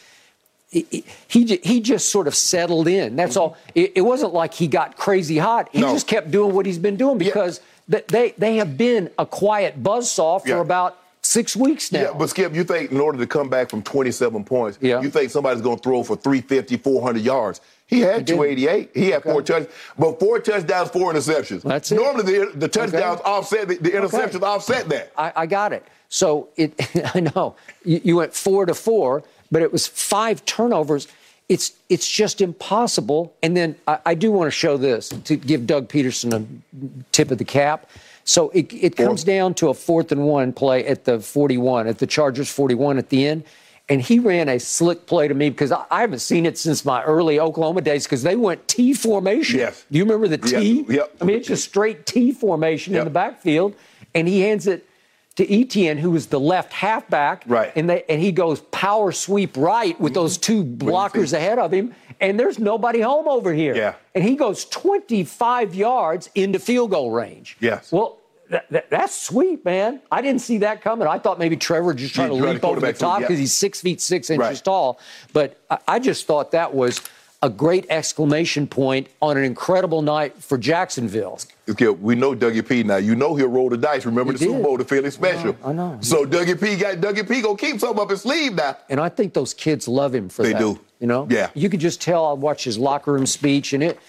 he 0.72 1.04
he, 1.28 1.46
he 1.64 1.82
just 1.82 2.10
sort 2.12 2.28
of 2.28 2.34
settled 2.36 2.88
in. 2.88 3.16
That's 3.16 3.38
all. 3.38 3.52
Mm-hmm. 3.52 3.70
It, 3.76 3.92
it 3.98 4.02
wasn't 4.02 4.34
like 4.34 4.54
he 4.56 4.68
got 4.68 4.98
crazy 4.98 5.38
hot. 5.38 5.70
He 5.72 5.82
No. 5.82 5.94
just 5.94 6.08
kept 6.08 6.32
doing 6.32 6.54
what 6.56 6.66
he's 6.66 6.80
been 6.80 6.96
doing 6.98 7.18
because 7.20 7.62
th- 7.92 8.08
they 8.08 8.32
they 8.40 8.56
have 8.58 8.76
been 8.76 9.12
a 9.20 9.26
quiet 9.26 9.84
buzzsaw 9.84 10.42
for 10.42 10.48
Yeah. 10.50 10.62
about 10.62 10.98
six 11.26 11.56
weeks 11.56 11.92
now. 11.92 12.02
Yeah, 12.02 12.14
but 12.18 12.30
Skip, 12.30 12.54
you 12.54 12.64
think 12.64 12.92
in 12.92 13.00
order 13.00 13.18
to 13.18 13.26
come 13.28 13.50
back 13.50 13.70
from 13.70 13.82
27 13.82 14.44
points, 14.44 14.78
Yeah. 14.82 15.02
you 15.02 15.10
think 15.10 15.32
somebody's 15.32 15.62
going 15.62 15.78
to 15.78 15.84
throw 15.84 16.04
for 16.04 16.16
350, 16.16 16.78
400 16.78 17.22
yards. 17.22 17.62
He 17.88 18.02
had 18.02 18.26
did. 18.26 18.36
288. 18.36 18.92
He 18.96 19.10
had 19.10 19.24
four 19.24 19.42
touchdowns, 19.42 19.74
but 19.98 20.20
four 20.20 20.40
touchdowns, 20.40 20.90
four 20.90 21.14
interceptions. 21.14 21.62
That's 21.62 21.92
it. 21.92 21.96
Normally, 21.96 22.24
the, 22.40 22.52
the 22.56 22.68
touchdowns 22.68 23.22
offset 23.22 23.68
the, 23.68 23.76
the 23.78 23.92
interceptions 23.92 24.42
offset 24.42 24.88
that. 24.90 25.12
I, 25.18 25.34
I 25.36 25.46
got 25.46 25.74
it. 25.74 25.86
So 26.10 26.50
it, 26.56 26.74
I 27.16 27.20
know 27.20 27.56
you, 27.84 28.02
you 28.04 28.16
went 28.16 28.34
four 28.34 28.66
to 28.66 28.74
four, 28.74 29.24
but 29.52 29.62
it 29.62 29.72
was 29.72 29.88
five 29.88 30.46
turnovers. 30.46 31.08
It's 31.48 31.74
it's 31.90 32.10
just 32.10 32.42
impossible. 32.42 33.36
And 33.44 33.56
then 33.56 33.76
I, 33.88 34.00
I 34.08 34.14
do 34.16 34.32
want 34.32 34.48
to 34.48 34.52
show 34.52 34.78
this 34.78 35.10
to 35.10 35.36
give 35.36 35.68
Doug 35.68 35.88
Pederson 35.88 36.34
a 36.34 37.04
tip 37.12 37.30
of 37.30 37.38
the 37.38 37.46
cap. 37.46 37.88
So 38.26 38.50
it, 38.50 38.74
it 38.74 38.96
comes 38.96 39.24
down 39.24 39.54
to 39.56 39.70
a 39.70 39.74
fourth 39.74 40.12
and 40.12 40.26
one 40.26 40.52
play 40.52 40.86
at 40.86 41.06
the 41.06 41.20
41, 41.20 41.88
at 41.88 42.00
the 42.00 42.08
Chargers 42.08 42.52
41 42.52 42.98
at 42.98 43.10
the 43.10 43.26
end. 43.26 43.44
And 43.88 44.02
he 44.02 44.18
ran 44.18 44.50
a 44.50 44.60
slick 44.60 45.06
play 45.06 45.28
to 45.28 45.36
me 45.36 45.52
because 45.52 45.72
I, 45.72 45.86
I 45.92 46.02
haven't 46.02 46.20
seen 46.20 46.48
it 46.48 46.58
since 46.58 46.84
my 46.84 47.04
early 47.04 47.40
Oklahoma 47.40 47.82
days 47.82 48.06
because 48.06 48.24
they 48.24 48.36
went 48.36 48.68
T 48.68 48.94
formation. 48.94 49.60
Yes. 49.60 49.86
Do 49.92 50.00
you 50.00 50.04
remember 50.04 50.28
the 50.28 50.40
T? 50.40 50.84
yep. 50.90 51.16
I 51.22 51.24
mean, 51.24 51.38
it's 51.38 51.48
just 51.48 51.66
straight 51.66 52.08
T 52.08 52.32
formation 52.32 52.96
in 52.96 53.04
the 53.04 53.12
backfield. 53.12 53.76
And 54.16 54.28
he 54.28 54.42
hands 54.42 54.66
it 54.66 54.90
to 55.36 55.54
Etienne, 55.54 55.98
who 55.98 56.12
was 56.12 56.28
the 56.28 56.40
left 56.40 56.72
halfback. 56.74 57.44
Right. 57.46 57.72
And 57.76 57.90
they 57.90 58.04
and 58.08 58.22
he 58.22 58.32
goes 58.32 58.62
power 58.72 59.12
sweep 59.12 59.58
right 59.58 60.00
with 60.00 60.14
those 60.14 60.38
two 60.38 60.64
blockers 60.64 61.34
ahead 61.34 61.60
of 61.60 61.72
him. 61.72 61.94
And 62.22 62.40
there's 62.40 62.58
nobody 62.60 63.02
home 63.02 63.28
over 63.28 63.54
here. 63.54 63.76
Yeah. 63.76 63.96
And 64.14 64.24
he 64.24 64.36
goes 64.38 64.64
25 64.66 65.76
yards 65.76 66.30
into 66.36 66.60
field 66.60 66.92
goal 66.92 67.12
range. 67.12 67.58
Yes. 67.60 67.92
Well, 67.92 68.20
that, 68.50 68.70
that- 68.70 68.90
that's 68.90 69.14
sweet, 69.20 69.66
man. 69.66 70.00
I 70.12 70.22
didn't 70.22 70.40
see 70.42 70.60
that 70.60 70.82
coming. 70.82 71.08
I 71.08 71.20
thought 71.20 71.40
maybe 71.40 71.58
Trevor 71.58 71.94
just 71.94 72.16
trying 72.16 72.30
to 72.30 72.36
leap 72.36 72.64
over 72.64 72.80
the 72.80 72.94
top 72.94 73.18
through, 73.18 73.24
yeah. 73.24 73.28
because 73.28 73.40
he's 73.40 73.52
six 73.54 73.82
feet 73.82 74.00
six 74.00 74.30
inches 74.30 74.40
Right. 74.48 74.64
tall. 74.64 75.00
But 75.34 75.60
I, 75.70 75.78
I 75.88 76.00
just 76.00 76.26
thought 76.28 76.52
that 76.52 76.74
was 76.74 77.02
a 77.42 77.50
great 77.50 77.86
exclamation 77.90 78.66
point 78.68 79.08
on 79.22 79.36
an 79.38 79.44
incredible 79.44 80.02
night 80.02 80.42
for 80.42 80.58
Jacksonville. 80.58 81.40
Skip, 81.68 82.00
we 82.00 82.14
know 82.16 82.36
Dougie 82.36 82.68
P 82.68 82.84
now. 82.84 82.98
You 82.98 83.16
know 83.16 83.34
he'll 83.36 83.48
roll 83.48 83.70
the 83.70 83.78
dice. 83.78 84.06
Remember 84.06 84.34
He 84.34 84.38
the 84.38 84.46
Super. 84.46 84.62
Bowl, 84.62 84.78
the 84.78 84.86
Philly 84.86 85.10
special. 85.10 85.56
I 85.64 85.74
know. 85.74 85.98
So 86.02 86.26
Dougie 86.26 86.60
P 86.62 86.76
got 86.76 86.98
Dougie 86.98 87.28
P 87.28 87.42
gonna 87.42 87.58
keep 87.58 87.80
something 87.80 88.00
up 88.00 88.12
his 88.12 88.22
sleeve 88.22 88.54
now. 88.54 88.78
And 88.90 89.00
I 89.00 89.10
think 89.10 89.34
those 89.34 89.54
kids 89.54 89.88
love 89.88 90.14
him 90.14 90.30
for 90.30 90.44
They 90.44 90.54
that. 90.54 90.60
do. 90.60 90.80
You 91.00 91.08
know? 91.08 91.28
Yeah. 91.30 91.50
You 91.56 91.70
could 91.70 91.80
just 91.80 92.02
tell. 92.02 92.26
I 92.26 92.34
watched 92.34 92.64
his 92.66 92.78
locker 92.78 93.14
room 93.14 93.26
speech, 93.26 93.74
and 93.74 93.84
it 93.84 94.00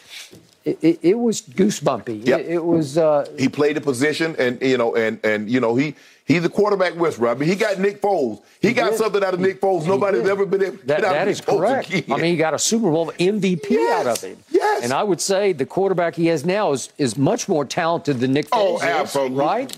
it, 0.65 0.79
it, 0.83 0.99
it 1.03 1.19
was 1.19 1.41
goosebumpy. 1.43 2.27
Yep. 2.27 2.41
It, 2.41 2.47
it 2.47 2.65
was. 2.65 2.99
Uh, 2.99 3.27
He 3.39 3.49
played 3.49 3.77
the 3.77 3.81
position, 3.81 4.37
and 4.39 4.61
you 4.61 4.77
know, 4.77 4.95
and 4.95 5.19
and 5.25 5.49
you 5.51 5.61
know, 5.61 5.77
he 5.77 5.95
he's 6.27 6.45
a 6.45 6.49
quarterback. 6.51 6.93
I 6.97 7.35
mean, 7.35 7.49
he 7.49 7.55
got 7.55 7.79
Nick 7.79 8.03
Foles. 8.03 8.43
He, 8.61 8.72
got 8.74 8.91
did. 8.91 8.99
something 8.99 9.24
out 9.24 9.33
of 9.35 9.41
Nick 9.41 9.61
Foles. 9.61 9.87
Nobody's 9.87 10.22
did. 10.22 10.31
ever 10.31 10.45
been 10.45 10.62
able 10.62 10.77
to 10.79 10.87
that, 10.87 10.97
get 10.99 11.05
out 11.07 11.12
that 11.14 11.22
of 11.22 11.33
is 11.33 11.41
Foles 11.41 11.59
correct. 11.59 11.89
again. 11.95 12.05
I 12.12 12.16
mean, 12.20 12.33
he 12.33 12.37
got 12.37 12.53
a 12.53 12.59
Super 12.59 12.91
Bowl 12.91 13.11
MVP 13.18 13.70
Yes. 13.70 14.07
out 14.07 14.16
of 14.16 14.20
him. 14.22 14.37
Yes. 14.51 14.83
And 14.85 14.93
I 14.93 15.03
would 15.03 15.20
say 15.20 15.53
the 15.53 15.64
quarterback 15.66 16.14
he 16.16 16.27
has 16.27 16.45
now 16.45 16.72
is, 16.72 16.91
is 16.99 17.16
much 17.16 17.49
more 17.49 17.64
talented 17.64 18.20
than 18.20 18.33
Nick 18.33 18.49
Oh, 18.53 18.74
Foles. 18.74 18.77
is, 18.79 18.83
absolutely. 18.83 19.39
right? 19.39 19.77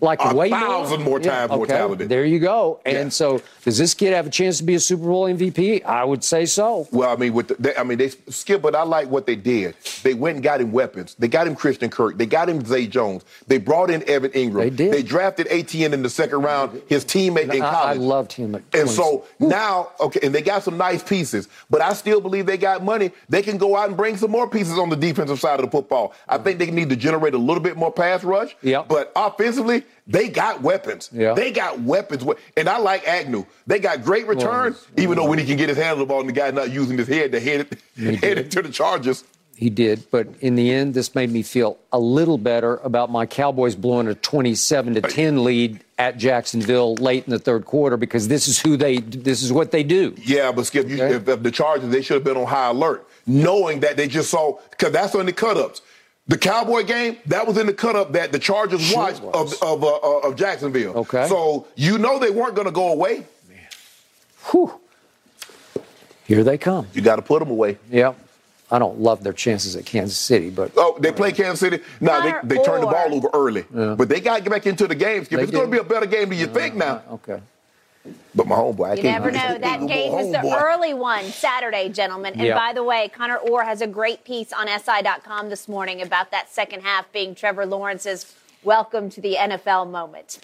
Like 0.00 0.18
A 0.24 0.34
way 0.34 0.50
thousand 0.50 1.02
more 1.02 1.20
times 1.20 1.50
more 1.50 1.62
okay. 1.64 1.74
talented. 1.74 2.08
There 2.08 2.24
you 2.24 2.38
go. 2.38 2.80
And 2.86 2.94
Yeah. 2.96 3.08
so, 3.10 3.42
does 3.64 3.78
this 3.78 3.94
kid 3.94 4.12
have 4.12 4.26
a 4.26 4.30
chance 4.30 4.58
to 4.58 4.64
be 4.64 4.74
a 4.74 4.80
Super 4.80 5.04
Bowl 5.04 5.26
MVP? 5.26 5.84
I 5.84 6.04
would 6.04 6.24
say 6.24 6.46
so. 6.46 6.88
Well, 6.90 7.10
I 7.10 7.16
mean, 7.16 7.32
with 7.34 7.48
the, 7.48 7.54
they, 7.58 7.76
I 7.76 7.84
mean, 7.84 7.98
they 7.98 8.10
skip, 8.28 8.62
but 8.62 8.74
I 8.74 8.82
like 8.82 9.08
what 9.08 9.26
they 9.26 9.36
did. 9.36 9.74
They 10.02 10.14
went 10.14 10.36
and 10.36 10.44
got 10.44 10.60
him 10.60 10.72
weapons. 10.72 11.14
They 11.18 11.28
got 11.28 11.46
him 11.46 11.54
Christian 11.54 11.90
Kirk. 11.90 12.16
They 12.18 12.26
got 12.26 12.48
him 12.48 12.64
Zay 12.64 12.86
Jones. 12.86 13.24
They 13.46 13.58
brought 13.58 13.90
in 13.90 14.08
Evan 14.08 14.30
Engram. 14.32 14.54
They 14.60 14.70
did. 14.70 14.92
They 14.92 15.02
drafted 15.02 15.46
In 15.82 16.02
the 16.02 16.10
second 16.10 16.42
round. 16.42 16.80
His 16.86 17.04
teammate 17.04 17.52
in 17.52 17.62
I, 17.62 17.68
I 17.68 17.72
college. 17.72 17.98
loved 17.98 18.32
him. 18.32 18.54
And 18.54 18.64
20. 18.70 18.88
so 18.88 19.24
now, 19.40 19.90
okay, 19.98 20.20
and 20.22 20.32
they 20.34 20.40
got 20.40 20.62
some 20.62 20.76
nice 20.76 21.02
pieces, 21.02 21.48
but 21.68 21.80
I 21.80 21.92
still 21.92 22.20
believe 22.20 22.46
they 22.46 22.56
got 22.56 22.84
money. 22.84 23.10
They 23.28 23.42
can 23.42 23.58
go 23.58 23.76
out 23.76 23.88
and 23.88 23.96
bring 23.96 24.16
some 24.16 24.30
more 24.30 24.48
pieces 24.48 24.78
on 24.78 24.90
the 24.90 24.96
defensive 24.96 25.40
side 25.40 25.58
of 25.58 25.66
the 25.66 25.70
football. 25.70 26.14
I 26.28 26.38
think 26.38 26.58
they 26.60 26.70
need 26.70 26.88
to 26.90 26.96
generate 26.96 27.34
a 27.34 27.38
little 27.38 27.62
bit 27.62 27.76
more 27.76 27.92
pass 27.92 28.22
rush. 28.22 28.54
Yep. 28.62 28.88
But 28.88 29.12
offensively, 29.16 29.84
they 30.06 30.28
got 30.28 30.62
weapons. 30.62 31.10
Yeah. 31.12 31.34
They 31.34 31.50
got 31.50 31.80
weapons. 31.80 32.24
And 32.56 32.68
I 32.68 32.78
like 32.78 33.06
Agnew. 33.06 33.44
They 33.66 33.78
got 33.78 34.02
great 34.02 34.26
return, 34.26 34.76
even 34.96 35.16
though 35.16 35.28
when 35.28 35.38
he 35.38 35.44
can 35.44 35.56
get 35.56 35.68
his 35.68 35.78
hand 35.78 35.92
on 35.94 35.98
the 35.98 36.06
ball 36.06 36.20
and 36.20 36.28
the 36.28 36.32
guy's 36.32 36.54
not 36.54 36.70
using 36.70 36.98
his 36.98 37.08
head 37.08 37.32
to 37.32 37.40
head 37.40 37.68
it, 37.96 38.20
head 38.20 38.38
it 38.38 38.50
to 38.52 38.62
the 38.62 38.68
Chargers. 38.70 39.24
He 39.56 39.70
did, 39.70 40.10
but 40.10 40.26
in 40.40 40.56
the 40.56 40.72
end, 40.72 40.94
this 40.94 41.14
made 41.14 41.30
me 41.30 41.42
feel 41.42 41.78
a 41.92 41.98
little 41.98 42.38
better 42.38 42.78
about 42.78 43.10
my 43.12 43.26
Cowboys 43.26 43.76
blowing 43.76 44.08
a 44.08 44.14
27 44.14 44.94
to 44.94 45.00
10 45.02 45.44
lead 45.44 45.80
at 45.98 46.16
Jacksonville 46.16 46.94
late 46.96 47.24
in 47.26 47.30
the 47.30 47.38
third 47.38 47.64
quarter 47.64 47.96
because 47.96 48.26
this 48.26 48.48
is 48.48 48.58
who 48.60 48.76
they, 48.76 48.96
this 48.98 49.40
is 49.42 49.52
what 49.52 49.70
they 49.70 49.84
do. 49.84 50.14
Yeah, 50.24 50.50
but 50.50 50.66
Skip, 50.66 50.88
you, 50.88 50.96
if, 51.04 51.28
if 51.28 51.42
the 51.42 51.50
Chargers, 51.52 51.90
they 51.90 52.02
should 52.02 52.14
have 52.14 52.24
been 52.24 52.36
on 52.36 52.46
high 52.46 52.70
alert, 52.70 53.06
knowing 53.26 53.80
that 53.80 53.96
they 53.96 54.08
just 54.08 54.30
saw, 54.30 54.58
because 54.70 54.90
that's 54.90 55.14
on 55.14 55.26
the 55.26 55.32
cut-ups. 55.32 55.80
The 56.26 56.38
Cowboy 56.38 56.82
game, 56.84 57.18
that 57.26 57.46
was 57.46 57.56
in 57.56 57.66
the 57.66 57.74
cut-up 57.74 58.12
that 58.12 58.32
the 58.32 58.38
Chargers 58.38 58.80
Sure 58.80 58.98
watched 58.98 59.22
was. 59.22 59.60
of, 59.60 59.62
of, 59.62 59.84
uh, 59.84 59.96
uh, 59.96 60.28
of 60.28 60.36
Jacksonville. 60.36 60.92
Okay. 60.98 61.28
So 61.28 61.66
you 61.76 61.98
know 61.98 62.18
they 62.18 62.30
weren't 62.30 62.54
going 62.54 62.66
to 62.68 62.72
go 62.72 62.92
away. 62.92 63.26
Whew. 64.50 64.72
Here 66.24 66.42
they 66.42 66.58
come. 66.58 66.88
You 66.94 67.02
got 67.02 67.16
to 67.16 67.22
put 67.22 67.40
them 67.40 67.50
away. 67.50 67.78
Yep. 67.90 68.16
I 68.72 68.78
don't 68.78 68.98
love 69.00 69.22
their 69.22 69.34
chances 69.34 69.76
at 69.76 69.84
Kansas 69.84 70.16
City, 70.18 70.48
but 70.50 70.72
Oh, 70.76 70.96
they 70.98 71.12
play 71.12 71.30
Kansas 71.30 71.60
City. 71.60 71.78
No, 72.00 72.12
Connor 72.20 72.40
they, 72.42 72.56
they 72.56 72.62
turned 72.64 72.82
the 72.82 72.86
ball 72.86 73.14
over 73.14 73.28
early. 73.34 73.64
But 73.70 74.08
they 74.08 74.18
got 74.20 74.38
to 74.38 74.42
get 74.42 74.50
back 74.50 74.66
into 74.66 74.88
the 74.88 74.94
game, 74.94 75.24
Skip. 75.24 75.36
They 75.38 75.42
It's 75.44 75.52
going 75.52 75.66
to 75.66 75.70
be 75.70 75.78
a 75.78 75.84
better 75.84 76.06
game 76.06 76.30
than 76.30 76.38
you 76.38 76.46
think 76.46 76.74
now. 76.74 77.02
okay. 77.12 77.40
But 78.34 78.48
my 78.48 78.56
homeboy, 78.56 78.88
I 78.90 78.94
You 78.94 79.02
can't 79.02 79.22
never 79.24 79.30
know. 79.30 79.58
That 79.58 79.86
game 79.86 80.10
was 80.12 80.32
the 80.32 80.38
Homeboy. 80.38 80.60
early 80.60 80.94
one 80.94 81.24
Saturday, 81.26 81.88
gentlemen. 81.90 82.32
And 82.32 82.42
Yeah. 82.42 82.56
by 82.56 82.72
the 82.72 82.82
way, 82.82 83.08
Connor 83.14 83.36
Orr 83.36 83.62
has 83.62 83.80
a 83.80 83.86
great 83.86 84.24
piece 84.24 84.52
on 84.52 84.66
SI.com 84.68 85.50
this 85.50 85.68
morning 85.68 86.02
about 86.02 86.30
that 86.32 86.50
second 86.52 86.80
half 86.80 87.12
being 87.12 87.34
Trevor 87.36 87.64
Lawrence's 87.66 88.34
welcome 88.64 89.08
to 89.10 89.20
the 89.20 89.36
NFL 89.36 89.88
moment. 89.90 90.40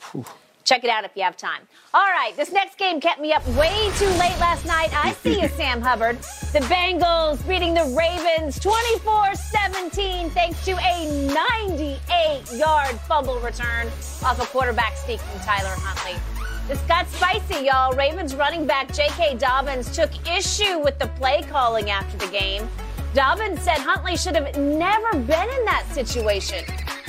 Check 0.69 0.85
it 0.85 0.91
out 0.91 1.03
if 1.03 1.13
you 1.15 1.23
have 1.23 1.35
time. 1.35 1.63
All 1.95 2.03
right, 2.03 2.37
this 2.37 2.53
next 2.53 2.77
game 2.77 3.01
kept 3.01 3.23
me 3.23 3.33
up 3.33 3.43
way 3.57 3.91
too 3.97 4.11
late 4.19 4.39
last 4.39 4.67
night. 4.67 4.91
I 4.93 5.15
see 5.15 5.41
you, 5.41 5.49
Sam 5.49 5.81
Hubbard. 5.81 6.19
The 6.53 6.59
Bengals 6.69 7.41
beating 7.49 7.73
the 7.73 7.85
Ravens 7.97 8.61
24 8.61 9.35
17 9.35 10.29
thanks 10.29 10.63
to 10.67 10.73
a 10.73 11.33
98 11.33 12.53
yard 12.53 13.01
fumble 13.09 13.41
return 13.41 13.87
off 14.23 14.43
a 14.43 14.45
quarterback 14.45 14.95
sneak 14.99 15.21
from 15.21 15.41
Tyler 15.41 15.73
Huntley. 15.79 16.21
This 16.69 16.83
got 16.83 17.09
spicy, 17.09 17.65
y'all. 17.65 17.95
Ravens 17.95 18.35
running 18.35 18.67
back 18.67 18.93
J.K. 18.93 19.37
Dobbins 19.37 19.91
took 19.91 20.11
issue 20.29 20.81
with 20.81 20.99
the 20.99 21.07
play 21.17 21.45
calling 21.49 21.89
after 21.89 22.19
the 22.19 22.31
game. 22.31 22.69
Dobbins 23.15 23.63
said 23.63 23.79
Huntley 23.79 24.19
should 24.19 24.37
have 24.37 24.55
never 24.59 25.13
been 25.13 25.49
in 25.49 25.65
that 25.65 25.87
situation. 25.93 26.63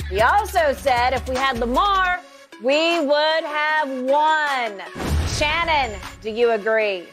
He 0.08 0.22
also 0.22 0.72
said 0.72 1.12
if 1.12 1.28
we 1.28 1.36
had 1.36 1.58
Lamar, 1.58 2.20
we 2.62 3.00
would 3.00 3.44
have 3.44 3.88
won. 4.02 4.82
Shannon, 5.28 5.98
do 6.20 6.30
you 6.30 6.50
agree? 6.50 7.06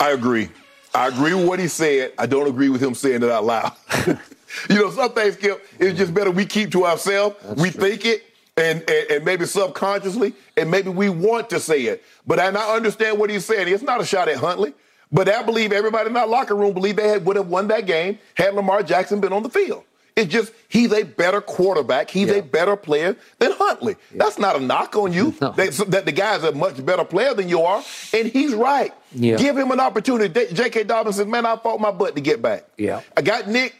I 0.00 0.10
agree. 0.10 0.48
I 0.94 1.08
agree 1.08 1.34
with 1.34 1.46
what 1.46 1.58
he 1.58 1.68
said. 1.68 2.12
I 2.18 2.26
don't 2.26 2.48
agree 2.48 2.68
with 2.68 2.82
him 2.82 2.94
saying 2.94 3.22
it 3.22 3.30
out 3.30 3.44
loud. 3.44 3.72
you 4.06 4.76
know, 4.76 4.90
some 4.90 5.12
things, 5.12 5.34
Skip, 5.34 5.66
it's 5.78 5.98
just 5.98 6.14
better 6.14 6.30
we 6.30 6.46
keep 6.46 6.70
to 6.72 6.86
ourselves. 6.86 7.36
That's 7.42 7.60
we 7.60 7.70
true. 7.70 7.80
think 7.80 8.04
it, 8.04 8.24
and, 8.56 8.80
and, 8.88 9.10
and 9.10 9.24
maybe 9.24 9.46
subconsciously, 9.46 10.34
and 10.56 10.70
maybe 10.70 10.90
we 10.90 11.08
want 11.08 11.50
to 11.50 11.60
say 11.60 11.82
it. 11.82 12.02
But 12.26 12.38
and 12.38 12.56
I 12.56 12.74
understand 12.74 13.18
what 13.18 13.30
he's 13.30 13.44
saying. 13.44 13.68
It's 13.68 13.82
not 13.82 14.00
a 14.00 14.04
shot 14.04 14.28
at 14.28 14.36
Huntley. 14.36 14.74
But 15.10 15.28
I 15.28 15.42
believe 15.42 15.72
everybody 15.72 16.08
in 16.08 16.12
that 16.14 16.28
locker 16.28 16.54
room 16.54 16.74
believed 16.74 16.98
they 16.98 17.08
had, 17.08 17.24
would 17.24 17.36
have 17.36 17.48
won 17.48 17.68
that 17.68 17.86
game 17.86 18.18
had 18.34 18.54
Lamar 18.54 18.82
Jackson 18.82 19.20
been 19.20 19.32
on 19.32 19.42
the 19.42 19.48
field. 19.48 19.84
It's 20.18 20.32
just 20.32 20.52
he's 20.68 20.92
a 20.92 21.04
better 21.04 21.40
quarterback. 21.40 22.10
He's 22.10 22.28
a 22.28 22.42
better 22.42 22.74
player 22.74 23.16
than 23.38 23.52
Huntley. 23.52 23.94
That's 24.12 24.36
not 24.36 24.56
a 24.56 24.60
knock 24.60 24.96
on 24.96 25.12
you. 25.12 25.34
That, 25.58 25.72
that 25.88 26.04
the 26.04 26.12
guy's 26.12 26.44
a 26.44 26.52
much 26.52 26.84
better 26.84 27.04
player 27.04 27.34
than 27.34 27.48
you 27.48 27.62
are, 27.62 27.82
and 28.12 28.28
he's 28.28 28.54
right. 28.54 28.92
Yeah. 29.12 29.36
Give 29.36 29.56
him 29.56 29.70
an 29.70 29.80
opportunity. 29.80 30.46
J.K. 30.52 30.84
Dobbins 30.84 31.16
says, 31.16 31.26
"Man, 31.26 31.46
I 31.46 31.56
fought 31.56 31.80
my 31.80 31.90
butt 31.90 32.14
to 32.16 32.20
get 32.20 32.42
back. 32.42 32.64
Yeah. 32.76 33.00
I 33.16 33.22
got 33.22 33.48
Nick, 33.48 33.74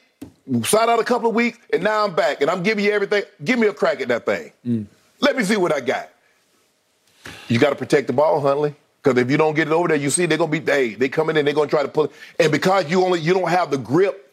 sat 0.64 0.88
out 0.88 0.98
a 0.98 1.04
couple 1.04 1.28
of 1.28 1.34
weeks, 1.34 1.58
and 1.72 1.82
now 1.82 2.04
I'm 2.04 2.14
back, 2.14 2.40
and 2.40 2.50
I'm 2.50 2.62
giving 2.62 2.84
you 2.84 2.92
everything. 2.92 3.22
Give 3.44 3.58
me 3.58 3.66
a 3.66 3.74
crack 3.74 4.00
at 4.00 4.08
that 4.08 4.26
thing. 4.26 4.52
Mm. 4.66 4.86
Let 5.20 5.36
me 5.36 5.44
see 5.44 5.56
what 5.56 5.72
I 5.72 5.80
got. 5.80 6.08
You 7.48 7.58
got 7.58 7.70
to 7.70 7.76
protect 7.76 8.06
the 8.06 8.12
ball, 8.12 8.40
Huntley. 8.40 8.74
Because 9.02 9.20
if 9.20 9.30
you 9.30 9.36
don't 9.36 9.54
get 9.54 9.68
it 9.68 9.72
over 9.72 9.88
there, 9.88 9.96
you 9.96 10.10
see 10.10 10.26
they're 10.26 10.38
gonna 10.38 10.50
be 10.50 10.60
hey, 10.60 10.94
they 10.94 11.08
come 11.08 11.30
in 11.30 11.36
and 11.36 11.46
they're 11.46 11.54
gonna 11.54 11.70
try 11.70 11.82
to 11.82 11.88
pull 11.88 12.04
it. 12.04 12.12
And 12.38 12.50
because 12.50 12.90
you 12.90 13.04
only 13.04 13.20
you 13.20 13.32
don't 13.32 13.48
have 13.48 13.70
the 13.70 13.78
grip 13.78 14.27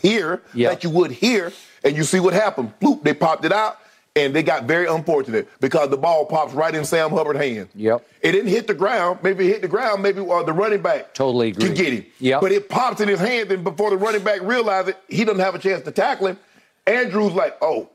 here 0.00 0.42
Yeah. 0.54 0.70
that 0.70 0.84
you 0.84 0.90
would 0.90 1.10
here, 1.10 1.52
and 1.84 1.96
you 1.96 2.04
see 2.04 2.20
what 2.20 2.34
happened. 2.34 2.72
Bloop, 2.80 3.02
they 3.02 3.14
popped 3.14 3.44
it 3.44 3.52
out, 3.52 3.78
and 4.16 4.34
they 4.34 4.42
got 4.42 4.64
very 4.64 4.86
unfortunate 4.86 5.48
because 5.60 5.88
the 5.90 5.96
ball 5.96 6.26
pops 6.26 6.52
right 6.54 6.74
in 6.74 6.84
Sam 6.84 7.10
Hubbard's 7.10 7.40
hand. 7.40 7.68
Yep. 7.74 8.06
It 8.22 8.32
didn't 8.32 8.48
hit 8.50 8.66
the 8.66 8.74
ground. 8.74 9.20
Maybe 9.22 9.46
it 9.48 9.52
hit 9.52 9.62
the 9.62 9.68
ground. 9.68 10.02
Maybe 10.02 10.20
uh, 10.20 10.42
the 10.42 10.52
running 10.52 10.82
back 10.82 11.14
Totally 11.14 11.48
agree. 11.48 11.66
can 11.66 11.74
get 11.74 11.92
him. 11.92 12.06
Yep. 12.18 12.40
But 12.40 12.52
it 12.52 12.68
pops 12.68 13.00
in 13.00 13.08
his 13.08 13.20
hand, 13.20 13.50
and 13.52 13.64
before 13.64 13.90
the 13.90 13.96
running 13.96 14.22
back 14.22 14.40
realizes 14.42 14.90
it, 14.90 14.98
he 15.08 15.24
doesn't 15.24 15.40
have 15.40 15.54
a 15.54 15.58
chance 15.58 15.84
to 15.84 15.90
tackle 15.90 16.28
him. 16.28 16.38
Andrews 16.86 17.32
like, 17.32 17.56
oh, 17.62 17.88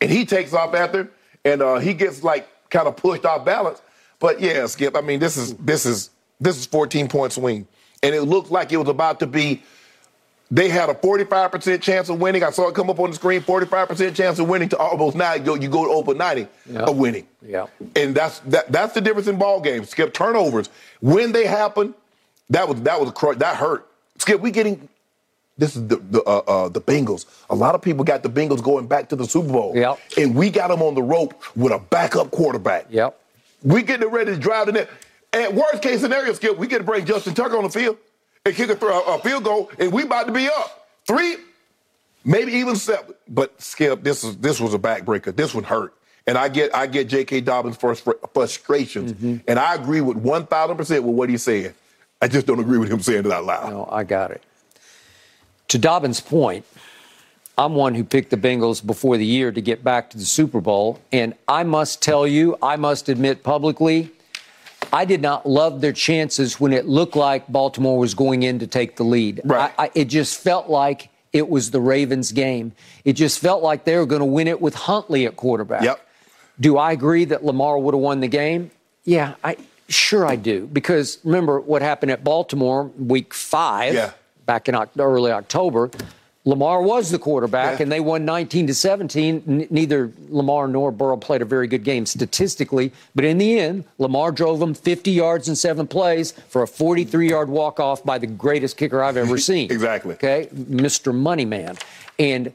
and 0.00 0.10
he 0.10 0.24
takes 0.24 0.52
off 0.52 0.74
after, 0.74 1.10
and 1.44 1.62
uh, 1.62 1.78
he 1.78 1.94
gets 1.94 2.22
like 2.22 2.48
kind 2.70 2.86
of 2.86 2.96
pushed 2.96 3.24
off 3.24 3.44
balance. 3.44 3.80
But 4.20 4.40
yeah, 4.40 4.66
Skip. 4.66 4.96
I 4.96 5.00
mean, 5.00 5.20
this 5.20 5.36
is 5.36 5.54
this 5.54 5.86
is 5.86 6.10
this 6.40 6.56
is 6.58 6.66
14 6.66 7.08
point 7.08 7.32
swing, 7.32 7.66
and 8.02 8.14
it 8.14 8.22
looked 8.22 8.50
like 8.50 8.72
it 8.72 8.76
was 8.76 8.88
about 8.88 9.20
to 9.20 9.26
be. 9.26 9.62
They 10.50 10.70
had 10.70 10.88
a 10.88 10.94
45% 10.94 11.82
chance 11.82 12.08
of 12.08 12.20
winning. 12.20 12.42
I 12.42 12.50
saw 12.50 12.68
it 12.68 12.74
come 12.74 12.88
up 12.88 12.98
on 13.00 13.10
the 13.10 13.16
screen. 13.16 13.42
45% 13.42 14.14
chance 14.14 14.38
of 14.38 14.48
winning 14.48 14.70
to 14.70 14.78
almost 14.78 15.14
now 15.14 15.34
you 15.34 15.40
go, 15.42 15.54
you 15.54 15.68
go 15.68 15.84
to 15.84 15.90
open 15.90 16.16
90 16.16 16.46
Yeah. 16.70 16.80
of 16.80 16.96
winning. 16.96 17.26
Yeah. 17.46 17.66
And 17.94 18.14
that's 18.14 18.38
that, 18.40 18.72
that's 18.72 18.94
the 18.94 19.02
difference 19.02 19.28
in 19.28 19.36
ball 19.38 19.60
games. 19.60 19.90
Skip 19.90 20.14
turnovers 20.14 20.70
when 21.00 21.32
they 21.32 21.46
happen. 21.46 21.94
That 22.50 22.66
was 22.66 22.80
that 22.82 22.98
was 22.98 23.10
a 23.10 23.34
that 23.38 23.56
hurt. 23.56 23.86
Skip, 24.16 24.40
we 24.40 24.50
getting 24.50 24.88
this 25.58 25.76
is 25.76 25.86
the 25.86 25.96
the 25.96 26.22
uh, 26.22 26.38
uh, 26.38 26.68
the 26.70 26.80
Bengals. 26.80 27.26
A 27.50 27.54
lot 27.54 27.74
of 27.74 27.82
people 27.82 28.02
got 28.04 28.22
the 28.22 28.30
Bengals 28.30 28.62
going 28.62 28.86
back 28.86 29.10
to 29.10 29.16
the 29.16 29.26
Super 29.26 29.52
Bowl. 29.52 29.76
Yep. 29.76 29.98
And 30.16 30.34
we 30.34 30.48
got 30.48 30.68
them 30.68 30.80
on 30.80 30.94
the 30.94 31.02
rope 31.02 31.34
with 31.56 31.72
a 31.74 31.78
backup 31.78 32.30
quarterback. 32.30 32.86
Yep. 32.88 33.20
We 33.64 33.82
getting 33.82 34.08
ready 34.08 34.32
to 34.32 34.38
drive 34.38 34.66
the 34.66 34.72
net. 34.72 34.90
At 35.34 35.52
worst 35.52 35.82
case 35.82 36.00
scenario, 36.00 36.32
Skip, 36.32 36.56
we 36.56 36.66
get 36.68 36.78
to 36.78 36.84
bring 36.84 37.04
Justin 37.04 37.34
Tucker 37.34 37.58
on 37.58 37.64
the 37.64 37.68
field 37.70 37.98
and 38.48 38.56
kick 38.56 38.70
a, 38.70 38.74
th- 38.74 39.02
a 39.06 39.18
field 39.20 39.44
goal, 39.44 39.70
and 39.78 39.92
we 39.92 40.02
about 40.02 40.26
to 40.26 40.32
be 40.32 40.46
up 40.48 40.88
three, 41.06 41.36
maybe 42.24 42.52
even 42.52 42.76
seven. 42.76 43.14
But 43.28 43.60
Skip, 43.60 44.02
this 44.02 44.24
is 44.24 44.36
this 44.38 44.60
was 44.60 44.74
a 44.74 44.78
backbreaker. 44.78 45.34
This 45.34 45.54
one 45.54 45.64
hurt, 45.64 45.94
and 46.26 46.36
I 46.36 46.48
get 46.48 46.74
I 46.74 46.86
get 46.86 47.08
J.K. 47.08 47.42
Dobbins' 47.42 47.76
frustra- 47.76 48.18
frustrations, 48.34 49.12
Mm-hmm. 49.12 49.36
and 49.46 49.58
I 49.58 49.74
agree 49.74 50.00
with 50.00 50.16
one 50.16 50.46
thousand 50.46 50.76
percent 50.76 51.04
with 51.04 51.14
what 51.14 51.28
he's 51.28 51.42
saying. 51.42 51.74
I 52.20 52.26
just 52.28 52.46
don't 52.46 52.58
agree 52.58 52.78
with 52.78 52.90
him 52.90 53.00
saying 53.00 53.26
it 53.26 53.30
out 53.32 53.44
loud. 53.44 53.70
No, 53.70 53.88
I 53.92 54.02
got 54.02 54.32
it. 54.32 54.42
To 55.68 55.78
Dobbins' 55.78 56.20
point, 56.20 56.64
I'm 57.56 57.74
one 57.74 57.94
who 57.94 58.02
picked 58.02 58.30
the 58.30 58.36
Bengals 58.36 58.84
before 58.84 59.16
the 59.16 59.24
year 59.26 59.52
to 59.52 59.60
get 59.60 59.84
back 59.84 60.10
to 60.10 60.18
the 60.18 60.24
Super 60.24 60.60
Bowl. 60.60 60.98
And 61.12 61.34
I 61.46 61.62
must 61.62 62.02
tell 62.02 62.26
you, 62.26 62.56
I 62.62 62.76
must 62.76 63.08
admit 63.08 63.42
publicly, 63.44 64.10
I 64.92 65.04
did 65.04 65.20
not 65.22 65.46
love 65.46 65.80
their 65.80 65.92
chances 65.92 66.58
when 66.58 66.72
it 66.72 66.86
looked 66.86 67.16
like 67.16 67.46
Baltimore 67.48 67.98
was 67.98 68.14
going 68.14 68.42
in 68.42 68.58
to 68.60 68.66
take 68.66 68.96
the 68.96 69.04
lead. 69.04 69.40
Right. 69.44 69.72
I, 69.78 69.84
I, 69.84 69.90
it 69.94 70.04
just 70.06 70.40
felt 70.40 70.68
like 70.68 71.08
it 71.32 71.48
was 71.48 71.70
the 71.70 71.80
Ravens' 71.80 72.32
game. 72.32 72.72
It 73.04 73.12
just 73.14 73.38
felt 73.38 73.62
like 73.62 73.84
they 73.84 73.96
were 73.96 74.06
going 74.06 74.20
to 74.20 74.26
win 74.26 74.48
it 74.48 74.60
with 74.60 74.74
Huntley 74.74 75.26
at 75.26 75.36
quarterback. 75.36 75.82
Yep. 75.82 76.06
Do 76.60 76.78
I 76.78 76.92
agree 76.92 77.24
that 77.26 77.44
Lamar 77.44 77.78
would 77.78 77.94
have 77.94 78.00
won 78.00 78.20
the 78.20 78.28
game? 78.28 78.70
Yeah, 79.04 79.34
I 79.44 79.56
sure 79.88 80.26
I 80.26 80.36
do. 80.36 80.66
Because 80.66 81.18
remember 81.24 81.60
what 81.60 81.82
happened 81.82 82.10
at 82.12 82.24
Baltimore 82.24 82.84
week 82.98 83.32
five, 83.34 83.94
Yeah. 83.94 84.12
back 84.46 84.68
in 84.68 84.74
early 84.98 85.30
October. 85.30 85.90
Lamar 86.48 86.80
was 86.80 87.10
the 87.10 87.18
quarterback, 87.18 87.78
Yeah. 87.78 87.82
and 87.82 87.92
they 87.92 88.00
won 88.00 88.24
19 88.24 88.66
to 88.68 88.74
17. 88.74 89.42
N- 89.46 89.66
neither 89.68 90.10
Lamar 90.30 90.66
nor 90.66 90.90
Burrow 90.90 91.18
played 91.18 91.42
a 91.42 91.44
very 91.44 91.66
good 91.66 91.84
game 91.84 92.06
statistically, 92.06 92.90
but 93.14 93.26
in 93.26 93.36
the 93.36 93.58
end, 93.60 93.84
Lamar 93.98 94.32
drove 94.32 94.58
them 94.58 94.72
50 94.72 95.10
yards 95.10 95.46
in 95.50 95.56
seven 95.56 95.86
plays 95.86 96.32
for 96.48 96.62
a 96.62 96.66
43-yard 96.66 97.50
walk-off 97.50 98.02
by 98.02 98.16
the 98.16 98.26
greatest 98.26 98.78
kicker 98.78 99.02
I've 99.02 99.18
ever 99.18 99.36
seen. 99.50 99.70
Exactly. 99.70 100.14
Okay, 100.14 100.48
Mr. 100.54 101.12
Moneyman, 101.14 101.78
and 102.18 102.50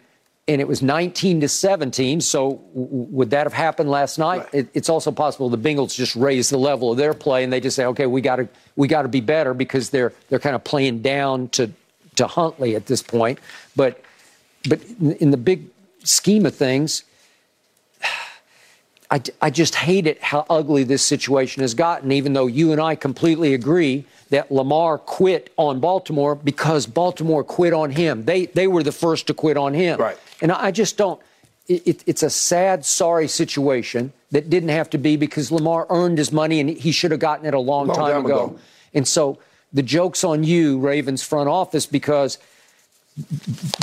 and 0.46 0.60
it 0.60 0.68
was 0.68 0.82
19 0.82 1.40
to 1.40 1.48
17. 1.48 2.20
So 2.20 2.60
would 2.74 3.30
that 3.30 3.46
have 3.46 3.54
happened 3.54 3.90
last 3.90 4.18
night? 4.20 4.40
Right. 4.40 4.54
It, 4.54 4.68
it's 4.74 4.90
also 4.90 5.10
possible 5.10 5.48
the 5.50 5.58
Bengals 5.58 5.96
just 5.96 6.18
raised 6.18 6.52
the 6.52 6.58
level 6.58 6.92
of 6.92 6.98
their 6.98 7.14
play 7.14 7.46
and 7.46 7.54
they 7.54 7.62
just 7.62 7.78
say, 7.78 7.86
okay, 7.86 8.08
we 8.08 8.20
got 8.20 8.36
to 8.38 8.50
we 8.76 8.90
got 8.90 9.04
to 9.04 9.08
be 9.08 9.22
better 9.22 9.54
because 9.54 9.90
they're 9.92 10.12
they're 10.30 10.40
kind 10.40 10.56
of 10.56 10.64
playing 10.66 11.02
down 11.02 11.48
to 11.50 11.72
to 12.16 12.28
Huntley 12.28 12.76
at 12.76 12.86
this 12.88 13.02
point. 13.02 13.40
But 13.76 14.02
but 14.68 14.82
in, 15.00 15.32
the 15.32 15.38
big 15.38 15.66
scheme 16.04 16.46
of 16.46 16.56
things. 16.56 17.04
I, 19.12 19.22
I 19.42 19.50
just 19.52 19.76
hate 19.76 20.08
it 20.08 20.22
how 20.24 20.46
ugly 20.50 20.84
this 20.84 21.04
situation 21.04 21.62
has 21.62 21.76
gotten, 21.76 22.12
even 22.12 22.34
though 22.34 22.48
you 22.48 22.72
and 22.72 22.82
I 22.82 22.96
completely 22.96 23.54
agree 23.54 24.06
that 24.32 24.52
Lamar 24.52 24.98
quit 24.98 25.54
on 25.58 25.80
Baltimore 25.80 26.34
because 26.34 26.88
Baltimore 26.88 27.44
quit 27.44 27.74
on 27.74 27.92
him. 27.92 28.26
They, 28.26 28.48
they 28.48 28.66
were 28.68 28.82
the 28.82 28.92
first 28.92 29.28
to 29.28 29.34
quit 29.36 29.56
on 29.56 29.76
him. 29.76 30.00
Right. 30.00 30.18
And 30.42 30.52
I 30.52 30.72
just 30.72 30.98
don't. 30.98 31.22
It, 31.68 31.86
it- 31.88 32.04
it's 32.08 32.24
a 32.24 32.30
sad, 32.30 32.86
sorry 32.86 33.28
situation 33.28 34.12
that 34.32 34.50
didn't 34.50 34.70
have 34.70 34.90
to 34.92 34.98
be 34.98 35.16
because 35.16 35.52
Lamar 35.52 35.86
earned 35.92 36.18
his 36.18 36.32
money 36.32 36.60
and 36.60 36.70
he 36.70 36.92
should 36.92 37.12
have 37.12 37.20
gotten 37.20 37.46
it 37.46 37.54
a 37.54 37.60
long, 37.60 37.88
Long 37.88 37.96
time, 37.96 38.12
time 38.14 38.26
ago. 38.26 38.46
ago. 38.46 38.60
And 38.96 39.08
so 39.08 39.38
the 39.72 39.84
joke's 39.84 40.24
on 40.24 40.44
you, 40.44 40.80
Ravens 40.80 41.22
front 41.22 41.50
office, 41.50 41.86
because 41.86 42.40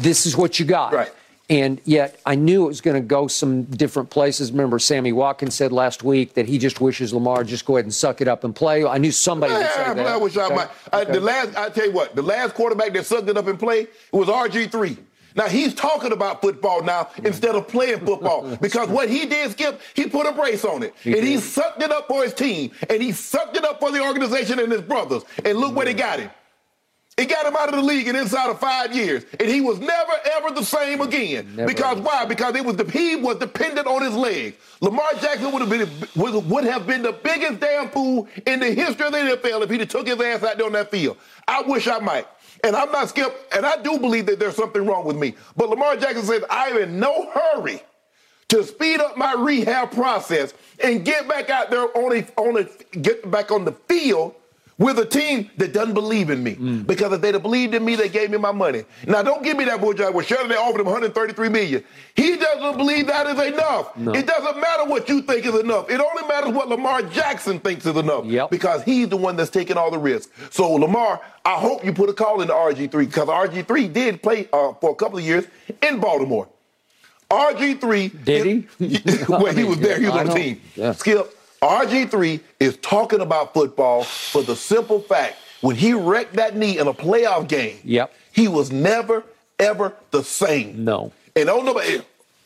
this 0.02 0.26
is 0.26 0.36
what 0.36 0.58
you 0.58 0.64
got. 0.66 0.92
Right. 0.92 1.12
And 1.48 1.80
yet, 1.84 2.20
I 2.24 2.36
knew 2.36 2.64
it 2.64 2.68
was 2.68 2.80
going 2.80 2.94
to 2.94 3.00
go 3.06 3.26
some 3.26 3.64
different 3.64 4.08
places. 4.08 4.52
Remember, 4.52 4.78
Sammy 4.78 5.10
Watkins 5.12 5.56
said 5.56 5.72
last 5.72 6.04
week 6.04 6.34
that 6.34 6.46
he 6.46 6.58
just 6.58 6.80
wishes 6.80 7.12
Lamar 7.12 7.42
just 7.42 7.64
go 7.64 7.74
ahead 7.76 7.86
and 7.86 7.92
suck 7.92 8.20
it 8.20 8.28
up 8.28 8.44
and 8.44 8.54
play. 8.54 8.84
I 8.84 8.98
knew 8.98 9.10
somebody 9.10 9.52
would 9.54 9.66
say 9.66 9.94
that. 9.94 9.98
I 10.06 10.16
wish 10.16 10.36
I 10.36 10.44
Okay. 10.44 10.54
might. 10.54 10.68
I, 10.92 11.02
Okay. 11.02 11.12
the 11.12 11.20
last, 11.20 11.56
I 11.56 11.68
tell 11.70 11.86
you 11.86 11.92
what, 11.92 12.14
the 12.14 12.22
last 12.22 12.54
quarterback 12.54 12.92
that 12.92 13.04
sucked 13.04 13.28
it 13.28 13.36
up 13.36 13.48
and 13.48 13.58
played 13.58 13.88
was 14.12 14.28
RG 14.28 14.70
three. 14.70 14.96
Now 15.34 15.46
he's 15.48 15.74
talking 15.74 16.12
about 16.12 16.40
football 16.40 16.82
now 16.84 17.08
instead 17.24 17.54
of 17.56 17.66
playing 17.66 18.00
football 18.00 18.56
because 18.60 18.88
what 18.88 19.08
he 19.08 19.26
did, 19.26 19.50
Skip, 19.52 19.80
he 19.94 20.06
put 20.06 20.26
a 20.26 20.32
brace 20.32 20.64
on 20.64 20.82
it 20.84 20.94
and 21.04 21.16
he 21.16 21.38
sucked 21.38 21.82
it 21.82 21.90
up 21.90 22.06
for 22.08 22.22
his 22.22 22.34
team 22.34 22.70
and 22.88 23.02
he 23.02 23.10
sucked 23.12 23.56
it 23.56 23.64
up 23.64 23.80
for 23.80 23.90
the 23.90 24.00
organization 24.00 24.58
and 24.60 24.70
his 24.70 24.82
brothers. 24.82 25.22
And 25.44 25.58
look 25.58 25.74
where 25.74 25.86
they 25.86 25.94
got 25.94 26.20
him. 26.20 26.30
It 27.16 27.28
got 27.28 27.44
him 27.44 27.54
out 27.54 27.68
of 27.68 27.74
the 27.74 27.82
league 27.82 28.08
and 28.08 28.16
inside 28.16 28.48
of 28.48 28.58
five 28.58 28.94
years, 28.94 29.24
and 29.38 29.48
he 29.48 29.60
was 29.60 29.78
never 29.78 30.12
ever 30.36 30.54
the 30.54 30.64
same 30.64 31.02
again. 31.02 31.54
Never 31.54 31.68
because 31.68 31.98
ever. 31.98 32.02
why? 32.02 32.24
Because 32.24 32.56
it 32.56 32.64
was 32.64 32.76
the 32.76 32.90
he 32.90 33.16
was 33.16 33.36
dependent 33.36 33.86
on 33.86 34.02
his 34.02 34.14
legs. 34.14 34.56
Lamar 34.80 35.10
Jackson 35.20 35.52
would 35.52 35.60
have 35.60 35.68
been 35.68 35.88
would, 36.16 36.48
would 36.48 36.64
have 36.64 36.86
been 36.86 37.02
the 37.02 37.12
biggest 37.12 37.60
damn 37.60 37.90
fool 37.90 38.26
in 38.46 38.60
the 38.60 38.72
history 38.72 39.06
of 39.06 39.12
the 39.12 39.18
NFL 39.18 39.62
if 39.62 39.70
he'd 39.70 39.80
have 39.80 39.88
took 39.90 40.06
his 40.06 40.18
ass 40.18 40.42
out 40.42 40.56
there 40.56 40.66
on 40.66 40.72
that 40.72 40.90
field. 40.90 41.18
I 41.46 41.60
wish 41.62 41.86
I 41.88 41.98
might. 41.98 42.26
And 42.64 42.76
I'm 42.76 42.90
not 42.92 43.08
skip, 43.08 43.34
and 43.54 43.64
I 43.64 43.80
do 43.82 43.98
believe 43.98 44.26
that 44.26 44.38
there's 44.38 44.56
something 44.56 44.84
wrong 44.86 45.04
with 45.06 45.16
me. 45.16 45.34
But 45.56 45.70
Lamar 45.70 45.96
Jackson 45.96 46.24
says, 46.24 46.44
I'm 46.50 46.76
in 46.76 47.00
no 47.00 47.30
hurry 47.30 47.82
to 48.48 48.64
speed 48.64 49.00
up 49.00 49.16
my 49.16 49.34
rehab 49.34 49.92
process 49.92 50.52
and 50.82 51.04
get 51.04 51.28
back 51.28 51.48
out 51.50 51.70
there 51.70 51.86
on 51.96 52.16
a, 52.16 52.26
on 52.36 52.58
a 52.58 52.96
get 52.98 53.30
back 53.30 53.50
on 53.50 53.64
the 53.64 53.72
field 53.72 54.34
with 54.80 54.98
a 54.98 55.04
team 55.04 55.50
that 55.58 55.74
doesn't 55.74 55.92
believe 55.92 56.30
in 56.30 56.42
me. 56.42 56.56
Mm. 56.56 56.86
Because 56.86 57.12
if 57.12 57.20
they'd 57.20 57.34
have 57.34 57.42
believed 57.42 57.74
in 57.74 57.84
me, 57.84 57.96
they 57.96 58.08
gave 58.08 58.30
me 58.30 58.38
my 58.38 58.50
money. 58.50 58.84
Now, 59.06 59.22
don't 59.22 59.44
give 59.44 59.58
me 59.58 59.66
that 59.66 59.78
boy 59.78 59.92
Well, 59.92 60.22
Sure, 60.22 60.48
they 60.48 60.56
offered 60.56 60.80
him 60.80 60.86
133 60.86 61.48
million. 61.50 61.84
He 62.16 62.38
doesn't 62.38 62.78
believe 62.78 63.06
that 63.06 63.26
is 63.26 63.52
enough. 63.52 63.94
No. 63.94 64.12
It 64.14 64.26
doesn't 64.26 64.58
matter 64.58 64.86
what 64.86 65.06
you 65.06 65.20
think 65.20 65.44
is 65.44 65.54
enough. 65.54 65.90
It 65.90 66.00
only 66.00 66.26
matters 66.26 66.52
what 66.52 66.70
Lamar 66.70 67.02
Jackson 67.02 67.60
thinks 67.60 67.84
is 67.84 67.94
enough. 67.94 68.24
Yep. 68.24 68.50
Because 68.50 68.82
he's 68.82 69.08
the 69.10 69.18
one 69.18 69.36
that's 69.36 69.50
taking 69.50 69.76
all 69.76 69.90
the 69.90 69.98
risk. 69.98 70.30
So, 70.50 70.72
Lamar, 70.72 71.20
I 71.44 71.56
hope 71.60 71.84
you 71.84 71.92
put 71.92 72.08
a 72.08 72.14
call 72.14 72.40
into 72.40 72.54
RG3 72.54 72.90
because 73.06 73.28
RG3 73.28 73.92
did 73.92 74.22
play 74.22 74.48
uh, 74.50 74.72
for 74.80 74.92
a 74.92 74.94
couple 74.94 75.18
of 75.18 75.24
years 75.24 75.44
in 75.82 76.00
Baltimore. 76.00 76.48
RG3 77.30 78.24
Did 78.24 78.46
he? 78.78 79.24
well, 79.28 79.46
I 79.46 79.52
he 79.52 79.64
was 79.72 79.78
there. 79.78 80.00
He 80.00 80.06
was 80.06 80.14
I 80.14 80.20
on 80.20 80.26
the 80.28 80.34
team. 80.34 80.60
Yeah. 80.74 80.92
Skip, 80.92 81.32
RG3 81.62 82.40
is 82.58 82.76
talking 82.78 83.20
about 83.20 83.52
football 83.52 84.04
for 84.04 84.42
the 84.42 84.56
simple 84.56 85.00
fact 85.00 85.36
when 85.60 85.76
he 85.76 85.92
wrecked 85.92 86.34
that 86.34 86.56
knee 86.56 86.78
in 86.78 86.86
a 86.86 86.94
playoff 86.94 87.48
game, 87.48 87.78
Yep. 87.84 88.12
he 88.32 88.48
was 88.48 88.72
never, 88.72 89.24
ever 89.58 89.92
the 90.10 90.24
same. 90.24 90.84
No. 90.84 91.12
And 91.36 91.46
don't 91.46 91.66
nobody, 91.66 92.00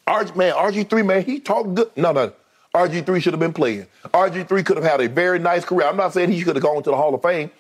RG, 0.09 0.35
man, 0.35 0.53
RG3, 0.55 1.07
man, 1.07 1.25
he 1.25 1.39
talked 1.39 1.75
good. 1.75 1.91
No, 1.97 2.11
no. 2.13 2.33
RG3 2.75 3.23
should 3.23 3.33
have 3.33 3.41
been 3.41 3.53
playing. 3.53 3.87
RG3 4.13 4.67
could 4.67 4.77
have 4.77 4.85
had 4.85 5.01
a 5.01 5.09
very 5.09 5.39
nice 5.39 5.65
career. 5.65 5.87
I'm 5.87 5.97
not 5.97 6.13
saying 6.13 6.33
he 6.33 6.43
could 6.43 6.57
have 6.57 6.63
gone 6.65 6.83
to 6.83 6.91
the 6.91 6.97
Hall 6.97 7.15
of 7.15 7.23
Fame, 7.23 7.53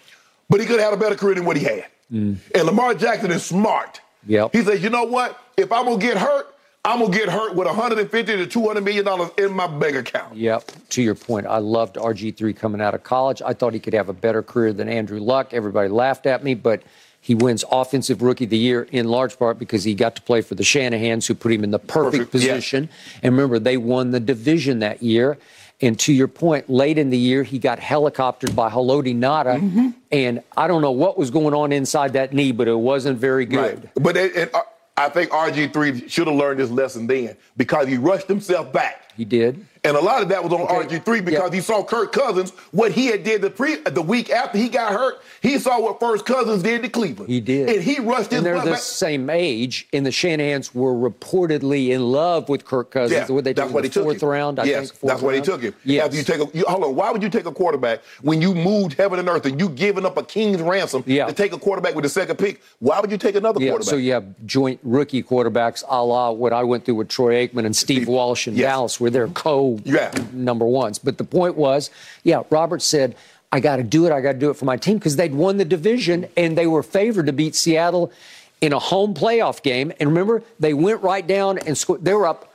but 0.50 0.58
he 0.58 0.66
could 0.66 0.80
have 0.80 0.90
had 0.90 0.94
a 0.94 1.00
better 1.00 1.14
career 1.14 1.36
than 1.36 1.44
what 1.44 1.56
he 1.56 1.62
had. 1.64 1.86
Mm. 2.12 2.36
And 2.52 2.64
Lamar 2.64 2.94
Jackson 2.94 3.30
is 3.30 3.44
smart. 3.44 4.00
Yep. 4.26 4.50
He 4.52 4.62
says, 4.62 4.82
you 4.82 4.90
know 4.90 5.04
what? 5.04 5.38
If 5.56 5.70
I'm 5.70 5.84
gonna 5.84 5.98
get 5.98 6.16
hurt, 6.16 6.53
I'm 6.86 7.00
gonna 7.00 7.16
get 7.16 7.30
hurt 7.30 7.54
with 7.54 7.66
150 7.66 8.36
to 8.36 8.46
200 8.46 8.84
million 8.84 9.04
dollars 9.06 9.30
in 9.38 9.52
my 9.52 9.66
bank 9.66 9.96
account. 9.96 10.36
Yep. 10.36 10.70
To 10.90 11.02
your 11.02 11.14
point, 11.14 11.46
I 11.46 11.58
loved 11.58 11.96
RG3 11.96 12.54
coming 12.54 12.80
out 12.82 12.94
of 12.94 13.02
college. 13.02 13.40
I 13.40 13.54
thought 13.54 13.72
he 13.72 13.80
could 13.80 13.94
have 13.94 14.10
a 14.10 14.12
better 14.12 14.42
career 14.42 14.72
than 14.74 14.88
Andrew 14.88 15.18
Luck. 15.18 15.54
Everybody 15.54 15.88
laughed 15.88 16.26
at 16.26 16.44
me, 16.44 16.54
but 16.54 16.82
he 17.22 17.34
wins 17.34 17.64
Offensive 17.70 18.20
Rookie 18.20 18.44
of 18.44 18.50
the 18.50 18.58
Year 18.58 18.86
in 18.92 19.08
large 19.08 19.38
part 19.38 19.58
because 19.58 19.82
he 19.82 19.94
got 19.94 20.14
to 20.16 20.22
play 20.22 20.42
for 20.42 20.56
the 20.56 20.62
Shanahans, 20.62 21.26
who 21.26 21.34
put 21.34 21.52
him 21.52 21.64
in 21.64 21.70
the 21.70 21.78
perfect, 21.78 22.30
Perfect, 22.30 22.34
yeah. 22.34 22.52
position. 22.52 22.90
And 23.22 23.34
remember, 23.34 23.58
they 23.58 23.78
won 23.78 24.10
the 24.10 24.20
division 24.20 24.80
that 24.80 25.02
year. 25.02 25.38
And 25.80 25.98
to 26.00 26.12
your 26.12 26.28
point, 26.28 26.68
late 26.68 26.98
in 26.98 27.08
the 27.08 27.16
year, 27.18 27.42
he 27.42 27.58
got 27.58 27.80
helicoptered 27.80 28.54
by 28.54 28.68
Haloti 28.70 29.16
Ngata. 29.16 29.58
Mm-hmm. 29.58 29.88
And 30.12 30.42
I 30.54 30.68
don't 30.68 30.82
know 30.82 30.92
what 30.92 31.16
was 31.16 31.30
going 31.30 31.54
on 31.54 31.72
inside 31.72 32.12
that 32.12 32.34
knee, 32.34 32.52
but 32.52 32.68
it 32.68 32.78
wasn't 32.78 33.18
very 33.18 33.46
good. 33.46 33.84
Right. 33.84 33.90
But 33.94 34.16
it, 34.18 34.36
it, 34.36 34.54
uh, 34.54 34.60
I 34.96 35.08
think 35.08 35.30
RG3 35.30 36.08
should 36.08 36.26
have 36.26 36.36
learned 36.36 36.60
this 36.60 36.70
lesson 36.70 37.06
then 37.06 37.36
because 37.56 37.88
he 37.88 37.96
rushed 37.96 38.28
himself 38.28 38.72
back. 38.72 39.12
He 39.16 39.24
did. 39.24 39.64
And 39.86 39.98
a 39.98 40.00
lot 40.00 40.22
of 40.22 40.30
that 40.30 40.42
was 40.42 40.50
on 40.50 40.62
Okay. 40.62 40.96
RG3 40.98 41.20
because 41.20 41.50
Yeah. 41.50 41.54
he 41.54 41.60
saw 41.60 41.82
Kirk 41.84 42.10
Cousins, 42.10 42.52
what 42.70 42.92
he 42.92 43.06
had 43.08 43.22
did 43.22 43.42
the 43.42 43.50
pre 43.50 43.76
the 43.76 44.00
week 44.00 44.30
after 44.30 44.56
he 44.56 44.70
got 44.70 44.92
hurt. 44.94 45.16
He 45.42 45.58
saw 45.58 45.78
what 45.78 46.00
First 46.00 46.24
Cousins 46.24 46.62
did 46.62 46.82
to 46.84 46.88
Cleveland. 46.88 47.30
He 47.30 47.38
did. 47.40 47.68
And 47.68 47.82
he 47.82 48.00
rushed 48.00 48.30
his 48.30 48.38
And 48.38 48.46
they're 48.46 48.60
the 48.62 48.70
back. 48.72 48.78
same 48.80 49.28
age, 49.28 49.86
and 49.92 50.06
the 50.06 50.10
Shanahans 50.10 50.74
were 50.74 50.94
reportedly 50.94 51.90
in 51.90 52.10
love 52.10 52.48
with 52.48 52.64
Kirk 52.64 52.90
Cousins. 52.90 53.28
Yeah, 53.28 53.40
they 53.42 53.52
that's 53.52 53.70
what 53.72 53.82
the 53.82 53.88
he 53.88 53.92
took 53.92 54.04
fourth 54.04 54.22
him. 54.22 54.28
round? 54.30 54.58
I 54.58 54.64
yes, 54.64 54.90
think. 54.90 55.00
that's 55.02 55.20
what 55.20 55.34
he 55.34 55.42
took 55.42 55.60
him. 55.60 55.74
Yes. 55.84 56.06
After 56.06 56.16
you 56.16 56.22
take 56.24 56.40
a, 56.40 56.56
you, 56.58 56.64
hold 56.66 56.84
on, 56.84 56.94
why 56.96 57.10
would 57.10 57.22
you 57.22 57.28
take 57.28 57.44
a 57.44 57.52
quarterback 57.52 58.00
when 58.22 58.40
you 58.40 58.54
moved 58.54 58.94
heaven 58.94 59.18
and 59.18 59.28
earth 59.28 59.44
and 59.44 59.60
you 59.60 59.68
giving 59.68 60.06
up 60.06 60.16
a 60.16 60.22
king's 60.22 60.62
ransom 60.62 61.04
Yeah. 61.06 61.26
to 61.26 61.34
take 61.34 61.52
a 61.52 61.58
quarterback 61.58 61.94
with 61.94 62.04
the 62.04 62.08
second 62.08 62.36
pick? 62.36 62.62
Why 62.78 63.00
would 63.00 63.10
you 63.10 63.18
take 63.18 63.34
another 63.34 63.60
yeah, 63.60 63.70
quarterback? 63.72 63.90
so 63.90 63.96
you 63.96 64.12
have 64.12 64.24
joint 64.46 64.80
rookie 64.82 65.22
quarterbacks, 65.22 65.84
a 65.90 66.02
la 66.02 66.30
what 66.30 66.54
I 66.54 66.62
went 66.64 66.86
through 66.86 66.94
with 66.94 67.08
Troy 67.08 67.46
Aikman 67.46 67.66
and 67.66 67.76
Steve, 67.76 67.98
Steve- 68.04 68.08
Walsh 68.08 68.48
in 68.48 68.54
yes. 68.56 68.62
Dallas, 68.64 68.98
where 69.00 69.10
they're 69.10 69.28
co 69.28 69.73
Yeah. 69.84 70.12
number 70.32 70.66
ones. 70.66 70.98
But 70.98 71.18
the 71.18 71.24
point 71.24 71.56
was, 71.56 71.90
yeah, 72.22 72.42
Robert 72.50 72.82
said, 72.82 73.16
I 73.52 73.60
got 73.60 73.76
to 73.76 73.84
do 73.84 74.06
it. 74.06 74.12
I 74.12 74.20
got 74.20 74.32
to 74.32 74.38
do 74.38 74.50
it 74.50 74.54
for 74.54 74.64
my 74.64 74.76
team 74.76 74.98
because 74.98 75.16
they'd 75.16 75.34
won 75.34 75.58
the 75.58 75.64
division 75.64 76.26
and 76.36 76.58
they 76.58 76.66
were 76.66 76.82
favored 76.82 77.26
to 77.26 77.32
beat 77.32 77.54
Seattle 77.54 78.12
in 78.60 78.72
a 78.72 78.78
home 78.78 79.14
playoff 79.14 79.62
game. 79.62 79.92
And 80.00 80.08
remember, 80.08 80.42
they 80.58 80.74
went 80.74 81.02
right 81.02 81.24
down 81.26 81.58
and 81.58 81.78
scored. 81.78 82.04
They 82.04 82.14
were 82.14 82.26
up 82.26 82.52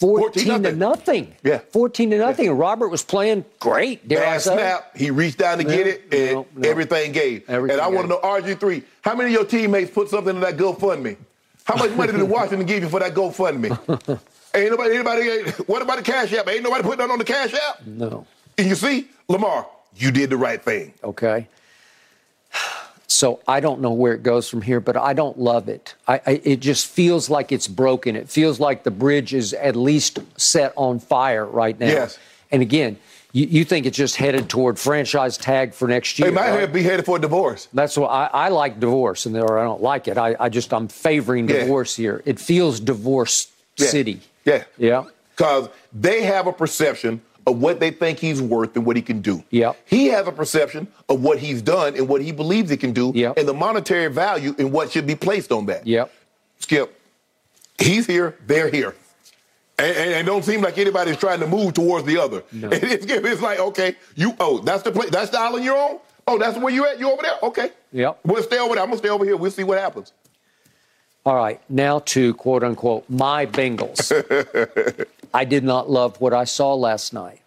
14, 0.00 0.44
14 0.44 0.62
to 0.62 0.72
nothing. 0.72 1.34
Yeah. 1.42 1.58
14 1.58 2.10
to 2.10 2.18
nothing. 2.18 2.48
And 2.48 2.58
Robert 2.58 2.88
was 2.88 3.02
playing 3.02 3.44
great. 3.58 4.08
Dare 4.08 4.20
Bad 4.20 4.40
snap. 4.40 4.96
He 4.96 5.10
reached 5.10 5.36
down 5.36 5.58
to 5.58 5.64
get 5.64 5.86
it, 5.86 6.02
and 6.10 6.32
no, 6.32 6.46
no. 6.56 6.68
everything 6.68 7.12
gave. 7.12 7.48
Everything 7.50 7.78
and 7.78 7.82
I 7.82 7.88
want 7.88 8.04
to 8.06 8.08
know, 8.08 8.20
RG3, 8.20 8.82
how 9.02 9.14
many 9.14 9.28
of 9.28 9.34
your 9.34 9.44
teammates 9.44 9.90
put 9.90 10.08
something 10.08 10.34
in 10.34 10.40
that 10.40 10.56
GoFundMe? 10.56 11.18
How 11.64 11.76
much 11.76 11.90
money 11.90 12.12
did 12.12 12.22
Washington 12.30 12.66
give 12.66 12.82
you 12.82 12.88
for 12.88 13.00
that 13.00 13.12
GoFundMe? 13.12 14.20
Ain't 14.54 14.70
nobody, 14.70 14.94
anybody, 14.96 15.50
what 15.66 15.80
about 15.82 15.98
the 15.98 16.02
Cash 16.02 16.32
App? 16.32 16.48
Ain't 16.48 16.62
nobody 16.62 16.82
putting 16.82 16.98
that 16.98 17.10
on 17.10 17.18
the 17.18 17.24
Cash 17.24 17.54
App? 17.54 17.86
No. 17.86 18.26
And 18.58 18.68
you 18.68 18.74
see, 18.74 19.08
Lamar, 19.28 19.66
you 19.96 20.10
did 20.10 20.30
the 20.30 20.36
right 20.36 20.60
thing. 20.62 20.92
Okay. 21.04 21.46
So 23.06 23.40
I 23.46 23.60
don't 23.60 23.80
know 23.80 23.92
where 23.92 24.14
it 24.14 24.22
goes 24.22 24.48
from 24.48 24.62
here, 24.62 24.80
but 24.80 24.96
I 24.96 25.12
don't 25.12 25.38
love 25.38 25.68
it. 25.68 25.94
I, 26.08 26.20
I, 26.26 26.40
it 26.44 26.60
just 26.60 26.86
feels 26.86 27.28
like 27.28 27.52
it's 27.52 27.68
broken. 27.68 28.16
It 28.16 28.28
feels 28.28 28.58
like 28.60 28.82
the 28.82 28.90
bridge 28.90 29.34
is 29.34 29.52
at 29.52 29.76
least 29.76 30.20
set 30.36 30.72
on 30.76 31.00
fire 31.00 31.44
right 31.44 31.78
now. 31.78 31.88
Yes. 31.88 32.18
And 32.50 32.62
again, 32.62 32.96
you, 33.32 33.46
you 33.46 33.64
think 33.64 33.84
it's 33.86 33.96
just 33.96 34.16
headed 34.16 34.48
toward 34.48 34.78
franchise 34.78 35.36
tag 35.36 35.74
for 35.74 35.86
next 35.86 36.18
year? 36.18 36.28
They 36.30 36.34
might 36.34 36.50
right? 36.50 36.60
have 36.60 36.72
be 36.72 36.82
headed 36.82 37.04
for 37.04 37.16
a 37.16 37.20
divorce. 37.20 37.68
That's 37.72 37.96
what 37.96 38.08
I, 38.08 38.26
I 38.32 38.48
like 38.48 38.80
divorce, 38.80 39.26
and 39.26 39.36
or 39.36 39.58
I 39.58 39.64
don't 39.64 39.82
like 39.82 40.08
it. 40.08 40.16
I, 40.16 40.34
I 40.40 40.48
just 40.48 40.72
I'm 40.72 40.88
favoring 40.88 41.48
Yeah. 41.48 41.60
divorce 41.60 41.94
here. 41.94 42.22
It 42.24 42.40
feels 42.40 42.80
divorce 42.80 43.48
Yeah. 43.76 43.86
city. 43.88 44.20
Yeah. 44.44 44.64
Yeah. 44.78 45.04
Because 45.36 45.68
they 45.92 46.22
have 46.22 46.46
a 46.46 46.52
perception 46.52 47.20
of 47.46 47.60
what 47.60 47.80
they 47.80 47.90
think 47.90 48.18
he's 48.18 48.42
worth 48.42 48.76
and 48.76 48.84
what 48.84 48.96
he 48.96 49.02
can 49.02 49.20
do. 49.20 49.42
Yeah. 49.50 49.72
He 49.86 50.06
has 50.08 50.26
a 50.28 50.32
perception 50.32 50.86
of 51.08 51.22
what 51.22 51.38
he's 51.38 51.62
done 51.62 51.96
and 51.96 52.08
what 52.08 52.20
he 52.20 52.32
believes 52.32 52.70
he 52.70 52.76
can 52.76 52.92
do 52.92 53.12
Yep. 53.14 53.38
and 53.38 53.48
the 53.48 53.54
monetary 53.54 54.08
value 54.12 54.54
and 54.58 54.70
what 54.72 54.90
should 54.90 55.06
be 55.06 55.14
placed 55.14 55.50
on 55.50 55.66
that. 55.66 55.86
Yeah. 55.86 56.06
Skip, 56.58 57.00
he's 57.78 58.06
here, 58.06 58.36
they're 58.46 58.68
here. 58.68 58.94
And, 59.78 59.96
and, 59.96 60.10
and 60.12 60.26
don't 60.26 60.44
seem 60.44 60.60
like 60.60 60.76
anybody's 60.76 61.16
trying 61.16 61.40
to 61.40 61.46
move 61.46 61.72
towards 61.72 62.04
the 62.06 62.18
other. 62.18 62.42
No. 62.52 62.68
It's, 62.72 63.06
it's 63.06 63.40
like, 63.40 63.58
okay, 63.58 63.96
you 64.14 64.34
oh, 64.38 64.58
that's 64.58 64.82
the 64.82 64.92
place, 64.92 65.08
that's 65.08 65.30
the 65.30 65.40
island 65.40 65.64
you're 65.64 65.76
on? 65.78 65.98
Oh, 66.26 66.38
that's 66.38 66.58
where 66.58 66.72
you're 66.72 66.86
at? 66.86 67.00
You 67.00 67.10
over 67.10 67.22
there? 67.22 67.36
Okay. 67.42 67.70
Yep. 67.92 68.20
We'll 68.24 68.42
stay 68.42 68.58
over 68.58 68.74
there. 68.74 68.82
I'm 68.84 68.90
gonna 68.90 68.98
stay 68.98 69.08
over 69.08 69.24
here. 69.24 69.36
We'll 69.38 69.50
see 69.50 69.64
what 69.64 69.78
happens. 69.78 70.12
All 71.26 71.36
right, 71.36 71.60
now 71.68 71.98
to 72.00 72.34
quote 72.34 72.64
unquote 72.64 73.04
my 73.08 73.46
Bengals. 73.46 74.10
I 75.34 75.44
did 75.44 75.64
not 75.64 75.90
love 75.90 76.20
what 76.20 76.32
I 76.32 76.44
saw 76.44 76.74
last 76.74 77.12
night. 77.12 77.40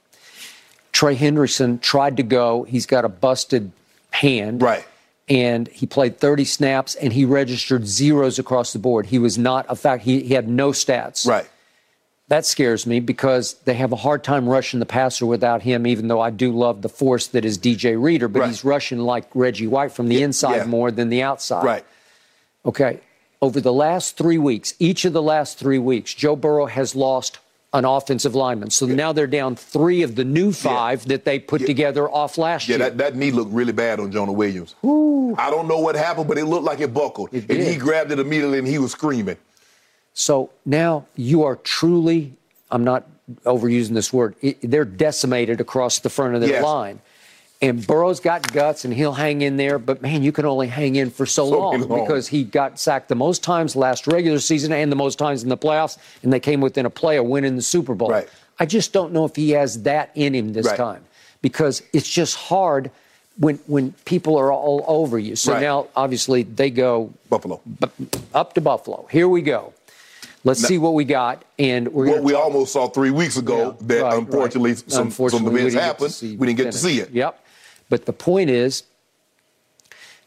Trey 0.92 1.16
Hendrickson 1.16 1.82
tried 1.82 2.18
to 2.18 2.24
go. 2.24 2.64
He's 2.64 2.86
got 2.86 3.04
a 3.04 3.10
busted 3.10 3.72
hand. 4.12 4.62
Right. 4.62 4.86
And 5.28 5.68
he 5.70 5.88
played 5.88 6.20
30 6.20 6.46
snaps 6.46 6.96
and 6.96 7.12
he 7.12 7.26
registered 7.26 7.88
zeros 7.88 8.38
across 8.38 8.74
the 8.74 8.80
board. 8.80 9.08
He 9.08 9.18
was 9.18 9.38
not 9.38 9.66
a 9.70 9.76
fact. 9.76 10.04
He, 10.04 10.22
he 10.22 10.34
had 10.36 10.48
no 10.48 10.70
stats. 10.70 11.28
Right. 11.28 11.50
That 12.28 12.46
scares 12.46 12.86
me 12.86 13.00
because 13.00 13.56
they 13.66 13.74
have 13.74 13.92
a 13.92 13.98
hard 13.98 14.24
time 14.24 14.48
rushing 14.48 14.80
the 14.80 14.86
passer 14.86 15.26
without 15.26 15.62
him, 15.64 15.88
even 15.88 16.08
though 16.08 16.22
I 16.22 16.30
do 16.30 16.52
love 16.52 16.82
the 16.82 16.90
force 16.90 17.28
that 17.28 17.44
is 17.44 17.58
DJ 17.58 18.02
Reader, 18.02 18.28
but 18.28 18.42
Right. 18.42 18.50
he's 18.50 18.64
rushing 18.64 19.00
like 19.00 19.26
Reggie 19.34 19.68
White 19.68 19.92
from 19.92 20.08
the 20.08 20.22
inside 20.24 20.58
yeah. 20.58 20.66
more 20.66 20.92
than 20.92 21.10
the 21.10 21.22
outside. 21.24 21.64
Right. 21.66 21.86
Okay. 22.66 23.00
Over 23.44 23.60
the 23.60 23.74
last 23.74 24.16
three 24.16 24.38
weeks, 24.38 24.74
each 24.80 25.04
of 25.04 25.12
the 25.12 25.22
last 25.22 25.60
three 25.60 25.78
weeks, 25.78 26.14
Joe 26.14 26.38
Burrow 26.38 26.66
has 26.66 26.96
lost 26.96 27.40
an 27.74 27.84
offensive 27.84 28.36
lineman. 28.36 28.70
So 28.70 28.86
now 28.86 29.12
they're 29.12 29.28
down 29.28 29.58
three 29.58 30.02
of 30.02 30.16
the 30.16 30.24
new 30.24 30.54
five 30.54 31.06
that 31.10 31.26
they 31.26 31.40
put 31.40 31.66
together 31.66 32.10
off 32.10 32.38
last 32.38 32.70
Yeah, 32.70 32.78
year. 32.78 32.86
that, 32.86 32.98
that 33.00 33.16
knee 33.18 33.32
looked 33.32 33.52
really 33.52 33.74
bad 33.74 34.00
on 34.00 34.14
Jonah 34.14 34.32
Williams. 34.32 34.76
Ooh. 34.86 35.36
I 35.38 35.50
don't 35.50 35.68
know 35.68 35.80
what 35.80 35.96
happened, 35.96 36.30
but 36.30 36.38
it 36.38 36.46
looked 36.46 36.64
like 36.64 36.80
it 36.80 36.94
buckled. 36.94 37.34
It 37.34 37.50
and 37.50 37.62
he 37.62 37.76
grabbed 37.76 38.14
it 38.14 38.20
immediately 38.20 38.60
and 38.60 38.68
he 38.68 38.78
was 38.80 38.94
screaming. 38.94 39.36
So 40.14 40.50
now 40.66 41.06
you 41.18 41.44
are 41.44 41.58
truly, 41.58 42.32
I'm 42.72 42.86
not 42.86 43.10
overusing 43.46 43.94
this 43.94 44.14
word, 44.14 44.36
it, 44.42 44.58
they're 44.62 44.86
decimated 44.86 45.60
across 45.60 46.00
the 46.00 46.10
front 46.10 46.36
of 46.36 46.40
their 46.40 46.50
Yes. 46.52 46.64
line. 46.64 47.02
And 47.64 47.88
Burrow's 47.88 48.20
got 48.20 48.52
guts 48.52 48.84
and 48.84 48.94
he'll 48.94 49.14
hang 49.14 49.42
in 49.42 49.56
there, 49.56 49.80
but 49.80 50.02
man, 50.02 50.22
you 50.22 50.34
can 50.34 50.46
only 50.46 50.68
hang 50.68 50.98
in 50.98 51.10
for 51.10 51.26
so, 51.26 51.50
So 51.50 51.58
long, 51.60 51.80
long. 51.88 52.02
because 52.02 52.28
he 52.28 52.44
got 52.44 52.78
sacked 52.78 53.08
the 53.08 53.16
most 53.16 53.42
times 53.42 53.74
last 53.74 54.06
regular 54.06 54.40
season 54.40 54.74
and 54.74 54.92
the 54.92 54.98
most 54.98 55.18
times 55.18 55.44
in 55.44 55.50
the 55.50 55.58
playoffs, 55.58 55.98
and 56.24 56.34
they 56.34 56.42
came 56.42 56.60
within 56.60 56.86
a 56.86 56.90
play 56.90 57.16
of 57.18 57.26
winning 57.26 57.56
the 57.56 57.62
Super 57.62 57.96
Bowl. 57.96 58.10
Right. 58.10 58.28
I 58.60 58.66
just 58.66 58.92
don't 58.92 59.14
know 59.14 59.24
if 59.24 59.38
he 59.38 59.52
has 59.52 59.84
that 59.84 60.12
in 60.14 60.36
him 60.36 60.52
this 60.52 60.66
Right. 60.68 60.76
time 60.78 61.06
because 61.42 61.82
it's 61.94 62.10
just 62.10 62.36
hard 62.36 62.92
when 63.40 63.60
when 63.68 63.94
people 64.04 64.36
are 64.38 64.52
all 64.52 64.84
over 64.86 65.18
you. 65.18 65.38
So 65.38 65.54
Right. 65.54 65.62
now, 65.62 65.88
obviously, 65.96 66.44
they 66.44 66.70
go 66.70 67.12
Buffalo. 67.30 67.62
up 68.34 68.54
to 68.56 68.62
Buffalo. 68.62 69.08
Here 69.10 69.30
we 69.30 69.42
go. 69.42 69.74
Let's 70.44 70.60
see 70.62 70.78
what 70.78 70.94
we 70.96 71.06
got, 71.06 71.44
and 71.58 71.88
we're 71.94 72.08
What 72.10 72.24
we 72.24 72.34
talk- 72.34 72.44
almost 72.44 72.74
saw 72.74 72.90
three 72.90 73.12
weeks 73.12 73.38
ago 73.38 73.78
Yeah, 73.80 73.88
that 73.88 74.02
right, 74.04 74.18
unfortunately 74.18 74.72
right. 74.72 74.92
some, 74.92 75.04
Unfortunately, 75.08 75.46
some 75.48 75.54
we 75.54 75.60
events 75.62 75.74
didn't 75.74 75.74
get 75.74 75.80
to 75.80 75.86
happened. 76.04 76.12
see 76.14 76.36
We 76.36 76.48
didn't 76.48 76.58
get 76.58 76.72
to 76.74 76.78
see 76.78 77.00
it. 77.00 77.10
Yep. 77.14 77.40
But 77.90 78.06
the 78.06 78.14
point 78.14 78.50
is 78.50 78.84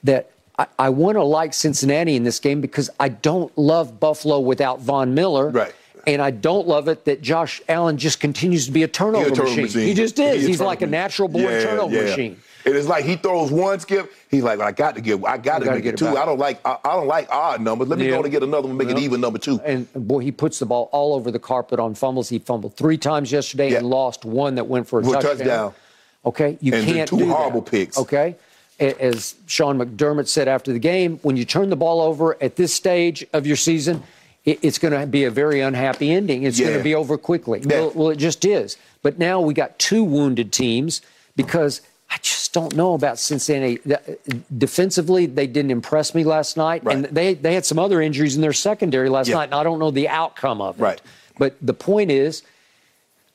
that 0.04 0.30
I, 0.59 0.66
I 0.78 0.88
want 0.90 1.16
to 1.16 1.22
like 1.22 1.52
Cincinnati 1.52 2.16
in 2.16 2.24
this 2.24 2.38
game 2.38 2.61
because 2.61 2.90
I 3.00 3.09
don't 3.09 3.57
love 3.59 3.98
Buffalo 4.00 4.40
without 4.40 4.80
Von 4.80 5.14
Miller. 5.14 5.50
Right. 5.50 5.74
And 6.07 6.22
I 6.22 6.30
don't 6.30 6.68
love 6.68 6.86
it 6.86 7.04
that 7.07 7.20
Josh 7.20 7.61
Allen 7.68 7.96
just 7.98 8.20
continues 8.20 8.66
to 8.66 8.72
be 8.72 8.84
a 8.84 8.88
turnover, 8.88 9.30
turnover 9.30 9.42
machine. 9.48 9.62
machine. 9.64 9.86
He 9.88 9.94
just 9.94 10.16
is. 10.20 10.42
He 10.42 10.48
He's 10.48 10.61
like 10.61 10.80
a 10.82 10.86
natural 10.86 11.26
born 11.28 11.44
Yeah, 11.46 11.62
turnover 11.64 11.96
yeah. 11.96 12.02
machine. 12.02 12.40
It's 12.64 12.88
like 12.88 13.04
he 13.04 13.14
throws 13.16 13.52
one 13.52 13.78
skip, 13.78 14.12
he's 14.28 14.42
like, 14.42 14.59
I 14.61 14.72
got 14.72 14.96
to 14.96 15.00
get, 15.00 15.24
I 15.24 15.36
got 15.38 15.61
to 15.61 15.66
get 15.66 15.76
it 15.78 15.86
it 15.86 15.96
two. 15.98 16.09
I 16.16 16.24
don't 16.24 16.38
like, 16.38 16.64
I, 16.66 16.76
I 16.84 16.94
don't 16.94 17.07
like 17.07 17.28
odd 17.30 17.61
numbers. 17.61 17.86
Let 17.88 17.98
me 18.00 18.07
Yeah. 18.07 18.16
go 18.16 18.22
and 18.22 18.30
get 18.32 18.42
another 18.42 18.66
one, 18.66 18.76
make 18.76 18.88
it 18.88 18.98
even 18.98 19.20
number 19.20 19.38
two. 19.38 19.61
And 19.64 19.92
boy, 19.94 20.18
he 20.20 20.32
puts 20.32 20.59
the 20.59 20.66
ball 20.66 20.88
all 20.92 21.14
over 21.14 21.30
the 21.30 21.38
carpet 21.38 21.78
on 21.78 21.94
fumbles. 21.94 22.28
He 22.28 22.38
fumbled 22.40 22.76
three 22.76 22.98
times 22.98 23.30
yesterday 23.30 23.70
Yeah. 23.70 23.78
and 23.78 23.88
lost 23.88 24.24
one 24.24 24.57
that 24.57 24.66
went 24.66 24.88
for 24.88 24.98
a 25.00 25.04
For 25.04 25.11
a 25.11 25.12
touchdown. 25.14 25.36
touchdown. 25.38 25.74
Okay, 26.26 26.58
you 26.60 26.74
And 26.74 26.86
can't 26.86 27.08
two 27.08 27.18
do 27.18 27.26
that. 27.26 27.62
picks. 27.66 27.96
Okay, 27.98 28.34
as 28.80 29.36
Sean 29.46 29.78
McDermott 29.78 30.26
said 30.28 30.48
after 30.48 30.72
the 30.72 30.78
game, 30.78 31.18
when 31.22 31.36
you 31.36 31.44
turn 31.44 31.70
the 31.70 31.76
ball 31.76 32.00
over 32.00 32.36
at 32.42 32.56
this 32.56 32.74
stage 32.74 33.24
of 33.32 33.46
your 33.46 33.56
season, 33.56 34.02
it's 34.44 34.78
going 34.78 34.92
to 34.98 35.06
be 35.06 35.24
a 35.24 35.30
very 35.30 35.60
unhappy 35.60 36.10
ending. 36.10 36.42
It's 36.44 36.58
going 36.60 36.76
to 36.76 36.82
be 36.82 36.94
over 36.94 37.16
quickly. 37.16 37.60
Yeah. 37.62 37.80
Well, 37.80 37.92
well, 37.94 38.10
it 38.10 38.16
just 38.16 38.44
is. 38.44 38.76
But 39.02 39.18
now 39.18 39.40
we 39.40 39.54
got 39.54 39.78
two 39.78 40.04
wounded 40.04 40.52
teams 40.52 41.00
because 41.36 41.80
I 42.10 42.18
just 42.22 42.52
don't 42.52 42.74
know 42.76 42.94
about 42.94 43.18
Cincinnati. 43.18 43.80
Uh, 43.92 43.96
defensively, 44.56 45.26
they 45.26 45.46
didn't 45.46 45.70
impress 45.70 46.14
me 46.14 46.22
last 46.24 46.56
night, 46.56 46.82
and 46.84 47.04
they 47.06 47.34
they 47.34 47.54
had 47.54 47.64
some 47.64 47.78
other 47.78 48.00
injuries 48.00 48.36
in 48.36 48.42
their 48.42 48.52
secondary 48.52 49.08
last 49.08 49.28
Yeah. 49.28 49.36
night, 49.36 49.44
and 49.44 49.54
I 49.54 49.62
don't 49.62 49.78
know 49.78 49.90
the 49.90 50.08
outcome 50.08 50.60
of 50.60 50.78
it. 50.78 50.82
Right. 50.82 51.00
But 51.38 51.56
the 51.60 51.74
point 51.74 52.10
is, 52.10 52.42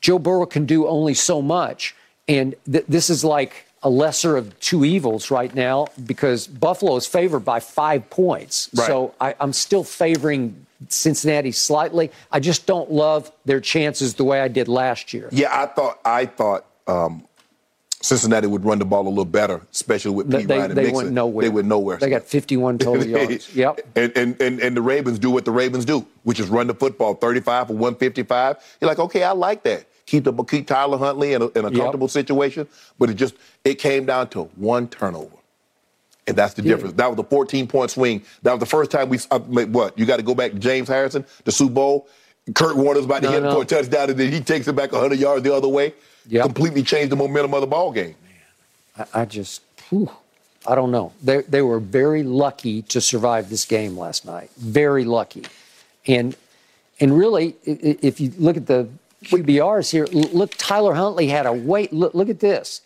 Joe 0.01 0.19
Burrow 0.19 0.45
can 0.45 0.65
do 0.65 0.87
only 0.87 1.13
so 1.13 1.41
much. 1.41 1.95
And 2.32 2.55
th- 2.71 2.86
this 2.88 3.09
is 3.09 3.23
like 3.25 3.65
a 3.84 3.89
lesser 3.89 4.38
of 4.38 4.57
two 4.59 4.86
evils 4.86 5.32
right 5.32 5.53
now 5.53 5.88
because 6.05 6.47
Buffalo 6.47 6.95
is 6.95 7.05
favored 7.05 7.41
by 7.41 7.59
five 7.59 8.09
points. 8.09 8.69
Right. 8.73 8.88
So 8.88 9.13
I, 9.19 9.36
I'm 9.39 9.51
still 9.51 9.84
favoring 9.84 10.65
Cincinnati 10.88 11.51
slightly. 11.51 12.09
I 12.32 12.39
just 12.39 12.65
don't 12.65 12.89
love 12.89 13.32
their 13.43 13.59
chances 13.59 14.13
the 14.13 14.23
way 14.23 14.39
I 14.39 14.47
did 14.47 14.67
last 14.67 15.13
year. 15.13 15.27
Yeah, 15.32 15.49
I 15.51 15.65
thought, 15.65 15.99
I 16.05 16.25
thought 16.25 16.65
um, 16.88 17.27
Cincinnati 18.01 18.47
would 18.47 18.63
run 18.63 18.79
the 18.79 18.86
ball 18.86 19.07
a 19.07 19.09
little 19.09 19.25
better, 19.25 19.61
especially 19.71 20.11
with 20.11 20.32
Pete 20.32 20.47
they, 20.47 20.57
Ryan 20.57 20.71
and 20.71 20.77
they 20.77 20.84
Mixon. 20.84 21.03
went 21.03 21.11
nowhere. 21.11 21.41
They 21.43 21.49
went 21.49 21.67
nowhere. 21.67 21.97
They 21.97 22.09
got 22.09 22.23
51 22.23 22.77
total 22.77 23.05
yards. 23.07 23.53
Yep. 23.53 23.82
And, 23.95 24.15
and, 24.15 24.41
and, 24.41 24.59
and 24.61 24.77
the 24.77 24.82
Ravens 24.82 25.19
do 25.19 25.32
what 25.32 25.43
the 25.43 25.51
Ravens 25.51 25.84
do, 25.84 26.05
which 26.23 26.39
is 26.39 26.47
run 26.49 26.67
the 26.67 26.75
football 26.75 27.15
35 27.15 27.67
for 27.67 27.73
155. 27.73 28.77
You're 28.79 28.88
like, 28.88 28.99
okay, 28.99 29.23
I 29.23 29.32
like 29.32 29.63
that. 29.63 29.86
Keep 30.06 30.24
the 30.26 30.34
keep 30.43 30.68
Tyler 30.68 30.97
Huntley 30.97 31.34
in 31.34 31.41
a, 31.41 31.47
in 31.49 31.66
a 31.66 31.70
Yep. 31.70 31.74
comfortable 31.80 32.08
situation, 32.08 32.68
but 32.99 33.10
it 33.10 33.14
just 33.16 33.36
it 33.64 33.76
came 33.76 34.06
down 34.06 34.28
to 34.30 34.43
one 34.56 34.88
turnover, 34.88 35.36
and 36.28 36.36
that's 36.36 36.54
the 36.56 36.64
Yeah. 36.64 36.76
difference. 36.76 36.95
That 36.95 37.10
was 37.10 37.20
a 37.20 37.24
14 37.24 37.68
point 37.68 37.91
swing. 37.91 38.24
That 38.43 38.52
was 38.52 38.60
the 38.60 38.66
first 38.66 38.91
time 38.91 39.10
we 39.10 39.20
uh, 39.30 39.39
what 39.39 39.97
you 39.97 40.06
got 40.06 40.18
to 40.18 40.24
go 40.24 40.36
back 40.36 40.52
to 40.52 40.60
James 40.60 40.88
Harrison, 40.89 41.26
the 41.45 41.52
Super 41.52 41.74
Bowl. 41.74 42.08
Kurt 42.56 42.76
Warner's 42.76 43.06
about 43.06 43.22
to 43.22 43.28
No, 43.30 43.32
hit 43.34 43.43
no. 43.43 43.56
for 43.56 43.62
a 43.62 43.66
touchdown, 43.66 44.10
and 44.10 44.20
then 44.20 44.32
he 44.32 44.41
takes 44.41 44.68
it 44.68 44.76
back 44.76 44.91
100 44.91 45.20
yards 45.20 45.43
the 45.43 45.54
other 45.54 45.68
way. 45.70 45.93
Yep. 46.28 46.43
Completely 46.45 46.84
changed 46.84 47.12
the 47.12 47.16
momentum 47.16 47.54
of 47.54 47.62
the 47.62 47.68
ball 47.68 47.91
game. 47.91 48.16
I, 48.97 49.06
I 49.22 49.26
just, 49.26 49.62
whew, 49.89 50.10
I 50.68 50.76
don't 50.76 50.91
know. 50.91 51.14
They, 51.24 51.41
they 51.41 51.62
were 51.62 51.80
very 51.80 52.24
lucky 52.24 52.82
to 52.84 52.99
survive 52.99 53.49
this 53.49 53.64
game 53.66 53.97
last 53.97 54.26
night. 54.26 54.49
Very 54.58 55.06
lucky. 55.06 55.43
And 56.08 56.36
and 56.99 57.18
really, 57.18 57.56
i- 57.68 57.72
i- 57.72 57.97
if 58.02 58.20
you 58.20 58.32
look 58.38 58.58
at 58.58 58.66
the 58.68 58.88
QBRs 59.26 59.91
here, 59.91 60.05
look, 60.11 60.51
Tyler 60.57 60.93
Huntley 60.93 61.28
had 61.28 61.45
a 61.45 61.53
wait. 61.53 61.93
Look, 61.93 62.13
look 62.13 62.30
at 62.30 62.39
this. 62.39 62.82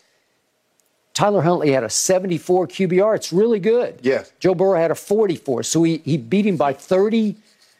Tyler 1.14 1.40
Huntley 1.40 1.70
had 1.72 1.82
a 1.82 1.88
74 1.88 2.68
QBR. 2.68 3.16
It's 3.16 3.32
really 3.32 3.58
good. 3.58 3.98
Yes. 4.02 4.32
Joe 4.38 4.54
Burrow 4.54 4.78
had 4.78 4.90
a 4.90 4.94
44. 4.94 5.62
So 5.62 5.82
he, 5.82 5.98
he 6.04 6.18
beat 6.18 6.44
him 6.44 6.56
by 6.56 6.74
30 6.74 7.36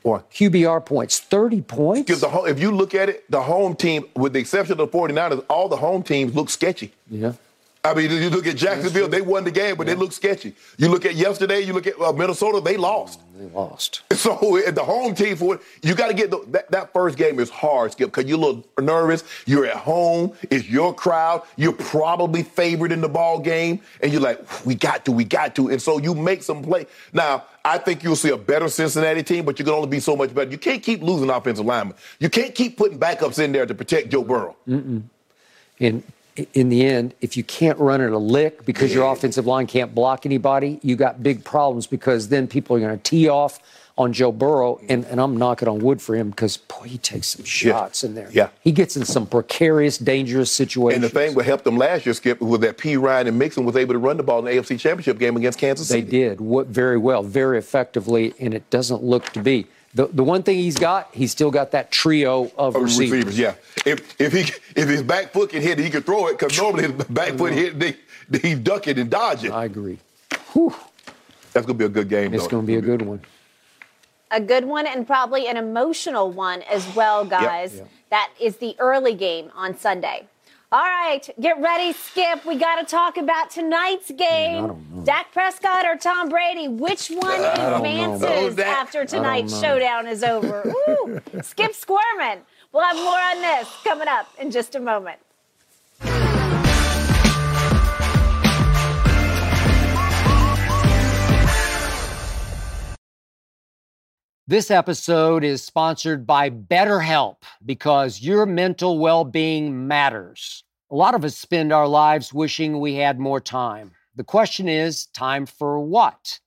Boy. 0.07 0.21
QBR 0.33 0.87
points. 0.87 1.19
30 1.19 1.63
points? 1.63 2.07
Because 2.07 2.21
the 2.21 2.29
home, 2.29 2.47
if 2.47 2.61
you 2.61 2.71
look 2.71 2.95
at 2.95 3.09
it, 3.09 3.29
the 3.29 3.43
home 3.43 3.75
team, 3.75 4.05
with 4.15 4.35
the 4.35 4.39
exception 4.39 4.79
of 4.79 4.79
the 4.79 4.87
49ers, 4.87 5.45
all 5.51 5.69
the 5.69 5.77
home 5.77 6.05
teams 6.05 6.33
look 6.33 6.49
sketchy. 6.49 6.93
Yeah. 7.11 7.33
I 7.87 7.95
mean, 7.95 8.11
you 8.11 8.31
look 8.31 8.47
at 8.47 8.57
Jacksonville, 8.57 9.09
they 9.09 9.21
won 9.21 9.45
the 9.45 9.51
game, 9.51 9.77
but 9.77 9.87
they 9.87 9.95
look 9.95 10.13
sketchy. 10.13 10.55
You 10.77 10.89
look 10.89 11.07
at 11.07 11.15
yesterday, 11.15 11.61
you 11.61 11.73
look 11.73 11.87
at 11.87 12.01
uh, 12.01 12.13
Minnesota, 12.13 12.61
they 12.61 12.77
lost. 12.77 13.21
They 13.39 13.47
lost. 13.47 14.03
So 14.17 14.61
the 14.67 14.83
home 14.83 15.15
team 15.15 15.37
for 15.37 15.61
you 15.83 15.95
got 15.95 16.09
to 16.09 16.15
get 16.15 16.33
the, 16.33 16.45
that, 16.49 16.69
that 16.73 16.93
first 16.93 17.17
game 17.17 17.39
is 17.39 17.49
hard, 17.49 17.93
Skip, 17.93 18.09
because 18.09 18.29
you're 18.29 18.39
a 18.39 18.41
little 18.41 18.65
nervous. 18.81 19.23
You're 19.45 19.67
at 19.67 19.77
home. 19.77 20.33
It's 20.51 20.69
your 20.69 20.93
crowd. 20.93 21.43
You're 21.55 21.73
probably 21.73 22.43
favored 22.43 22.91
in 22.91 23.01
the 23.01 23.09
ball 23.09 23.39
game, 23.39 23.81
and 24.03 24.11
you're 24.11 24.21
like, 24.21 24.67
we 24.67 24.75
got 24.75 25.05
to, 25.05 25.13
we 25.13 25.23
got 25.23 25.55
to, 25.57 25.69
and 25.69 25.81
so 25.81 25.99
you 25.99 26.13
make 26.13 26.43
some 26.43 26.61
play. 26.61 26.87
Now, 27.13 27.45
I 27.65 27.79
think 27.79 28.03
you'll 28.03 28.17
see 28.17 28.31
a 28.31 28.37
better 28.37 28.69
Cincinnati 28.69 29.23
team, 29.23 29.45
but 29.45 29.61
you 29.61 29.65
can 29.65 29.75
only 29.75 29.89
be 29.89 30.01
so 30.01 30.17
much 30.17 30.35
better. 30.35 30.51
You 30.51 30.59
can't 30.59 30.83
keep 30.83 31.03
losing 31.03 31.31
offensive 31.31 31.65
linemen. 31.65 31.97
You 32.19 32.31
can't 32.31 32.55
keep 32.55 32.77
putting 32.77 32.99
backups 32.99 33.39
in 33.39 33.53
there 33.53 33.67
to 33.67 33.75
protect 33.75 34.09
Joe 34.09 34.25
Burrow. 34.25 34.57
Mm-hmm. 34.67 34.99
And 35.79 36.03
in 36.55 36.69
the 36.69 36.85
end, 36.85 37.15
if 37.21 37.37
you 37.37 37.45
can't 37.45 37.79
run 37.79 38.01
it 38.01 38.13
a 38.13 38.19
lick 38.19 38.65
because 38.65 38.93
your 38.93 39.11
offensive 39.11 39.47
line 39.47 39.67
can't 39.67 39.95
block 39.95 40.27
anybody, 40.27 40.79
you 40.83 40.97
got 40.97 41.23
big 41.23 41.45
problems 41.45 41.87
because 41.87 42.29
then 42.29 42.47
people 42.47 42.77
are 42.77 42.81
going 42.81 42.97
to 42.97 43.03
tee 43.03 43.29
off 43.29 43.61
on 43.99 44.13
Joe 44.13 44.31
Burrow. 44.31 44.79
And, 44.89 45.05
and 45.07 45.21
I'm 45.21 45.37
knocking 45.37 45.69
on 45.69 45.79
wood 45.79 46.03
for 46.03 46.15
him 46.15 46.31
because, 46.31 46.59
boy, 46.59 46.85
he 46.85 46.99
takes 46.99 47.29
some 47.29 47.45
shots 47.45 48.05
in 48.05 48.15
there. 48.15 48.29
Yeah. 48.31 48.51
He 48.61 48.73
gets 48.73 48.97
in 48.97 49.05
some 49.05 49.27
precarious, 49.27 49.97
dangerous 49.99 50.53
situations. 50.53 51.03
And 51.03 51.05
the 51.05 51.15
thing 51.15 51.35
that 51.35 51.45
helped 51.45 51.65
them 51.65 51.79
last 51.79 52.05
year, 52.05 52.15
Skip, 52.15 52.41
was 52.41 52.61
that 52.61 52.77
Perine 52.77 53.27
and 53.27 53.39
Mixon 53.39 53.65
was 53.65 53.77
able 53.77 53.95
to 53.95 53.99
run 53.99 54.19
the 54.19 54.23
ball 54.23 54.41
in 54.41 54.45
the 54.45 54.51
AFC 54.51 54.79
Championship 54.79 55.19
game 55.19 55.37
against 55.37 55.59
Kansas 55.59 55.89
They 55.89 56.03
did 56.03 56.41
what 56.41 56.67
very 56.67 56.99
well, 56.99 57.23
very 57.23 57.59
effectively, 57.59 58.35
and 58.39 58.53
it 58.53 58.69
doesn't 58.71 59.03
look 59.03 59.31
to 59.31 59.43
be. 59.43 59.67
The, 59.95 60.07
the 60.09 60.23
one 60.25 60.43
thing 60.43 60.57
he's 60.59 60.77
got, 60.79 61.09
he's 61.13 61.31
still 61.33 61.51
got 61.51 61.71
that 61.71 61.91
trio 61.91 62.51
of 62.59 62.77
Of 62.77 62.83
receivers. 62.83 63.25
receivers, 63.25 63.39
yeah. 63.39 63.55
If 63.87 64.21
if 64.21 64.33
he 64.33 64.41
if 64.81 64.89
his 64.89 65.03
back 65.03 65.33
foot 65.33 65.51
can 65.51 65.63
hit, 65.63 65.79
he 65.79 65.89
can 65.89 66.03
throw 66.03 66.27
it 66.29 66.39
because 66.39 66.57
normally 66.59 66.83
his 66.85 66.93
back 67.07 67.33
foot 67.35 67.53
hit, 67.53 67.79
they, 67.79 67.97
they, 68.29 68.39
he's 68.41 68.59
ducking 68.59 68.99
and 68.99 69.09
dodge 69.11 69.45
it. 69.45 69.53
I 69.53 69.65
agree. 69.65 69.99
Whew, 70.53 70.75
That's 71.53 71.67
gonna 71.67 71.79
be 71.79 71.85
a 71.87 71.89
good 71.89 72.09
game. 72.09 72.35
it's 72.35 72.45
though. 72.45 72.51
going 72.51 72.63
to 72.65 72.67
be 72.67 72.77
a 72.77 72.81
good 72.83 73.03
one. 73.03 73.21
A 74.31 74.41
good 74.41 74.65
one 74.65 74.87
and 74.87 75.07
probably 75.07 75.47
an 75.47 75.57
emotional 75.57 76.31
one 76.31 76.61
as 76.63 76.85
well, 76.97 77.25
guys. 77.25 77.81
That 78.11 78.31
is 78.41 78.57
the 78.57 78.75
early 78.79 79.15
game 79.15 79.51
on 79.55 79.79
Sunday. 79.79 80.27
All 80.77 80.83
right, 80.83 81.27
get 81.41 81.59
ready, 81.59 81.95
Skip. 81.95 82.45
We 82.45 82.57
got 82.57 82.77
to 82.77 82.85
talk 82.85 83.17
about 83.17 83.49
tonight's 83.51 84.11
game. 84.11 85.05
Dak 85.05 85.33
Prescott 85.33 85.87
or 85.87 85.97
Tom 85.97 86.29
Brady? 86.29 86.69
Which 86.69 87.09
one 87.09 87.41
advances 87.41 88.59
after 88.59 89.07
tonight's 89.07 89.59
showdown 89.59 90.07
is 90.07 90.23
over? 90.23 90.71
Ooh, 90.91 91.19
Skip 91.41 91.73
Squirman. 91.73 92.41
We'll 92.73 92.83
have 92.83 92.97
more 92.97 93.19
on 93.19 93.41
this 93.41 93.75
coming 93.85 94.07
up 94.07 94.29
in 94.39 94.51
just 94.51 94.75
a 94.75 94.81
moment. 94.81 95.19
This 104.47 104.71
episode 104.71 105.43
is 105.43 105.65
sponsored 105.65 106.27
by 106.27 106.51
BetterHelp 106.51 107.37
because 107.65 108.21
your 108.21 108.45
mental 108.45 108.99
well 108.99 109.25
being 109.25 109.89
matters. 109.89 110.65
A 110.89 110.95
lot 110.95 111.17
of 111.17 111.25
us 111.25 111.37
spend 111.37 111.73
our 111.73 111.89
lives 111.89 112.33
wishing 112.33 112.79
we 112.79 112.95
had 112.95 113.19
more 113.19 113.41
time. 113.41 113.91
The 114.15 114.23
question 114.23 114.69
is 114.69 115.07
time 115.07 115.45
for 115.45 115.81
what? 115.81 116.39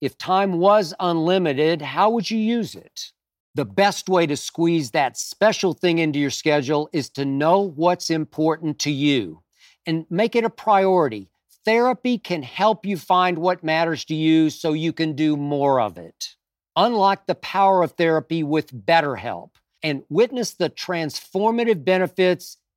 If 0.00 0.16
time 0.16 0.60
was 0.60 0.94
unlimited, 1.00 1.82
how 1.82 2.10
would 2.10 2.30
you 2.30 2.38
use 2.38 2.76
it? 2.76 3.10
The 3.56 3.64
best 3.64 4.08
way 4.08 4.24
to 4.28 4.36
squeeze 4.36 4.92
that 4.92 5.16
special 5.16 5.72
thing 5.72 5.98
into 5.98 6.20
your 6.20 6.30
schedule 6.30 6.88
is 6.92 7.10
to 7.10 7.24
know 7.24 7.60
what's 7.60 8.08
important 8.08 8.78
to 8.80 8.90
you 8.92 9.42
and 9.84 10.06
make 10.08 10.36
it 10.36 10.44
a 10.44 10.50
priority. 10.50 11.28
Therapy 11.64 12.18
can 12.18 12.44
help 12.44 12.86
you 12.86 12.96
find 12.96 13.38
what 13.38 13.64
matters 13.64 14.04
to 14.04 14.14
you 14.14 14.48
so 14.50 14.74
you 14.74 14.92
can 14.92 15.14
do 15.14 15.36
more 15.36 15.80
of 15.80 15.98
it. 15.98 16.36
Unlock 16.76 17.26
the 17.26 17.34
power 17.34 17.82
of 17.82 17.92
therapy 17.92 18.44
with 18.44 18.72
BetterHelp 18.72 19.50
and 19.82 20.04
witness 20.08 20.54
the 20.54 20.70
transformative 20.70 21.84
benefits 21.84 22.58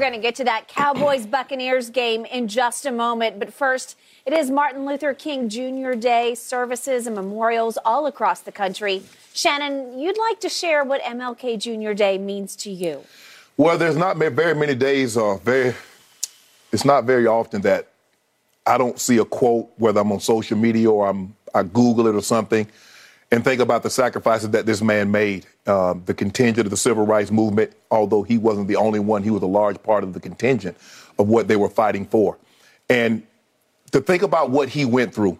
Going 0.00 0.12
to 0.12 0.18
get 0.18 0.34
to 0.36 0.44
that 0.44 0.66
Cowboys 0.66 1.26
Buccaneers 1.36 1.90
game 1.90 2.24
in 2.24 2.48
just 2.48 2.86
a 2.86 2.90
moment. 2.90 3.38
But 3.38 3.52
first, 3.52 3.96
it 4.26 4.32
is 4.32 4.50
Martin 4.50 4.86
Luther 4.86 5.14
King 5.14 5.48
Jr. 5.48 5.92
Day, 5.92 6.34
services 6.34 7.06
and 7.06 7.14
memorials 7.14 7.78
all 7.84 8.06
across 8.06 8.40
the 8.40 8.52
country. 8.52 9.02
Shannon, 9.32 9.98
you'd 9.98 10.18
like 10.18 10.40
to 10.40 10.48
share 10.48 10.82
what 10.82 11.02
MLK 11.02 11.58
Jr. 11.58 11.92
Day 11.92 12.18
means 12.18 12.56
to 12.56 12.70
you. 12.70 13.04
Well, 13.56 13.76
there's 13.78 13.96
not 13.96 14.16
very 14.16 14.54
many 14.54 14.74
days, 14.74 15.16
uh, 15.16 15.36
very, 15.36 15.74
it's 16.72 16.84
not 16.84 17.04
very 17.04 17.26
often 17.26 17.60
that 17.62 17.88
I 18.66 18.78
don't 18.78 18.98
see 18.98 19.18
a 19.18 19.24
quote, 19.24 19.70
whether 19.76 20.00
I'm 20.00 20.10
on 20.12 20.20
social 20.20 20.56
media 20.56 20.90
or 20.90 21.06
I'm, 21.08 21.34
I 21.54 21.62
Google 21.62 22.06
it 22.06 22.14
or 22.14 22.22
something, 22.22 22.66
and 23.30 23.44
think 23.44 23.60
about 23.60 23.82
the 23.82 23.90
sacrifices 23.90 24.50
that 24.50 24.66
this 24.66 24.82
man 24.82 25.10
made. 25.10 25.46
Uh, 25.66 25.94
the 26.06 26.14
contingent 26.14 26.66
of 26.66 26.70
the 26.70 26.76
civil 26.76 27.06
rights 27.06 27.30
movement, 27.30 27.72
although 27.90 28.22
he 28.22 28.38
wasn't 28.38 28.66
the 28.66 28.76
only 28.76 28.98
one, 28.98 29.22
he 29.22 29.30
was 29.30 29.42
a 29.42 29.46
large 29.46 29.80
part 29.82 30.02
of 30.02 30.14
the 30.14 30.20
contingent 30.20 30.76
of 31.18 31.28
what 31.28 31.46
they 31.46 31.56
were 31.56 31.68
fighting 31.68 32.04
for. 32.06 32.36
And 32.88 33.22
to 33.92 34.00
think 34.00 34.22
about 34.22 34.50
what 34.50 34.68
he 34.68 34.84
went 34.84 35.14
through, 35.14 35.38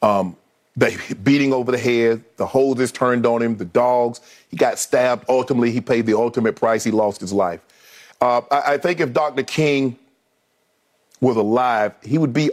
um, 0.00 0.36
the 0.76 1.16
beating 1.22 1.52
over 1.52 1.72
the 1.72 1.78
head, 1.78 2.24
the 2.36 2.46
hoses 2.46 2.92
turned 2.92 3.26
on 3.26 3.42
him, 3.42 3.56
the 3.56 3.64
dogs, 3.64 4.20
he 4.48 4.56
got 4.56 4.78
stabbed. 4.78 5.24
Ultimately, 5.28 5.72
he 5.72 5.80
paid 5.80 6.06
the 6.06 6.14
ultimate 6.14 6.54
price. 6.54 6.84
He 6.84 6.92
lost 6.92 7.20
his 7.20 7.32
life. 7.32 7.60
Uh, 8.20 8.42
I, 8.50 8.74
I 8.74 8.78
think 8.78 9.00
if 9.00 9.12
Dr. 9.12 9.42
King 9.42 9.98
was 11.20 11.36
alive, 11.36 11.94
he 12.02 12.16
would 12.16 12.32
be 12.32 12.52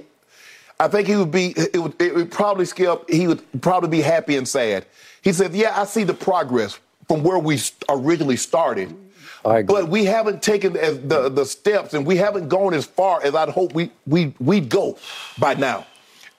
I 0.80 0.88
think 0.88 1.07
he 1.07 1.15
would 1.15 1.32
be, 1.32 1.53
it 1.57 1.82
would, 1.82 1.99
it 2.01 2.13
would 2.13 2.32
probably 2.32 2.65
skip, 2.65 3.09
he 3.09 3.28
would 3.28 3.43
probably 3.61 3.89
be 3.89 4.01
happy 4.01 4.36
and 4.36 4.47
sad. 4.47 4.86
He 5.21 5.32
said, 5.32 5.53
Yeah, 5.53 5.80
I 5.80 5.86
see 5.86 6.03
the 6.03 6.13
progress 6.13 6.80
from 7.07 7.23
where 7.23 7.39
we 7.39 7.59
originally 7.89 8.36
started. 8.36 8.95
But 9.43 9.89
we 9.89 10.05
haven't 10.05 10.41
taken 10.41 10.73
the, 10.73 10.99
the, 11.03 11.30
the, 11.30 11.45
steps 11.45 11.93
and 11.93 12.03
we 12.03 12.17
haven't 12.17 12.49
gone 12.49 12.73
as 12.73 12.86
far 12.86 13.23
as 13.23 13.36
I'd 13.36 13.49
hope 13.49 13.73
we, 13.73 13.91
we, 14.07 14.34
we'd 14.39 14.69
go 14.69 14.97
by 15.38 15.53
now. 15.53 15.86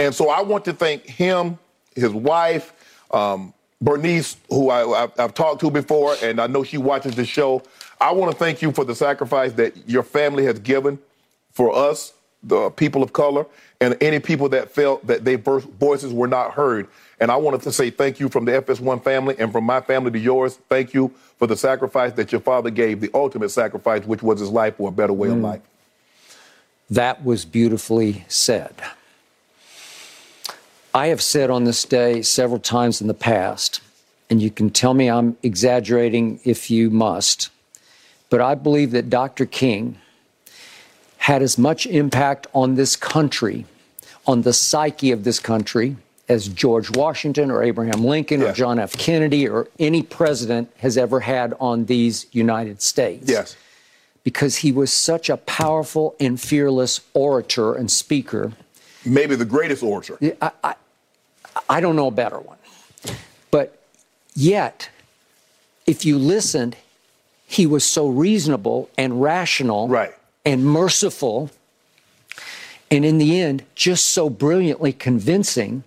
And 0.01 0.13
so 0.13 0.29
I 0.29 0.43
want 0.43 0.65
to 0.65 0.73
thank 0.73 1.07
him, 1.07 1.57
his 1.95 2.11
wife, 2.11 2.73
um, 3.13 3.55
Bernice, 3.81 4.37
who 4.49 4.71
I, 4.71 5.09
have 5.19 5.35
talked 5.35 5.61
to 5.61 5.71
before, 5.71 6.17
and 6.21 6.41
I 6.41 6.49
know 6.49 6.65
she 6.65 6.79
watches 6.79 7.15
the 7.15 7.25
show. 7.25 7.63
I 8.01 8.11
want 8.11 8.33
to 8.33 8.37
thank 8.37 8.61
you 8.61 8.73
for 8.73 8.85
the 8.85 8.95
sacrifice 8.95 9.53
that 9.53 9.89
your 9.89 10.03
family 10.03 10.45
has 10.45 10.59
given 10.59 10.99
for 11.53 11.75
us, 11.75 12.13
the 12.43 12.71
people 12.71 13.03
of 13.03 13.13
color, 13.13 13.47
and 13.81 13.97
any 14.01 14.19
people 14.19 14.49
that 14.51 14.71
felt 14.71 15.07
that 15.07 15.25
their 15.25 15.39
voices 15.39 16.13
were 16.13 16.27
not 16.29 16.53
heard. 16.53 16.89
And 17.21 17.31
I 17.31 17.37
wanted 17.37 17.63
to 17.63 17.73
say 17.73 17.91
thank 17.91 18.21
you 18.21 18.29
from 18.29 18.45
the 18.45 18.53
FS1 18.53 19.03
family 19.03 19.37
and 19.39 19.53
from 19.53 19.65
my 19.65 19.81
family 19.81 20.11
to 20.13 20.19
yours. 20.19 20.59
Thank 20.69 20.95
you 20.95 21.13
for 21.39 21.47
the 21.47 21.57
sacrifice 21.57 22.13
that 22.13 22.33
your 22.33 22.41
father 22.41 22.71
gave, 22.71 23.01
the 23.01 23.11
ultimate 23.15 23.51
sacrifice, 23.51 24.05
which 24.05 24.23
was 24.23 24.41
his 24.41 24.51
life 24.51 24.77
for 24.77 24.89
a 24.89 24.93
better 24.93 25.13
way 25.13 25.29
mm. 25.29 25.33
of 25.33 25.39
life. 25.39 25.63
That 26.91 27.25
was 27.25 27.45
beautifully 27.45 28.25
said. 28.29 28.75
I 30.95 31.09
have 31.09 31.21
said 31.21 31.51
on 31.51 31.65
this 31.65 31.85
day 31.85 32.23
several 32.23 32.61
times 32.61 33.01
in 33.01 33.07
the 33.07 33.15
past, 33.15 33.81
and 34.31 34.41
you 34.41 34.51
can 34.51 34.71
tell 34.71 34.95
me 34.95 35.11
I'm 35.11 35.37
exaggerating 35.43 36.41
if 36.45 36.71
you 36.71 36.91
must, 36.91 37.51
but 38.31 38.41
I 38.41 38.55
believe 38.55 38.93
that 38.93 39.11
Dr. 39.11 39.47
King 39.47 39.99
had 41.27 41.43
as 41.43 41.59
much 41.59 41.89
impact 41.89 42.47
on 42.55 42.77
this 42.77 42.95
country, 42.95 43.67
on 44.29 44.43
the 44.43 44.53
psyche 44.53 45.11
of 45.11 45.25
this 45.25 45.41
country, 45.41 45.97
as 46.29 46.47
George 46.47 46.89
Washington 46.97 47.51
or 47.51 47.65
Abraham 47.65 48.05
Lincoln 48.05 48.41
yes. 48.41 48.51
or 48.51 48.53
John 48.53 48.79
F. 48.79 48.93
Kennedy 48.93 49.49
or 49.49 49.67
any 49.81 50.05
president 50.05 50.71
has 50.79 50.97
ever 50.97 51.19
had 51.19 51.53
on 51.59 51.87
these 51.87 52.27
United 52.31 52.81
States. 52.81 53.29
Yes. 53.29 53.57
Because 54.23 54.59
he 54.59 54.71
was 54.71 54.93
such 54.93 55.29
a 55.29 55.37
powerful 55.37 56.15
and 56.21 56.41
fearless 56.41 57.01
orator 57.13 57.75
and 57.75 57.91
speaker. 57.91 58.53
Maybe 59.05 59.35
the 59.35 59.45
greatest 59.45 59.83
orator. 59.83 60.19
I, 60.41 60.53
I, 60.63 60.75
I 61.69 61.81
don't 61.81 61.97
know 61.97 62.07
a 62.07 62.13
better 62.13 62.39
one. 62.39 62.59
But 63.51 63.83
yet, 64.37 64.91
if 65.89 66.05
you 66.05 66.19
listened, 66.19 66.77
he 67.49 67.67
was 67.67 67.83
so 67.83 68.07
reasonable 68.07 68.89
and 68.97 69.21
rational. 69.21 69.89
Right 69.89 70.15
and 70.47 70.65
merciful, 70.65 71.51
and 72.91 73.05
in 73.05 73.19
the 73.19 73.41
end, 73.41 73.65
just 73.75 74.07
so 74.07 74.31
brilliantly 74.31 74.93
convincing 74.93 75.83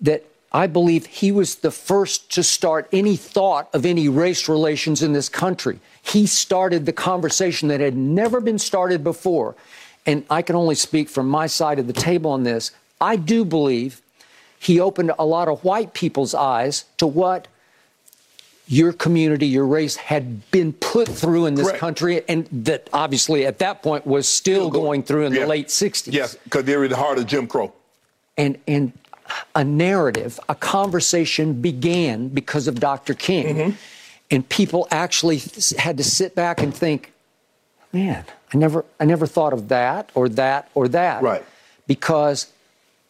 that 0.00 0.24
I 0.52 0.66
believe 0.68 1.06
he 1.06 1.32
was 1.32 1.56
the 1.56 1.70
first 1.70 2.30
to 2.34 2.42
start 2.42 2.88
any 2.92 3.16
thought 3.16 3.68
of 3.72 3.84
any 3.84 4.08
race 4.08 4.48
relations 4.48 5.02
in 5.02 5.14
this 5.14 5.28
country. 5.28 5.80
He 6.02 6.26
started 6.26 6.86
the 6.86 6.92
conversation 6.92 7.68
that 7.68 7.80
had 7.80 7.96
never 7.96 8.40
been 8.40 8.58
started 8.58 9.02
before. 9.02 9.56
And 10.06 10.24
I 10.28 10.42
can 10.42 10.54
only 10.54 10.74
speak 10.74 11.08
from 11.08 11.28
my 11.28 11.46
side 11.46 11.78
of 11.78 11.86
the 11.86 11.94
table 11.94 12.30
on 12.30 12.44
this. 12.44 12.70
I 13.00 13.16
do 13.16 13.44
believe 13.44 14.02
he 14.58 14.78
opened 14.78 15.12
a 15.18 15.24
lot 15.24 15.48
of 15.48 15.64
white 15.64 15.94
people's 15.94 16.34
eyes 16.34 16.84
to 16.98 17.06
what 17.06 17.48
your 18.66 18.92
community, 18.92 19.46
your 19.46 19.66
race 19.66 19.96
had 19.96 20.50
been 20.50 20.72
put 20.72 21.08
through 21.08 21.46
in 21.46 21.54
this 21.54 21.66
Correct. 21.66 21.80
country, 21.80 22.22
and 22.28 22.46
that 22.50 22.88
obviously 22.92 23.44
at 23.46 23.58
that 23.58 23.82
point 23.82 24.06
was 24.06 24.26
still, 24.26 24.70
still 24.70 24.70
going 24.70 25.02
through 25.02 25.26
in 25.26 25.34
yeah. 25.34 25.40
the 25.40 25.46
late 25.46 25.68
60s. 25.68 26.12
Yes, 26.12 26.36
because 26.44 26.64
they're 26.64 26.84
in 26.84 26.90
the 26.90 26.96
heart 26.96 27.18
of 27.18 27.26
Jim 27.26 27.46
Crow. 27.46 27.72
And, 28.36 28.58
and 28.66 28.92
a 29.54 29.64
narrative, 29.64 30.40
a 30.48 30.54
conversation 30.54 31.60
began 31.60 32.28
because 32.28 32.66
of 32.66 32.80
Dr. 32.80 33.14
King. 33.14 33.56
Mm-hmm. 33.56 33.76
And 34.30 34.48
people 34.48 34.88
actually 34.90 35.42
had 35.78 35.98
to 35.98 36.04
sit 36.04 36.34
back 36.34 36.62
and 36.62 36.74
think, 36.74 37.12
man, 37.92 38.24
I 38.52 38.56
never, 38.56 38.84
I 38.98 39.04
never 39.04 39.26
thought 39.26 39.52
of 39.52 39.68
that 39.68 40.10
or 40.14 40.28
that 40.30 40.70
or 40.74 40.88
that. 40.88 41.22
Right. 41.22 41.44
Because 41.86 42.50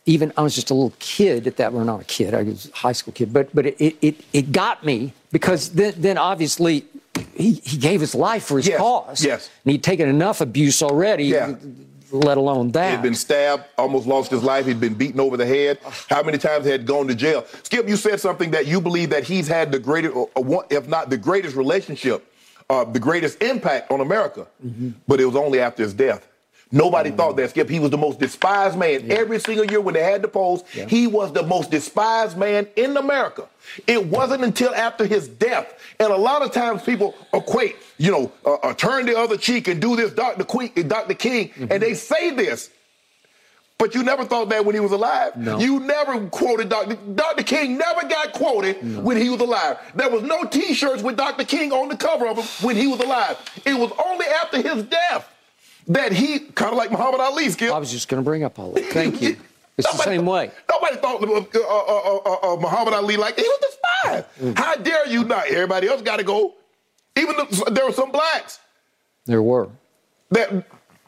even 0.06 0.32
I 0.36 0.42
was 0.42 0.54
just 0.54 0.70
a 0.70 0.74
little 0.74 0.92
kid 0.98 1.46
at 1.46 1.56
that. 1.56 1.72
Well, 1.72 1.84
not 1.84 2.00
a 2.00 2.04
kid. 2.04 2.34
I 2.34 2.42
was 2.42 2.68
a 2.68 2.76
high 2.76 2.92
school 2.92 3.12
kid, 3.12 3.32
but 3.32 3.54
but 3.54 3.66
it 3.66 3.96
it, 4.00 4.20
it 4.32 4.52
got 4.52 4.84
me 4.84 5.12
because 5.32 5.70
then 5.70 5.94
then 5.96 6.18
obviously 6.18 6.84
he, 7.34 7.54
he 7.64 7.76
gave 7.76 8.00
his 8.00 8.14
life 8.14 8.44
for 8.44 8.56
his 8.58 8.68
yes, 8.68 8.78
cause. 8.78 9.24
Yes. 9.24 9.50
And 9.64 9.72
he'd 9.72 9.82
taken 9.82 10.08
enough 10.08 10.40
abuse 10.40 10.82
already. 10.82 11.24
Yeah. 11.24 11.54
Let 12.12 12.38
alone 12.38 12.70
that. 12.72 12.92
He'd 12.92 13.02
been 13.02 13.14
stabbed, 13.14 13.64
almost 13.76 14.06
lost 14.06 14.30
his 14.30 14.44
life. 14.44 14.66
He'd 14.66 14.78
been 14.78 14.94
beaten 14.94 15.18
over 15.18 15.36
the 15.36 15.46
head. 15.46 15.80
How 16.08 16.22
many 16.22 16.38
times 16.38 16.64
had 16.64 16.86
gone 16.86 17.08
to 17.08 17.14
jail? 17.14 17.44
Skip, 17.64 17.88
you 17.88 17.96
said 17.96 18.20
something 18.20 18.52
that 18.52 18.68
you 18.68 18.80
believe 18.80 19.10
that 19.10 19.24
he's 19.24 19.48
had 19.48 19.72
the 19.72 19.80
greatest, 19.80 20.14
if 20.70 20.86
not 20.86 21.10
the 21.10 21.16
greatest 21.16 21.56
relationship, 21.56 22.32
uh, 22.70 22.84
the 22.84 23.00
greatest 23.00 23.42
impact 23.42 23.90
on 23.90 24.00
America. 24.00 24.46
Mm-hmm. 24.64 24.90
But 25.08 25.20
it 25.20 25.24
was 25.24 25.34
only 25.34 25.58
after 25.58 25.82
his 25.82 25.92
death. 25.92 26.28
Nobody 26.72 27.10
mm. 27.10 27.16
thought 27.16 27.36
that, 27.36 27.50
Skip. 27.50 27.68
He 27.68 27.78
was 27.78 27.90
the 27.90 27.98
most 27.98 28.18
despised 28.18 28.78
man. 28.78 29.06
Yeah. 29.06 29.14
Every 29.14 29.38
single 29.38 29.64
year 29.64 29.80
when 29.80 29.94
they 29.94 30.02
had 30.02 30.22
the 30.22 30.28
polls, 30.28 30.64
yeah. 30.74 30.86
he 30.86 31.06
was 31.06 31.32
the 31.32 31.42
most 31.42 31.70
despised 31.70 32.36
man 32.36 32.66
in 32.76 32.96
America. 32.96 33.48
It 33.86 34.06
wasn't 34.06 34.44
until 34.44 34.74
after 34.74 35.06
his 35.06 35.28
death. 35.28 35.78
And 36.00 36.12
a 36.12 36.16
lot 36.16 36.42
of 36.42 36.52
times 36.52 36.82
people 36.82 37.14
equate, 37.32 37.76
you 37.98 38.10
know, 38.10 38.32
uh, 38.44 38.54
uh, 38.54 38.74
turn 38.74 39.06
the 39.06 39.16
other 39.16 39.36
cheek 39.36 39.68
and 39.68 39.80
do 39.80 39.96
this, 39.96 40.12
Dr. 40.12 40.44
Queen, 40.44 40.72
Dr. 40.88 41.14
King, 41.14 41.50
mm-hmm. 41.50 41.66
and 41.70 41.82
they 41.82 41.94
say 41.94 42.30
this. 42.30 42.70
But 43.76 43.94
you 43.94 44.04
never 44.04 44.24
thought 44.24 44.48
that 44.50 44.64
when 44.64 44.74
he 44.74 44.80
was 44.80 44.92
alive. 44.92 45.36
No. 45.36 45.58
You 45.58 45.80
never 45.80 46.26
quoted 46.28 46.68
Dr. 46.68 46.94
Dr. 46.94 47.42
King 47.42 47.76
never 47.76 48.06
got 48.06 48.32
quoted 48.32 48.82
no. 48.82 49.00
when 49.00 49.16
he 49.16 49.28
was 49.28 49.40
alive. 49.40 49.78
There 49.94 50.08
was 50.08 50.22
no 50.22 50.44
T-shirts 50.44 51.02
with 51.02 51.16
Dr. 51.16 51.44
King 51.44 51.72
on 51.72 51.88
the 51.88 51.96
cover 51.96 52.28
of 52.28 52.36
them 52.36 52.46
when 52.62 52.76
he 52.76 52.86
was 52.86 53.00
alive. 53.00 53.36
It 53.64 53.74
was 53.74 53.90
only 54.06 54.26
after 54.26 54.62
his 54.62 54.84
death 54.84 55.28
that 55.88 56.12
he 56.12 56.38
kind 56.38 56.72
of 56.72 56.78
like 56.78 56.90
Muhammad 56.90 57.20
Ali. 57.20 57.48
Skip. 57.50 57.72
I 57.72 57.78
was 57.78 57.90
just 57.90 58.08
going 58.08 58.22
to 58.22 58.24
bring 58.24 58.44
up 58.44 58.58
Ali. 58.58 58.82
Thank 58.82 59.22
you. 59.22 59.36
It's 59.76 59.88
nobody, 59.88 60.10
the 60.10 60.16
same 60.18 60.26
way. 60.26 60.52
Nobody 60.70 60.96
thought 60.98 61.24
of 61.24 61.30
uh, 61.30 61.58
uh, 61.58 62.20
uh, 62.24 62.52
uh, 62.52 62.56
Muhammad 62.60 62.94
Ali 62.94 63.16
like 63.16 63.34
he 63.34 63.42
was 63.42 63.58
despised. 63.60 64.26
Mm. 64.40 64.56
How 64.56 64.76
dare 64.76 65.08
you 65.08 65.24
not? 65.24 65.48
Everybody 65.48 65.88
else 65.88 66.00
got 66.00 66.18
to 66.18 66.22
go. 66.22 66.54
Even 67.16 67.34
the, 67.34 67.70
there 67.72 67.84
were 67.84 67.92
some 67.92 68.12
blacks. 68.12 68.60
There 69.26 69.42
were. 69.42 69.68
That 70.30 70.64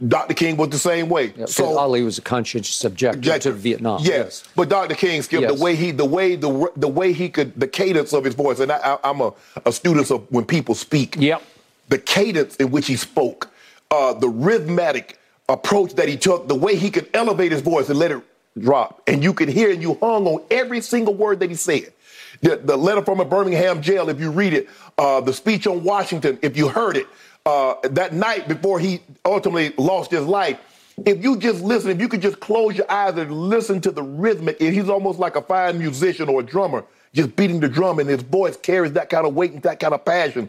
Dr. 0.06 0.34
King 0.34 0.56
was 0.56 0.70
the 0.70 0.78
same 0.78 1.08
way. 1.08 1.32
Yeah, 1.36 1.46
so 1.46 1.78
Ali 1.78 2.02
was 2.02 2.18
a 2.18 2.22
conscientious 2.22 2.84
objector 2.84 3.38
to 3.38 3.52
Vietnam. 3.52 4.00
Yes. 4.02 4.08
yes. 4.08 4.44
but 4.54 4.68
Dr. 4.68 4.94
King, 4.94 5.22
Skip, 5.22 5.40
yes. 5.40 5.56
the 5.56 5.62
way 5.62 5.74
he, 5.74 5.90
the 5.90 6.04
way 6.04 6.36
the 6.36 6.70
the 6.76 6.88
way 6.88 7.12
he 7.12 7.28
could, 7.28 7.58
the 7.58 7.68
cadence 7.68 8.12
of 8.12 8.24
his 8.24 8.34
voice, 8.34 8.60
and 8.60 8.72
I, 8.72 8.98
am 9.04 9.20
a, 9.20 9.32
a 9.64 9.72
student 9.72 10.10
of 10.10 10.30
when 10.30 10.44
people 10.44 10.74
speak. 10.74 11.16
Yep. 11.16 11.42
The 11.88 11.98
cadence 11.98 12.56
in 12.56 12.72
which 12.72 12.88
he 12.88 12.96
spoke 12.96 13.50
uh, 13.90 14.14
the 14.14 14.28
rhythmic 14.28 15.18
approach 15.48 15.94
that 15.94 16.08
he 16.08 16.16
took, 16.16 16.48
the 16.48 16.54
way 16.54 16.76
he 16.76 16.90
could 16.90 17.08
elevate 17.14 17.52
his 17.52 17.60
voice 17.60 17.88
and 17.88 17.98
let 17.98 18.10
it 18.10 18.22
drop. 18.58 19.02
And 19.06 19.22
you 19.22 19.32
could 19.32 19.48
hear 19.48 19.70
and 19.70 19.82
you 19.82 19.94
hung 20.00 20.26
on 20.26 20.44
every 20.50 20.80
single 20.80 21.14
word 21.14 21.40
that 21.40 21.50
he 21.50 21.56
said. 21.56 21.92
The, 22.40 22.56
the 22.56 22.76
letter 22.76 23.02
from 23.02 23.20
a 23.20 23.24
Birmingham 23.24 23.80
jail, 23.80 24.08
if 24.08 24.20
you 24.20 24.30
read 24.30 24.52
it, 24.52 24.68
uh, 24.98 25.20
the 25.20 25.32
speech 25.32 25.66
on 25.66 25.82
Washington, 25.84 26.38
if 26.42 26.56
you 26.56 26.68
heard 26.68 26.96
it, 26.96 27.06
uh, 27.46 27.76
that 27.84 28.12
night 28.12 28.48
before 28.48 28.80
he 28.80 29.00
ultimately 29.24 29.72
lost 29.78 30.10
his 30.10 30.26
life, 30.26 30.58
If 31.04 31.22
you 31.22 31.36
just 31.36 31.62
listen, 31.62 31.90
if 31.90 32.00
you 32.00 32.08
could 32.08 32.22
just 32.22 32.40
close 32.40 32.76
your 32.76 32.90
eyes 32.90 33.16
and 33.18 33.30
listen 33.30 33.80
to 33.82 33.90
the 33.90 34.02
rhythmic, 34.02 34.60
and 34.60 34.74
he's 34.74 34.88
almost 34.88 35.18
like 35.18 35.36
a 35.36 35.42
fine 35.42 35.78
musician 35.78 36.28
or 36.28 36.40
a 36.40 36.42
drummer, 36.42 36.84
just 37.12 37.36
beating 37.36 37.60
the 37.60 37.68
drum, 37.68 37.98
and 37.98 38.08
his 38.08 38.22
voice 38.22 38.56
carries 38.56 38.92
that 38.94 39.10
kind 39.10 39.26
of 39.26 39.34
weight 39.34 39.52
and 39.52 39.62
that 39.62 39.78
kind 39.78 39.92
of 39.92 40.04
passion. 40.04 40.48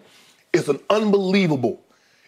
It's 0.53 0.69
an 0.69 0.79
unbelievable. 0.89 1.81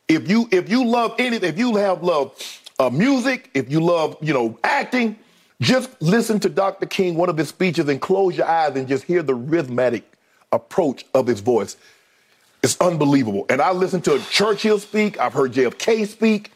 If 0.10 0.30
you 0.30 0.50
if 0.52 0.70
you 0.70 0.86
love 0.86 1.16
anything, 1.20 1.48
if 1.48 1.60
you 1.60 1.76
have 1.78 2.04
love 2.04 2.34
uh, 2.80 2.90
music, 2.90 3.52
if 3.54 3.72
you 3.72 3.80
love 3.80 4.18
you 4.22 4.34
know 4.34 4.58
acting, 4.64 5.18
just 5.62 5.90
listen 6.02 6.40
to 6.42 6.50
Dr. 6.50 6.88
King, 6.88 7.16
one 7.16 7.30
of 7.30 7.38
his 7.38 7.50
speeches, 7.50 7.88
and 7.88 8.02
close 8.02 8.36
your 8.36 8.48
eyes 8.48 8.76
and 8.76 8.88
just 8.88 9.04
hear 9.04 9.22
the 9.22 9.36
rhythmic 9.36 10.04
approach 10.52 11.06
of 11.14 11.28
his 11.28 11.42
voice. 11.42 11.78
It's 12.64 12.80
unbelievable. 12.82 13.46
And 13.50 13.62
I 13.62 13.72
listened 13.72 14.04
to 14.06 14.20
Churchill 14.32 14.80
speak. 14.80 15.20
I've 15.20 15.34
heard 15.34 15.54
JFK 15.54 16.08
speak. 16.08 16.52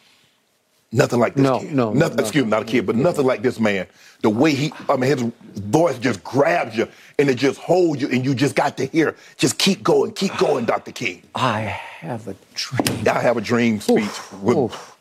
Nothing 0.96 1.20
like 1.20 1.34
this 1.34 1.44
No, 1.44 1.60
kid. 1.60 1.74
no, 1.74 1.92
Nothing, 1.92 2.18
no, 2.18 2.22
excuse 2.22 2.44
me, 2.46 2.50
not 2.52 2.62
a 2.62 2.66
kid, 2.66 2.86
but 2.86 2.96
nothing 2.96 3.26
like 3.26 3.42
this 3.42 3.60
man. 3.60 3.88
The 4.22 4.30
way 4.30 4.52
he, 4.54 4.72
I 4.88 4.96
mean, 4.96 5.10
his 5.10 5.22
voice 5.56 5.98
just 5.98 6.24
grabs 6.24 6.78
you 6.78 6.88
and 7.18 7.30
it 7.30 7.36
just 7.36 7.60
holds 7.60 8.00
you, 8.02 8.10
and 8.10 8.24
you 8.24 8.36
just 8.36 8.56
got 8.56 8.78
to 8.78 8.86
hear, 8.86 9.16
just 9.38 9.58
keep 9.58 9.82
going, 9.84 10.14
keep 10.14 10.38
going, 10.38 10.66
Dr. 10.66 10.92
King. 10.92 11.24
I 11.36 11.62
have 11.62 12.28
a 12.28 12.36
dream. 12.54 13.08
I 13.08 13.20
have 13.22 13.38
a 13.38 13.42
dream 13.42 13.80
speech. 13.82 14.08
with- 14.42 14.56
Oof. 14.58 14.96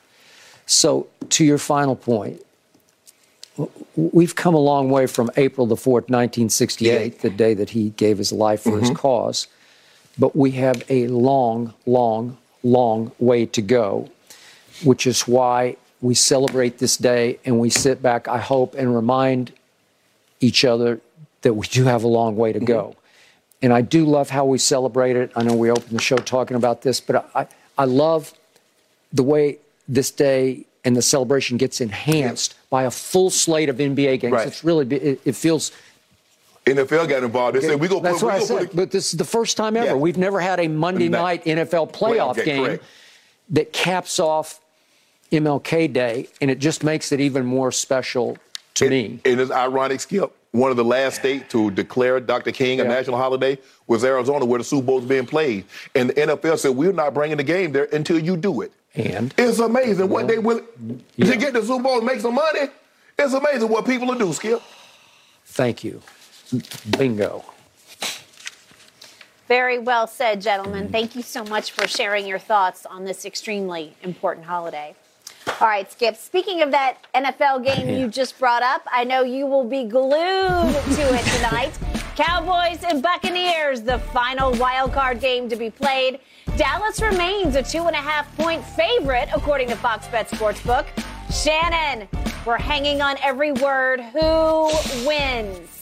So, 0.66 1.06
to 1.30 1.44
your 1.44 1.58
final 1.58 1.94
point, 1.94 2.40
we've 3.96 4.34
come 4.34 4.54
a 4.54 4.58
long 4.58 4.90
way 4.90 5.06
from 5.06 5.30
April 5.36 5.66
the 5.66 5.76
4th, 5.76 6.08
1968, 6.08 7.20
the 7.20 7.30
day 7.30 7.52
that 7.54 7.70
he 7.70 7.90
gave 7.90 8.16
his 8.18 8.32
life 8.32 8.62
for 8.62 8.78
his 8.80 8.90
Mhm. 8.90 8.96
cause. 8.96 9.46
But 10.18 10.34
we 10.34 10.52
have 10.52 10.82
a 10.88 11.06
long, 11.08 11.74
long, 11.84 12.38
long 12.62 13.12
way 13.18 13.44
to 13.46 13.60
go, 13.62 14.08
which 14.84 15.06
is 15.06 15.28
why 15.28 15.76
we 16.02 16.14
celebrate 16.14 16.78
this 16.78 16.96
day 16.96 17.38
and 17.44 17.58
we 17.58 17.70
sit 17.70 18.02
back, 18.02 18.28
I 18.28 18.38
hope, 18.38 18.74
and 18.74 18.94
remind 18.94 19.52
each 20.40 20.64
other 20.64 21.00
that 21.42 21.54
we 21.54 21.66
do 21.68 21.84
have 21.84 22.04
a 22.04 22.08
long 22.08 22.36
way 22.36 22.52
to 22.52 22.58
mm-hmm. 22.58 22.66
go. 22.66 22.96
And 23.62 23.72
I 23.72 23.80
do 23.80 24.04
love 24.04 24.28
how 24.28 24.44
we 24.44 24.58
celebrate 24.58 25.16
it. 25.16 25.30
I 25.36 25.44
know 25.44 25.54
we 25.54 25.70
opened 25.70 25.96
the 25.96 26.02
show 26.02 26.16
talking 26.16 26.56
about 26.56 26.82
this, 26.82 27.00
but 27.00 27.30
I, 27.34 27.46
I 27.78 27.84
love 27.84 28.34
the 29.12 29.22
way 29.22 29.58
this 29.88 30.10
day 30.10 30.66
and 30.84 30.96
the 30.96 31.02
celebration 31.02 31.58
gets 31.58 31.80
enhanced 31.80 32.56
by 32.68 32.82
a 32.82 32.90
full 32.90 33.30
slate 33.30 33.68
of 33.68 33.76
NBA 33.76 34.20
games. 34.20 34.32
Right. 34.32 34.48
It's 34.48 34.64
really, 34.64 34.86
it, 34.96 35.20
it 35.24 35.36
feels. 35.36 35.70
NFL 36.66 37.08
got 37.08 37.22
involved. 37.22 37.56
They 37.56 37.60
said, 37.60 37.78
we 37.78 37.86
gonna 37.86 38.02
That's 38.02 38.18
put, 38.18 38.26
what 38.26 38.34
I 38.34 38.38
said. 38.40 38.58
put 38.58 38.76
But 38.76 38.90
this 38.90 39.12
is 39.12 39.18
the 39.18 39.24
first 39.24 39.56
time 39.56 39.76
ever. 39.76 39.86
Yeah. 39.86 39.94
We've 39.94 40.18
never 40.18 40.40
had 40.40 40.58
a 40.58 40.66
Monday 40.66 41.08
No. 41.08 41.22
night 41.22 41.44
NFL 41.44 41.92
Playoff 41.92 42.34
playoff 42.34 42.44
game, 42.44 42.66
game 42.66 42.80
that 43.50 43.72
caps 43.72 44.18
off 44.18 44.60
MLK 45.32 45.92
Day, 45.92 46.28
and 46.40 46.50
it 46.50 46.58
just 46.58 46.84
makes 46.84 47.10
it 47.10 47.20
even 47.20 47.44
more 47.44 47.72
special 47.72 48.36
to 48.74 48.88
me. 48.88 49.20
And 49.24 49.40
it's 49.40 49.50
ironic, 49.50 50.00
Skip. 50.00 50.32
One 50.52 50.70
of 50.70 50.76
the 50.76 50.84
last 50.84 51.16
states 51.20 51.50
to 51.52 51.70
declare 51.70 52.20
Dr. 52.20 52.52
King 52.52 52.80
a 52.80 52.84
national 52.84 53.16
holiday 53.16 53.58
was 53.86 54.04
Arizona, 54.04 54.44
where 54.44 54.58
the 54.58 54.64
Super 54.64 54.86
Bowl 54.86 54.98
is 54.98 55.06
being 55.06 55.24
played. 55.24 55.64
And 55.94 56.10
the 56.10 56.14
NFL 56.14 56.58
said, 56.58 56.72
we're 56.72 56.92
not 56.92 57.14
bringing 57.14 57.38
the 57.38 57.42
game 57.44 57.72
there 57.72 57.88
until 57.92 58.18
you 58.18 58.36
do 58.36 58.60
it. 58.60 58.72
And 58.94 59.32
It's 59.38 59.58
amazing 59.58 60.10
what 60.10 60.28
they 60.28 60.38
will 60.38 60.60
to 60.60 61.36
get 61.36 61.54
the 61.54 61.62
Super 61.62 61.82
Bowl 61.82 61.96
and 61.96 62.06
make 62.06 62.20
some 62.20 62.34
money. 62.34 62.68
It's 63.18 63.32
amazing 63.32 63.70
what 63.70 63.86
people 63.86 64.06
will 64.06 64.18
do, 64.18 64.32
Skip. 64.34 64.60
thank 65.46 65.82
you. 65.82 66.02
Bingo. 66.98 67.44
Very 69.48 69.78
well 69.78 70.06
said, 70.06 70.40
gentlemen. 70.42 70.90
Thank 70.90 71.16
you 71.16 71.22
so 71.22 71.44
much 71.44 71.72
for 71.72 71.86
sharing 71.86 72.26
your 72.26 72.38
thoughts 72.38 72.84
on 72.84 73.04
this 73.04 73.24
extremely 73.24 73.94
important 74.02 74.46
holiday. 74.46 74.94
All 75.60 75.68
right, 75.68 75.90
Skip. 75.90 76.16
Speaking 76.16 76.62
of 76.62 76.70
that 76.70 76.98
NFL 77.14 77.64
game 77.64 77.88
you 77.88 78.08
just 78.08 78.38
brought 78.38 78.62
up, 78.62 78.82
I 78.90 79.04
know 79.04 79.22
you 79.22 79.46
will 79.46 79.64
be 79.64 79.84
glued 79.84 80.12
to 80.12 81.14
it 81.14 81.24
tonight. 81.36 81.72
Cowboys 82.16 82.84
and 82.84 83.02
Buccaneers, 83.02 83.80
the 83.82 83.98
final 83.98 84.52
wild 84.56 84.92
card 84.92 85.20
game 85.20 85.48
to 85.48 85.56
be 85.56 85.70
played. 85.70 86.20
Dallas 86.56 87.00
remains 87.00 87.56
a 87.56 87.62
two 87.62 87.86
and 87.86 87.96
a 87.96 88.00
half 88.00 88.34
point 88.36 88.62
favorite, 88.64 89.28
according 89.34 89.68
to 89.68 89.76
Fox 89.76 90.06
Bet 90.08 90.28
Sportsbook. 90.28 90.86
Shannon, 91.32 92.08
we're 92.44 92.58
hanging 92.58 93.00
on 93.00 93.16
every 93.22 93.52
word. 93.52 94.00
Who 94.00 94.70
wins? 95.06 95.81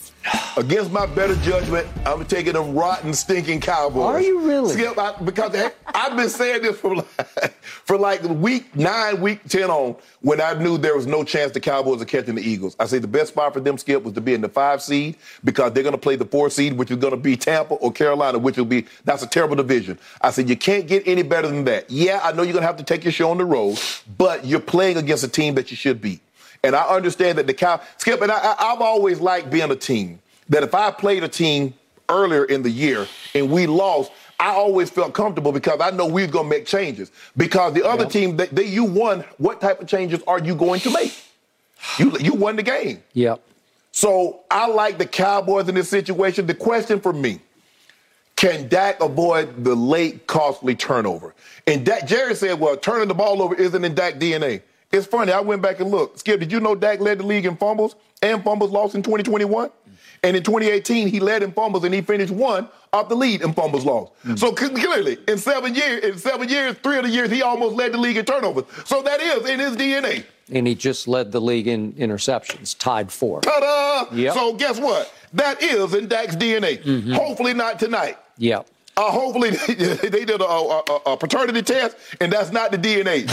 Against 0.57 0.91
my 0.91 1.05
better 1.05 1.35
judgment, 1.37 1.87
I'm 2.05 2.25
taking 2.25 2.53
them 2.53 2.75
rotten, 2.75 3.13
stinking 3.13 3.61
Cowboys. 3.61 4.03
Are 4.03 4.21
you 4.21 4.41
really? 4.41 4.73
Skip, 4.73 4.97
I, 4.97 5.13
because 5.23 5.55
heck, 5.55 5.75
I've 5.87 6.15
been 6.15 6.29
saying 6.29 6.61
this 6.61 6.77
for 6.77 6.97
like, 6.97 7.07
for 7.61 7.97
like 7.97 8.21
week 8.23 8.75
nine, 8.75 9.21
week 9.21 9.43
10 9.47 9.69
on, 9.69 9.95
when 10.21 10.39
I 10.39 10.53
knew 10.53 10.77
there 10.77 10.95
was 10.95 11.07
no 11.07 11.23
chance 11.23 11.53
the 11.53 11.59
Cowboys 11.59 12.01
are 12.01 12.05
catching 12.05 12.35
the 12.35 12.41
Eagles. 12.41 12.75
I 12.79 12.85
say 12.85 12.99
the 12.99 13.07
best 13.07 13.29
spot 13.29 13.53
for 13.53 13.59
them, 13.59 13.77
Skip, 13.77 14.03
was 14.03 14.13
to 14.13 14.21
be 14.21 14.33
in 14.33 14.41
the 14.41 14.49
five 14.49 14.81
seed 14.81 15.15
because 15.43 15.73
they're 15.73 15.83
going 15.83 15.95
to 15.95 16.01
play 16.01 16.17
the 16.17 16.25
four 16.25 16.49
seed, 16.49 16.73
which 16.73 16.91
is 16.91 16.97
going 16.97 17.11
to 17.11 17.17
be 17.17 17.35
Tampa 17.35 17.75
or 17.75 17.91
Carolina, 17.91 18.37
which 18.37 18.57
will 18.57 18.65
be, 18.65 18.85
that's 19.05 19.23
a 19.23 19.27
terrible 19.27 19.55
division. 19.55 19.97
I 20.21 20.31
said, 20.31 20.49
you 20.49 20.57
can't 20.57 20.85
get 20.85 21.07
any 21.07 21.23
better 21.23 21.47
than 21.47 21.63
that. 21.65 21.89
Yeah, 21.89 22.19
I 22.21 22.33
know 22.33 22.43
you're 22.43 22.53
going 22.53 22.63
to 22.63 22.67
have 22.67 22.77
to 22.77 22.83
take 22.83 23.03
your 23.03 23.13
show 23.13 23.31
on 23.31 23.37
the 23.37 23.45
road, 23.45 23.79
but 24.17 24.45
you're 24.45 24.59
playing 24.59 24.97
against 24.97 25.23
a 25.23 25.29
team 25.29 25.55
that 25.55 25.71
you 25.71 25.77
should 25.77 26.01
beat. 26.01 26.21
And 26.63 26.75
I 26.75 26.83
understand 26.83 27.37
that 27.37 27.47
the 27.47 27.53
Cow 27.53 27.81
Skip 27.97 28.21
and 28.21 28.31
I, 28.31 28.55
I've 28.59 28.81
always 28.81 29.19
liked 29.19 29.49
being 29.49 29.71
a 29.71 29.75
team. 29.75 30.19
That 30.49 30.63
if 30.63 30.75
I 30.75 30.91
played 30.91 31.23
a 31.23 31.27
team 31.27 31.73
earlier 32.09 32.45
in 32.45 32.61
the 32.61 32.69
year 32.69 33.07
and 33.33 33.49
we 33.49 33.67
lost, 33.67 34.11
I 34.39 34.49
always 34.49 34.89
felt 34.89 35.13
comfortable 35.13 35.51
because 35.51 35.79
I 35.79 35.91
know 35.91 36.05
we 36.05 36.23
are 36.23 36.27
gonna 36.27 36.49
make 36.49 36.65
changes. 36.65 37.11
Because 37.37 37.73
the 37.73 37.87
other 37.87 38.05
team, 38.05 38.37
they, 38.37 38.47
they 38.47 38.65
you 38.65 38.83
won. 38.83 39.23
What 39.37 39.61
type 39.61 39.81
of 39.81 39.87
changes 39.87 40.21
are 40.27 40.39
you 40.39 40.55
going 40.55 40.81
to 40.81 40.91
make? 40.91 41.13
You 41.97 42.15
you 42.19 42.33
won 42.33 42.55
the 42.55 42.63
game. 42.63 43.03
Yep. 43.13 43.41
So 43.91 44.41
I 44.49 44.67
like 44.67 44.97
the 44.97 45.05
Cowboys 45.05 45.67
in 45.67 45.75
this 45.75 45.89
situation. 45.89 46.45
The 46.47 46.53
question 46.53 46.99
for 46.99 47.13
me: 47.13 47.39
Can 48.35 48.67
Dak 48.67 49.01
avoid 49.01 49.63
the 49.63 49.75
late 49.75 50.27
costly 50.27 50.75
turnover? 50.75 51.33
And 51.65 51.85
Dak, 51.85 52.07
Jerry 52.07 52.35
said, 52.35 52.59
"Well, 52.59 52.77
turning 52.77 53.07
the 53.07 53.15
ball 53.15 53.41
over 53.41 53.55
isn't 53.55 53.83
in 53.83 53.95
Dak 53.95 54.15
DNA." 54.15 54.61
It's 54.91 55.07
funny. 55.07 55.31
I 55.31 55.39
went 55.39 55.61
back 55.61 55.79
and 55.79 55.89
looked. 55.89 56.19
Skip, 56.19 56.39
did 56.39 56.51
you 56.51 56.59
know 56.59 56.75
Dak 56.75 56.99
led 56.99 57.19
the 57.19 57.25
league 57.25 57.45
in 57.45 57.55
fumbles 57.55 57.95
and 58.21 58.43
fumbles 58.43 58.71
lost 58.71 58.95
in 58.95 59.01
2021? 59.01 59.69
And 60.23 60.37
in 60.37 60.43
2018, 60.43 61.07
he 61.07 61.19
led 61.19 61.41
in 61.41 61.51
fumbles 61.51 61.83
and 61.83 61.93
he 61.93 62.01
finished 62.01 62.31
one 62.31 62.67
off 62.93 63.09
the 63.09 63.15
lead 63.15 63.41
in 63.41 63.53
fumbles 63.53 63.85
lost. 63.85 64.11
Mm. 64.23 64.37
So 64.37 64.51
clearly, 64.51 65.17
in 65.27 65.37
seven 65.37 65.73
years, 65.73 66.03
in 66.03 66.17
seven 66.19 66.47
years, 66.47 66.75
three 66.83 66.97
of 66.97 67.05
the 67.05 67.09
years, 67.09 67.31
he 67.31 67.41
almost 67.41 67.75
led 67.75 67.93
the 67.93 67.97
league 67.97 68.17
in 68.17 68.25
turnovers. 68.25 68.65
So 68.85 69.01
that 69.01 69.19
is 69.19 69.49
in 69.49 69.59
his 69.59 69.75
DNA. 69.75 70.25
And 70.51 70.67
he 70.67 70.75
just 70.75 71.07
led 71.07 71.31
the 71.31 71.39
league 71.39 71.67
in 71.67 71.93
interceptions, 71.93 72.77
tied 72.77 73.11
four. 73.11 73.41
Ta-da! 73.41 74.13
Yep. 74.15 74.33
So 74.33 74.53
guess 74.53 74.79
what? 74.79 75.11
That 75.33 75.63
is 75.63 75.93
in 75.93 76.07
Dak's 76.07 76.35
DNA. 76.35 76.83
Mm-hmm. 76.83 77.13
Hopefully 77.13 77.53
not 77.53 77.79
tonight. 77.79 78.17
Yep. 78.37 78.67
Uh, 79.01 79.09
hopefully 79.11 79.49
they 80.09 80.25
did 80.25 80.41
a, 80.41 80.43
a, 80.45 80.79
a- 81.07 81.17
paternity 81.17 81.63
test, 81.63 81.97
and 82.19 82.31
that's 82.31 82.51
not 82.51 82.71
the 82.71 82.77
DNA. 82.77 83.25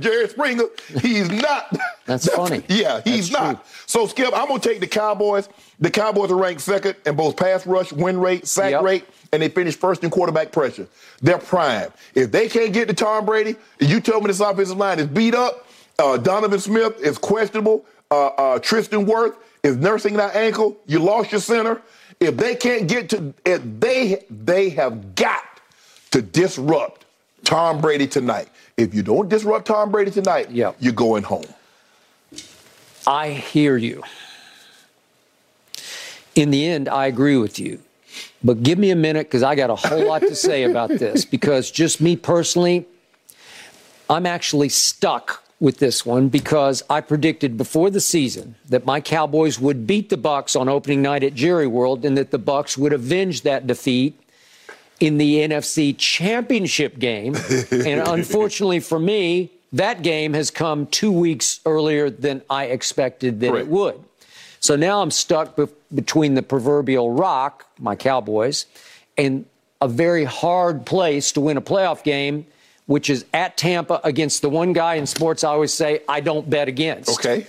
Jerry 0.00 0.28
Springer, 0.28 0.64
he's 1.00 1.28
not. 1.28 1.76
That's 2.06 2.28
funny. 2.32 2.62
Yeah, 2.68 3.00
he's 3.04 3.28
That's 3.30 3.42
not. 3.42 3.66
So 3.86 4.06
Skip, 4.06 4.32
I'm 4.32 4.46
gonna 4.46 4.60
take 4.60 4.78
the 4.78 4.86
Cowboys. 4.86 5.48
The 5.80 5.90
Cowboys 5.90 6.30
are 6.30 6.36
ranked 6.36 6.60
second 6.60 6.94
in 7.06 7.16
both 7.16 7.36
pass 7.36 7.66
rush, 7.66 7.92
win 7.92 8.20
rate, 8.20 8.46
sack 8.46 8.70
Yep. 8.70 8.82
rate, 8.82 9.04
and 9.32 9.42
they 9.42 9.48
finished 9.48 9.80
first 9.80 10.04
in 10.04 10.10
quarterback 10.10 10.52
pressure. 10.52 10.86
They're 11.20 11.38
prime. 11.38 11.90
If 12.14 12.30
they 12.30 12.48
can't 12.48 12.72
get 12.72 12.86
to 12.86 12.94
Tom 12.94 13.26
Brady, 13.26 13.56
you 13.80 14.00
tell 14.00 14.20
me 14.20 14.28
this 14.28 14.38
offensive 14.40 14.76
line 14.76 15.00
is 15.00 15.08
beat 15.08 15.34
up. 15.34 15.66
Uh, 15.98 16.18
Donovan 16.18 16.60
Smith 16.60 17.00
is 17.00 17.18
questionable. 17.18 17.84
Uh, 18.12 18.26
uh, 18.28 18.58
Tristan 18.60 19.06
Wirfs 19.06 19.34
is 19.64 19.76
nursing 19.76 20.14
that 20.14 20.36
ankle. 20.36 20.76
You 20.86 21.00
lost 21.00 21.32
your 21.32 21.40
center. 21.40 21.82
If 22.20 22.36
they 22.36 22.54
can't 22.54 22.86
get 22.86 23.08
to, 23.10 23.32
if 23.44 23.62
they 23.80 24.24
they 24.30 24.70
have 24.70 25.14
got 25.14 25.42
to 26.10 26.20
disrupt 26.22 27.04
Tom 27.44 27.80
Brady 27.80 28.06
tonight. 28.06 28.48
If 28.76 28.94
you 28.94 29.02
don't 29.02 29.28
disrupt 29.28 29.66
Tom 29.66 29.90
Brady 29.90 30.10
tonight, 30.10 30.50
Yep. 30.50 30.76
you're 30.80 30.92
going 30.92 31.22
home. 31.22 31.46
I 33.06 33.30
hear 33.30 33.76
you. 33.76 34.02
In 36.34 36.50
the 36.50 36.66
end, 36.66 36.88
I 36.88 37.06
agree 37.06 37.36
with 37.36 37.58
you. 37.58 37.80
But 38.42 38.62
give 38.62 38.78
me 38.78 38.90
a 38.90 38.96
minute 38.96 39.26
because 39.26 39.42
I 39.42 39.54
got 39.54 39.70
a 39.70 39.74
whole 39.76 40.06
lot 40.06 40.20
to 40.22 40.34
say 40.34 40.64
about 40.64 40.90
this. 40.90 41.24
Because 41.30 41.70
just 41.70 42.00
me 42.00 42.16
personally, 42.16 42.86
I'm 44.08 44.26
actually 44.26 44.68
stuck 44.68 45.42
with 45.60 45.76
this 45.76 46.06
one 46.06 46.28
because 46.28 46.82
I 46.88 47.02
predicted 47.02 47.58
before 47.58 47.90
the 47.90 48.00
season 48.00 48.56
that 48.68 48.86
my 48.86 49.00
Cowboys 49.00 49.60
would 49.60 49.86
beat 49.86 50.08
the 50.08 50.16
Bucks 50.16 50.56
on 50.56 50.68
opening 50.68 51.02
night 51.02 51.22
at 51.22 51.34
Jerry 51.34 51.66
World 51.66 52.04
and 52.04 52.16
that 52.16 52.30
the 52.30 52.38
Bucks 52.38 52.78
would 52.78 52.94
avenge 52.94 53.42
that 53.42 53.66
defeat 53.66 54.18
in 55.00 55.18
the 55.18 55.36
NFC 55.36 55.96
Championship 55.96 56.98
game. 56.98 57.36
and 57.70 58.00
unfortunately 58.08 58.80
for 58.80 58.98
me, 58.98 59.50
that 59.72 60.02
game 60.02 60.32
has 60.32 60.50
come 60.50 60.86
two 60.86 61.12
weeks 61.12 61.60
earlier 61.66 62.10
than 62.10 62.42
I 62.48 62.64
expected 62.64 63.40
that 63.40 63.50
Correct. 63.50 63.66
it 63.66 63.70
would. 63.70 64.02
So 64.60 64.76
now 64.76 65.02
I'm 65.02 65.10
stuck 65.10 65.56
be- 65.56 65.68
between 65.94 66.34
the 66.34 66.42
proverbial 66.42 67.12
rock, 67.12 67.66
my 67.78 67.96
Cowboys, 67.96 68.66
and 69.16 69.44
a 69.80 69.88
very 69.88 70.24
hard 70.24 70.86
place 70.86 71.32
to 71.32 71.40
win 71.40 71.56
a 71.56 71.62
playoff 71.62 72.02
game 72.02 72.46
which 72.90 73.08
is 73.08 73.24
at 73.32 73.56
Tampa 73.56 74.00
against 74.02 74.42
the 74.42 74.48
one 74.48 74.72
guy 74.72 74.96
in 74.96 75.06
sports 75.06 75.44
I 75.44 75.50
always 75.50 75.72
say 75.72 76.02
I 76.08 76.18
don't 76.18 76.50
bet 76.50 76.66
against. 76.66 77.08
Okay. 77.08 77.46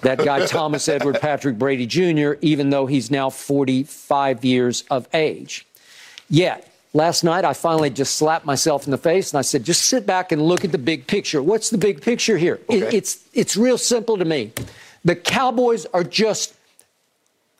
That 0.00 0.16
guy, 0.16 0.46
Thomas 0.46 0.88
Edward 0.88 1.20
Patrick 1.20 1.58
Brady 1.58 1.84
Jr., 1.84 2.32
even 2.40 2.70
though 2.70 2.86
he's 2.86 3.10
now 3.10 3.28
45 3.28 4.42
years 4.42 4.84
of 4.90 5.06
age. 5.12 5.66
Yet, 6.30 6.72
last 6.94 7.22
night 7.22 7.44
I 7.44 7.52
finally 7.52 7.90
just 7.90 8.16
slapped 8.16 8.46
myself 8.46 8.86
in 8.86 8.92
the 8.92 8.98
face 8.98 9.30
and 9.30 9.38
I 9.38 9.42
said, 9.42 9.62
just 9.62 9.82
sit 9.82 10.06
back 10.06 10.32
and 10.32 10.40
look 10.40 10.64
at 10.64 10.72
the 10.72 10.78
big 10.78 11.06
picture. 11.06 11.42
What's 11.42 11.68
the 11.68 11.76
big 11.76 12.00
picture 12.00 12.38
here? 12.38 12.60
It, 12.70 12.94
it's, 12.94 13.28
it's 13.34 13.58
real 13.58 13.76
simple 13.76 14.16
to 14.16 14.24
me. 14.24 14.52
The 15.04 15.16
Cowboys 15.16 15.84
are 15.92 16.02
just 16.02 16.54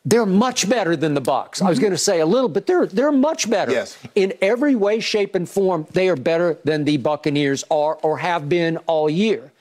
they're 0.05 0.27
much 0.27 0.69
better 0.69 0.97
than 0.97 1.15
the 1.15 1.21
Bucks. 1.21 1.63
I 1.63 1.69
was 1.69 1.79
mm-hmm. 1.79 1.83
going 1.83 1.93
to 1.93 1.99
say 1.99 2.21
a 2.21 2.27
little, 2.27 2.49
but 2.49 2.67
they're 2.67 2.87
they're 2.87 3.13
much 3.13 3.49
better. 3.49 3.73
Yes. 3.73 3.97
In 4.15 4.35
every 4.41 4.75
way, 4.75 5.01
shape, 5.01 5.35
and 5.35 5.49
form, 5.49 5.87
they 5.93 6.09
are 6.09 6.17
better 6.17 6.59
than 6.65 6.85
the 6.85 6.99
Buccaneers 6.99 7.65
are 7.71 7.95
or 8.03 8.19
have 8.19 8.49
been 8.49 8.77
all 8.87 9.09
year. 9.09 9.53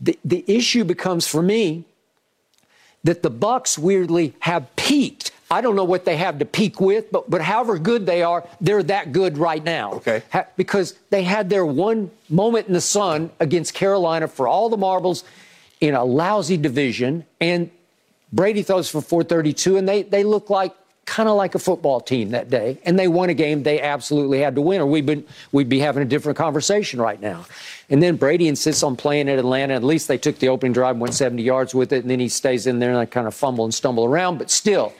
The 0.00 0.18
the 0.24 0.44
issue 0.46 0.84
becomes 0.84 1.26
for 1.26 1.42
me 1.42 1.84
that 3.04 3.22
the 3.22 3.30
Bucks 3.30 3.76
weirdly 3.76 4.34
have 4.40 4.74
peaked. 4.76 5.32
I 5.50 5.60
don't 5.60 5.76
know 5.76 5.84
what 5.84 6.06
they 6.06 6.16
have 6.16 6.38
to 6.38 6.44
peak 6.44 6.80
with, 6.80 7.10
but 7.10 7.28
but 7.28 7.42
however 7.42 7.76
good 7.78 8.06
they 8.06 8.22
are, 8.22 8.46
they're 8.60 8.84
that 8.84 9.12
good 9.12 9.36
right 9.36 9.62
now. 9.62 9.94
Okay. 9.94 10.22
Ha- 10.32 10.46
because 10.56 10.94
they 11.10 11.24
had 11.24 11.50
their 11.50 11.66
one 11.66 12.10
moment 12.28 12.68
in 12.68 12.72
the 12.72 12.80
sun 12.80 13.30
against 13.40 13.74
Carolina 13.74 14.28
for 14.28 14.46
all 14.46 14.68
the 14.68 14.76
marbles 14.76 15.24
in 15.80 15.94
a 15.94 16.04
lousy 16.04 16.56
division, 16.56 17.26
and 17.40 17.68
Brady 18.32 18.62
throws 18.62 18.88
for 18.88 19.00
432, 19.00 19.76
and 19.76 19.88
they 19.88 20.02
they 20.02 20.24
look 20.24 20.50
like 20.50 20.74
kind 21.04 21.28
of 21.28 21.36
like 21.36 21.54
a 21.54 21.58
football 21.58 22.00
team 22.00 22.30
that 22.30 22.48
day, 22.48 22.78
and 22.84 22.98
they 22.98 23.08
won 23.08 23.28
a 23.28 23.34
game 23.34 23.62
they 23.62 23.80
absolutely 23.80 24.38
had 24.40 24.54
to 24.54 24.60
win, 24.60 24.80
or 24.80 24.86
we'd 24.86 25.06
been 25.06 25.24
we'd 25.50 25.68
be 25.68 25.80
having 25.80 26.02
a 26.02 26.06
different 26.06 26.38
conversation 26.38 27.00
right 27.00 27.20
now. 27.20 27.44
And 27.90 28.02
then 28.02 28.16
Brady 28.16 28.48
insists 28.48 28.82
on 28.82 28.96
playing 28.96 29.28
at 29.28 29.38
Atlanta. 29.38 29.74
At 29.74 29.84
least 29.84 30.08
they 30.08 30.18
took 30.18 30.38
the 30.38 30.48
opening 30.48 30.72
drive 30.72 30.92
and 30.92 31.00
went 31.00 31.14
70 31.14 31.42
yards 31.42 31.74
with 31.74 31.92
it, 31.92 32.02
and 32.02 32.10
then 32.10 32.20
he 32.20 32.28
stays 32.28 32.66
in 32.66 32.78
there 32.78 32.90
and 32.90 33.00
they 33.00 33.06
kind 33.06 33.26
of 33.26 33.34
fumble 33.34 33.64
and 33.64 33.74
stumble 33.74 34.04
around, 34.04 34.38
but 34.38 34.50
still. 34.50 34.92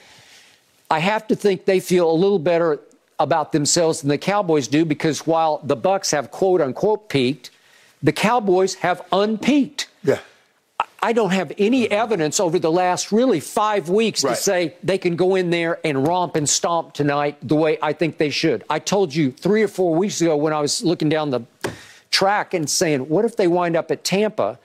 I 0.91 0.99
have 0.99 1.27
to 1.29 1.35
think 1.35 1.65
they 1.65 1.81
feel 1.81 2.11
a 2.11 2.13
little 2.13 2.39
better 2.39 2.79
about 3.19 3.53
themselves 3.53 4.03
than 4.03 4.11
the 4.11 4.19
Cowboys 4.19 4.69
do 4.69 4.85
because 4.85 5.27
while 5.27 5.59
the 5.65 5.77
Bucks 5.77 6.11
have 6.11 6.31
quote 6.31 6.61
unquote 6.61 7.09
peaked, 7.09 7.51
the 8.03 8.13
Cowboys 8.13 8.75
have 8.75 9.01
unpeaked. 9.11 9.89
Yeah. 10.05 10.19
I 11.05 11.13
don't 11.13 11.31
have 11.31 11.53
any 11.59 11.91
evidence 11.91 12.39
over 12.39 12.61
the 12.61 12.71
last 12.71 13.11
really 13.11 13.41
five 13.41 13.89
weeks 13.89 14.23
Right. 14.23 14.37
to 14.37 14.41
say 14.41 14.75
they 14.85 14.99
can 14.99 15.17
go 15.17 15.35
in 15.35 15.51
there 15.51 15.81
and 15.85 16.07
romp 16.07 16.37
and 16.37 16.49
stomp 16.49 16.95
tonight 16.95 17.37
the 17.43 17.57
way 17.57 17.77
I 17.83 17.93
think 17.93 18.19
they 18.19 18.31
should. 18.31 18.63
I 18.71 18.79
told 18.79 19.13
you 19.13 19.33
three 19.33 19.63
or 19.63 19.69
four 19.69 19.95
weeks 19.97 20.21
ago 20.21 20.37
when 20.37 20.53
I 20.53 20.61
was 20.61 20.83
looking 20.85 21.09
down 21.09 21.31
the 21.31 21.43
track 22.13 22.55
and 22.55 22.71
saying, 22.71 23.09
what 23.09 23.25
if 23.25 23.37
they 23.37 23.49
wind 23.49 23.77
up 23.77 23.91
at 23.91 24.05
Tampa? 24.05 24.61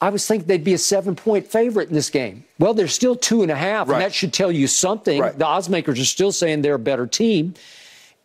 I 0.00 0.10
was 0.10 0.26
thinking 0.26 0.48
they'd 0.48 0.64
be 0.64 0.74
a 0.74 0.78
seven 0.78 1.14
point 1.14 1.46
favorite 1.46 1.88
in 1.88 1.94
this 1.94 2.10
game. 2.10 2.44
Well, 2.58 2.74
they're 2.74 2.88
still 2.88 3.14
two 3.16 3.42
and 3.42 3.50
a 3.50 3.56
half, 3.56 3.88
Right. 3.88 3.96
and 3.96 4.04
that 4.04 4.14
should 4.14 4.32
tell 4.32 4.50
you 4.50 4.66
something. 4.66 5.20
Right. 5.20 5.38
The 5.38 5.44
odds 5.46 5.68
makers 5.68 6.00
are 6.00 6.04
still 6.04 6.32
saying 6.32 6.62
they're 6.62 6.74
a 6.74 6.78
better 6.78 7.06
team. 7.06 7.54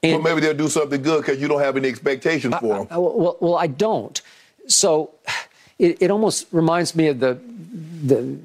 Well, 0.04 0.22
maybe 0.22 0.42
they'll 0.42 0.54
do 0.54 0.68
something 0.70 1.02
good 1.02 1.22
because 1.22 1.40
you 1.40 1.48
don't 1.48 1.62
have 1.62 1.78
any 1.78 1.88
expectations 1.88 2.54
for 2.60 2.80
them. 2.80 2.88
Uh, 2.96 3.00
well, 3.00 3.38
well, 3.40 3.56
I 3.56 3.68
don't. 3.68 4.22
So 4.68 5.12
it, 5.84 5.98
it 6.04 6.12
almost 6.12 6.48
reminds 6.52 6.96
me 6.96 7.08
of 7.08 7.20
the 7.20 7.34
the 8.12 8.38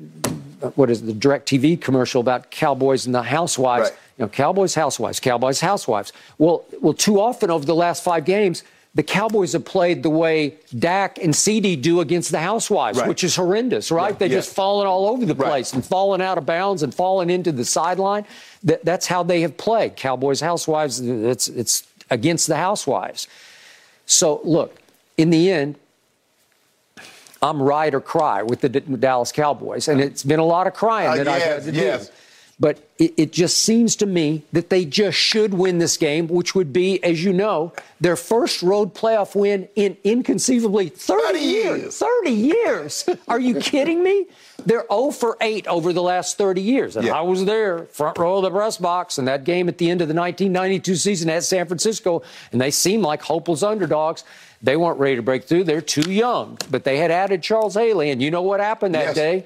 uh, 0.62 0.70
what 0.70 0.90
is 0.90 1.00
it, 1.02 1.06
the 1.06 1.12
direct 1.12 1.48
TV 1.48 1.80
commercial 1.80 2.20
about 2.20 2.50
cowboys 2.50 3.06
and 3.06 3.14
the 3.14 3.22
housewives. 3.22 3.90
Right. 3.90 3.98
You 4.18 4.24
know, 4.24 4.28
cowboys, 4.28 4.74
housewives, 4.74 5.20
cowboys, 5.20 5.60
housewives. 5.60 6.12
Well, 6.38 6.64
well, 6.80 6.94
too 6.94 7.20
often 7.20 7.50
over 7.50 7.64
the 7.64 7.74
last 7.74 8.02
five 8.02 8.24
games, 8.24 8.64
the 8.94 9.02
Cowboys 9.04 9.52
have 9.52 9.64
played 9.64 10.02
the 10.02 10.10
way 10.10 10.56
Dak 10.76 11.18
and 11.22 11.36
CD 11.36 11.76
do 11.76 12.00
against 12.00 12.32
the 12.32 12.40
housewives, 12.40 12.98
Right. 12.98 13.06
which 13.08 13.22
is 13.22 13.36
horrendous, 13.36 13.92
right? 13.92 14.12
Yeah, 14.14 14.18
They're 14.18 14.28
yes. 14.28 14.46
just 14.46 14.56
falling 14.56 14.88
all 14.88 15.06
over 15.08 15.24
the 15.24 15.36
Right. 15.36 15.48
place 15.50 15.72
and 15.72 15.84
falling 15.84 16.20
out 16.20 16.36
of 16.38 16.46
bounds 16.46 16.82
and 16.82 16.92
falling 16.92 17.30
into 17.30 17.52
the 17.52 17.64
sideline. 17.64 18.24
That, 18.64 18.84
that's 18.84 19.06
how 19.06 19.22
they 19.22 19.42
have 19.42 19.56
played. 19.56 19.94
Cowboys, 19.94 20.40
housewives. 20.40 21.00
It's 21.00 21.46
it's 21.46 21.84
against 22.10 22.48
the 22.48 22.56
housewives. 22.56 23.28
So 24.06 24.40
look, 24.42 24.70
in 25.16 25.30
the 25.30 25.48
end, 25.52 25.76
I'm 27.42 27.62
ride 27.62 27.94
or 27.94 28.00
cry 28.00 28.42
with 28.42 28.60
the 28.60 28.68
D- 28.68 28.80
Dallas 28.80 29.32
Cowboys, 29.32 29.88
and 29.88 30.00
it's 30.00 30.22
been 30.24 30.40
a 30.40 30.44
lot 30.44 30.66
of 30.66 30.74
crying 30.74 31.08
Uh, 31.10 31.16
that 31.16 31.28
I've 31.28 31.42
had 31.42 31.64
to 31.64 31.72
yes. 31.72 32.06
do. 32.08 32.12
But 32.60 32.78
it, 32.98 33.14
it 33.16 33.32
just 33.32 33.58
seems 33.58 33.94
to 33.96 34.06
me 34.06 34.42
that 34.52 34.68
they 34.68 34.84
just 34.84 35.16
should 35.16 35.54
win 35.54 35.78
this 35.78 35.96
game, 35.96 36.26
which 36.26 36.56
would 36.56 36.72
be, 36.72 37.00
as 37.04 37.22
you 37.22 37.32
know, 37.32 37.72
their 38.00 38.16
first 38.16 38.62
road 38.64 38.94
playoff 38.94 39.36
win 39.36 39.68
in 39.76 39.96
inconceivably 40.02 40.88
30, 40.88 41.22
30 41.34 41.38
years. 41.38 41.80
years. 41.82 41.98
30 42.24 42.30
years. 42.32 43.08
Are 43.28 43.38
you 43.38 43.54
kidding 43.60 44.02
me? 44.02 44.26
They're 44.66 44.84
0 44.90 45.12
for 45.12 45.36
8 45.40 45.68
over 45.68 45.92
the 45.92 46.02
last 46.02 46.36
30 46.36 46.60
years. 46.60 46.96
And 46.96 47.06
Yeah. 47.06 47.14
I 47.16 47.20
was 47.20 47.44
there, 47.44 47.84
front 47.92 48.18
row 48.18 48.38
of 48.38 48.42
the 48.42 48.50
press 48.50 48.76
box, 48.76 49.18
in 49.18 49.24
that 49.26 49.44
game 49.44 49.68
at 49.68 49.78
the 49.78 49.88
end 49.88 50.00
of 50.02 50.08
the 50.08 50.14
1992 50.14 50.96
season 50.96 51.30
at 51.30 51.44
San 51.44 51.64
Francisco, 51.68 52.22
and 52.50 52.60
they 52.60 52.72
seemed 52.72 53.04
like 53.04 53.22
hopeless 53.22 53.62
underdogs. 53.62 54.24
They 54.62 54.76
weren't 54.76 54.98
ready 54.98 55.16
to 55.16 55.22
break 55.22 55.44
through. 55.44 55.64
They're 55.64 55.80
too 55.80 56.10
young. 56.10 56.58
But 56.70 56.84
they 56.84 56.98
had 56.98 57.10
added 57.10 57.42
Charles 57.42 57.74
Haley, 57.74 58.10
and 58.10 58.20
you 58.22 58.30
know 58.30 58.42
what 58.42 58.60
happened 58.60 58.94
that 58.94 59.06
Yes. 59.08 59.14
day? 59.14 59.44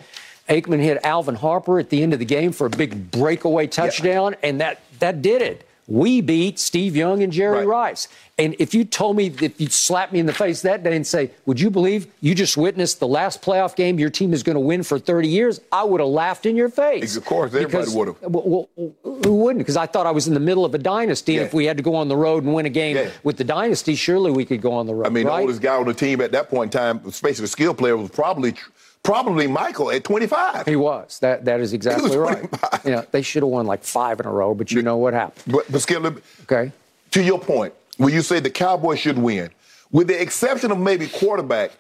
Aikman 0.49 0.81
hit 0.81 0.99
Alvin 1.05 1.35
Harper 1.37 1.79
at 1.79 1.91
the 1.91 2.03
end 2.03 2.13
of 2.13 2.19
the 2.19 2.25
game 2.25 2.53
for 2.53 2.67
a 2.67 2.71
big 2.71 3.11
breakaway 3.11 3.67
touchdown, 3.67 4.35
and 4.43 4.61
that, 4.61 4.81
that 4.99 5.23
did 5.23 5.41
it. 5.43 5.67
We 5.93 6.23
beat 6.23 6.59
Steve 6.59 6.97
Young 6.97 7.23
and 7.23 7.31
Jerry 7.31 7.67
Right. 7.67 7.91
Rice. 7.91 8.09
And 8.39 8.57
if 8.59 8.73
you 8.73 8.83
told 8.87 9.15
me, 9.15 9.27
if 9.43 9.61
you 9.61 9.69
slapped 9.69 10.11
me 10.11 10.21
in 10.21 10.25
the 10.25 10.33
face 10.33 10.63
that 10.63 10.83
day 10.83 10.97
and 10.97 11.07
say, 11.07 11.33
Would 11.45 11.61
you 11.61 11.69
believe 11.69 12.07
you 12.23 12.35
just 12.35 12.57
witnessed 12.57 12.99
the 12.99 13.07
last 13.07 13.43
playoff 13.43 13.77
game 13.77 13.99
your 13.99 14.09
team 14.09 14.33
is 14.33 14.43
going 14.43 14.55
to 14.55 14.61
win 14.61 14.83
for 14.85 14.99
30 14.99 15.29
years? 15.29 15.61
I 15.71 15.85
would 15.85 16.01
have 16.01 16.09
laughed 16.09 16.47
in 16.47 16.57
your 16.57 16.71
face. 16.71 17.15
Of 17.15 17.27
course, 17.27 17.49
everybody 17.51 17.73
Because- 17.85 17.95
would've. 17.95 18.17
Well, 18.23 18.69
well, 18.75 18.93
who 19.23 19.35
wouldn't? 19.37 19.59
Because 19.59 19.77
I 19.77 19.85
thought 19.85 20.07
I 20.07 20.13
was 20.13 20.27
in 20.27 20.33
the 20.33 20.41
middle 20.41 20.65
of 20.65 20.75
a 20.75 20.79
dynasty. 20.79 21.35
And 21.35 21.43
Yeah. 21.43 21.47
if 21.49 21.53
we 21.53 21.67
had 21.67 21.77
to 21.77 21.83
go 21.83 21.95
on 21.95 22.09
the 22.09 22.17
road 22.17 22.43
and 22.45 22.55
win 22.55 22.65
a 22.65 22.71
game 22.71 22.97
Yeah. 22.97 23.09
with 23.23 23.37
the 23.37 23.45
dynasty, 23.45 23.95
surely 23.95 24.31
we 24.31 24.47
could 24.47 24.63
go 24.63 24.73
on 24.73 24.87
the 24.87 24.95
road. 24.95 25.07
I 25.07 25.11
mean, 25.11 25.27
right? 25.27 25.37
the 25.37 25.41
oldest 25.43 25.61
guy 25.61 25.77
on 25.77 25.85
the 25.85 25.93
team 25.95 26.23
at 26.23 26.33
that 26.33 26.49
point 26.49 26.75
in 26.75 26.81
time, 26.81 27.01
especially 27.07 27.43
the 27.43 27.49
skill 27.49 27.75
player, 27.75 27.99
was 27.99 28.09
probably 28.09 28.55
probably 29.03 29.47
Michael 29.47 29.91
at 29.91 30.05
25. 30.05 30.67
He 30.67 30.77
was. 30.77 31.19
That 31.21 31.45
that 31.45 31.61
is 31.61 31.73
exactly 31.73 32.17
right. 32.17 32.49
25. 32.51 32.81
Yeah, 32.85 33.05
they 33.11 33.23
should 33.23 33.43
have 33.43 33.51
won 33.51 33.67
like 33.67 33.83
five 33.85 34.21
in 34.21 34.27
a 34.27 34.31
row, 34.33 34.55
but 34.55 34.71
you 34.73 34.83
know 34.83 34.97
what 34.97 35.15
happened. 35.15 35.53
But, 35.55 35.71
but 35.71 35.81
Skip, 35.83 36.23
Okay. 36.45 36.73
to 37.13 37.23
your 37.23 37.39
point, 37.39 37.75
when 37.97 38.13
you 38.13 38.23
say 38.23 38.41
the 38.41 38.51
Cowboys 38.51 38.99
should 38.99 39.19
win, 39.19 39.51
with 39.91 40.09
the 40.09 40.21
exception 40.21 40.71
of 40.71 40.79
maybe 40.79 41.07
quarterback, 41.07 41.73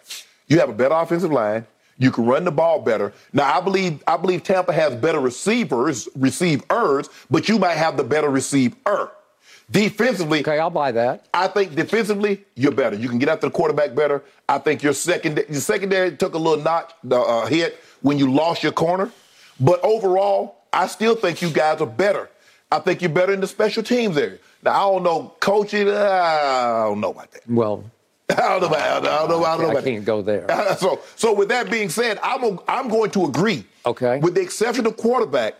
you 0.48 0.58
have 0.58 0.68
a 0.68 0.72
better 0.74 0.94
offensive 0.94 1.32
line. 1.32 1.66
You 1.98 2.10
can 2.10 2.26
run 2.26 2.44
the 2.44 2.50
ball 2.50 2.80
better. 2.80 3.12
Now, 3.32 3.56
I 3.56 3.60
believe 3.60 4.02
I 4.06 4.16
believe 4.16 4.42
Tampa 4.42 4.72
has 4.72 4.94
better 4.96 5.20
receivers, 5.20 6.08
receivers, 6.16 7.08
but 7.30 7.48
you 7.48 7.58
might 7.58 7.76
have 7.76 7.96
the 7.96 8.04
better 8.04 8.28
receiver. 8.28 9.10
Defensively, 9.72 10.40
Okay, 10.40 10.58
I'll 10.58 10.68
buy 10.70 10.92
that. 10.92 11.26
I 11.32 11.48
think 11.48 11.74
defensively, 11.74 12.44
you're 12.54 12.72
better. 12.72 12.94
You 12.94 13.08
can 13.08 13.18
get 13.18 13.28
after 13.30 13.46
the 13.46 13.50
quarterback 13.52 13.94
better. 13.94 14.22
I 14.48 14.58
think 14.58 14.82
your 14.82 14.92
second 14.92 15.42
your 15.48 15.60
secondary 15.60 16.14
took 16.16 16.34
a 16.34 16.38
little 16.38 16.62
notch 16.62 16.92
the 17.02 17.18
uh, 17.18 17.46
hit 17.46 17.78
when 18.02 18.18
you 18.18 18.30
lost 18.30 18.62
your 18.62 18.72
corner, 18.72 19.10
but 19.58 19.80
overall, 19.82 20.56
I 20.72 20.86
still 20.88 21.14
think 21.16 21.40
you 21.40 21.48
guys 21.50 21.80
are 21.80 21.86
better. 21.86 22.28
I 22.70 22.80
think 22.80 23.00
you're 23.00 23.10
better 23.10 23.32
in 23.32 23.40
the 23.40 23.46
special 23.46 23.82
teams 23.82 24.16
area. 24.16 24.38
Now 24.62 24.72
I 24.90 24.92
don't 24.92 25.02
know 25.04 25.34
coaching. 25.40 25.88
uh, 25.88 25.92
I 25.92 26.84
don't 26.88 27.00
know 27.00 27.10
about 27.10 27.30
that. 27.32 27.42
Well, 27.48 27.90
I 28.28 28.34
don't 28.34 28.60
know 28.60 28.66
about. 28.68 29.06
I 29.06 29.18
don't 29.26 29.28
know. 29.30 29.44
I 29.44 29.56
don't 29.56 29.62
know 29.62 29.68
I 29.68 29.72
about 29.72 29.84
can't 29.84 30.04
that. 30.04 30.06
go 30.06 30.20
there. 30.22 30.46
So, 30.78 31.00
so 31.16 31.32
with 31.32 31.48
that 31.48 31.70
being 31.70 31.88
said, 31.88 32.18
I'm 32.22 32.44
a, 32.44 32.58
I'm 32.68 32.88
going 32.88 33.10
to 33.12 33.24
agree. 33.24 33.64
Okay. 33.86 34.18
With 34.18 34.34
the 34.34 34.42
exception 34.42 34.84
of 34.86 34.96
quarterback, 34.98 35.54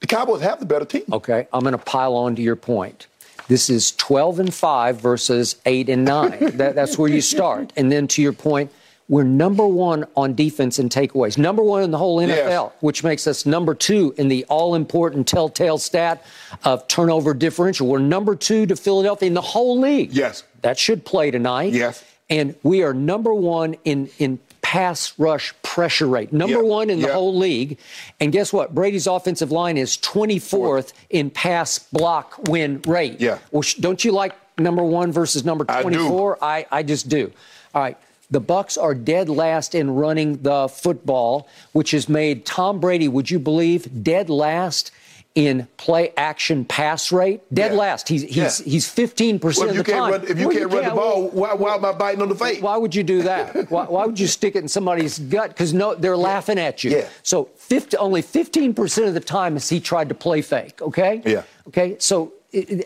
the 0.00 0.06
Cowboys 0.06 0.40
have 0.42 0.60
the 0.60 0.66
better 0.66 0.84
team. 0.84 1.02
Okay, 1.12 1.48
I'm 1.52 1.60
going 1.62 1.72
to 1.72 1.78
pile 1.78 2.14
on 2.14 2.36
to 2.36 2.42
your 2.42 2.56
point. 2.56 3.06
This 3.48 3.70
is 3.70 3.92
12 3.92 4.40
and 4.40 4.54
5 4.54 5.00
versus 5.00 5.56
8 5.66 5.88
and 5.88 6.04
9. 6.04 6.30
that, 6.56 6.74
that's 6.74 6.98
where 6.98 7.10
you 7.10 7.20
start. 7.20 7.72
And 7.76 7.90
then 7.92 8.08
to 8.08 8.22
your 8.22 8.32
point, 8.32 8.72
we're 9.08 9.22
number 9.22 9.64
one 9.66 10.04
on 10.16 10.34
defense 10.34 10.80
and 10.80 10.90
takeaways, 10.90 11.38
number 11.38 11.62
one 11.62 11.84
in 11.84 11.92
the 11.92 11.98
whole 11.98 12.18
NFL, 12.18 12.28
Yes. 12.28 12.70
which 12.80 13.04
makes 13.04 13.28
us 13.28 13.46
number 13.46 13.72
two 13.72 14.12
in 14.18 14.26
the 14.26 14.44
all 14.46 14.74
important 14.74 15.28
telltale 15.28 15.78
stat 15.78 16.24
of 16.64 16.88
turnover 16.88 17.32
differential. 17.32 17.86
We're 17.86 18.00
number 18.00 18.34
two 18.34 18.66
to 18.66 18.74
Philadelphia 18.74 19.28
in 19.28 19.34
the 19.34 19.40
whole 19.40 19.78
league. 19.78 20.12
Yes. 20.12 20.42
That 20.62 20.76
should 20.76 21.04
play 21.04 21.30
tonight. 21.30 21.72
Yes. 21.72 22.02
And 22.28 22.56
we 22.64 22.82
are 22.82 22.92
number 22.92 23.32
one 23.32 23.76
in, 23.84 24.10
in 24.18 24.40
pass 24.66 25.12
rush 25.16 25.54
pressure 25.62 26.08
rate, 26.08 26.32
number 26.32 26.56
Yeah. 26.60 26.68
one 26.68 26.90
in 26.90 27.00
the 27.00 27.12
whole 27.12 27.36
league. 27.36 27.78
And 28.18 28.32
guess 28.32 28.52
what? 28.52 28.74
Brady's 28.74 29.06
offensive 29.06 29.52
line 29.52 29.76
is 29.76 29.96
24th 29.96 30.92
in 31.08 31.30
pass 31.30 31.78
block 31.78 32.48
win 32.48 32.82
rate. 32.84 33.20
Yeah. 33.20 33.38
Well, 33.52 33.62
don't 33.78 34.04
you 34.04 34.10
like 34.10 34.34
number 34.58 34.82
one 34.82 35.12
versus 35.12 35.44
number 35.44 35.64
24? 35.66 35.78
I 35.78 35.92
do. 35.92 35.98
24? 36.08 36.38
I, 36.42 36.66
I 36.72 36.82
just 36.82 37.08
do. 37.08 37.30
All 37.76 37.82
right. 37.82 37.96
The 38.32 38.40
Bucks 38.40 38.76
are 38.76 38.92
dead 38.92 39.28
last 39.28 39.72
in 39.76 39.94
running 39.94 40.42
the 40.42 40.66
football, 40.66 41.46
which 41.70 41.92
has 41.92 42.08
made 42.08 42.44
Tom 42.44 42.80
Brady, 42.80 43.06
would 43.06 43.30
you 43.30 43.38
believe, 43.38 44.02
dead 44.02 44.28
last 44.28 44.90
in 45.36 45.68
play 45.76 46.12
action 46.16 46.64
pass 46.64 47.12
rate, 47.12 47.42
dead 47.54 47.72
Yeah. 47.72 47.78
last. 47.78 48.08
He's 48.08 48.22
he's 48.22 48.60
Yeah. 48.60 48.64
he's 48.72 48.88
15 48.88 49.38
percent 49.38 49.66
Well, 49.68 49.68
if 49.68 49.70
of 49.70 49.76
you 49.76 49.82
the 49.82 49.92
can't 49.92 50.02
time. 50.02 50.12
run, 50.22 50.30
if 50.30 50.38
you 50.40 50.48
Well, 50.48 50.56
can't 50.56 50.72
run 50.72 50.84
the 50.84 50.90
ball, 50.90 51.28
why, 51.28 51.52
why 51.54 51.74
am 51.74 51.84
I 51.84 51.92
biting 51.92 52.22
on 52.22 52.30
the 52.30 52.34
fake? 52.34 52.62
Why 52.62 52.76
would 52.78 52.94
you 52.94 53.02
do 53.04 53.22
that? 53.22 53.70
why, 53.70 53.84
why 53.84 54.06
would 54.06 54.18
you 54.18 54.26
stick 54.26 54.56
it 54.56 54.60
in 54.60 54.68
somebody's 54.68 55.18
gut? 55.18 55.50
Because 55.50 55.74
no, 55.74 55.94
they're 55.94 56.16
laughing 56.16 56.58
at 56.58 56.82
you. 56.82 56.90
Yeah. 56.90 57.08
So 57.22 57.50
50, 57.56 57.98
only 57.98 58.22
15% 58.22 59.06
of 59.06 59.12
the 59.14 59.20
time 59.20 59.52
has 59.52 59.68
he 59.68 59.78
tried 59.78 60.08
to 60.08 60.14
play 60.14 60.40
fake, 60.40 60.80
okay? 60.80 61.20
Yeah. 61.24 61.42
Okay, 61.68 61.96
so 61.98 62.32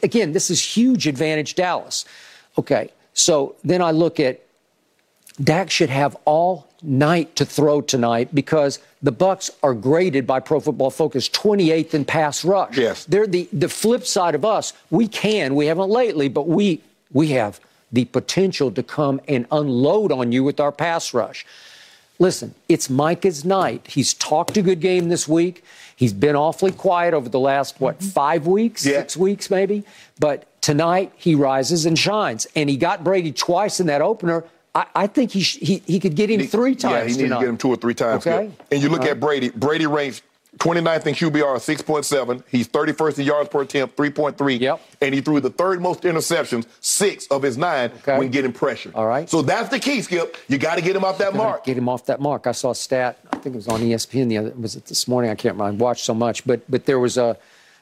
again, 0.02 0.32
this 0.32 0.50
is 0.50 0.60
huge 0.76 1.06
advantage 1.06 1.54
Dallas. 1.54 2.04
Okay, 2.58 2.90
so 3.14 3.54
then 3.62 3.80
I 3.80 3.92
look 3.92 4.18
at 4.18 4.40
Dak 5.42 5.70
should 5.70 5.90
have 5.90 6.16
all 6.24 6.66
night 6.82 7.36
to 7.36 7.44
throw 7.44 7.80
tonight 7.80 8.34
because 8.34 8.78
the 9.02 9.12
Bucks 9.12 9.50
are 9.62 9.74
graded 9.74 10.26
by 10.26 10.40
Pro 10.40 10.60
Football 10.60 10.90
Focus 10.90 11.28
28th 11.28 11.94
in 11.94 12.04
pass 12.04 12.44
rush. 12.44 12.76
Yes. 12.76 13.04
They're 13.04 13.26
the 13.26 13.48
the 13.52 13.68
flip 13.68 14.06
side 14.06 14.34
of 14.34 14.44
us. 14.44 14.72
We 14.90 15.08
can, 15.08 15.54
we 15.54 15.66
haven't 15.66 15.90
lately, 15.90 16.28
but 16.28 16.46
we 16.48 16.82
we 17.12 17.28
have 17.28 17.60
the 17.92 18.04
potential 18.06 18.70
to 18.70 18.82
come 18.82 19.20
and 19.26 19.46
unload 19.50 20.12
on 20.12 20.32
you 20.32 20.44
with 20.44 20.60
our 20.60 20.72
pass 20.72 21.12
rush. 21.12 21.44
Listen, 22.18 22.54
it's 22.68 22.90
Micah's 22.90 23.44
night. 23.44 23.86
He's 23.88 24.12
talked 24.14 24.56
a 24.58 24.62
good 24.62 24.80
game 24.80 25.08
this 25.08 25.26
week. 25.26 25.64
He's 25.96 26.12
been 26.12 26.36
awfully 26.36 26.72
quiet 26.72 27.14
over 27.14 27.28
the 27.28 27.40
last, 27.40 27.80
what, 27.80 27.98
mm-hmm. 27.98 28.08
five 28.08 28.46
weeks, 28.46 28.84
Yeah. 28.84 28.98
six 29.00 29.16
weeks 29.16 29.50
maybe? 29.50 29.84
But 30.18 30.46
tonight 30.60 31.12
he 31.16 31.34
rises 31.34 31.86
and 31.86 31.98
shines. 31.98 32.46
And 32.54 32.68
he 32.68 32.76
got 32.76 33.02
Brady 33.02 33.32
twice 33.32 33.80
in 33.80 33.86
that 33.86 34.02
opener. 34.02 34.44
I, 34.74 34.86
I 34.94 35.06
think 35.06 35.32
he, 35.32 35.40
sh- 35.42 35.58
he 35.60 35.82
he 35.86 35.98
could 35.98 36.14
get 36.14 36.30
him 36.30 36.46
three 36.46 36.74
times 36.74 36.92
Yeah, 36.94 37.00
he 37.00 37.22
needs 37.22 37.34
to 37.34 37.40
get 37.40 37.48
him 37.48 37.56
two 37.56 37.68
or 37.70 37.76
three 37.76 37.94
times. 37.94 38.26
Okay. 38.26 38.50
And 38.70 38.82
you 38.82 38.88
look 38.88 39.02
All 39.02 39.08
at. 39.08 39.20
Brady. 39.20 39.50
Brady 39.50 39.86
ranks 39.86 40.22
29th 40.58 41.06
in 41.06 41.14
QBR, 41.14 41.56
6.7. 41.56 42.42
He's 42.50 42.68
31st 42.68 43.18
in 43.20 43.24
yards 43.24 43.48
per 43.48 43.62
attempt, 43.62 43.96
3.3. 43.96 44.60
Yep. 44.60 44.80
And 45.00 45.14
he 45.14 45.20
threw 45.20 45.40
the 45.40 45.48
third 45.50 45.80
most 45.80 46.02
interceptions, 46.02 46.66
six 46.80 47.26
of 47.28 47.42
his 47.42 47.56
nine, 47.56 47.90
Okay. 47.98 48.18
when 48.18 48.30
getting 48.30 48.52
pressure. 48.52 48.90
All 48.94 49.06
right. 49.06 49.28
So 49.30 49.42
that's 49.42 49.68
the 49.70 49.78
key, 49.78 50.02
Skip. 50.02 50.36
You 50.48 50.58
got 50.58 50.74
to 50.74 50.82
get 50.82 50.94
him 50.96 51.04
off 51.04 51.18
that 51.18 51.34
mark. 51.34 51.64
Get 51.64 51.78
him 51.78 51.88
off 51.88 52.06
that 52.06 52.20
mark. 52.20 52.46
I 52.46 52.52
saw 52.52 52.70
a 52.70 52.74
stat. 52.74 53.18
I 53.32 53.36
think 53.36 53.54
it 53.54 53.58
was 53.58 53.68
on 53.68 53.80
ESPN. 53.80 54.28
The 54.28 54.38
other 54.38 54.50
was 54.50 54.74
it 54.76 54.86
this 54.86 55.06
morning? 55.08 55.30
I 55.30 55.34
can't 55.36 55.54
remember. 55.56 55.82
I 55.82 55.84
watched 55.84 56.04
so 56.04 56.14
much, 56.14 56.44
but 56.44 56.60
but 56.70 56.84
there 56.84 56.98
was 56.98 57.16
a 57.16 57.38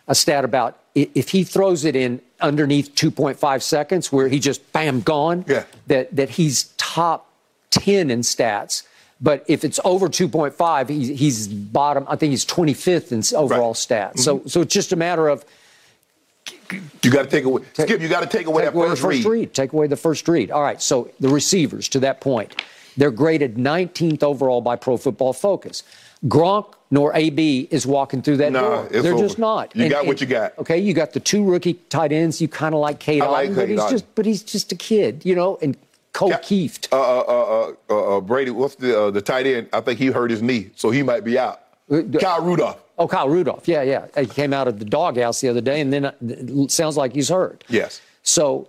a 0.08 0.14
stat 0.14 0.44
about 0.44 0.78
if 0.94 1.28
he 1.28 1.44
throws 1.44 1.84
it 1.84 1.94
in 1.94 2.20
underneath 2.40 2.94
2.5 2.94 3.62
seconds, 3.62 4.12
where 4.12 4.28
he 4.28 4.38
just 4.38 4.72
bam 4.72 5.00
gone. 5.00 5.44
Yeah. 5.46 5.64
That 5.86 6.14
that 6.16 6.30
he's 6.30 6.64
top 6.76 7.30
10 7.70 8.10
in 8.10 8.20
stats. 8.20 8.84
But 9.20 9.44
if 9.48 9.64
it's 9.64 9.80
over 9.84 10.08
2.5, 10.08 10.88
he's, 10.88 11.18
he's 11.18 11.48
bottom. 11.48 12.06
I 12.08 12.14
think 12.14 12.30
he's 12.30 12.46
25th 12.46 13.10
in 13.10 13.36
overall 13.36 13.70
Right. 13.70 13.76
stats. 13.76 14.20
So 14.20 14.38
mm-hmm. 14.38 14.48
so 14.48 14.60
it's 14.62 14.72
just 14.74 14.92
a 14.92 14.96
matter 14.96 15.28
of 15.28 15.44
You 17.02 17.10
got 17.10 17.24
to 17.24 17.30
take 17.30 17.44
away. 17.44 17.62
Skip, 17.72 18.00
you 18.00 18.08
got 18.08 18.20
to 18.20 18.26
take 18.26 18.46
away 18.46 18.62
Take 18.62 18.72
that 18.72 18.78
away 18.78 18.88
first, 18.88 19.02
first 19.02 19.24
read. 19.24 19.54
Take 19.54 19.72
away 19.72 19.86
the 19.86 19.96
first 19.96 20.28
read. 20.28 20.50
All 20.50 20.62
right. 20.62 20.80
So 20.80 21.10
the 21.20 21.28
receivers, 21.28 21.88
to 21.90 22.00
that 22.00 22.20
point, 22.20 22.62
they're 22.96 23.10
graded 23.10 23.56
19th 23.56 24.22
overall 24.22 24.60
by 24.60 24.76
Pro 24.76 24.96
Football 24.96 25.32
Focus. 25.32 25.82
Gronk 26.26 26.74
nor 26.90 27.14
AB 27.14 27.68
is 27.70 27.86
walking 27.86 28.22
through 28.22 28.38
that 28.38 28.52
Nah, 28.52 28.60
door. 28.60 28.88
They're 28.90 29.12
over. 29.14 29.22
just 29.22 29.38
not. 29.38 29.74
You 29.76 29.88
got 29.88 30.06
what 30.06 30.20
you 30.20 30.26
got. 30.26 30.58
Okay, 30.58 30.78
you 30.78 30.94
got 30.94 31.12
the 31.12 31.20
two 31.20 31.44
rookie 31.44 31.74
tight 31.90 32.12
ends. 32.12 32.40
You 32.40 32.48
kind 32.48 32.74
of 32.74 32.80
like 32.80 32.98
Cade 32.98 33.22
I 33.22 33.28
like 33.28 33.54
but 33.54 33.68
he's 33.68 33.84
just 33.86 34.14
but 34.14 34.26
he's 34.26 34.42
just 34.42 34.72
a 34.72 34.76
kid, 34.76 35.24
you 35.24 35.34
know, 35.34 35.58
and 35.62 35.76
Ko 36.14 36.28
Yeah. 36.28 36.38
Kieft. 36.38 36.88
Uh, 36.90 36.96
uh, 37.00 37.20
uh, 37.20 37.72
uh, 37.94 38.16
uh, 38.16 38.20
Brady, 38.20 38.50
what's 38.50 38.74
the 38.74 38.98
uh, 39.00 39.10
the 39.10 39.20
tight 39.20 39.46
end? 39.46 39.68
I 39.72 39.80
think 39.80 39.98
he 40.00 40.06
hurt 40.06 40.30
his 40.30 40.42
knee, 40.42 40.70
so 40.74 40.90
he 40.90 41.02
might 41.02 41.22
be 41.24 41.38
out. 41.38 41.60
Uh, 41.90 42.02
Kyle 42.20 42.42
Rudolph. 42.42 42.82
Oh, 42.98 43.06
Kyle 43.06 43.28
Rudolph. 43.28 43.68
Yeah, 43.68 43.82
yeah. 43.82 44.06
He 44.18 44.26
came 44.26 44.52
out 44.52 44.66
of 44.66 44.78
the 44.80 44.84
doghouse 44.84 45.40
the 45.40 45.48
other 45.48 45.60
day, 45.60 45.80
and 45.80 45.92
then 45.92 46.06
uh, 46.06 46.12
it 46.20 46.70
sounds 46.72 46.96
like 46.96 47.14
he's 47.14 47.28
hurt. 47.28 47.62
Yes. 47.68 48.00
So, 48.24 48.68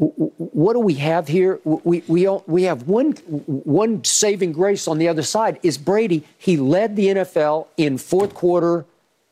what 0.00 0.72
do 0.72 0.80
we 0.80 0.94
have 0.94 1.28
here? 1.28 1.60
We 1.64 2.02
we 2.08 2.26
we 2.46 2.62
have 2.62 2.88
one 2.88 3.12
one 3.12 4.02
saving 4.02 4.52
grace 4.52 4.88
on 4.88 4.96
the 4.96 5.08
other 5.08 5.22
side 5.22 5.60
is 5.62 5.76
Brady. 5.76 6.24
He 6.38 6.56
led 6.56 6.96
the 6.96 7.08
NFL 7.08 7.66
in 7.76 7.98
fourth 7.98 8.32
quarter 8.32 8.86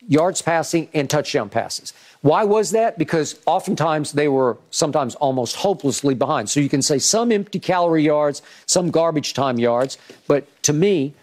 yards 0.07 0.43
passing 0.43 0.89
and 0.93 1.09
touchdown 1.09 1.49
passes. 1.49 1.95
Why 2.21 2.45
was 2.45 2.71
that? 2.73 2.99
Because 2.99 3.39
oftentimes 3.47 4.13
they 4.13 4.29
were 4.29 4.59
sometimes 4.71 5.15
almost 5.17 5.57
hopelessly 5.57 6.15
behind. 6.15 6.51
So 6.51 6.61
you 6.61 6.69
can 6.69 6.83
say 6.83 6.99
some 6.99 7.33
empty 7.33 7.61
calorie 7.61 8.03
yards, 8.03 8.43
some 8.67 8.91
garbage 8.91 9.33
time 9.33 9.59
yards, 9.59 9.97
but 10.27 10.47
to 10.65 10.73
me, 10.75 11.15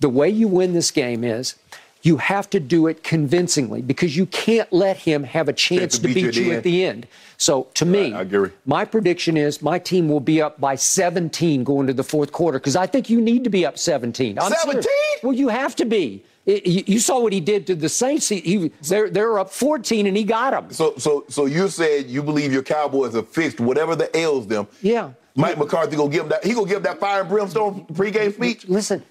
the 0.00 0.08
way 0.08 0.28
you 0.28 0.48
win 0.48 0.74
this 0.74 0.90
game 0.90 1.24
is 1.24 1.54
you 2.02 2.16
have 2.16 2.50
to 2.50 2.60
do 2.60 2.88
it 2.88 3.02
convincingly 3.04 3.80
because 3.80 4.16
you 4.16 4.26
can't 4.26 4.72
let 4.72 4.96
him 4.96 5.22
have 5.22 5.48
a 5.48 5.52
chance 5.52 5.98
to 5.98 6.08
beat, 6.08 6.36
you 6.36 6.52
at 6.52 6.64
the 6.64 6.84
end. 6.84 7.06
So 7.36 7.68
to 7.74 7.84
me, 7.86 8.12
I 8.12 8.22
agree. 8.22 8.50
my 8.66 8.84
prediction 8.84 9.36
is 9.36 9.62
my 9.62 9.78
team 9.78 10.08
will 10.08 10.20
be 10.20 10.42
up 10.42 10.60
by 10.60 10.74
17 10.74 11.64
going 11.64 11.86
to 11.86 11.92
the 11.92 12.04
fourth 12.04 12.32
quarter 12.32 12.58
because 12.58 12.76
I 12.76 12.86
think 12.86 13.08
you 13.08 13.20
need 13.20 13.44
to 13.44 13.50
be 13.50 13.64
up 13.64 13.78
17. 13.78 14.38
I'm 14.38 14.52
serious. 14.52 14.62
17? 14.64 14.90
Well, 15.22 15.32
you 15.32 15.48
have 15.48 15.76
to 15.76 15.84
be. 15.84 16.24
It- 16.44 16.66
you, 16.66 16.82
you 16.86 16.98
saw 16.98 17.20
what 17.20 17.32
he 17.32 17.40
did 17.40 17.68
to 17.68 17.76
the 17.76 17.88
Saints. 17.88 18.28
He, 18.28 18.40
he 18.40 18.72
they're, 18.82 19.08
they're 19.08 19.38
up 19.38 19.50
14 19.50 20.06
and 20.06 20.16
he 20.16 20.24
got 20.24 20.50
them. 20.50 20.72
So, 20.72 20.94
so, 20.98 21.24
so 21.28 21.46
you 21.46 21.68
said 21.68 22.06
you 22.08 22.22
believe 22.22 22.52
your 22.52 22.64
Cowboys 22.64 23.14
have 23.14 23.28
fixed 23.28 23.60
whatever 23.60 23.94
that 23.96 24.16
ails 24.16 24.48
them. 24.48 24.66
Yeah. 24.80 25.12
Mike 25.34 25.56
McCarthy 25.56 25.96
gonna 25.96 26.10
give 26.10 26.24
him 26.24 26.28
that. 26.30 26.44
He 26.44 26.52
gonna 26.52 26.68
give 26.68 26.82
that 26.82 26.98
fire 27.00 27.20
and 27.20 27.28
brimstone 27.28 27.86
pregame 27.86 28.34
speech. 28.34 28.68
Listen, 28.68 29.02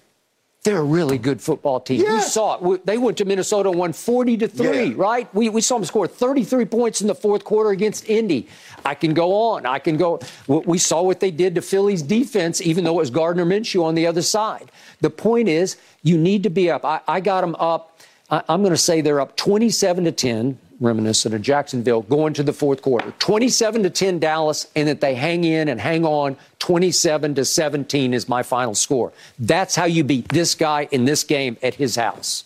they're 0.64 0.78
a 0.78 0.82
really 0.84 1.18
good 1.18 1.40
football 1.40 1.80
team. 1.80 2.02
We 2.08 2.20
saw 2.20 2.54
it. 2.54 2.62
We- 2.62 2.78
They 2.84 2.96
went 2.96 3.18
to 3.18 3.24
Minnesota 3.24 3.70
and 3.70 3.78
won 3.78 3.92
40 3.92 4.36
to 4.38 4.48
3, 4.48 4.84
Yeah. 4.84 4.94
right? 4.96 5.34
We, 5.34 5.48
we 5.48 5.60
saw 5.60 5.76
them 5.76 5.84
score 5.84 6.06
33 6.06 6.64
points 6.66 7.00
in 7.00 7.08
the 7.08 7.14
fourth 7.16 7.42
quarter 7.42 7.70
against 7.70 8.08
Indy. 8.08 8.46
I 8.84 8.94
can 8.94 9.12
go 9.12 9.32
on. 9.34 9.66
I 9.66 9.80
can 9.80 9.96
go. 9.96 10.20
we- 10.46 10.58
We 10.72 10.78
saw 10.78 11.02
what 11.02 11.18
they 11.18 11.32
did 11.32 11.56
to 11.56 11.62
Philly's 11.62 12.02
defense, 12.02 12.60
even 12.62 12.84
though 12.84 12.92
it 12.92 13.02
was 13.02 13.10
Gardner 13.10 13.44
Minshew 13.44 13.82
on 13.82 13.96
the 13.96 14.06
other 14.06 14.22
side. 14.22 14.70
The 15.00 15.10
point 15.10 15.48
is, 15.48 15.76
you 16.04 16.16
need 16.16 16.44
to 16.44 16.50
be 16.50 16.70
up. 16.70 16.84
I, 16.84 17.00
I 17.08 17.18
got 17.20 17.40
them 17.40 17.56
up. 17.58 17.98
I, 18.30 18.42
I'm 18.48 18.62
going 18.62 18.72
to 18.72 18.76
say 18.76 19.00
they're 19.00 19.20
up 19.20 19.36
27 19.36 20.04
to 20.04 20.12
10, 20.12 20.58
reminiscent 20.82 21.34
of 21.34 21.40
Jacksonville, 21.40 22.02
going 22.02 22.34
to 22.34 22.42
the 22.42 22.52
fourth 22.52 22.82
quarter. 22.82 23.12
27 23.18 23.84
to 23.84 23.90
10 23.90 24.18
Dallas, 24.18 24.66
and 24.76 24.88
that 24.88 25.00
they 25.00 25.14
hang 25.14 25.44
in 25.44 25.68
and 25.68 25.80
hang 25.80 26.04
on. 26.04 26.36
27 26.58 27.34
to 27.36 27.44
17 27.44 28.12
is 28.14 28.28
my 28.28 28.42
final 28.42 28.74
score. 28.74 29.12
That's 29.38 29.74
how 29.74 29.84
you 29.84 30.04
beat 30.04 30.28
this 30.28 30.54
guy 30.54 30.88
in 30.90 31.04
this 31.04 31.24
game 31.24 31.56
at 31.62 31.74
his 31.74 31.96
house. 31.96 32.44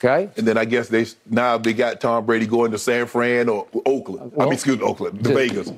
Okay? 0.00 0.30
And 0.36 0.46
then 0.46 0.56
I 0.56 0.64
guess 0.64 0.88
they 0.88 1.06
now 1.28 1.58
they 1.58 1.72
got 1.72 2.00
Tom 2.00 2.24
Brady 2.24 2.46
going 2.46 2.70
to 2.70 2.78
San 2.78 3.06
Fran 3.06 3.48
or 3.48 3.66
Oakland. 3.84 4.32
I 4.38 4.44
mean, 4.44 4.52
excuse 4.52 4.78
me, 4.78 4.84
Oakland, 4.84 5.24
the 5.24 5.34
Vegas. 5.34 5.72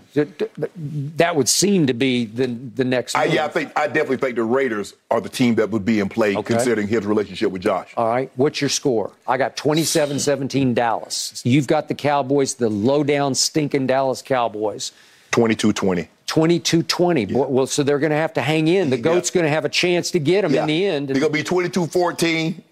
That 1.16 1.36
would 1.36 1.48
seem 1.48 1.86
to 1.86 1.94
be 1.94 2.26
the 2.26 2.47
the 2.47 2.84
next. 2.84 3.14
I, 3.16 3.24
yeah, 3.24 3.47
I 3.47 3.48
think 3.48 3.72
I 3.78 3.86
definitely 3.86 4.18
think 4.18 4.36
the 4.36 4.42
Raiders 4.44 4.92
are 5.10 5.22
the 5.22 5.30
team 5.30 5.55
that 5.55 5.70
would 5.70 5.86
be 5.86 6.01
in 6.01 6.09
play 6.10 6.36
Okay. 6.36 6.55
considering 6.55 6.86
his 6.86 7.06
relationship 7.06 7.51
with 7.51 7.62
Josh. 7.62 7.94
All 7.97 8.09
right. 8.09 8.30
What's 8.36 8.60
your 8.60 8.68
score? 8.70 9.12
I 9.26 9.38
got 9.38 9.56
27 9.56 10.18
17 10.18 10.74
Dallas. 10.74 11.40
You've 11.44 11.66
got 11.66 11.88
the 11.88 11.94
Cowboys, 11.94 12.55
the 12.55 12.68
low 12.68 13.02
down, 13.02 13.34
stinking 13.34 13.86
Dallas 13.86 14.20
Cowboys. 14.20 14.92
22-20. 15.32 16.09
22 16.26 16.82
20. 16.82 17.26
Well, 17.34 17.66
so 17.66 17.82
they're 17.82 17.98
going 17.98 18.10
to 18.10 18.16
have 18.16 18.32
to 18.34 18.42
hang 18.42 18.68
in. 18.68 18.90
The 18.90 18.97
GOAT's 18.98 19.30
going 19.30 19.44
to 19.44 19.51
have 19.51 19.64
a 19.64 19.68
chance 19.68 20.10
to 20.12 20.18
get 20.18 20.42
them 20.42 20.55
in 20.55 20.66
the 20.66 20.84
end. 20.86 21.09
They're 21.09 21.20
gonna 21.20 21.32
be 21.32 21.42
22-14. 21.42 22.62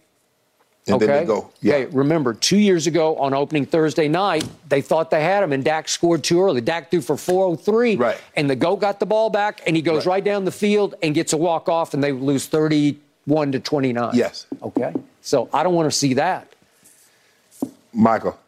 And 0.88 0.96
okay. 0.96 1.06
then 1.06 1.22
they 1.22 1.26
go. 1.26 1.50
Yeah. 1.60 1.74
Okay. 1.74 1.96
Remember, 1.96 2.32
two 2.34 2.56
years 2.58 2.86
ago 2.86 3.16
on 3.16 3.34
opening 3.34 3.66
Thursday 3.66 4.08
night, 4.08 4.44
they 4.68 4.80
thought 4.80 5.10
they 5.10 5.22
had 5.22 5.42
him, 5.42 5.52
and 5.52 5.62
Dak 5.62 5.88
scored 5.88 6.24
too 6.24 6.42
early. 6.42 6.60
Dak 6.60 6.90
threw 6.90 7.00
for 7.00 7.16
403. 7.16 7.96
Right. 7.96 8.16
And 8.36 8.48
the 8.48 8.56
GOAT 8.56 8.76
got 8.76 8.98
the 9.00 9.06
ball 9.06 9.30
back, 9.30 9.62
and 9.66 9.76
he 9.76 9.82
goes 9.82 10.06
Right. 10.06 10.14
right, 10.14 10.24
down 10.24 10.44
the 10.44 10.50
field 10.52 10.94
and 11.02 11.14
gets 11.14 11.32
a 11.32 11.36
walk 11.36 11.68
off, 11.68 11.92
and 11.94 12.02
they 12.02 12.12
lose 12.12 12.46
31 12.46 13.52
to 13.52 13.60
29. 13.60 14.10
Yes. 14.14 14.46
Okay. 14.62 14.94
So 15.20 15.48
I 15.52 15.62
don't 15.62 15.74
want 15.74 15.90
to 15.90 15.96
see 15.96 16.14
that. 16.14 16.48
Michael. 17.92 18.38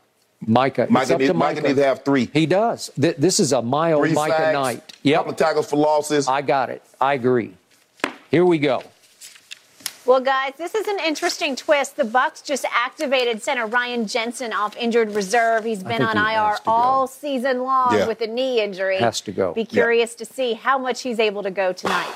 Micah. 0.47 0.87
Micah, 0.89 1.15
up 1.15 1.21
need, 1.21 1.27
to 1.27 1.35
Micah 1.35 1.61
needs 1.61 1.77
to 1.77 1.85
have 1.85 2.03
three. 2.05 2.31
He 2.33 2.47
does. 2.47 2.91
Th- 2.99 3.17
this 3.17 3.41
is 3.41 3.53
a 3.53 3.59
own 3.59 3.99
Three 3.99 4.13
Micah 4.15 4.33
sacks, 4.37 4.55
night. 4.55 4.93
Yep. 5.03 5.17
couple 5.19 5.33
of 5.33 5.39
tackles 5.39 5.69
for 5.69 5.77
losses. 5.77 6.29
I 6.29 6.41
got 6.41 6.71
it. 6.71 6.83
I 7.01 7.15
agree. 7.15 7.55
Here 8.31 8.45
we 8.45 8.59
go. 8.59 8.83
Well, 10.07 10.21
guys, 10.21 10.55
this 10.57 10.75
is 10.75 10.89
an 10.89 10.99
interesting 10.99 11.55
twist. 11.55 11.97
The 11.97 12.05
Bucks 12.05 12.41
just 12.41 12.65
activated 12.73 13.43
center 13.43 13.67
Ryan 13.67 14.07
Jensen 14.07 14.53
off 14.53 14.75
injured 14.77 15.15
reserve. 15.15 15.65
He's 15.65 15.83
been 15.83 16.01
on 16.01 16.17
he 16.17 16.23
IR 16.23 16.41
has 16.41 16.61
to 16.61 16.65
go. 16.65 16.73
all 16.73 17.07
season 17.07 17.65
long 17.65 17.95
Yeah. 17.95 18.07
with 18.07 18.23
a 18.23 18.27
knee 18.27 18.61
injury. 18.61 18.97
Has 18.99 19.21
to 19.23 19.33
go. 19.33 19.53
Be 19.53 19.67
curious 19.67 20.15
to 20.17 20.25
see 20.25 20.55
how 20.55 20.79
much 20.79 21.03
he's 21.03 21.21
able 21.21 21.43
to 21.43 21.51
go 21.51 21.75
tonight. 21.75 22.15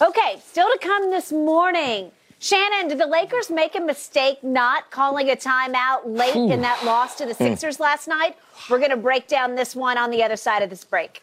Okay, 0.00 0.40
still 0.46 0.68
to 0.68 0.78
come 0.78 1.10
this 1.10 1.32
morning. 1.32 2.12
Shannon, 2.38 2.86
did 2.86 2.98
the 2.98 3.06
Lakers 3.06 3.50
make 3.50 3.74
a 3.74 3.80
mistake 3.80 4.44
not 4.44 4.92
calling 4.92 5.28
a 5.28 5.34
timeout 5.34 6.02
late 6.04 6.36
in 6.36 6.60
that 6.60 6.84
loss 6.84 7.16
to 7.16 7.26
the 7.26 7.34
hmm. 7.34 7.44
Sixers 7.44 7.80
last 7.80 8.06
night? 8.06 8.36
We're 8.70 8.78
going 8.78 8.92
to 8.92 8.96
break 8.96 9.26
down 9.26 9.56
this 9.56 9.74
one 9.74 9.98
on 9.98 10.12
the 10.12 10.22
other 10.22 10.36
side 10.36 10.62
of 10.62 10.70
this 10.70 10.84
break. 10.84 11.22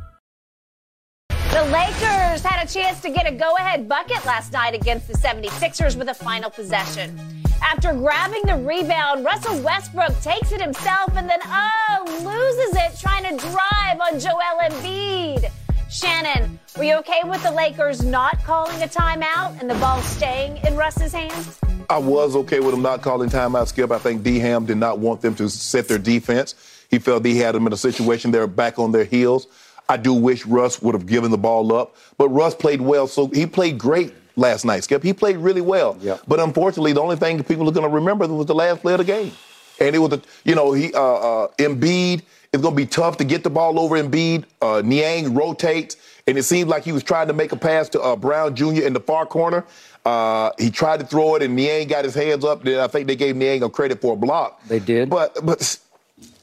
The 1.51 1.63
Lakers 1.63 2.41
had 2.43 2.65
a 2.65 2.73
chance 2.73 3.01
to 3.01 3.09
get 3.09 3.27
a 3.27 3.31
go 3.31 3.57
ahead 3.57 3.89
bucket 3.89 4.23
last 4.23 4.53
night 4.53 4.73
against 4.73 5.09
the 5.09 5.13
76ers 5.15 5.97
with 5.97 6.07
a 6.07 6.13
final 6.13 6.49
possession. 6.49 7.19
After 7.61 7.93
grabbing 7.93 8.43
the 8.45 8.55
rebound, 8.55 9.25
Russell 9.25 9.61
Westbrook 9.61 10.17
takes 10.21 10.53
it 10.53 10.61
himself 10.61 11.13
and 11.17 11.29
then, 11.29 11.39
oh, 11.43 12.05
loses 12.23 12.81
it 12.81 12.97
trying 12.97 13.23
to 13.23 13.45
drive 13.45 13.99
on 13.99 14.17
Joel 14.17 14.61
Embiid. 14.63 15.51
Shannon, 15.89 16.57
were 16.77 16.85
you 16.85 16.95
okay 16.99 17.19
with 17.25 17.43
the 17.43 17.51
Lakers 17.51 18.01
not 18.01 18.41
calling 18.45 18.81
a 18.81 18.87
timeout 18.87 19.59
and 19.59 19.69
the 19.69 19.75
ball 19.75 20.01
staying 20.03 20.55
in 20.65 20.77
Russ's 20.77 21.11
hands? 21.11 21.59
I 21.89 21.97
was 21.97 22.33
okay 22.37 22.61
with 22.61 22.71
them 22.71 22.81
not 22.81 23.01
calling 23.01 23.29
timeout, 23.29 23.67
Skip. 23.67 23.91
I 23.91 23.97
think 23.97 24.23
D 24.23 24.39
Ham 24.39 24.65
did 24.65 24.77
not 24.77 24.99
want 24.99 25.19
them 25.19 25.35
to 25.35 25.49
set 25.49 25.89
their 25.89 25.99
defense. 25.99 26.55
He 26.89 26.97
felt 26.97 27.25
he 27.25 27.37
had 27.39 27.55
them 27.55 27.67
in 27.67 27.73
a 27.73 27.77
situation 27.77 28.31
they're 28.31 28.47
back 28.47 28.79
on 28.79 28.93
their 28.93 29.03
heels. 29.03 29.47
I 29.89 29.97
do 29.97 30.13
wish 30.13 30.45
Russ 30.45 30.81
would 30.81 30.95
have 30.95 31.05
given 31.05 31.31
the 31.31 31.37
ball 31.37 31.73
up, 31.73 31.95
but 32.17 32.29
Russ 32.29 32.55
played 32.55 32.81
well. 32.81 33.07
So 33.07 33.27
he 33.27 33.45
played 33.45 33.77
great 33.77 34.13
last 34.35 34.65
night, 34.65 34.83
Skip. 34.83 35.03
He 35.03 35.13
played 35.13 35.37
really 35.37 35.61
well. 35.61 35.97
Yep. 36.01 36.21
But 36.27 36.39
unfortunately, 36.39 36.93
the 36.93 37.01
only 37.01 37.15
thing 37.15 37.43
people 37.43 37.67
are 37.67 37.71
going 37.73 37.87
to 37.87 37.93
remember 37.93 38.27
was 38.27 38.45
the 38.45 38.55
last 38.55 38.81
play 38.81 38.93
of 38.93 38.99
the 38.99 39.03
game. 39.03 39.31
And 39.79 39.95
it 39.95 39.99
was, 39.99 40.13
a, 40.13 40.21
you 40.45 40.55
know, 40.55 40.73
he 40.73 40.93
uh, 40.93 41.01
uh, 41.01 41.47
Embiid. 41.57 42.21
It's 42.53 42.61
going 42.61 42.75
to 42.75 42.77
be 42.77 42.85
tough 42.85 43.17
to 43.17 43.23
get 43.23 43.43
the 43.43 43.49
ball 43.49 43.79
over 43.79 43.95
Embiid. 43.95 44.43
Uh, 44.61 44.81
Niang 44.83 45.33
rotates, 45.33 45.95
and 46.27 46.37
it 46.37 46.43
seemed 46.43 46.69
like 46.69 46.83
he 46.83 46.91
was 46.91 47.01
trying 47.01 47.27
to 47.27 47.33
make 47.33 47.53
a 47.53 47.55
pass 47.55 47.87
to 47.89 48.01
uh, 48.01 48.15
Brown 48.15 48.55
Jr. 48.55 48.81
in 48.81 48.93
the 48.93 48.99
far 48.99 49.25
corner. 49.25 49.65
Uh, 50.05 50.51
he 50.59 50.69
tried 50.69 50.99
to 50.99 51.05
throw 51.05 51.35
it, 51.35 51.43
and 51.43 51.55
Niang 51.55 51.87
got 51.87 52.03
his 52.03 52.13
hands 52.13 52.43
up. 52.43 52.63
Then 52.63 52.79
I 52.79 52.87
think 52.87 53.07
they 53.07 53.15
gave 53.15 53.35
Niang 53.35 53.63
a 53.63 53.69
credit 53.69 54.01
for 54.01 54.13
a 54.13 54.15
block. 54.17 54.61
They 54.67 54.79
did. 54.79 55.09
But 55.09 55.37
but 55.43 55.79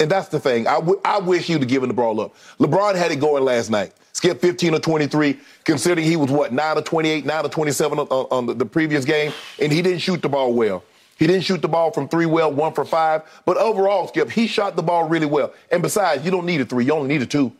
and 0.00 0.10
that's 0.10 0.28
the 0.28 0.40
thing. 0.40 0.66
I, 0.66 0.74
w- 0.74 1.00
I 1.04 1.18
wish 1.18 1.48
you'd 1.48 1.60
have 1.60 1.68
given 1.68 1.88
the 1.88 1.94
ball 1.94 2.20
up. 2.20 2.34
LeBron 2.58 2.94
had 2.94 3.10
it 3.10 3.16
going 3.16 3.44
last 3.44 3.70
night. 3.70 3.92
Skip 4.12 4.40
15 4.40 4.74
or 4.74 4.80
23, 4.80 5.38
considering 5.64 6.04
he 6.04 6.16
was 6.16 6.30
what, 6.30 6.52
9 6.52 6.78
or 6.78 6.82
28, 6.82 7.24
9 7.24 7.44
or 7.44 7.48
27 7.48 7.98
on, 7.98 8.06
on 8.08 8.46
the, 8.46 8.54
the 8.54 8.66
previous 8.66 9.04
game, 9.04 9.32
and 9.60 9.72
he 9.72 9.80
didn't 9.80 10.00
shoot 10.00 10.20
the 10.20 10.28
ball 10.28 10.52
well. 10.52 10.82
He 11.18 11.26
didn't 11.26 11.42
shoot 11.42 11.62
the 11.62 11.68
ball 11.68 11.90
from 11.90 12.08
three 12.08 12.26
well, 12.26 12.52
one 12.52 12.72
for 12.72 12.84
five. 12.84 13.22
But 13.44 13.56
overall, 13.56 14.06
Skip, 14.08 14.30
he 14.30 14.46
shot 14.46 14.76
the 14.76 14.82
ball 14.82 15.08
really 15.08 15.26
well. 15.26 15.52
And 15.70 15.82
besides, 15.82 16.24
you 16.24 16.30
don't 16.30 16.46
need 16.46 16.60
a 16.60 16.64
three, 16.64 16.84
you 16.84 16.92
only 16.92 17.08
need 17.08 17.22
a 17.22 17.26
two. 17.26 17.52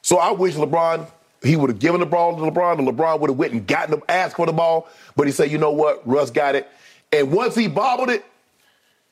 So 0.00 0.18
I 0.18 0.32
wish 0.32 0.54
LeBron, 0.54 1.06
he 1.42 1.56
would 1.56 1.70
have 1.70 1.78
given 1.78 2.00
the 2.00 2.06
ball 2.06 2.36
to 2.36 2.42
LeBron, 2.42 2.78
and 2.78 2.88
LeBron 2.88 3.20
would 3.20 3.30
have 3.30 3.38
went 3.38 3.52
and 3.52 3.66
gotten 3.66 3.98
the 3.98 4.10
asked 4.10 4.36
for 4.36 4.46
the 4.46 4.52
ball. 4.52 4.88
But 5.14 5.26
he 5.26 5.32
said, 5.32 5.50
you 5.50 5.58
know 5.58 5.70
what, 5.70 6.06
Russ 6.06 6.30
got 6.30 6.54
it. 6.54 6.68
And 7.12 7.30
once 7.30 7.54
he 7.54 7.68
bobbled 7.68 8.08
it, 8.08 8.24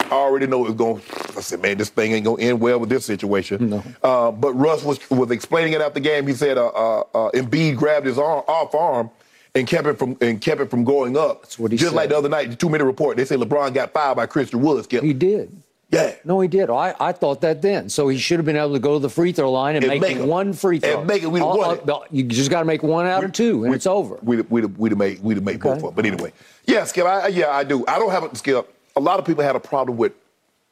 I 0.07 0.13
already 0.13 0.47
know 0.47 0.65
it 0.65 0.69
was 0.69 0.77
going. 0.77 1.03
I 1.37 1.41
said, 1.41 1.61
man, 1.63 1.79
this 1.79 1.89
thing 1.91 2.13
ain't 2.13 2.25
gonna 2.25 2.43
end 2.43 2.61
well 2.61 2.79
with 2.81 2.89
this 2.91 3.05
situation. 3.05 3.71
No. 3.71 3.83
Uh, 4.03 4.31
but 4.31 4.53
Russ 4.55 4.83
was 4.85 4.99
was 5.11 5.31
explaining 5.31 5.73
it 5.75 5.81
after 5.81 5.95
the 5.95 6.01
game. 6.01 6.27
He 6.27 6.35
said, 6.35 6.59
uh, 6.59 6.67
uh, 6.69 7.01
uh, 7.15 7.31
Embiid 7.33 7.77
grabbed 7.77 8.07
his 8.07 8.19
arm 8.19 8.43
off 8.49 8.75
arm 8.75 9.11
and 9.55 9.67
kept 9.67 9.87
it 9.87 9.99
from 9.99 10.17
and 10.21 10.41
kept 10.41 10.61
it 10.61 10.71
from 10.71 10.85
going 10.85 11.17
up. 11.17 11.43
That's 11.43 11.59
what 11.59 11.73
he 11.73 11.79
Just 11.79 11.91
said. 11.91 11.97
like 11.97 12.09
the 12.11 12.17
other 12.19 12.29
night, 12.29 12.51
the 12.51 12.57
two 12.57 12.69
minute 12.69 12.85
report, 12.85 13.17
they 13.17 13.25
say 13.25 13.37
LeBron 13.37 13.73
got 13.75 13.93
fouled 13.93 14.17
by 14.17 14.27
Christian 14.27 14.61
Woods. 14.63 14.85
Skip. 14.85 15.03
He 15.05 15.13
did. 15.13 15.63
Yeah. 15.93 16.15
No, 16.25 16.39
he 16.41 16.47
did. 16.47 16.71
I, 16.71 16.95
I 17.01 17.11
thought 17.11 17.41
that 17.41 17.63
then. 17.63 17.89
So 17.89 18.07
he 18.07 18.17
should 18.17 18.39
have 18.39 18.47
been 18.47 18.55
able 18.57 18.75
to 18.75 18.79
go 18.79 18.93
to 18.95 18.99
the 19.01 19.11
free 19.11 19.33
throw 19.33 19.51
line 19.51 19.75
and, 19.75 19.85
And 19.85 20.01
make, 20.01 20.19
make 20.19 20.25
one 20.25 20.53
free 20.53 20.79
throw. 20.79 20.99
And 21.01 21.07
make 21.09 21.25
it, 21.25 21.27
we'd 21.27 21.41
have 21.41 21.49
All- 21.49 21.59
won 21.59 21.79
it. 21.79 21.91
all- 21.91 22.07
You 22.13 22.23
just 22.23 22.49
got 22.49 22.61
to 22.61 22.65
make 22.65 22.85
one 22.85 23.07
out 23.07 23.25
of 23.25 23.33
two, 23.33 23.65
and 23.65 23.75
it's 23.75 23.89
over. 23.89 24.17
We'd 24.23 24.49
we'd 24.51 24.67
we'd 24.79 24.93
have 24.93 24.99
made 24.99 25.21
we'd 25.21 25.37
have 25.37 25.45
made 25.45 25.59
both 25.61 25.79
of 25.79 25.83
them. 25.83 25.95
But 25.95 26.07
anyway, 26.07 26.33
yeah, 26.67 26.85
Skip. 26.85 27.05
I, 27.07 27.27
yeah, 27.29 27.51
I 27.51 27.65
do. 27.65 27.85
I 27.89 27.99
don't 27.99 28.13
have 28.13 28.23
a 28.23 28.35
Skip. 28.37 28.73
A 28.97 29.01
lot 29.01 29.19
of 29.19 29.25
people 29.25 29.45
had 29.45 29.57
a 29.57 29.61
problem 29.61 29.97
with 29.97 30.13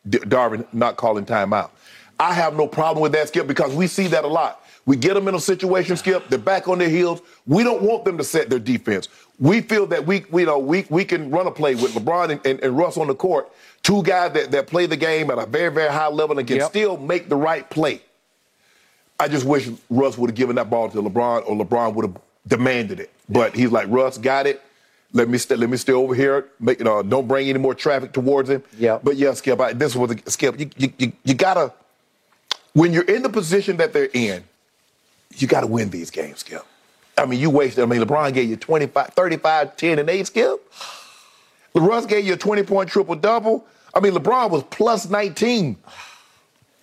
D- 0.08 0.18
Darvin 0.18 0.66
not 0.72 0.96
calling 0.96 1.24
timeout. 1.26 1.70
I 2.20 2.32
have 2.34 2.56
no 2.56 2.66
problem 2.66 3.02
with 3.02 3.12
that, 3.12 3.28
Skip, 3.28 3.46
because 3.46 3.74
we 3.74 3.86
see 3.86 4.08
that 4.08 4.24
a 4.24 4.28
lot. 4.28 4.64
We 4.86 4.96
get 4.96 5.14
them 5.14 5.28
in 5.28 5.34
a 5.34 5.40
situation, 5.40 5.96
Skip. 5.96 6.28
They're 6.28 6.38
back 6.38 6.66
on 6.66 6.78
their 6.78 6.88
heels. 6.88 7.20
We 7.46 7.62
don't 7.62 7.82
want 7.82 8.04
them 8.04 8.18
to 8.18 8.24
set 8.24 8.48
their 8.50 8.58
defense. 8.58 9.08
We 9.38 9.60
feel 9.60 9.86
that 9.86 10.04
we, 10.06 10.24
we 10.30 10.42
you 10.42 10.46
know, 10.46 10.58
we, 10.58 10.84
we 10.90 11.04
can 11.04 11.30
run 11.30 11.46
a 11.46 11.50
play 11.50 11.74
with 11.76 11.92
LeBron 11.92 12.30
and, 12.30 12.46
and, 12.46 12.60
and 12.60 12.76
Russ 12.76 12.96
on 12.96 13.06
the 13.06 13.14
court, 13.14 13.48
two 13.82 14.02
guys 14.02 14.32
that, 14.32 14.50
that 14.50 14.66
play 14.66 14.86
the 14.86 14.96
game 14.96 15.30
at 15.30 15.38
a 15.38 15.46
very, 15.46 15.70
very 15.70 15.90
high 15.92 16.08
level 16.08 16.38
and 16.38 16.48
can 16.48 16.56
Yep. 16.56 16.70
still 16.70 16.96
make 16.96 17.28
the 17.28 17.36
right 17.36 17.68
play. 17.70 18.00
I 19.20 19.28
just 19.28 19.44
wish 19.44 19.68
Russ 19.90 20.16
would 20.18 20.30
have 20.30 20.36
given 20.36 20.56
that 20.56 20.70
ball 20.70 20.88
to 20.90 21.02
LeBron 21.02 21.48
or 21.48 21.64
LeBron 21.64 21.94
would 21.94 22.06
have 22.06 22.16
demanded 22.46 22.98
it. 22.98 23.10
But 23.28 23.54
he's 23.54 23.70
like, 23.70 23.86
Russ 23.90 24.16
got 24.18 24.46
it. 24.46 24.62
Let 25.12 25.28
me 25.28 25.38
stay. 25.38 25.56
Let 25.56 25.70
me 25.70 25.76
stay 25.76 25.92
over 25.92 26.14
here. 26.14 26.48
Make, 26.60 26.84
uh, 26.84 27.02
don't 27.02 27.26
bring 27.26 27.48
any 27.48 27.58
more 27.58 27.74
traffic 27.74 28.12
towards 28.12 28.50
him. 28.50 28.62
Yeah. 28.76 28.98
But 29.02 29.16
yeah, 29.16 29.32
Skip. 29.32 29.60
I, 29.60 29.72
this 29.72 29.96
was 29.96 30.10
a, 30.12 30.30
Skip. 30.30 30.60
You, 30.60 30.70
you, 30.76 30.92
you, 30.98 31.12
you 31.24 31.34
gotta 31.34 31.72
when 32.74 32.92
you're 32.92 33.04
in 33.04 33.22
the 33.22 33.28
position 33.28 33.78
that 33.78 33.92
they're 33.92 34.10
in, 34.12 34.44
you 35.36 35.48
gotta 35.48 35.66
win 35.66 35.90
these 35.90 36.10
games, 36.10 36.40
Skip. 36.40 36.64
I 37.16 37.26
mean, 37.26 37.40
you 37.40 37.50
wasted. 37.50 37.82
I 37.82 37.86
mean, 37.86 38.00
LeBron 38.00 38.32
gave 38.32 38.48
you 38.48 38.56
25, 38.56 39.08
35, 39.08 39.76
10, 39.76 39.98
and 39.98 40.08
8, 40.08 40.26
Skip. 40.26 40.72
Russ 41.74 42.06
gave 42.06 42.26
you 42.26 42.34
a 42.34 42.36
20 42.36 42.62
point 42.62 42.88
triple 42.88 43.14
double. 43.14 43.66
I 43.94 44.00
mean, 44.00 44.12
LeBron 44.12 44.50
was 44.50 44.62
plus 44.64 45.08
19. 45.08 45.76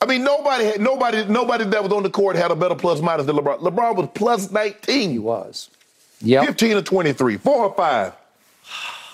I 0.01 0.05
mean, 0.05 0.23
nobody 0.23 0.65
had 0.65 0.81
nobody 0.81 1.25
nobody 1.25 1.63
that 1.65 1.83
was 1.83 1.91
on 1.91 2.03
the 2.03 2.09
court 2.09 2.35
had 2.35 2.51
a 2.51 2.55
better 2.55 2.75
plus 2.75 3.01
minus 3.01 3.25
than 3.25 3.35
LeBron. 3.35 3.59
LeBron 3.59 3.95
was 3.95 4.09
plus 4.13 4.51
19. 4.51 5.09
He 5.09 5.19
was. 5.19 5.69
Yep. 6.21 6.45
15 6.47 6.77
or 6.77 6.81
23, 6.81 7.37
four 7.37 7.65
or 7.65 7.73
five. 7.75 8.13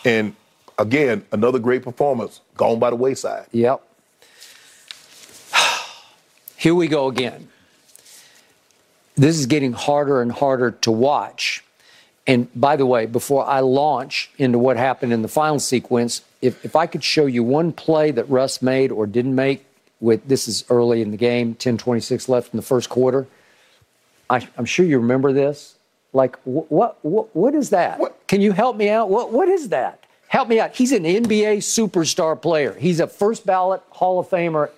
And 0.06 0.36
again, 0.78 1.26
another 1.32 1.60
great 1.60 1.84
performance 1.84 2.42
gone 2.56 2.80
by 2.80 2.90
the 2.90 2.96
wayside. 2.96 3.48
Yep. 3.52 3.82
Here 6.58 6.76
we 6.76 6.88
go 6.88 7.08
again. 7.08 7.50
This 9.16 9.38
is 9.38 9.46
getting 9.46 9.74
harder 9.74 10.22
and 10.22 10.32
harder 10.32 10.72
to 10.72 10.92
watch. 10.92 11.64
And 12.28 12.48
by 12.60 12.76
the 12.76 12.86
way, 12.86 13.08
before 13.08 13.46
I 13.46 13.60
launch 13.60 14.30
into 14.38 14.60
what 14.60 14.78
happened 14.78 15.12
in 15.12 15.22
the 15.22 15.28
final 15.28 15.60
sequence, 15.60 16.22
if, 16.42 16.64
if 16.64 16.76
I 16.76 16.86
could 16.86 17.04
show 17.04 17.26
you 17.26 17.44
one 17.44 17.72
play 17.72 18.12
that 18.12 18.30
Russ 18.30 18.62
made 18.62 18.92
or 18.92 19.06
didn't 19.08 19.36
make, 19.36 19.66
with 20.00 20.28
this 20.28 20.48
is 20.48 20.66
early 20.70 21.02
in 21.02 21.12
the 21.12 21.18
game, 21.18 21.56
10:26 21.56 22.28
left 22.28 22.54
in 22.54 22.58
the 22.58 22.64
first 22.64 22.90
quarter. 22.90 23.28
I, 24.30 24.48
I'm 24.58 24.66
sure 24.66 24.86
you 24.86 24.98
remember 25.00 25.32
this. 25.32 25.76
Like, 26.14 26.38
what, 26.44 26.98
what, 27.04 27.34
what 27.36 27.56
is 27.56 27.70
that? 27.70 28.00
Can 28.28 28.42
you 28.42 28.52
help 28.52 28.76
me 28.76 28.90
out? 28.90 29.10
What, 29.10 29.32
what 29.32 29.48
is 29.48 29.70
that? 29.70 30.06
Help 30.28 30.50
me 30.50 30.60
out. 30.60 30.76
He's 30.76 30.92
an 30.92 31.04
NBA 31.04 31.58
superstar 31.58 32.42
player. 32.42 32.74
He's 32.74 33.00
a 33.00 33.08
first 33.08 33.46
ballot 33.46 33.82
Hall 33.90 34.20
of 34.20 34.30
Famer. 34.30 34.70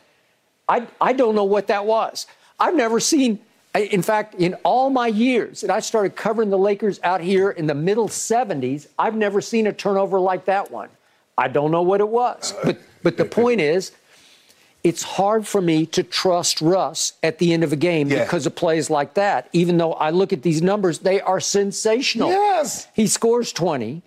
I, 0.67 0.87
I 0.99 1.13
don't 1.13 1.35
know 1.35 1.43
what 1.43 1.67
that 1.67 1.85
was. 1.85 2.27
I've 2.59 2.75
never 2.75 2.99
seen, 2.99 3.39
in 3.75 4.01
fact, 4.01 4.35
in 4.35 4.55
all 4.63 4.89
my 4.89 5.07
years, 5.07 5.63
and 5.63 5.71
I 5.71 5.79
started 5.79 6.15
covering 6.15 6.49
the 6.49 6.57
Lakers 6.57 6.99
out 7.03 7.21
here 7.21 7.51
in 7.51 7.67
the 7.67 7.75
middle 7.75 8.07
70s, 8.07 8.87
I've 8.97 9.15
never 9.15 9.41
seen 9.41 9.67
a 9.67 9.73
turnover 9.73 10.19
like 10.19 10.45
that 10.45 10.71
one. 10.71 10.89
I 11.37 11.47
don't 11.47 11.71
know 11.71 11.81
what 11.81 11.99
it 11.99 12.07
was. 12.07 12.53
Uh, 12.53 12.65
but, 12.65 12.77
but 13.01 13.17
the 13.17 13.25
point 13.25 13.59
is, 13.59 13.91
it's 14.83 15.03
hard 15.03 15.47
for 15.47 15.61
me 15.61 15.85
to 15.87 16.03
trust 16.03 16.59
Russ 16.61 17.13
at 17.23 17.39
the 17.39 17.53
end 17.53 17.63
of 17.63 17.71
a 17.71 17.77
game 17.77 18.09
Yeah. 18.09 18.23
because 18.23 18.45
of 18.45 18.55
plays 18.55 18.89
like 18.89 19.13
that. 19.13 19.47
Even 19.53 19.77
though 19.77 19.93
I 19.93 20.09
look 20.09 20.33
at 20.33 20.41
these 20.41 20.61
numbers, 20.61 20.99
they 20.99 21.21
are 21.21 21.39
sensational. 21.39 22.29
Yes. 22.29 22.87
He 22.93 23.07
scores 23.07 23.53
20. 23.53 24.01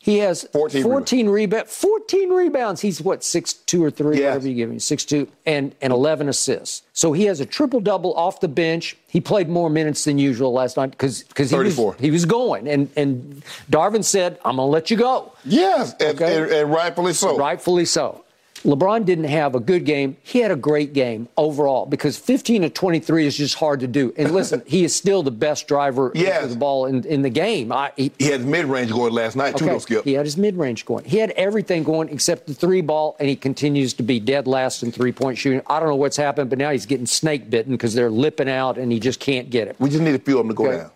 He 0.00 0.18
has 0.18 0.44
14 0.52 0.82
14 0.84 1.28
rebounds. 1.28 1.76
14 1.76 2.30
rebounds. 2.30 2.80
He's 2.80 3.02
what, 3.02 3.22
six 3.24 3.52
two 3.52 3.84
or 3.84 3.90
three, 3.90 4.18
Yes. 4.18 4.28
whatever 4.28 4.48
you 4.48 4.54
give 4.54 4.70
me, 4.70 4.78
six 4.78 5.04
two, 5.04 5.28
and, 5.44 5.74
and 5.82 5.92
11 5.92 6.28
assists. 6.30 6.82
So 6.94 7.12
he 7.12 7.24
has 7.24 7.40
a 7.40 7.44
triple 7.46 7.80
double 7.80 8.14
off 8.14 8.40
the 8.40 8.48
bench. 8.48 8.96
He 9.08 9.20
played 9.20 9.48
more 9.50 9.68
minutes 9.68 10.04
than 10.04 10.16
usual 10.16 10.52
last 10.52 10.76
night 10.78 10.92
because 10.92 11.24
he 11.36 11.54
was 11.56 11.94
he 11.98 12.10
was 12.10 12.24
going, 12.24 12.68
and 12.68 12.88
and 12.96 13.42
Darvin 13.70 14.04
said, 14.04 14.38
"I'm 14.44 14.56
gonna 14.56 14.66
let 14.66 14.90
you 14.90 14.96
go." 14.96 15.32
Yes, 15.44 15.92
and, 16.00 16.14
Okay. 16.20 16.42
and, 16.42 16.50
and 16.52 16.70
rightfully 16.70 17.12
so. 17.12 17.36
Rightfully 17.36 17.84
so. 17.84 18.24
LeBron 18.64 19.04
didn't 19.04 19.24
have 19.24 19.54
a 19.54 19.60
good 19.60 19.84
game. 19.84 20.16
He 20.22 20.40
had 20.40 20.50
a 20.50 20.56
great 20.56 20.92
game 20.92 21.28
overall 21.36 21.86
because 21.86 22.18
15 22.18 22.62
to 22.62 22.70
23 22.70 23.26
is 23.26 23.36
just 23.36 23.54
hard 23.54 23.80
to 23.80 23.86
do. 23.86 24.12
And 24.16 24.32
listen, 24.32 24.62
he 24.66 24.84
is 24.84 24.94
still 24.94 25.22
the 25.22 25.30
best 25.30 25.68
driver 25.68 26.10
Yes. 26.14 26.44
of 26.44 26.50
the 26.50 26.56
ball 26.56 26.86
in, 26.86 27.04
in 27.04 27.22
the 27.22 27.30
game. 27.30 27.70
I, 27.70 27.92
he, 27.96 28.10
He 28.18 28.26
had 28.26 28.44
mid 28.44 28.64
range 28.66 28.90
going 28.90 29.12
last 29.12 29.36
night, 29.36 29.56
too, 29.56 29.66
though, 29.66 29.78
Skip. 29.78 30.04
He 30.04 30.14
had 30.14 30.26
his 30.26 30.36
mid 30.36 30.56
range 30.56 30.84
going. 30.86 31.04
He 31.04 31.18
had 31.18 31.30
everything 31.32 31.84
going 31.84 32.08
except 32.08 32.46
the 32.48 32.54
three 32.54 32.80
ball, 32.80 33.16
and 33.20 33.28
he 33.28 33.36
continues 33.36 33.94
to 33.94 34.02
be 34.02 34.18
dead 34.18 34.46
last 34.46 34.82
in 34.82 34.90
three 34.90 35.12
point 35.12 35.38
shooting. 35.38 35.62
I 35.68 35.78
don't 35.78 35.88
know 35.88 35.96
what's 35.96 36.16
happened, 36.16 36.50
but 36.50 36.58
now 36.58 36.70
he's 36.70 36.86
getting 36.86 37.06
snake 37.06 37.48
bitten 37.50 37.72
because 37.74 37.94
they're 37.94 38.10
lipping 38.10 38.48
out 38.48 38.76
and 38.78 38.90
he 38.90 38.98
just 38.98 39.20
can't 39.20 39.50
get 39.50 39.68
it. 39.68 39.76
We 39.78 39.88
just 39.90 40.02
need 40.02 40.14
a 40.14 40.18
few 40.18 40.38
of 40.38 40.46
them 40.46 40.48
to 40.48 40.54
go 40.54 40.66
Okay. 40.66 40.78
down. 40.78 40.90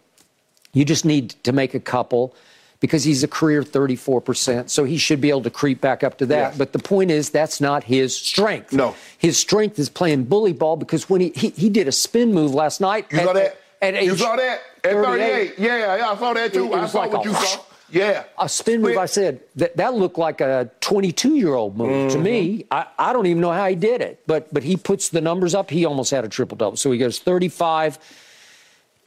You 0.72 0.84
just 0.84 1.05
need 1.05 1.30
to 1.44 1.52
make 1.52 1.74
a 1.74 1.80
couple 1.80 2.34
because 2.82 3.04
he's 3.04 3.22
a 3.22 3.28
career 3.28 3.62
34%, 3.62 4.68
so 4.68 4.82
he 4.82 4.98
should 4.98 5.20
be 5.20 5.30
able 5.30 5.42
to 5.42 5.50
creep 5.50 5.80
back 5.80 6.02
up 6.02 6.18
to 6.18 6.26
that. 6.26 6.50
Yes. 6.50 6.59
But 6.59 6.72
the 6.72 6.80
point 6.80 7.12
is, 7.12 7.30
that's 7.30 7.60
not 7.60 7.84
his 7.84 8.14
strength. 8.14 8.72
No. 8.72 8.96
His 9.16 9.38
strength 9.38 9.78
is 9.78 9.88
playing 9.88 10.24
bully 10.24 10.52
ball 10.52 10.76
because 10.76 11.09
when 11.09 11.20
he, 11.20 11.30
he, 11.30 11.50
he 11.50 11.70
did 11.70 11.86
a 11.86 11.92
spin 11.92 12.34
move 12.34 12.52
last 12.52 12.80
night. 12.80 13.06
You 13.12 13.20
at, 13.20 13.24
saw 13.24 13.32
that? 13.34 13.59
At 13.80 13.94
age 13.94 14.04
you 14.04 14.16
saw 14.16 14.34
that? 14.34 14.60
At 14.82 14.92
38. 14.92 15.54
Yeah, 15.59 15.96
yeah, 15.96 16.10
I 16.10 16.16
saw 16.16 16.34
that 16.34 16.52
too. 16.52 16.64
It- 16.64 16.72
it 16.72 16.74
I 16.74 16.86
saw 16.88 16.98
like 16.98 17.12
what 17.12 17.24
you 17.24 17.30
whoosh. 17.30 17.52
saw. 17.52 17.60
Yeah. 17.92 18.24
A 18.38 18.48
spin 18.48 18.80
move, 18.82 18.96
I 18.96 19.06
said, 19.06 19.42
that, 19.56 19.76
that 19.76 19.94
looked 19.94 20.18
like 20.18 20.40
a 20.40 20.70
22 20.80 21.36
year 21.36 21.54
old 21.54 21.76
move 21.76 22.10
to 22.12 22.18
me. 22.18 22.64
Mm-hmm. 22.64 22.74
I, 22.74 22.86
I 22.98 23.12
don't 23.12 23.26
even 23.26 23.40
know 23.42 23.52
how 23.52 23.68
he 23.68 23.76
did 23.76 24.00
it, 24.00 24.22
but 24.26 24.52
but 24.52 24.62
he 24.64 24.76
puts 24.76 25.10
the 25.10 25.20
numbers 25.20 25.54
up. 25.54 25.70
He 25.70 25.84
almost 25.84 26.10
had 26.10 26.24
a 26.24 26.28
triple 26.28 26.56
double. 26.56 26.76
So 26.78 26.90
he 26.90 26.98
goes 26.98 27.18
35, 27.20 27.98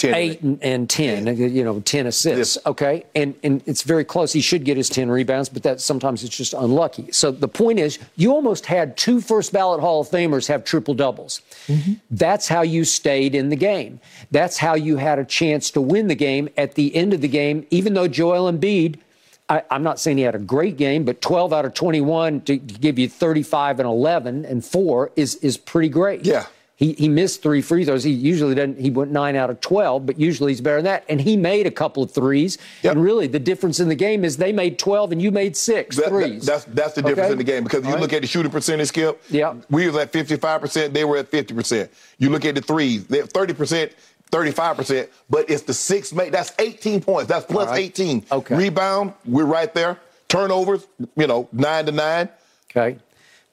8, 0.04 0.42
and, 0.42 0.64
and 0.64 0.90
10, 0.90 1.38
you 1.38 1.64
know, 1.64 1.80
10 1.80 2.08
assists. 2.08 2.58
Okay. 2.66 3.06
And, 3.16 3.34
and 3.44 3.64
it's 3.66 3.84
very 3.84 4.04
close. 4.04 4.34
He 4.34 4.42
should 4.42 4.66
get 4.66 4.76
his 4.78 4.90
10 4.90 5.10
rebounds, 5.10 5.48
but 5.48 5.64
that 5.64 5.80
sometimes 5.80 6.24
it's 6.24 6.36
just 6.36 6.54
unlucky. 6.54 7.12
So 7.12 7.32
the 7.32 7.48
point 7.48 7.80
is, 7.80 7.98
you 8.16 8.32
almost 8.32 8.66
had 8.66 8.98
two 8.98 9.22
first 9.22 9.54
ballot 9.54 9.80
Hall 9.80 10.02
of 10.02 10.10
Famers 10.10 10.48
have 10.48 10.66
triple 10.66 10.94
doubles. 10.94 11.42
Mm-hmm. 11.68 11.94
That's 12.12 12.48
how 12.48 12.62
you 12.62 12.84
stayed 12.84 13.36
in 13.36 13.50
the 13.50 13.56
game. 13.56 14.00
That's 14.32 14.58
how 14.58 14.76
you 14.76 14.98
had 14.98 15.18
a 15.18 15.26
chance 15.26 15.72
to 15.72 15.82
win 15.82 16.08
the 16.08 16.16
game 16.16 16.50
at 16.58 16.76
the 16.76 16.94
end 16.96 17.14
of 17.14 17.22
the 17.22 17.28
game, 17.30 17.66
even 17.70 17.94
though 17.94 18.08
Joel 18.08 18.52
Embiid. 18.52 19.00
I, 19.48 19.62
I'm 19.70 19.84
not 19.84 20.00
saying 20.00 20.18
he 20.18 20.24
had 20.24 20.34
a 20.34 20.40
great 20.40 20.76
game, 20.76 21.06
but 21.06 21.22
12 21.22 21.54
out 21.54 21.66
of 21.66 21.76
21 21.76 22.42
to, 22.42 22.58
to 22.58 22.74
give 22.80 22.98
you 22.98 23.08
35 23.08 23.80
and 23.80 23.88
11 23.88 24.44
and 24.44 24.66
four 24.66 25.12
is 25.16 25.36
is 25.36 25.56
pretty 25.56 25.88
great. 25.90 26.26
Yeah. 26.26 26.48
He, 26.78 26.92
he 26.94 27.08
missed 27.08 27.42
three 27.42 27.62
free 27.62 27.86
throws. 27.86 28.04
He 28.04 28.12
usually 28.12 28.54
doesn't. 28.54 28.80
He 28.80 28.90
went 28.90 29.10
nine 29.10 29.38
out 29.38 29.50
of 29.50 29.62
12, 29.62 30.06
but 30.06 30.20
usually 30.20 30.52
he's 30.52 30.60
better 30.60 30.76
than 30.78 30.86
that. 30.86 31.06
And 31.08 31.22
he 31.22 31.38
made 31.38 31.68
a 31.68 31.72
couple 31.72 32.04
of 32.04 32.12
threes. 32.12 32.58
And 32.84 33.02
really, 33.02 33.28
the 33.28 33.40
difference 33.40 33.80
in 33.80 33.88
the 33.88 33.96
game 33.96 34.26
is 34.26 34.36
they 34.36 34.52
made 34.52 34.78
12 34.78 35.14
and 35.14 35.22
you 35.22 35.32
made 35.32 35.56
six 35.56 35.96
That- 35.96 36.12
that- 36.12 36.42
that's 36.42 36.66
that's 36.66 36.94
the 36.96 37.02
difference 37.02 37.28
Okay? 37.28 37.32
in 37.32 37.38
the 37.38 37.44
game 37.46 37.64
because 37.64 37.86
you 37.86 37.94
All 37.94 38.00
look 38.00 38.12
at 38.12 38.22
the 38.24 38.28
shooting 38.28 38.52
percentage, 38.52 38.90
Skip. 38.90 39.22
Yeah. 39.30 39.54
We 39.70 39.88
was 39.88 39.96
at 39.96 40.12
55%, 40.12 40.92
they 40.92 41.06
were 41.06 41.16
at 41.18 41.32
50%. 41.32 41.88
You 42.18 42.30
look 42.30 42.44
at 42.44 42.56
the 42.56 42.62
threes, 42.62 43.06
they're 43.08 43.24
30%, 43.26 43.92
35%, 44.32 45.08
but 45.30 45.50
it's 45.50 45.64
the 45.64 45.74
six 45.74 46.12
make 46.12 46.32
that's 46.34 46.52
18 46.60 47.00
points. 47.02 47.30
That's 47.30 47.46
plus 47.46 47.70
right. 47.70 47.80
18. 47.86 48.26
Okay. 48.32 48.56
Rebound, 48.56 49.14
we're 49.26 49.46
right 49.46 49.74
there. 49.74 49.98
Turnovers, 50.28 50.86
you 51.16 51.28
know, 51.28 51.48
9 51.54 51.86
to 51.86 51.92
9. 51.94 52.30
Okay. 52.70 52.98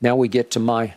Now 0.01 0.17
we 0.17 0.27
get 0.27 0.51
to 0.53 0.59
my 0.61 0.95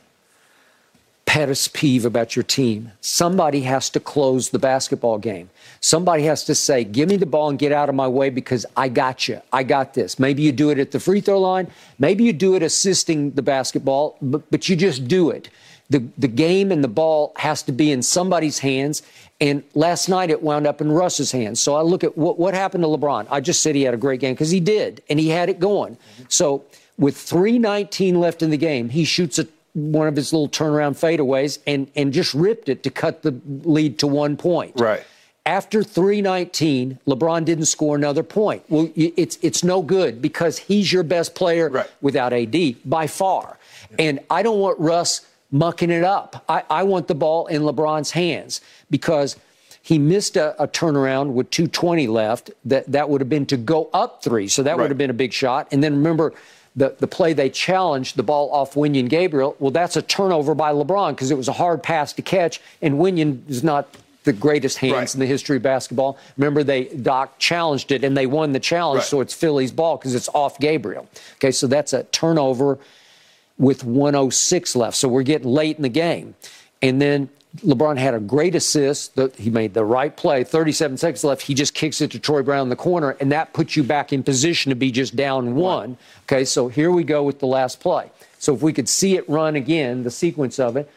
pettest 1.26 1.74
peeve 1.74 2.06
about 2.06 2.36
your 2.36 2.44
team. 2.44 2.92
Somebody 3.02 3.62
has 3.62 3.90
to 3.92 4.00
close 4.00 4.50
the 4.50 4.60
basketball 4.60 5.18
game. 5.18 5.50
Somebody 5.82 6.24
has 6.24 6.44
to 6.46 6.56
say, 6.56 6.84
give 6.84 7.10
me 7.10 7.18
the 7.18 7.26
ball 7.26 7.50
and 7.50 7.60
get 7.60 7.72
out 7.72 7.90
of 7.90 7.96
my 7.96 8.08
way 8.08 8.30
because 8.30 8.66
I 8.78 8.90
got 8.90 9.28
you. 9.28 9.42
I 9.52 9.64
got 9.64 9.94
this. 9.94 10.20
Maybe 10.20 10.44
you 10.44 10.52
do 10.52 10.70
it 10.70 10.80
at 10.80 10.92
the 10.92 11.00
free 11.00 11.22
throw 11.22 11.40
line. 11.40 11.68
Maybe 12.00 12.24
you 12.24 12.34
do 12.34 12.56
it 12.56 12.64
assisting 12.64 13.32
the 13.32 13.42
basketball, 13.42 14.18
but, 14.22 14.50
but 14.52 14.70
you 14.70 14.76
just 14.76 15.08
do 15.08 15.30
it. 15.30 15.50
The, 15.90 16.04
the 16.18 16.28
game 16.28 16.72
and 16.72 16.84
the 16.84 16.88
ball 16.88 17.34
has 17.36 17.62
to 17.64 17.72
be 17.72 17.92
in 17.92 18.02
somebody's 18.02 18.60
hands. 18.60 19.04
And 19.42 19.64
last 19.74 20.08
night 20.08 20.30
it 20.30 20.42
wound 20.42 20.66
up 20.66 20.80
in 20.82 20.92
Russ's 20.92 21.32
hands. 21.32 21.60
So 21.60 21.76
I 21.76 21.82
look 21.82 22.04
at 22.04 22.18
what, 22.18 22.40
what 22.40 22.54
happened 22.54 22.84
to 22.84 22.88
LeBron. 22.88 23.28
I 23.30 23.42
just 23.42 23.62
said 23.62 23.76
he 23.76 23.84
had 23.84 23.94
a 23.94 23.98
great 23.98 24.20
game 24.20 24.34
because 24.34 24.52
he 24.52 24.60
did, 24.60 25.04
and 25.10 25.20
he 25.20 25.30
had 25.30 25.50
it 25.50 25.60
going. 25.60 25.98
So 26.30 26.64
with 26.98 27.16
3.19 27.16 28.16
left 28.18 28.42
in 28.42 28.50
the 28.50 28.58
game, 28.58 28.90
he 28.90 29.04
shoots 29.04 29.38
a, 29.38 29.48
one 29.76 30.08
of 30.08 30.16
his 30.16 30.34
little 30.34 30.50
turnaround 30.50 30.94
fadeaways 30.98 31.60
and, 31.68 31.92
and 31.96 32.12
just 32.14 32.34
ripped 32.34 32.70
it 32.70 32.82
to 32.84 32.90
cut 32.90 33.22
the 33.22 33.40
lead 33.64 34.00
to 34.00 34.08
one 34.08 34.38
point. 34.38 34.74
Right. 34.80 35.04
After 35.46 35.84
319, 35.84 37.00
LeBron 37.06 37.46
didn't 37.46 37.66
score 37.66 37.96
another 37.96 38.24
point. 38.24 38.64
Well, 38.68 38.90
it's 38.96 39.38
it's 39.44 39.64
no 39.64 39.84
good 39.84 40.20
because 40.22 40.58
he's 40.58 40.92
your 40.92 41.04
best 41.04 41.36
player 41.36 41.86
without 42.02 42.34
AD 42.34 42.56
by 42.84 43.06
far. 43.06 43.60
And 44.00 44.22
I 44.32 44.42
don't 44.42 44.60
want 44.60 44.80
Russ 44.80 45.22
mucking 45.52 45.92
it 45.92 46.04
up. 46.04 46.44
I, 46.50 46.64
I 46.70 46.84
want 46.84 47.08
the 47.08 47.14
ball 47.16 47.46
in 47.46 47.62
LeBron's 47.62 48.12
hands 48.12 48.60
because 48.90 49.36
he 49.84 50.00
missed 50.00 50.36
a, 50.36 50.60
a 50.60 50.68
turnaround 50.68 51.34
with 51.34 51.52
220 51.52 52.08
left. 52.08 52.50
That 52.66 52.92
that 52.92 53.10
would 53.10 53.22
have 53.22 53.30
been 53.30 53.46
to 53.48 53.58
go 53.58 53.92
up 53.94 54.24
three. 54.24 54.48
So 54.48 54.64
that 54.64 54.72
Right. 54.72 54.82
would 54.82 54.90
have 54.90 54.98
been 54.98 55.12
a 55.12 55.14
big 55.14 55.32
shot. 55.34 55.68
And 55.72 55.84
then 55.84 55.94
remember 55.94 56.34
the, 56.76 56.96
the 57.00 57.08
play 57.08 57.34
they 57.34 57.50
challenged 57.50 58.16
the 58.18 58.24
ball 58.24 58.52
off 58.52 58.74
Wenyen 58.74 59.10
Gabriel. 59.10 59.56
Well, 59.60 59.72
that's 59.72 59.96
a 59.96 60.02
turnover 60.02 60.54
by 60.56 60.72
LeBron 60.72 61.12
because 61.12 61.32
it 61.32 61.38
was 61.38 61.48
a 61.48 61.54
hard 61.54 61.82
pass 61.82 62.14
to 62.14 62.22
catch, 62.22 62.62
and 62.82 62.96
Wenyen 62.96 63.50
is 63.50 63.64
not 63.64 63.88
the 64.26 64.34
greatest 64.34 64.80
hands 64.80 65.14
in 65.14 65.20
the 65.20 65.26
history 65.26 65.58
of 65.58 65.64
basketball. 65.64 66.18
Remember, 66.36 66.64
they 66.64 66.86
Doc 66.86 67.38
challenged 67.38 67.92
it 67.92 68.04
and 68.04 68.18
they 68.18 68.26
won 68.26 68.54
the 68.54 68.60
challenge, 68.60 69.04
so 69.04 69.22
it's 69.22 69.34
Philly's 69.34 69.72
ball 69.72 69.98
because 69.98 70.16
it's 70.16 70.28
off 70.30 70.60
Gabriel. 70.60 71.08
Okay, 71.36 71.52
so 71.52 71.68
that's 71.68 71.94
a 71.94 72.04
turnover 72.06 72.80
with 73.58 73.84
106 73.84 74.76
left. 74.76 74.98
So 74.98 75.08
we're 75.08 75.24
getting 75.24 75.48
late 75.48 75.78
in 75.78 75.84
the 75.84 75.90
game. 75.90 76.36
And 76.82 77.02
then 77.02 77.30
LeBron 77.58 77.98
had 77.98 78.14
a 78.14 78.20
great 78.20 78.56
assist. 78.56 79.16
The, 79.16 79.32
he 79.38 79.50
made 79.50 79.74
the 79.74 79.86
right 79.86 80.16
play. 80.16 80.44
37 80.44 80.98
seconds 80.98 81.24
left. 81.24 81.42
He 81.42 81.54
just 81.54 81.74
kicks 81.74 82.02
it 82.02 82.12
to 82.12 82.20
Troy 82.20 82.42
Brown 82.44 82.64
in 82.64 82.70
the 82.70 82.76
corner, 82.76 83.12
and 83.20 83.32
that 83.32 83.54
puts 83.54 83.76
you 83.76 83.84
back 83.84 84.12
in 84.12 84.24
position 84.24 84.70
to 84.70 84.76
be 84.76 84.92
just 84.92 85.16
down 85.16 85.56
one. 85.56 85.98
Okay, 86.24 86.46
so 86.46 86.68
here 86.68 86.92
we 86.92 87.04
go 87.04 87.24
with 87.24 87.40
the 87.40 87.48
last 87.48 87.80
play. 87.80 88.10
So 88.40 88.54
if 88.54 88.62
we 88.62 88.74
could 88.74 88.90
see 88.90 89.16
it 89.16 89.28
run 89.30 89.56
again, 89.56 90.04
the 90.04 90.12
sequence 90.12 90.60
of 90.60 90.78
it. 90.78 90.90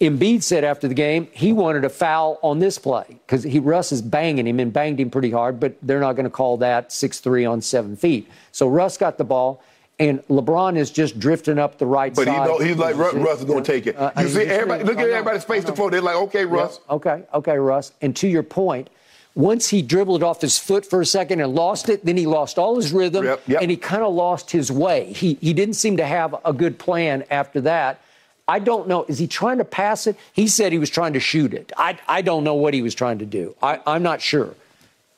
Embiid 0.00 0.42
said 0.42 0.64
after 0.64 0.88
the 0.88 0.94
game 0.94 1.28
he 1.32 1.52
wanted 1.52 1.84
a 1.84 1.88
foul 1.88 2.38
on 2.42 2.58
this 2.58 2.78
play 2.78 3.04
because 3.08 3.44
he 3.44 3.60
Russ 3.60 3.92
is 3.92 4.02
banging 4.02 4.46
him 4.46 4.58
and 4.58 4.72
banged 4.72 4.98
him 4.98 5.08
pretty 5.08 5.30
hard, 5.30 5.60
but 5.60 5.76
they're 5.82 6.00
not 6.00 6.14
going 6.14 6.24
to 6.24 6.30
call 6.30 6.56
that 6.58 6.92
six 6.92 7.20
three 7.20 7.44
on 7.44 7.60
seven 7.60 7.96
feet. 7.96 8.28
So 8.50 8.68
Russ 8.68 8.96
got 8.98 9.18
the 9.18 9.24
ball, 9.24 9.62
and 9.98 10.26
LeBron 10.28 10.76
is 10.76 10.90
just 10.90 11.18
drifting 11.20 11.58
up 11.58 11.78
the 11.78 11.86
right 11.86 12.14
side. 12.14 12.26
But 12.26 12.60
he 12.60 12.68
he's 12.68 12.76
like, 12.76 12.96
Russ, 12.96 13.14
Russ 13.14 13.38
is 13.40 13.44
going 13.44 13.62
to 13.62 13.72
take 13.72 13.86
it. 13.86 13.96
Uh, 13.96 14.10
you 14.20 14.28
see, 14.28 14.42
everybody, 14.42 14.84
look 14.84 14.98
at 14.98 15.08
everybody's 15.08 15.44
face 15.44 15.64
to 15.64 15.74
face. 15.74 15.90
They're 15.90 16.00
like, 16.00 16.16
okay, 16.16 16.44
Russ. 16.44 16.80
Yeah, 16.88 16.94
okay, 16.96 17.22
okay, 17.32 17.56
Russ. 17.58 17.92
And 18.00 18.16
to 18.16 18.28
your 18.28 18.42
point, 18.42 18.90
once 19.36 19.68
he 19.68 19.82
dribbled 19.82 20.22
off 20.22 20.40
his 20.40 20.58
foot 20.58 20.84
for 20.86 21.00
a 21.00 21.06
second 21.06 21.40
and 21.40 21.54
lost 21.54 21.88
it, 21.88 22.04
then 22.04 22.16
he 22.16 22.26
lost 22.26 22.58
all 22.58 22.76
his 22.76 22.92
rhythm 22.92 23.24
Yep, 23.24 23.42
yep. 23.46 23.62
and 23.62 23.70
he 23.70 23.76
kind 23.76 24.02
of 24.02 24.12
lost 24.14 24.50
his 24.50 24.70
way. 24.70 25.12
He 25.12 25.38
he 25.40 25.52
didn't 25.52 25.74
seem 25.74 25.96
to 25.96 26.06
have 26.06 26.34
a 26.44 26.52
good 26.52 26.78
plan 26.78 27.24
after 27.30 27.60
that. 27.62 28.00
I 28.46 28.58
don't 28.58 28.86
know. 28.88 29.04
Is 29.04 29.18
he 29.18 29.26
trying 29.26 29.58
to 29.58 29.64
pass 29.64 30.06
it? 30.06 30.16
He 30.32 30.48
said 30.48 30.70
he 30.70 30.78
was 30.78 30.90
trying 30.90 31.14
to 31.14 31.20
shoot 31.20 31.54
it. 31.54 31.72
I, 31.76 31.98
I 32.06 32.20
don't 32.20 32.44
know 32.44 32.54
what 32.54 32.74
he 32.74 32.82
was 32.82 32.94
trying 32.94 33.18
to 33.20 33.26
do. 33.26 33.56
I, 33.62 33.80
I'm 33.86 34.02
not 34.02 34.20
sure. 34.20 34.54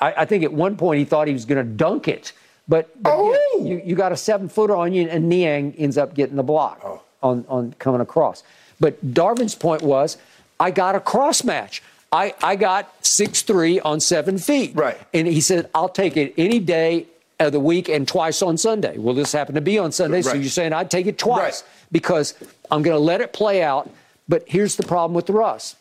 I, 0.01 0.13
I 0.19 0.25
think 0.27 0.45
at 0.45 0.53
one 0.53 0.77
point 0.77 0.99
he 1.01 1.05
thought 1.05 1.27
he 1.27 1.33
was 1.33 1.45
going 1.45 1.65
to 1.65 1.71
dunk 1.71 2.07
it. 2.09 2.33
But, 2.69 3.03
but 3.03 3.11
yeah, 3.11 3.15
oh! 3.17 3.63
you, 3.65 3.83
you 3.85 3.95
got 3.95 4.13
a 4.13 4.17
seven 4.17 4.49
footer 4.49 4.75
on 4.75 4.93
you, 4.93 5.09
and 5.09 5.29
Niang 5.29 5.75
ends 5.77 5.97
up 5.97 6.15
getting 6.15 6.37
the 6.37 6.43
block 6.43 6.81
oh. 6.85 7.03
on, 7.23 7.45
on 7.49 7.75
coming 7.79 8.01
across. 8.01 8.43
But 8.81 9.15
Darvin's 9.15 9.55
point 9.55 9.83
was, 9.83 10.19
I 10.59 10.71
got 10.71 10.95
a 10.95 11.01
cross 11.01 11.45
match. 11.45 11.83
I, 12.13 12.35
I 12.43 12.57
got 12.57 12.93
six 13.05 13.43
three 13.43 13.81
on 13.81 14.01
seven 14.01 14.39
feet. 14.39 14.73
Right. 14.75 14.99
And 15.13 15.27
he 15.27 15.41
said, 15.41 15.69
I'll 15.75 15.89
take 15.89 16.17
it 16.17 16.35
any 16.37 16.59
day 16.59 17.07
of 17.39 17.53
the 17.53 17.61
week 17.61 17.89
and 17.89 18.09
twice 18.09 18.43
on 18.43 18.57
Sunday. 18.57 18.97
Well, 18.99 19.15
this 19.15 19.33
happened 19.33 19.57
to 19.57 19.61
be 19.61 19.79
on 19.79 19.93
Sunday, 19.93 20.23
so 20.23 20.35
you're 20.35 20.49
saying 20.49 20.73
I'd 20.73 20.91
take 20.91 21.07
it 21.07 21.19
twice 21.19 21.65
because 21.93 22.35
I'm 22.71 22.83
going 22.83 22.97
to 22.97 23.03
let 23.03 23.21
it 23.21 23.33
play 23.33 23.63
out. 23.63 23.91
But 24.29 24.45
here's 24.47 24.77
the 24.77 24.83
problem 24.83 25.15
with 25.15 25.29
Russ. 25.31 25.77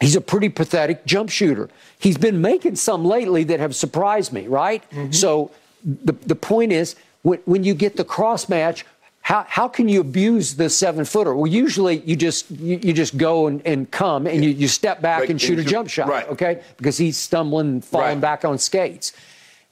He's 0.00 0.16
a 0.16 0.20
pretty 0.20 0.48
pathetic 0.48 1.06
jump 1.06 1.30
shooter. 1.30 1.70
He's 1.98 2.18
been 2.18 2.40
making 2.40 2.76
some 2.76 3.04
lately 3.04 3.44
that 3.44 3.60
have 3.60 3.74
surprised 3.76 4.32
me, 4.32 4.48
right? 4.48 4.82
Mm-hmm. 4.90 5.12
So 5.12 5.50
the, 5.84 6.12
the 6.12 6.34
point 6.36 6.72
is, 6.72 6.96
when, 7.22 7.38
when 7.44 7.64
you 7.64 7.74
get 7.74 7.96
the 7.96 8.04
cross 8.04 8.48
match, 8.48 8.84
how, 9.22 9.46
how 9.48 9.68
can 9.68 9.88
you 9.88 10.00
abuse 10.00 10.56
the 10.56 10.68
seven 10.68 11.04
footer? 11.06 11.34
Well, 11.34 11.46
usually 11.50 12.00
you 12.00 12.14
just 12.16 12.50
you, 12.50 12.78
you 12.82 12.92
just 12.92 13.16
go 13.16 13.46
and, 13.46 13.62
and 13.66 13.90
come 13.90 14.26
and 14.26 14.44
you, 14.44 14.50
you 14.50 14.68
step 14.68 15.00
back 15.00 15.20
Right, 15.20 15.30
and 15.30 15.40
shoot 15.40 15.54
a 15.54 15.60
and 15.60 15.64
shoot- 15.64 15.70
jump 15.70 15.88
shot, 15.88 16.08
right. 16.08 16.28
okay? 16.28 16.62
Because 16.76 16.98
he's 16.98 17.16
stumbling 17.16 17.68
and 17.68 17.84
falling 17.84 18.06
Right. 18.06 18.20
back 18.20 18.44
on 18.44 18.58
skates. 18.58 19.12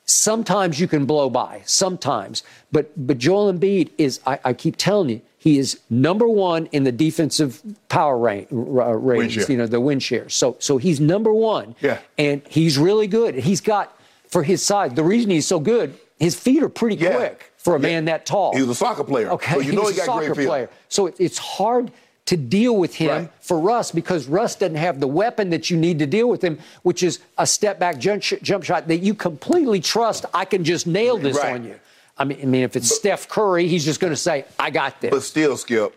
Sometimes 0.05 0.81
you 0.81 0.89
can 0.89 1.05
blow 1.07 1.31
by, 1.31 1.63
sometimes. 1.65 2.43
But 2.73 2.91
but 3.07 3.19
Joel 3.19 3.53
Embiid 3.53 3.91
is, 3.99 4.21
I, 4.27 4.39
I 4.45 4.53
keep 4.53 4.77
telling 4.77 5.11
you, 5.11 5.21
he 5.39 5.59
is 5.59 5.81
number 5.91 6.27
one 6.29 6.67
in 6.73 6.85
the 6.85 6.93
defensive 6.93 7.63
power 7.89 8.17
rank, 8.19 8.49
uh, 8.53 8.57
ratings, 8.57 9.49
you 9.49 9.57
know, 9.57 9.67
the 9.67 9.81
win 9.81 10.01
share. 10.01 10.29
So 10.29 10.57
so 10.59 10.79
he's 10.79 10.99
number 11.01 11.33
one. 11.33 11.77
Yeah. 11.81 11.99
And 12.19 12.43
he's 12.49 12.79
really 12.79 13.07
good. 13.07 13.35
He's 13.37 13.61
got, 13.61 13.97
for 14.29 14.43
his 14.43 14.63
size, 14.65 14.93
the 14.95 15.05
reason 15.05 15.31
he's 15.31 15.47
so 15.47 15.61
good, 15.61 15.95
his 16.23 16.35
feet 16.35 16.63
are 16.63 16.69
pretty 16.69 16.97
Yeah. 16.97 17.17
quick 17.17 17.53
for 17.57 17.75
a 17.75 17.79
man 17.81 18.05
that 18.07 18.25
tall. 18.27 18.55
He 18.55 18.61
was 18.63 18.71
a 18.71 18.75
soccer 18.75 19.05
player. 19.05 19.31
Okay, 19.33 19.55
So 19.55 19.61
you 19.61 19.73
know 19.73 19.83
he's 19.87 19.97
he 19.97 20.01
a 20.03 20.07
got 20.07 20.13
soccer 20.15 20.35
great 20.35 20.47
player. 20.47 20.71
So 20.89 21.07
it, 21.09 21.17
it's 21.19 21.39
hard 21.39 21.91
to 22.27 22.37
deal 22.37 22.77
with 22.77 22.95
him 22.95 23.11
Right. 23.11 23.31
for 23.41 23.59
Russ 23.59 23.91
because 23.91 24.27
Russ 24.29 24.55
doesn't 24.55 24.77
have 24.77 25.01
the 25.01 25.09
weapon 25.09 25.51
that 25.51 25.69
you 25.71 25.77
need 25.77 25.99
to 25.99 26.07
deal 26.07 26.29
with 26.29 26.41
him, 26.43 26.59
which 26.83 27.03
is 27.03 27.19
a 27.39 27.47
step 27.47 27.81
back 27.81 27.99
jump, 27.99 28.23
sh- 28.23 28.35
jump 28.43 28.63
shot 28.63 28.87
that 28.87 28.99
you 28.99 29.15
completely 29.15 29.81
trust. 29.81 30.25
I 30.33 30.45
can 30.45 30.63
just 30.63 30.87
nail 30.87 31.19
this 31.19 31.37
Right. 31.37 31.55
on 31.55 31.65
you. 31.65 31.75
I 32.17 32.25
mean, 32.25 32.39
I 32.41 32.45
mean, 32.47 32.63
if 32.63 32.77
it's 32.77 32.95
Steph 32.95 33.29
Curry, 33.29 33.67
he's 33.67 33.85
just 33.85 33.99
going 33.99 34.13
to 34.13 34.17
say, 34.17 34.45
"I 34.59 34.71
got 34.71 35.01
this." 35.01 35.11
But 35.11 35.23
still, 35.25 35.57
Skip, 35.57 35.93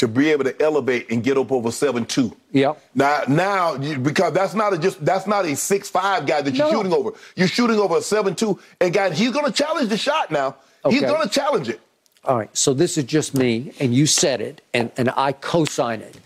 to 0.00 0.08
be 0.08 0.30
able 0.30 0.44
to 0.44 0.62
elevate 0.62 1.10
and 1.10 1.22
get 1.22 1.36
up 1.36 1.52
over 1.52 1.70
seven 1.70 2.06
two. 2.06 2.34
Yeah. 2.52 2.72
Now, 2.94 3.22
now, 3.28 3.74
you- 3.74 3.98
because 3.98 4.32
that's 4.32 4.54
not 4.54 4.72
a 4.72 4.78
just 4.78 5.04
that's 5.04 5.26
not 5.26 5.44
a 5.44 5.54
six 5.54 5.90
five 5.90 6.26
guy 6.26 6.40
that 6.40 6.54
you're 6.54 6.66
No. 6.72 6.78
shooting 6.78 6.92
over. 6.94 7.12
You're 7.36 7.48
shooting 7.48 7.78
over 7.78 7.98
a 7.98 8.02
seven 8.02 8.34
two, 8.34 8.58
and 8.80 8.94
guy, 8.94 9.10
he's 9.12 9.30
going 9.30 9.44
to 9.44 9.52
challenge 9.52 9.90
the 9.90 9.98
shot 9.98 10.30
now. 10.30 10.56
He's 10.88 11.02
going 11.02 11.22
to 11.22 11.28
challenge 11.28 11.68
it. 11.68 11.80
All 12.24 12.36
right, 12.38 12.54
so 12.56 12.72
this 12.74 12.96
is 12.98 13.04
just 13.04 13.34
me, 13.34 13.72
and 13.78 13.94
you 13.94 14.06
said 14.06 14.40
it, 14.40 14.62
and, 14.74 14.90
and 14.96 15.10
I 15.16 15.32
co 15.32 15.64
sign 15.66 16.00
it. 16.00 16.16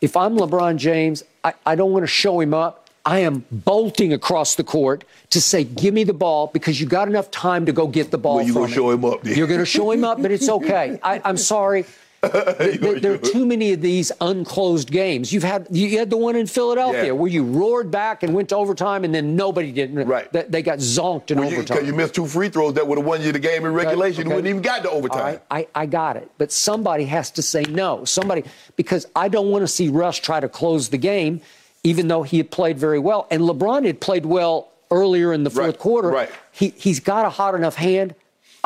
If 0.00 0.16
I'm 0.16 0.36
LeBron 0.36 0.76
James, 0.76 1.24
I, 1.42 1.54
I 1.64 1.74
don't 1.74 1.90
want 1.92 2.04
to 2.04 2.08
show 2.08 2.38
him 2.40 2.54
up. 2.54 2.88
I 3.04 3.20
am 3.20 3.44
bolting 3.52 4.12
across 4.12 4.56
the 4.56 4.64
court 4.64 5.04
to 5.30 5.40
say, 5.40 5.62
give 5.64 5.94
me 5.94 6.02
the 6.04 6.12
ball 6.12 6.48
because 6.48 6.80
you 6.80 6.86
got 6.86 7.06
enough 7.06 7.30
time 7.30 7.66
to 7.66 7.72
go 7.72 7.86
get 7.86 8.10
the 8.10 8.18
ball. 8.18 8.36
Well, 8.36 8.46
you 8.46 8.52
from 8.52 8.62
gonna 8.62 8.74
show 8.74 8.90
him 8.90 9.04
up, 9.04 9.22
then. 9.22 9.36
You're 9.36 9.46
going 9.46 9.60
to 9.60 9.66
show 9.66 9.90
him 9.92 10.02
up, 10.04 10.20
but 10.20 10.32
it's 10.32 10.48
okay. 10.58 10.98
I, 11.02 11.20
I'm 11.24 11.36
sorry. 11.36 11.86
Th- 12.22 12.80
th- 12.80 13.02
there 13.02 13.14
are 13.14 13.18
too 13.18 13.46
many 13.46 13.72
of 13.72 13.80
these 13.80 14.10
unclosed 14.20 14.90
games. 14.90 15.32
You've 15.32 15.42
had 15.44 15.68
you 15.70 15.98
had 15.98 16.10
the 16.10 16.16
one 16.16 16.34
in 16.36 16.46
Philadelphia 16.46 17.06
Yeah. 17.06 17.12
where 17.12 17.30
you 17.30 17.44
roared 17.44 17.90
back 17.90 18.22
and 18.22 18.34
went 18.34 18.48
to 18.48 18.56
overtime, 18.56 19.04
and 19.04 19.14
then 19.14 19.36
nobody 19.36 19.70
didn't. 19.72 20.06
Right. 20.08 20.32
They, 20.32 20.42
they 20.42 20.62
got 20.62 20.78
zonked 20.78 21.30
in 21.30 21.38
Well, 21.38 21.48
you, 21.48 21.56
overtime. 21.58 21.76
because 21.76 21.88
you 21.88 21.94
missed 21.94 22.14
two 22.14 22.26
free 22.26 22.48
throws 22.48 22.74
that 22.74 22.86
would 22.86 22.98
have 22.98 23.06
won 23.06 23.22
you 23.22 23.32
the 23.32 23.38
game 23.38 23.64
in 23.66 23.72
regulation. 23.72 24.22
Okay. 24.22 24.28
You 24.30 24.34
wouldn't 24.36 24.48
even 24.50 24.62
got 24.62 24.82
to 24.82 24.90
overtime. 24.90 25.40
Right, 25.50 25.68
I, 25.74 25.82
I 25.82 25.86
got 25.86 26.16
it. 26.16 26.30
But 26.38 26.50
somebody 26.52 27.04
has 27.04 27.30
to 27.32 27.42
say 27.42 27.62
no. 27.64 28.04
Somebody, 28.04 28.44
because 28.76 29.06
I 29.14 29.28
don't 29.28 29.50
want 29.50 29.62
to 29.62 29.68
see 29.68 29.88
Russ 29.88 30.16
try 30.18 30.40
to 30.40 30.48
close 30.48 30.88
the 30.88 30.98
game, 30.98 31.40
even 31.84 32.08
though 32.08 32.22
he 32.22 32.38
had 32.38 32.50
played 32.50 32.78
very 32.78 32.98
well. 32.98 33.26
And 33.30 33.42
LeBron 33.42 33.84
had 33.86 34.00
played 34.00 34.26
well 34.26 34.68
earlier 34.90 35.32
in 35.32 35.44
the 35.44 35.50
fourth 35.50 35.66
Right, 35.66 35.78
quarter. 35.78 36.08
right. 36.08 36.30
He, 36.52 36.70
he's 36.76 37.00
got 37.00 37.26
a 37.26 37.30
hot 37.30 37.54
enough 37.54 37.74
hand. 37.76 38.14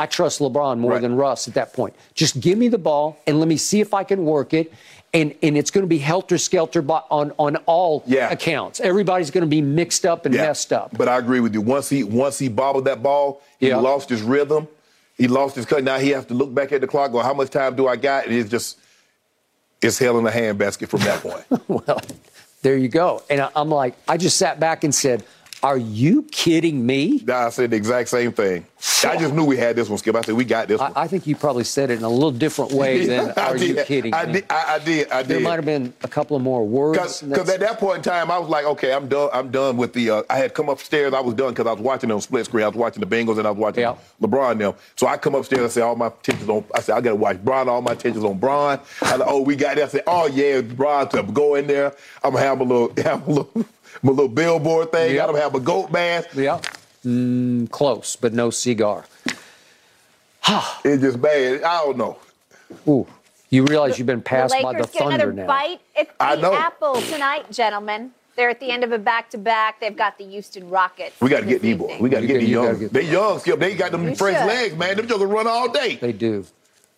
I 0.01 0.07
trust 0.07 0.41
LeBron 0.41 0.79
more 0.79 0.93
Right. 0.93 1.03
than 1.03 1.15
Russ 1.15 1.47
at 1.47 1.53
that 1.55 1.75
point. 1.75 1.95
Just 2.15 2.41
give 2.41 2.57
me 2.57 2.69
the 2.69 2.79
ball 2.79 3.19
and 3.27 3.39
let 3.39 3.49
me 3.49 3.59
see 3.59 3.81
if 3.81 3.93
I 3.93 4.03
can 4.03 4.25
work 4.25 4.55
it. 4.55 4.73
And, 5.13 5.35
and 5.43 5.59
it's 5.59 5.71
going 5.71 5.83
to 5.83 5.89
be 5.89 5.99
helter 5.99 6.39
skelter 6.39 6.83
on, 7.11 7.33
on 7.37 7.57
all 7.67 8.03
Yeah. 8.07 8.31
accounts. 8.31 8.81
Everybody's 8.81 9.31
going 9.31 9.43
to 9.43 9.49
be 9.49 9.61
mixed 9.61 10.07
up 10.07 10.25
and 10.25 10.35
Yeah. 10.35 10.47
messed 10.47 10.73
up. 10.73 10.97
But 10.97 11.09
I 11.09 11.19
agree 11.19 11.41
with 11.41 11.53
you. 11.53 11.61
Once 11.61 11.89
he 11.91 12.03
once 12.05 12.39
he 12.39 12.49
bobbled 12.49 12.87
that 12.87 13.03
ball, 13.03 13.43
he 13.59 13.69
Yeah. 13.69 13.77
lost 13.77 14.09
his 14.09 14.23
rhythm. 14.23 14.69
He 15.19 15.29
lost 15.29 15.55
his 15.57 15.67
cut. 15.67 15.85
Now 15.85 15.99
he 15.99 16.11
has 16.11 16.25
to 16.27 16.35
look 16.35 16.55
back 16.55 16.73
at 16.73 16.81
the 16.81 16.87
clock. 16.87 17.13
Go, 17.13 17.19
how 17.19 17.35
much 17.35 17.51
time 17.51 17.77
do 17.77 17.89
I 17.89 17.97
got? 17.97 18.25
And 18.27 18.35
it's 18.35 18.49
just 18.49 18.79
it's 19.83 19.99
hell 19.99 20.17
in 20.17 20.25
the 20.25 20.31
handbasket 20.31 20.89
from 20.89 21.01
that 21.01 21.21
point. 21.23 21.45
well, 21.69 22.01
there 22.63 22.77
you 22.77 22.89
go. 22.89 23.23
And 23.29 23.41
I, 23.43 23.51
I'm 23.57 23.69
like, 23.69 23.97
I 24.09 24.17
just 24.17 24.37
sat 24.39 24.59
back 24.61 24.85
and 24.85 24.95
said, 24.95 25.25
Are 25.63 25.77
you 25.77 26.23
kidding 26.23 26.87
me? 26.87 27.23
I 27.31 27.51
said 27.51 27.71
the 27.71 27.77
exact 27.77 28.09
same 28.09 28.33
thing. 28.33 28.65
I 29.05 29.17
just 29.19 29.35
knew 29.35 29.45
we 29.45 29.59
had 29.59 29.77
this 29.77 29.91
one, 29.91 29.99
Skip. 29.99 30.15
I 30.17 30.23
said 30.23 30.35
we 30.35 30.45
got 30.47 30.69
this 30.69 30.81
one. 30.81 30.93
I, 30.97 31.03
I 31.03 31.07
think 31.07 31.27
you 31.27 31.37
probably 31.37 31.65
said 31.65 31.91
it 31.91 31.99
in 31.99 32.05
a 32.05 32.09
little 32.09 32.31
different 32.31 32.73
way 32.73 33.05
than 33.07 33.33
I 33.37 33.49
Are 33.49 33.57
you 33.57 33.75
did. 33.75 33.87
kidding 33.87 34.15
I 34.15 34.25
me? 34.25 34.33
did. 34.33 34.45
I, 34.49 34.75
I 34.75 34.79
did. 34.79 35.11
I 35.11 35.23
did. 35.23 35.29
There 35.29 35.41
might 35.41 35.57
have 35.57 35.67
been 35.67 35.93
a 36.03 36.09
couple 36.09 36.35
of 36.35 36.43
more 36.43 36.67
words. 36.67 37.21
Because 37.23 37.49
at 37.51 37.61
that 37.61 37.79
point 37.79 37.99
in 37.99 38.03
time, 38.03 38.31
I 38.31 38.39
was 38.39 38.49
like, 38.49 38.65
okay, 38.65 38.93
I'm 38.95 39.07
done. 39.09 39.29
I'm 39.35 39.51
done 39.51 39.77
with 39.77 39.93
the. 39.93 40.11
Uh, 40.11 40.23
I 40.31 40.39
had 40.39 40.55
come 40.55 40.71
upstairs. 40.71 41.13
I 41.13 41.21
was 41.21 41.35
done 41.35 41.51
because 41.51 41.67
I 41.67 41.73
was 41.73 41.81
watching 41.83 42.11
on 42.11 42.21
split 42.23 42.47
screen. 42.47 42.65
I 42.65 42.69
was 42.69 42.77
watching 42.77 43.01
the 43.01 43.07
Bengals 43.07 43.37
and 43.39 43.47
I 43.47 43.51
was 43.51 43.59
watching 43.59 43.85
LeBron 44.23 44.57
now. 44.59 44.77
So 44.97 45.07
I 45.07 45.19
come 45.19 45.35
upstairs. 45.35 45.63
I 45.65 45.69
say 45.69 45.81
all 45.83 45.97
my 45.97 46.07
attention's 46.07 46.49
on. 46.49 46.65
I 46.75 46.81
said 46.81 46.97
I 46.97 47.01
got 47.03 47.11
to 47.11 47.17
watch 47.17 47.43
Bron. 47.45 47.69
All 47.69 47.83
my 47.83 47.93
attention's 47.93 48.25
on 48.25 48.39
Bron. 48.39 48.81
I 49.03 49.17
like, 49.17 49.29
oh, 49.31 49.43
we 49.43 49.57
got 49.57 49.77
that. 49.77 49.85
I 49.85 49.89
said, 49.89 50.03
oh 50.07 50.27
yeah, 50.27 50.63
Bron 50.63 51.07
to 51.11 51.23
go 51.23 51.55
in 51.57 51.67
there. 51.67 51.95
I'm 52.25 52.33
gonna 52.33 52.45
have 52.45 52.61
a 52.61 52.65
little, 52.65 52.93
have 53.05 53.27
a 53.29 53.31
little, 53.31 53.65
my 54.03 54.11
little 54.11 54.29
billboard 54.29 54.93
thing. 54.93 55.21
I'm 55.21 55.27
gonna 55.29 55.41
have 55.41 55.55
a 55.55 55.61
goat 55.61 55.91
bath. 55.93 56.35
Yeah. 56.37 56.61
Mm, 57.05 57.71
close, 57.71 58.17
but 58.17 58.33
no 58.33 58.51
cigar. 58.51 59.05
it's 60.85 61.03
just 61.03 61.21
bad. 61.21 61.63
I 61.63 61.85
don't 61.85 61.99
know. 61.99 62.19
Ooh, 62.89 63.07
you 63.51 63.65
realize 63.65 63.99
you've 63.99 64.07
been 64.07 64.23
passed 64.23 64.55
The 64.55 64.57
passed 64.57 64.63
by 64.65 64.71
Lakers 64.73 64.87
the 64.87 64.93
get 64.93 65.03
thunder 65.03 65.15
another 65.31 65.33
now. 65.33 65.47
bite 65.47 65.81
at 65.97 66.09
I 66.21 66.37
the 66.37 66.43
know. 66.43 66.55
apple 66.55 67.01
tonight, 67.03 67.51
gentlemen. 67.51 68.13
They're 68.37 68.49
at 68.51 68.61
the 68.61 68.71
end 68.71 68.85
of 68.85 68.93
a 68.93 68.99
back-to-back. 68.99 69.81
They've 69.81 69.97
got 69.97 70.17
the 70.17 70.25
Houston 70.25 70.71
Rockets. 70.71 71.21
We 71.21 71.29
got 71.29 71.41
to 71.41 71.47
get 71.47 71.61
these 71.61 71.77
boys. 71.77 72.01
We 72.01 72.09
got 72.09 72.21
to 72.21 72.27
get 72.27 72.41
these 72.41 72.49
young. 72.49 72.79
get- 72.79 72.93
They 72.93 73.03
young, 73.03 73.39
Skip. 73.41 73.59
They 73.59 73.75
got 73.75 73.91
them 73.93 74.09
You 74.09 74.15
French 74.15 74.39
should. 74.39 74.47
legs, 74.47 74.77
man. 74.77 74.97
Them 74.97 75.09
jokers 75.09 75.29
run 75.29 75.47
all 75.47 75.69
day. 75.71 75.97
They 75.97 76.13
do. 76.13 76.47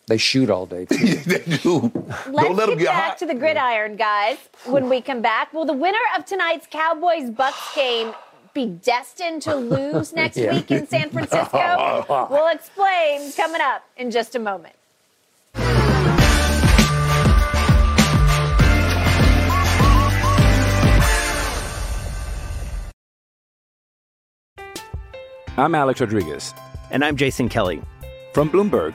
They 0.09 0.19
shoot 0.19 0.51
all 0.51 0.66
day. 0.66 0.85
too. 0.87 0.97
they 1.27 1.39
do. 1.59 1.91
Let's 2.27 2.49
Don't 2.49 2.57
let 2.57 2.66
them 2.66 2.70
get 2.70 2.79
get 2.79 2.87
back 2.87 3.09
hot. 3.11 3.19
to 3.19 3.27
the 3.27 3.35
gridiron, 3.35 3.97
guys. 3.97 4.37
When 4.66 4.89
we 4.89 5.01
come 5.01 5.23
back, 5.23 5.53
will 5.53 5.65
the 5.65 5.73
winner 5.73 5.99
of 6.16 6.24
tonight's 6.24 6.66
Cowboys 6.69 7.31
Bucks 7.31 7.74
game 7.74 8.12
be 8.53 8.66
destined 8.66 9.43
to 9.43 9.55
lose 9.55 10.12
next 10.15 10.37
Yeah. 10.37 10.55
week 10.55 10.70
in 10.70 10.87
San 10.89 11.11
Francisco? 11.11 12.05
we'll 12.31 12.49
explain 12.49 13.33
coming 13.33 13.61
up 13.61 13.85
in 13.97 14.11
just 14.11 14.35
a 14.35 14.39
moment. 14.41 14.74
I'm 25.57 25.74
Alex 25.74 26.01
Rodriguez. 26.01 26.55
And 26.91 27.05
I'm 27.05 27.16
Jason 27.16 27.49
Kelly. 27.49 27.83
From 28.33 28.51
Bloomberg, 28.51 28.95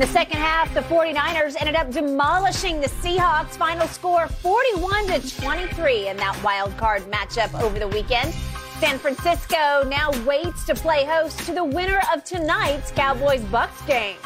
In 0.00 0.06
the 0.06 0.12
second 0.14 0.38
half, 0.38 0.72
the 0.72 0.80
49ers 0.80 1.56
ended 1.60 1.76
up 1.76 1.90
demolishing 1.90 2.80
the 2.80 2.86
Seahawks. 2.86 3.50
Final 3.50 3.86
score 3.86 4.28
41 4.28 5.08
to 5.08 5.40
23 5.42 6.08
in 6.08 6.16
that 6.16 6.42
wild 6.42 6.74
card 6.78 7.02
matchup 7.02 7.52
over 7.60 7.78
the 7.78 7.86
weekend. 7.86 8.32
San 8.78 8.98
Francisco 8.98 9.84
now 9.86 10.10
waits 10.24 10.64
to 10.64 10.74
play 10.74 11.04
host 11.04 11.38
to 11.40 11.52
the 11.52 11.62
winner 11.62 12.00
of 12.14 12.24
tonight's 12.24 12.90
Cowboys 12.92 13.42
Bucks 13.52 13.78
game. 13.82 14.16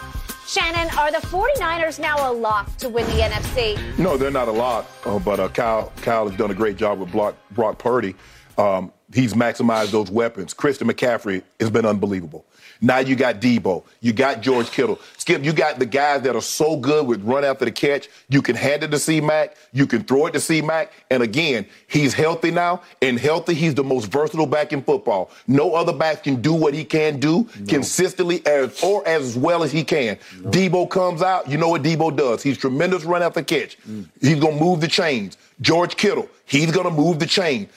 Shannon, 0.46 0.96
are 0.96 1.10
the 1.10 1.26
49ers 1.26 1.98
now 1.98 2.30
a 2.30 2.32
lock 2.32 2.76
to 2.76 2.88
win 2.88 3.04
the 3.06 3.24
NFC? 3.24 3.98
No, 3.98 4.16
they're 4.16 4.30
not 4.30 4.46
a 4.46 4.52
lot. 4.52 4.86
Uh, 5.04 5.18
but 5.18 5.40
uh, 5.40 5.48
Kyle, 5.48 5.92
Kyle 6.02 6.28
has 6.28 6.38
done 6.38 6.52
a 6.52 6.54
great 6.54 6.76
job 6.76 7.00
with 7.00 7.10
Brock, 7.10 7.34
Brock 7.50 7.80
Purdy. 7.80 8.14
Um, 8.56 8.92
he's 9.12 9.34
maximized 9.34 9.90
those 9.90 10.08
weapons. 10.08 10.54
Christian 10.54 10.86
McCaffrey 10.86 11.42
has 11.58 11.70
been 11.70 11.84
unbelievable. 11.84 12.46
Now 12.80 12.98
you 12.98 13.16
got 13.16 13.40
Debo, 13.40 13.84
you 14.00 14.12
got 14.12 14.40
George 14.40 14.70
Kittle. 14.70 14.98
Skip, 15.18 15.44
you 15.44 15.52
got 15.52 15.78
the 15.78 15.86
guys 15.86 16.22
that 16.22 16.36
are 16.36 16.42
so 16.42 16.76
good 16.76 17.06
with 17.06 17.22
run 17.22 17.44
after 17.44 17.64
the 17.64 17.70
catch. 17.70 18.08
You 18.28 18.42
can 18.42 18.56
hand 18.56 18.82
it 18.82 18.90
to 18.90 18.98
C 18.98 19.20
Mac, 19.20 19.56
you 19.72 19.86
can 19.86 20.04
throw 20.04 20.26
it 20.26 20.32
to 20.32 20.40
C 20.40 20.60
Mac, 20.60 20.92
and 21.10 21.22
again, 21.22 21.66
he's 21.86 22.12
healthy 22.14 22.50
now. 22.50 22.82
And 23.00 23.18
healthy, 23.18 23.54
he's 23.54 23.74
the 23.74 23.84
most 23.84 24.06
versatile 24.06 24.46
back 24.46 24.72
in 24.72 24.82
football. 24.82 25.30
No 25.46 25.74
other 25.74 25.92
back 25.92 26.24
can 26.24 26.42
do 26.42 26.52
what 26.52 26.74
he 26.74 26.84
can 26.84 27.20
do 27.20 27.44
consistently 27.68 28.44
as 28.46 28.82
or 28.82 29.06
as 29.06 29.36
well 29.36 29.62
as 29.62 29.72
he 29.72 29.84
can. 29.84 30.16
Debo 30.42 30.88
comes 30.90 31.22
out, 31.22 31.48
you 31.48 31.56
know 31.56 31.68
what 31.68 31.82
Debo 31.82 32.14
does. 32.14 32.42
He's 32.42 32.58
tremendous 32.58 33.04
run 33.04 33.22
after 33.22 33.40
the 33.40 33.44
catch. 33.44 33.78
Mm. 33.82 34.08
He's 34.20 34.40
gonna 34.40 34.60
move 34.60 34.80
the 34.80 34.88
chains. 34.88 35.36
George 35.60 35.96
Kittle, 35.96 36.28
he's 36.44 36.70
gonna 36.70 36.90
move 36.90 37.18
the 37.18 37.26
chain. 37.26 37.68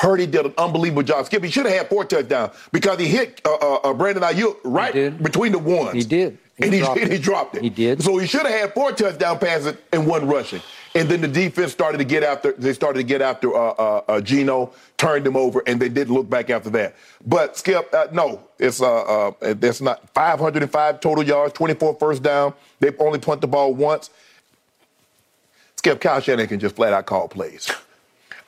Purdy 0.00 0.26
did 0.26 0.46
an 0.46 0.54
unbelievable 0.56 1.02
job. 1.02 1.26
Skip, 1.26 1.44
he 1.44 1.50
should 1.50 1.66
have 1.66 1.74
had 1.76 1.88
four 1.90 2.06
touchdowns 2.06 2.54
because 2.72 2.98
he 2.98 3.06
hit 3.06 3.38
uh, 3.44 3.52
uh, 3.54 3.74
uh, 3.84 3.92
Brandon 3.92 4.22
Aiyuk 4.22 4.56
right 4.64 4.94
between 5.22 5.52
the 5.52 5.58
ones. 5.58 5.92
He 5.92 6.04
did. 6.04 6.38
He 6.56 6.64
and 6.64 6.72
he, 6.72 6.80
and 7.02 7.12
he 7.12 7.16
it. 7.16 7.22
dropped 7.22 7.56
it. 7.56 7.62
He 7.62 7.68
did. 7.68 8.02
So 8.02 8.16
he 8.16 8.26
should 8.26 8.46
have 8.46 8.60
had 8.60 8.72
four 8.72 8.92
touchdown 8.92 9.38
passes 9.38 9.76
and 9.92 10.06
one 10.06 10.26
rushing. 10.26 10.62
And 10.94 11.06
then 11.06 11.20
the 11.20 11.28
defense 11.28 11.72
started 11.72 11.98
to 11.98 12.04
get 12.04 12.22
after. 12.22 12.52
They 12.52 12.72
started 12.72 13.00
to 13.00 13.02
get 13.04 13.20
after 13.20 13.54
uh, 13.54 13.72
uh, 13.72 14.02
uh, 14.08 14.20
Geno, 14.22 14.72
turned 14.96 15.26
him 15.26 15.36
over, 15.36 15.62
and 15.66 15.78
they 15.78 15.90
didn't 15.90 16.14
look 16.14 16.30
back 16.30 16.48
after 16.48 16.70
that. 16.70 16.96
But 17.26 17.58
Skip, 17.58 17.92
uh, 17.92 18.06
no, 18.10 18.42
it's 18.58 18.80
uh, 18.80 19.30
uh, 19.32 19.54
that's 19.54 19.82
not 19.82 20.08
505 20.14 21.00
total 21.00 21.22
yards, 21.24 21.52
24 21.52 21.96
first 21.96 22.22
down. 22.22 22.54
They've 22.80 22.98
only 22.98 23.18
punt 23.18 23.42
the 23.42 23.48
ball 23.48 23.74
once. 23.74 24.08
Skip 25.76 26.00
Kyle 26.00 26.20
Shanahan 26.20 26.48
can 26.48 26.58
just 26.58 26.74
flat 26.74 26.94
out 26.94 27.04
call 27.04 27.28
plays. 27.28 27.70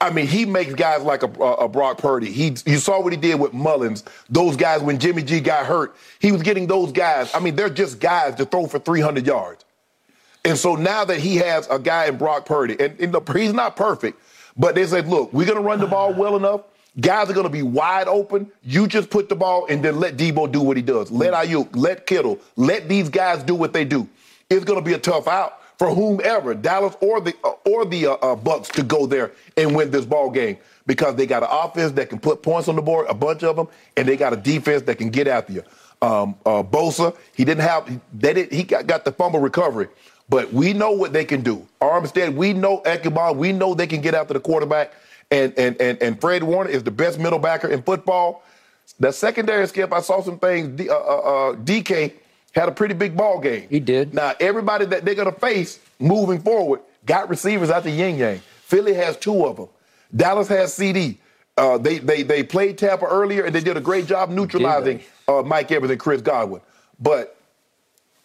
I 0.02 0.10
mean, 0.10 0.26
he 0.26 0.44
makes 0.44 0.74
guys 0.74 1.02
like 1.02 1.22
a, 1.22 1.26
a, 1.26 1.68
Brock 1.68 1.98
Purdy. 1.98 2.28
He, 2.28 2.56
you 2.66 2.78
saw 2.78 3.00
what 3.00 3.12
he 3.12 3.16
did 3.16 3.38
with 3.38 3.52
Mullens. 3.52 4.02
Those 4.28 4.56
guys, 4.56 4.82
when 4.82 4.98
Jimmy 4.98 5.22
G 5.22 5.38
got 5.38 5.64
hurt, 5.64 5.94
he 6.18 6.32
was 6.32 6.42
getting 6.42 6.66
those 6.66 6.90
guys. 6.90 7.32
I 7.32 7.38
mean, 7.38 7.54
they're 7.54 7.70
just 7.70 8.00
guys 8.00 8.34
to 8.34 8.44
throw 8.44 8.66
for 8.66 8.80
300 8.80 9.24
yards. 9.24 9.64
And 10.44 10.58
so 10.58 10.74
now 10.74 11.04
that 11.04 11.20
he 11.20 11.36
has 11.36 11.68
a 11.68 11.78
guy 11.78 12.06
in 12.06 12.18
Brock 12.18 12.46
Purdy, 12.46 12.76
and, 12.80 12.98
and 12.98 13.12
look, 13.12 13.30
he's 13.36 13.52
not 13.52 13.76
perfect, 13.76 14.20
but 14.56 14.74
they 14.74 14.86
said, 14.86 15.06
look, 15.06 15.32
we're 15.32 15.46
going 15.46 15.56
to 15.56 15.62
run 15.62 15.78
the 15.78 15.86
ball 15.86 16.12
well 16.12 16.34
enough. 16.34 16.62
Guys 17.00 17.30
are 17.30 17.32
going 17.32 17.46
to 17.46 17.52
be 17.52 17.62
wide 17.62 18.08
open. 18.08 18.50
You 18.64 18.88
just 18.88 19.08
put 19.08 19.28
the 19.28 19.36
ball 19.36 19.66
and 19.66 19.84
then 19.84 20.00
let 20.00 20.16
Debo 20.16 20.50
do 20.50 20.60
what 20.60 20.76
he 20.76 20.82
does. 20.82 21.12
Let 21.12 21.32
Aiyuk, 21.32 21.68
let 21.76 22.08
Kittle, 22.08 22.40
let 22.56 22.88
these 22.88 23.08
guys 23.08 23.44
do 23.44 23.54
what 23.54 23.72
they 23.72 23.84
do. 23.84 24.08
It's 24.50 24.64
going 24.64 24.80
to 24.80 24.84
be 24.84 24.94
a 24.94 24.98
tough 24.98 25.28
out 25.28 25.61
for 25.82 25.92
whomever, 25.92 26.54
Dallas 26.54 26.94
or 27.00 27.20
the 27.20 27.34
or 27.64 27.84
the 27.84 28.06
uh, 28.06 28.12
uh, 28.12 28.36
Bucks, 28.36 28.68
to 28.68 28.84
go 28.84 29.04
there 29.04 29.32
and 29.56 29.74
win 29.74 29.90
this 29.90 30.04
ball 30.04 30.30
game 30.30 30.56
because 30.86 31.16
they 31.16 31.26
got 31.26 31.42
an 31.42 31.48
offense 31.50 31.90
that 31.92 32.08
can 32.08 32.20
put 32.20 32.40
points 32.40 32.68
on 32.68 32.76
the 32.76 32.82
board, 32.82 33.06
a 33.08 33.14
bunch 33.14 33.42
of 33.42 33.56
them, 33.56 33.66
and 33.96 34.06
they 34.06 34.16
got 34.16 34.32
a 34.32 34.36
defense 34.36 34.82
that 34.82 34.98
can 34.98 35.10
get 35.10 35.26
after 35.26 35.54
you. 35.54 35.64
Um, 36.00 36.36
uh, 36.46 36.62
Bosa, 36.62 37.16
he 37.34 37.44
didn't 37.44 37.64
have 37.64 38.00
they 38.16 38.32
did 38.32 38.52
he 38.52 38.62
got, 38.62 38.86
got 38.86 39.04
the 39.04 39.10
fumble 39.10 39.40
recovery, 39.40 39.88
but 40.28 40.52
we 40.52 40.72
know 40.72 40.92
what 40.92 41.12
they 41.12 41.24
can 41.24 41.42
do. 41.42 41.66
Armstead, 41.80 42.32
we 42.32 42.52
know 42.52 42.80
Ebukam, 42.82 43.34
we 43.34 43.50
know 43.50 43.74
they 43.74 43.88
can 43.88 44.00
get 44.00 44.14
after 44.14 44.34
the 44.34 44.40
quarterback, 44.40 44.92
and 45.32 45.52
and 45.58 45.80
and 45.80 46.00
and 46.00 46.20
Fred 46.20 46.44
Warner 46.44 46.70
is 46.70 46.84
the 46.84 46.92
best 46.92 47.18
middle 47.18 47.40
backer 47.40 47.66
in 47.66 47.82
football. 47.82 48.44
The 49.00 49.10
secondary 49.10 49.66
skip, 49.66 49.92
I 49.92 50.00
saw 50.00 50.22
some 50.22 50.38
things. 50.38 50.80
Uh, 50.88 50.94
uh, 50.94 50.96
uh 50.96 51.56
DK 51.56 52.12
had 52.52 52.68
a 52.68 52.72
pretty 52.72 52.94
big 52.94 53.16
ball 53.16 53.40
game. 53.40 53.66
He 53.68 53.80
did. 53.80 54.14
Now 54.14 54.34
everybody 54.40 54.84
that 54.86 55.04
they're 55.04 55.14
gonna 55.14 55.32
face 55.32 55.80
moving 55.98 56.40
forward 56.40 56.80
got 57.06 57.28
receivers 57.28 57.70
out 57.70 57.82
the 57.82 57.90
yin 57.90 58.16
yang. 58.16 58.40
Philly 58.62 58.94
has 58.94 59.16
two 59.16 59.46
of 59.46 59.56
them. 59.56 59.68
Dallas 60.14 60.48
has 60.48 60.72
CD. 60.72 61.18
Uh, 61.56 61.78
they 61.78 61.98
they 61.98 62.22
they 62.22 62.42
played 62.42 62.78
Tampa 62.78 63.04
earlier 63.04 63.44
and 63.44 63.54
they 63.54 63.60
did 63.60 63.76
a 63.76 63.80
great 63.80 64.06
job 64.06 64.30
neutralizing 64.30 65.00
uh, 65.28 65.42
Mike 65.42 65.70
Evans 65.70 65.90
and 65.90 66.00
Chris 66.00 66.22
Godwin. 66.22 66.62
But 67.00 67.36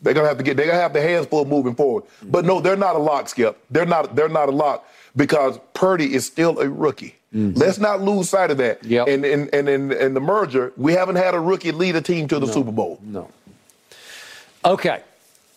they're 0.02 0.14
gonna 0.14 0.28
have 0.28 0.38
to 0.38 0.44
get 0.44 0.58
they're 0.58 0.68
gonna 0.68 0.80
have 0.80 0.94
the 0.94 1.02
hands 1.02 1.26
full 1.26 1.46
moving 1.46 1.76
forward. 1.76 2.04
Mm-hmm. 2.04 2.32
But 2.32 2.46
no, 2.46 2.62
they're 2.62 2.78
not 2.78 2.96
a 2.96 3.00
lock, 3.00 3.30
Skip. 3.30 3.58
They're 3.70 3.86
not 3.86 4.16
they're 4.16 4.30
not 4.30 4.50
a 4.50 4.52
lock 4.52 4.88
because 5.16 5.60
Purdy 5.74 6.14
is 6.14 6.26
still 6.26 6.60
a 6.60 6.70
rookie. 6.70 7.16
Mm-hmm. 7.34 7.60
Let's 7.60 7.78
not 7.80 8.02
lose 8.02 8.30
sight 8.30 8.52
of 8.52 8.58
that. 8.58 8.84
Yep. 8.84 9.08
And 9.08 9.26
in 9.26 9.50
and 9.52 9.68
in, 9.68 9.92
in 9.92 10.14
the 10.14 10.22
merger, 10.22 10.72
we 10.78 10.94
haven't 10.94 11.18
had 11.18 11.34
a 11.34 11.40
rookie 11.40 11.72
lead 11.72 11.96
a 11.96 12.02
team 12.02 12.28
to 12.30 12.40
the 12.40 12.46
no, 12.46 12.52
Super 12.52 12.72
Bowl. 12.72 13.00
No. 13.04 13.30
Okay. 14.64 15.02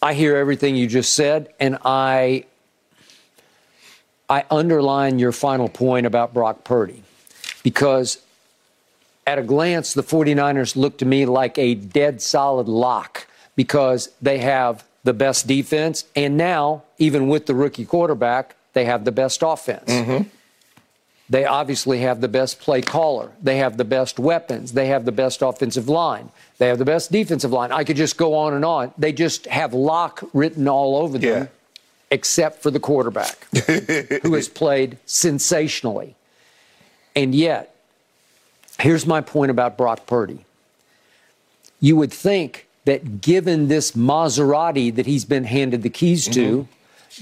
I 0.02 0.14
hear 0.14 0.36
everything 0.36 0.76
you 0.76 0.86
just 0.86 1.14
said, 1.14 1.52
and 1.60 1.78
I 1.84 2.44
I 4.28 4.44
underline 4.50 5.18
your 5.18 5.32
final 5.32 5.68
point 5.68 6.06
about 6.06 6.32
Brock 6.32 6.64
Purdy 6.64 7.02
because 7.62 8.18
at 9.26 9.38
a 9.38 9.42
glance, 9.42 9.92
the 9.92 10.02
49ers 10.02 10.76
look 10.76 10.98
to 10.98 11.04
me 11.04 11.26
like 11.26 11.58
a 11.58 11.74
dead 11.74 12.22
solid 12.22 12.68
lock 12.68 13.26
because 13.56 14.08
they 14.22 14.38
have 14.38 14.84
the 15.04 15.12
best 15.12 15.46
defense. 15.46 16.04
And 16.16 16.36
now, 16.36 16.84
even 16.98 17.28
with 17.28 17.46
the 17.46 17.54
rookie 17.54 17.84
quarterback, 17.84 18.54
they 18.72 18.84
have 18.84 19.04
the 19.04 19.12
best 19.12 19.42
offense. 19.42 19.90
Mm-hmm. 19.90 20.28
They 21.30 21.44
obviously 21.44 22.00
have 22.00 22.20
the 22.20 22.28
best 22.28 22.60
play 22.60 22.82
caller. 22.82 23.30
They 23.40 23.58
have 23.58 23.76
the 23.76 23.84
best 23.84 24.18
weapons. 24.18 24.72
They 24.72 24.88
have 24.88 25.04
the 25.04 25.12
best 25.12 25.42
offensive 25.42 25.88
line. 25.88 26.30
They 26.58 26.66
have 26.68 26.78
the 26.78 26.84
best 26.84 27.12
defensive 27.12 27.52
line. 27.52 27.70
I 27.70 27.84
could 27.84 27.96
just 27.96 28.16
go 28.16 28.34
on 28.34 28.52
and 28.52 28.64
on. 28.64 28.92
They 28.98 29.12
just 29.12 29.46
have 29.46 29.72
lock 29.72 30.22
written 30.32 30.66
all 30.68 30.96
over 30.96 31.18
them. 31.18 31.42
Yeah 31.42 31.46
except 32.10 32.62
for 32.62 32.70
the 32.70 32.80
quarterback, 32.80 33.46
who 34.22 34.34
has 34.34 34.48
played 34.48 34.98
sensationally. 35.06 36.16
And 37.14 37.34
yet, 37.34 37.74
here's 38.78 39.06
my 39.06 39.20
point 39.20 39.50
about 39.50 39.76
Brock 39.76 40.06
Purdy. 40.06 40.44
You 41.80 41.96
would 41.96 42.12
think 42.12 42.66
that 42.84 43.20
given 43.20 43.68
this 43.68 43.92
Maserati 43.92 44.94
that 44.94 45.06
he's 45.06 45.24
been 45.24 45.44
handed 45.44 45.82
the 45.82 45.90
keys 45.90 46.26
to, 46.28 46.62
mm-hmm. 46.62 46.72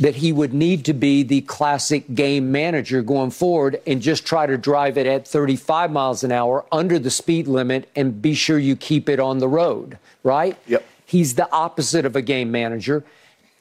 That 0.00 0.16
he 0.16 0.32
would 0.32 0.52
need 0.52 0.84
to 0.84 0.92
be 0.92 1.22
the 1.22 1.40
classic 1.42 2.14
game 2.14 2.52
manager 2.52 3.02
going 3.02 3.30
forward 3.30 3.80
and 3.86 4.02
just 4.02 4.26
try 4.26 4.46
to 4.46 4.56
drive 4.58 4.98
it 4.98 5.06
at 5.06 5.26
35 5.26 5.90
miles 5.90 6.22
an 6.22 6.30
hour 6.32 6.64
under 6.70 6.98
the 6.98 7.10
speed 7.10 7.48
limit 7.48 7.88
and 7.96 8.20
be 8.20 8.34
sure 8.34 8.58
you 8.58 8.76
keep 8.76 9.08
it 9.08 9.18
on 9.18 9.38
the 9.38 9.48
road, 9.48 9.98
right? 10.22 10.58
Yep. 10.66 10.84
He's 11.06 11.34
the 11.34 11.50
opposite 11.50 12.04
of 12.04 12.14
a 12.16 12.22
game 12.22 12.50
manager 12.50 13.04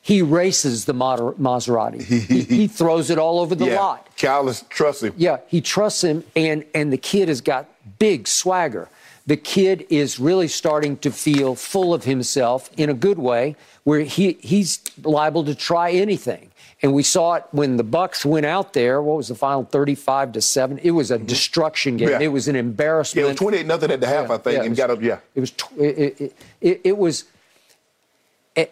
he 0.07 0.21
races 0.21 0.85
the 0.85 0.93
Maserati. 0.93 2.01
he, 2.27 2.43
he, 2.43 2.67
throws 2.67 3.09
it 3.09 3.17
all 3.17 3.41
over 3.41 3.55
the 3.55 3.65
yeah. 3.65 3.75
lot. 3.79 4.15
Callis 4.15 4.63
trusts 4.69 5.03
him. 5.03 5.13
Yeah, 5.17 5.39
he 5.47 5.59
trusts 5.59 6.01
him, 6.01 6.23
and 6.33 6.63
and 6.73 6.93
the 6.93 6.97
kid 6.97 7.27
has 7.27 7.41
got 7.41 7.69
big 7.99 8.25
swagger. 8.25 8.87
The 9.27 9.37
kid 9.37 9.85
is 9.89 10.19
really 10.19 10.47
starting 10.47 10.97
to 10.99 11.11
feel 11.11 11.53
full 11.53 11.93
of 11.93 12.05
himself 12.05 12.69
in 12.77 12.89
a 12.89 12.93
good 12.93 13.19
way, 13.19 13.55
where 13.83 13.99
he 13.99 14.37
he's 14.39 14.79
liable 15.03 15.43
to 15.43 15.53
try 15.53 15.91
anything. 15.91 16.51
And 16.81 16.93
we 16.93 17.03
saw 17.03 17.33
it 17.33 17.43
when 17.51 17.77
the 17.77 17.83
Bucks 17.83 18.23
went 18.23 18.45
out 18.45 18.73
there. 18.73 19.01
What 19.01 19.17
was 19.17 19.27
the 19.27 19.35
final, 19.35 19.65
thirty-five 19.65 20.31
to 20.31 20.41
seven? 20.41 20.77
It 20.77 20.91
was 20.91 21.11
a 21.11 21.17
mm-hmm. 21.17 21.25
destruction 21.25 21.97
game. 21.97 22.09
Yeah. 22.09 22.19
It 22.21 22.27
was 22.29 22.47
an 22.47 22.55
embarrassment. 22.55 23.23
Yeah, 23.23 23.27
it 23.27 23.33
was 23.33 23.39
twenty-eight 23.39 23.65
nothing 23.65 23.91
at 23.91 23.99
the 23.99 24.07
half, 24.07 24.29
yeah, 24.29 24.35
I 24.35 24.37
think, 24.37 24.53
yeah, 24.53 24.61
and 24.61 24.69
was, 24.69 24.77
got 24.79 24.89
up. 24.91 25.01
Yeah, 25.01 25.19
it 25.35 25.39
was. 25.41 25.53
It, 25.77 26.21
it, 26.21 26.35
it, 26.61 26.81
it 26.83 26.97
was 26.97 27.25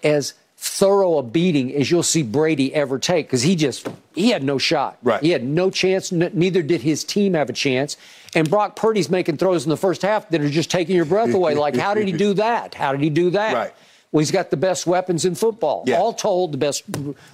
as 0.03 0.35
thorough 0.57 1.17
a 1.17 1.23
beating 1.23 1.73
as 1.75 1.91
you'll 1.91 2.03
see 2.03 2.23
Brady 2.23 2.73
ever 2.73 2.97
take 2.97 3.27
because 3.27 3.41
he 3.41 3.55
just 3.55 3.87
he 4.13 4.29
had 4.29 4.43
no 4.43 4.57
shot. 4.57 4.97
Right. 5.03 5.21
He 5.21 5.31
had 5.31 5.43
no 5.43 5.69
chance. 5.69 6.13
N- 6.13 6.31
neither 6.33 6.61
did 6.61 6.81
his 6.81 7.03
team 7.03 7.33
have 7.33 7.49
a 7.49 7.53
chance. 7.53 7.97
And 8.33 8.49
Brock 8.49 8.75
Purdy's 8.75 9.09
making 9.09 9.37
throws 9.37 9.63
in 9.65 9.69
the 9.69 9.77
first 9.77 10.01
half 10.01 10.29
that 10.29 10.41
are 10.41 10.49
just 10.49 10.71
taking 10.71 10.95
your 10.95 11.05
breath 11.05 11.33
away. 11.33 11.55
like, 11.55 11.75
how 11.75 11.93
did 11.93 12.07
he 12.07 12.13
do 12.13 12.33
that? 12.35 12.73
How 12.73 12.91
did 12.91 13.01
he 13.01 13.09
do 13.09 13.29
that? 13.31 13.53
Right. 13.53 13.73
Well, 14.11 14.19
he's 14.19 14.31
got 14.31 14.49
the 14.49 14.57
best 14.57 14.87
weapons 14.87 15.25
in 15.25 15.35
football. 15.35 15.83
Yeah. 15.85 15.97
All 15.97 16.13
told, 16.13 16.53
the 16.53 16.57
best 16.57 16.83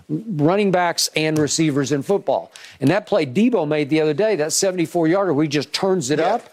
running 0.10 0.72
backs 0.72 1.10
and 1.16 1.38
receivers 1.38 1.92
in 1.92 2.02
football. 2.02 2.52
And 2.80 2.90
that 2.90 3.06
play 3.06 3.26
Debo 3.26 3.68
made 3.68 3.90
the 3.90 4.02
other 4.02 4.16
day, 4.16 4.36
that 4.38 4.52
74 4.52 5.08
yarder 5.08 5.34
where 5.34 5.44
he 5.44 5.50
just 5.50 5.74
turns 5.74 6.10
it 6.10 6.18
yeah. 6.18 6.36
up 6.36 6.50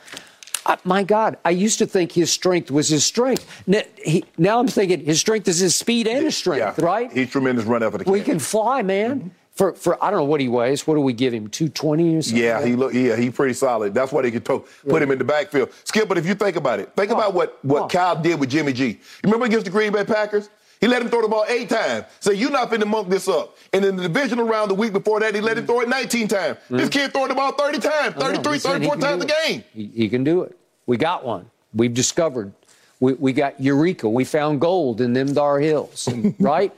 my 0.85 1.03
God, 1.03 1.39
I 1.45 1.51
used 1.51 1.79
to 1.79 1.87
think 1.87 2.13
his 2.13 2.31
strength 2.31 2.71
was 2.71 2.89
his 2.89 3.05
strength. 3.05 3.63
Now, 3.67 3.83
he, 3.97 4.25
now 4.37 4.61
I'm 4.61 4.69
thinking 4.69 5.05
his 5.05 5.21
strength 5.21 5.49
is 5.49 5.59
his 5.59 5.75
speed 5.75 6.07
and 6.07 6.25
his 6.25 6.37
strength, 6.37 6.79
yeah. 6.79 6.85
right? 6.85 7.11
He's 7.13 7.31
tremendous 7.31 7.65
run 7.65 7.83
effort. 7.83 8.07
We 8.07 8.21
can 8.21 8.39
fly, 8.39 8.83
man. 8.83 9.19
Mm-hmm. 9.19 9.29
For, 9.53 9.73
for 9.75 10.03
I 10.05 10.11
don't 10.11 10.21
know 10.21 10.25
what 10.25 10.41
he 10.41 10.47
weighs. 10.47 10.87
What 10.87 10.95
do 10.95 11.01
we 11.01 11.13
give 11.13 11.35
him? 11.35 11.49
Two 11.49 11.69
twenty 11.69 12.15
or 12.15 12.23
something? 12.23 12.41
Yeah, 12.41 12.65
he 12.65 12.77
look. 12.77 12.95
Yeah, 12.95 13.17
he's 13.17 13.35
pretty 13.35 13.55
solid. 13.55 13.93
That's 13.93 14.13
why 14.13 14.23
they 14.23 14.31
could 14.31 14.45
to- 14.45 14.65
put 14.89 15.03
him 15.03 15.11
in 15.11 15.19
the 15.19 15.25
backfield. 15.25 15.73
Skip, 15.83 16.07
but 16.07 16.17
if 16.17 16.27
you 16.27 16.35
think 16.35 16.55
about 16.55 16.79
it, 16.79 16.95
think 16.95 17.11
oh. 17.11 17.15
about 17.15 17.35
what 17.35 17.59
what 17.65 17.83
oh. 17.83 17.89
Kyle 17.89 18.15
did 18.15 18.39
with 18.39 18.51
Jimmy 18.51 18.73
G. 18.73 18.87
You 18.87 18.99
remember 19.25 19.47
against 19.47 19.65
the 19.65 19.73
Green 19.73 19.93
Bay 19.93 20.05
Packers? 20.05 20.49
He 20.81 20.87
let 20.87 21.03
him 21.03 21.09
throw 21.09 21.23
the 21.23 21.29
ball 21.29 21.45
eight 21.49 21.69
times. 21.69 22.07
Say, 22.21 22.35
you're 22.35 22.51
not 22.51 22.71
finna 22.71 22.87
monk 22.87 23.09
this 23.09 23.27
up. 23.29 23.57
And 23.73 23.85
in 23.85 23.97
the 23.97 24.03
divisional 24.03 24.47
round 24.47 24.71
the 24.71 24.75
week 24.75 24.93
before 24.93 25.21
that, 25.21 25.35
he 25.35 25.41
let 25.41 25.59
him 25.59 25.67
throw 25.67 25.81
it 25.81 25.89
19 25.89 26.29
times. 26.29 26.57
Mm-hmm. 26.57 26.77
This 26.77 26.89
kid 26.89 27.13
throwing 27.13 27.29
the 27.29 27.35
ball 27.35 27.53
30 27.53 27.79
times, 27.79 28.15
33, 28.15 28.59
34 28.59 28.97
times 28.97 29.25
a 29.25 29.27
game. 29.27 29.65
He, 29.75 29.87
he, 29.87 30.09
can 30.09 30.23
do 30.23 30.43
it. 30.43 30.57
We 30.87 30.97
got 30.97 31.25
one. 31.25 31.51
We've 31.75 31.93
discovered. 31.93 32.53
We, 33.01 33.15
we 33.15 33.33
got 33.33 33.61
Eureka. 33.61 34.09
We 34.09 34.25
found 34.25 34.61
gold 34.61 35.01
in 35.01 35.13
them 35.13 35.35
Dar 35.35 35.59
Hills, 35.59 36.09
right? 36.39 36.73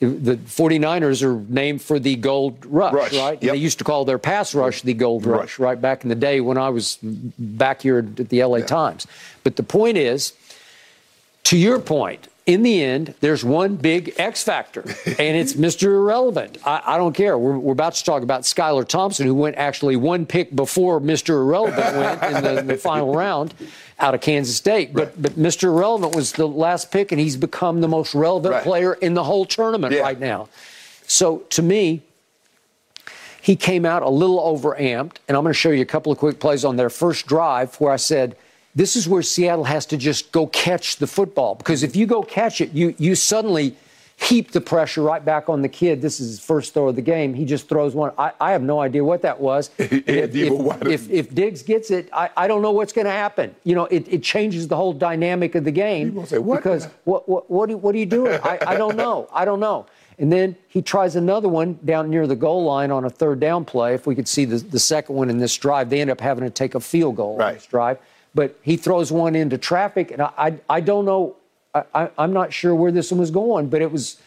the 0.00 0.36
49ers 0.36 1.22
are 1.22 1.40
named 1.48 1.80
for 1.80 1.98
the 1.98 2.16
gold 2.16 2.64
rush, 2.66 2.92
rush. 2.92 3.12
right? 3.14 3.42
Yep. 3.42 3.52
They 3.52 3.58
used 3.58 3.78
to 3.78 3.84
call 3.84 4.04
their 4.04 4.18
pass 4.18 4.54
rush 4.54 4.82
the 4.82 4.94
gold 4.94 5.24
rush, 5.24 5.40
rush, 5.40 5.58
right 5.58 5.80
back 5.80 6.02
in 6.02 6.08
the 6.08 6.14
day 6.14 6.40
when 6.40 6.58
I 6.58 6.68
was 6.68 6.98
back 7.02 7.82
here 7.82 7.98
at 7.98 8.28
the 8.28 8.44
LA 8.44 8.58
yeah. 8.58 8.66
Times. 8.66 9.06
But 9.44 9.56
the 9.56 9.62
point 9.62 9.96
is, 9.96 10.32
to 11.44 11.56
your 11.56 11.78
point, 11.78 12.28
in 12.46 12.62
the 12.62 12.82
end, 12.82 13.14
there's 13.20 13.42
one 13.42 13.76
big 13.76 14.14
X 14.18 14.42
factor, 14.42 14.82
and 15.06 15.36
it's 15.36 15.54
Mr. 15.54 15.84
Irrelevant. 15.84 16.58
I, 16.64 16.82
I 16.84 16.98
don't 16.98 17.14
care. 17.14 17.38
We're, 17.38 17.58
we're, 17.58 17.72
about 17.72 17.94
to 17.94 18.04
talk 18.04 18.22
about 18.22 18.42
Skylar 18.42 18.86
Thompson, 18.86 19.26
who 19.26 19.34
went 19.34 19.56
actually 19.56 19.96
one 19.96 20.26
pick 20.26 20.54
before 20.54 21.00
Mr. 21.00 21.30
Irrelevant 21.30 21.96
went 21.96 22.22
in 22.22 22.44
the, 22.44 22.58
in 22.58 22.66
the 22.66 22.76
final 22.76 23.14
round 23.14 23.54
out 23.98 24.14
of 24.14 24.20
Kansas 24.20 24.56
State. 24.56 24.92
But 24.92 25.06
right. 25.06 25.22
but 25.22 25.32
Mr. 25.32 25.64
Irrelevant 25.64 26.14
was 26.14 26.32
the 26.32 26.46
last 26.46 26.90
pick, 26.90 27.12
and 27.12 27.20
he's 27.20 27.36
become 27.36 27.80
the 27.80 27.88
most 27.88 28.14
relevant 28.14 28.52
right. 28.52 28.62
player 28.62 28.94
in 28.94 29.14
the 29.14 29.24
whole 29.24 29.46
tournament 29.46 29.94
yeah. 29.94 30.00
right 30.00 30.20
now. 30.20 30.48
So 31.06 31.38
to 31.50 31.62
me, 31.62 32.02
he 33.40 33.56
came 33.56 33.86
out 33.86 34.02
a 34.02 34.10
little 34.10 34.40
overamped, 34.40 35.20
and 35.28 35.36
I'm 35.36 35.44
going 35.44 35.52
to 35.52 35.58
show 35.58 35.70
you 35.70 35.82
a 35.82 35.86
couple 35.86 36.12
of 36.12 36.18
quick 36.18 36.40
plays 36.40 36.64
on 36.64 36.76
their 36.76 36.90
first 36.90 37.26
drive 37.26 37.74
where 37.76 37.92
I 37.92 37.96
said– 37.96 38.36
this 38.74 38.96
is 38.96 39.08
where 39.08 39.22
Seattle 39.22 39.64
has 39.64 39.86
to 39.86 39.96
just 39.96 40.32
go 40.32 40.46
catch 40.48 40.96
the 40.96 41.06
football 41.06 41.54
because 41.54 41.82
if 41.82 41.94
you 41.94 42.06
go 42.06 42.22
catch 42.22 42.60
it, 42.60 42.72
you 42.72 42.94
you 42.98 43.14
suddenly 43.14 43.76
heap 44.16 44.52
the 44.52 44.60
pressure 44.60 45.02
right 45.02 45.24
back 45.24 45.48
on 45.48 45.62
the 45.62 45.68
kid. 45.68 46.00
This 46.00 46.20
is 46.20 46.28
his 46.28 46.40
first 46.40 46.72
throw 46.72 46.88
of 46.88 46.96
the 46.96 47.02
game. 47.02 47.34
He 47.34 47.44
just 47.44 47.68
throws 47.68 47.94
one. 47.94 48.12
I, 48.16 48.32
I 48.40 48.52
have 48.52 48.62
no 48.62 48.80
idea 48.80 49.04
what 49.04 49.22
that 49.22 49.40
was. 49.40 49.70
if, 49.78 50.08
if, 50.08 50.86
if, 50.86 51.10
if, 51.10 51.34
Diggs 51.34 51.62
gets 51.62 51.90
it, 51.90 52.08
I, 52.12 52.30
I 52.36 52.46
don't 52.46 52.62
know 52.62 52.70
what's 52.70 52.92
going 52.92 53.06
to 53.06 53.10
happen. 53.10 53.54
You 53.64 53.74
know, 53.74 53.86
it, 53.86 54.06
it 54.08 54.22
changes 54.22 54.68
the 54.68 54.76
whole 54.76 54.92
dynamic 54.92 55.54
of 55.56 55.64
the 55.64 55.72
game. 55.72 56.24
Say, 56.26 56.38
what? 56.38 56.56
Because 56.56 56.88
what, 57.04 57.28
what, 57.28 57.50
what, 57.50 57.70
are, 57.70 57.76
what 57.76 57.94
are 57.94 57.98
you 57.98 58.06
doing? 58.06 58.38
I, 58.44 58.58
I 58.66 58.76
don't 58.76 58.96
know. 58.96 59.28
I 59.32 59.44
don't 59.44 59.60
know. 59.60 59.86
And 60.16 60.32
then 60.32 60.54
he 60.68 60.80
tries 60.80 61.16
another 61.16 61.48
one 61.48 61.78
down 61.84 62.08
near 62.08 62.28
the 62.28 62.36
goal 62.36 62.64
line 62.64 62.92
on 62.92 63.04
a 63.04 63.10
third 63.10 63.40
down 63.40 63.64
play. 63.64 63.94
If 63.94 64.06
we 64.06 64.14
could 64.14 64.28
see 64.28 64.44
the, 64.44 64.58
the 64.58 64.78
second 64.78 65.16
one 65.16 65.28
in 65.28 65.38
this 65.38 65.56
drive, 65.56 65.90
they 65.90 66.00
end 66.00 66.10
up 66.10 66.20
having 66.20 66.44
to 66.44 66.50
take 66.50 66.76
a 66.76 66.80
field 66.80 67.16
goal 67.16 67.36
right. 67.36 67.48
on 67.48 67.54
this 67.54 67.66
drive 67.66 67.98
but 68.34 68.58
he 68.62 68.76
throws 68.76 69.12
one 69.12 69.36
into 69.36 69.58
traffic, 69.58 70.10
and 70.10 70.22
I, 70.22 70.30
I, 70.36 70.54
I 70.68 70.80
don't 70.80 71.04
know. 71.04 71.36
I, 71.74 72.08
am 72.18 72.32
not 72.32 72.52
sure 72.52 72.74
where 72.74 72.92
this 72.92 73.10
one 73.10 73.20
was 73.20 73.30
going, 73.30 73.68
but 73.68 73.82
it 73.82 73.90
was. 73.90 74.20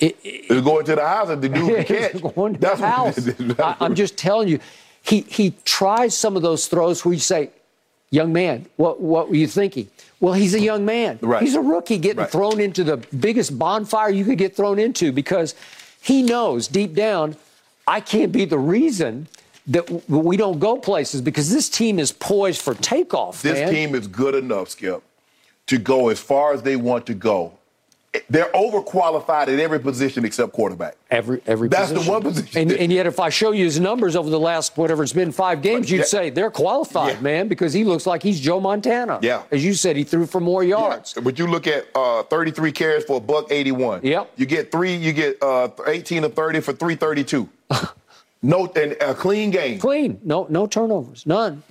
It, 0.00 0.16
it, 0.24 0.50
was 0.50 0.62
going 0.62 0.84
to 0.86 0.96
the 0.96 1.06
house 1.06 1.28
and 1.28 1.42
the 1.42 1.48
dude 1.48 1.86
catch. 1.86 2.22
going 2.34 2.54
to 2.54 2.60
That's 2.60 2.80
the 2.80 2.86
house. 2.86 3.28
I, 3.60 3.76
I'm 3.80 3.94
just 3.94 4.16
telling 4.16 4.48
you, 4.48 4.58
he 5.02 5.20
he 5.22 5.54
tries 5.64 6.16
some 6.16 6.36
of 6.36 6.42
those 6.42 6.66
throws 6.66 7.04
where 7.04 7.14
you 7.14 7.20
say, 7.20 7.50
"Young 8.10 8.32
man, 8.32 8.66
what 8.76 9.00
what 9.00 9.28
were 9.28 9.36
you 9.36 9.46
thinking?" 9.46 9.88
Well, 10.20 10.34
he's 10.34 10.54
a 10.54 10.60
young 10.60 10.84
man. 10.84 11.18
Right. 11.22 11.42
He's 11.42 11.54
a 11.54 11.60
rookie 11.60 11.96
getting 11.96 12.20
right. 12.20 12.30
thrown 12.30 12.60
into 12.60 12.84
the 12.84 12.98
biggest 12.98 13.58
bonfire 13.58 14.10
you 14.10 14.24
could 14.24 14.36
get 14.36 14.54
thrown 14.54 14.78
into 14.78 15.12
because 15.12 15.54
he 16.02 16.22
knows 16.22 16.68
deep 16.68 16.94
down, 16.94 17.36
I 17.86 18.00
can't 18.00 18.30
be 18.30 18.44
the 18.44 18.58
reason 18.58 19.28
that 19.70 20.08
we 20.08 20.36
don't 20.36 20.58
go 20.58 20.76
places 20.76 21.20
because 21.22 21.50
this 21.50 21.68
team 21.68 21.98
is 21.98 22.12
poised 22.12 22.60
for 22.60 22.74
takeoff. 22.74 23.42
This 23.42 23.58
man. 23.60 23.72
team 23.72 23.94
is 23.94 24.06
good 24.06 24.34
enough, 24.34 24.68
Skip, 24.70 25.02
to 25.66 25.78
go 25.78 26.08
as 26.08 26.18
far 26.20 26.52
as 26.52 26.62
they 26.62 26.76
want 26.76 27.06
to 27.06 27.14
go. 27.14 27.54
They're 28.28 28.50
overqualified 28.50 29.42
at 29.46 29.60
every 29.60 29.78
position 29.78 30.24
except 30.24 30.52
quarterback. 30.52 30.96
Every 31.12 31.40
every 31.46 31.68
That's 31.68 31.92
position. 31.92 32.04
the 32.06 32.10
one 32.10 32.22
position. 32.22 32.60
And, 32.62 32.72
and 32.72 32.90
yet, 32.92 33.06
if 33.06 33.20
I 33.20 33.28
show 33.28 33.52
you 33.52 33.64
his 33.64 33.78
numbers 33.78 34.16
over 34.16 34.28
the 34.28 34.40
last 34.40 34.76
whatever 34.76 35.04
it's 35.04 35.12
been 35.12 35.30
five 35.30 35.62
games, 35.62 35.88
you'd 35.88 35.98
Yeah. 35.98 36.04
say 36.06 36.30
they're 36.30 36.50
qualified, 36.50 37.14
Yeah. 37.14 37.20
man, 37.20 37.46
because 37.46 37.72
he 37.72 37.84
looks 37.84 38.08
like 38.08 38.24
he's 38.24 38.40
Joe 38.40 38.58
Montana. 38.58 39.20
Yeah. 39.22 39.42
as 39.52 39.64
you 39.64 39.74
said, 39.74 39.94
he 39.96 40.02
threw 40.02 40.26
for 40.26 40.40
more 40.40 40.64
yards. 40.64 41.14
But 41.22 41.38
you 41.38 41.46
look 41.46 41.68
at 41.68 41.86
uh, 41.94 42.24
33 42.24 42.72
carries 42.72 43.04
for 43.04 43.18
a 43.18 43.20
buck 43.20 43.46
81. 43.52 44.00
Yep. 44.02 44.32
You 44.36 44.46
get 44.46 44.72
three. 44.72 44.96
You 44.96 45.12
get 45.12 45.40
uh, 45.40 45.68
18 45.86 46.24
of 46.24 46.34
30 46.34 46.60
for 46.60 46.72
332. 46.72 47.48
no, 48.42 48.66
and 48.74 48.92
a 49.00 49.14
clean 49.14 49.50
game. 49.50 49.78
Clean, 49.78 50.20
no 50.24 50.46
no 50.48 50.66
turnovers, 50.66 51.26
none. 51.26 51.62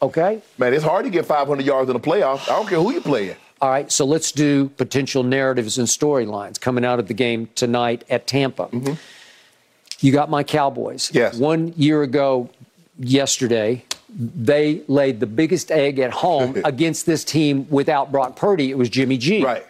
Okay. 0.00 0.40
Man, 0.58 0.74
it's 0.74 0.84
hard 0.84 1.04
to 1.04 1.10
get 1.10 1.26
500 1.26 1.66
yards 1.66 1.90
in 1.90 1.94
the 1.94 2.00
playoffs. 2.00 2.48
I 2.48 2.56
don't 2.56 2.68
care 2.68 2.78
who 2.78 2.92
you're 2.92 3.00
playing. 3.00 3.36
All 3.60 3.68
right, 3.68 3.90
so 3.90 4.04
let's 4.04 4.30
do 4.30 4.68
potential 4.76 5.24
narratives 5.24 5.78
and 5.78 5.88
storylines 5.88 6.60
coming 6.60 6.84
out 6.84 7.00
of 7.00 7.08
the 7.08 7.14
game 7.14 7.48
tonight 7.56 8.04
at 8.08 8.28
Tampa. 8.28 8.66
Mm-hmm. 8.66 8.94
You 9.98 10.12
got 10.12 10.30
my 10.30 10.44
Cowboys. 10.44 11.10
Yes. 11.12 11.36
One 11.36 11.74
year 11.76 12.04
ago, 12.04 12.48
yesterday, 13.00 13.84
they 14.08 14.82
laid 14.86 15.18
the 15.18 15.26
biggest 15.26 15.72
egg 15.72 15.98
at 15.98 16.12
home 16.12 16.60
against 16.64 17.06
this 17.06 17.24
team 17.24 17.66
without 17.68 18.12
Brock 18.12 18.36
Purdy. 18.36 18.70
It 18.70 18.78
was 18.78 18.88
Jimmy 18.88 19.18
G. 19.18 19.42
Right. 19.42 19.66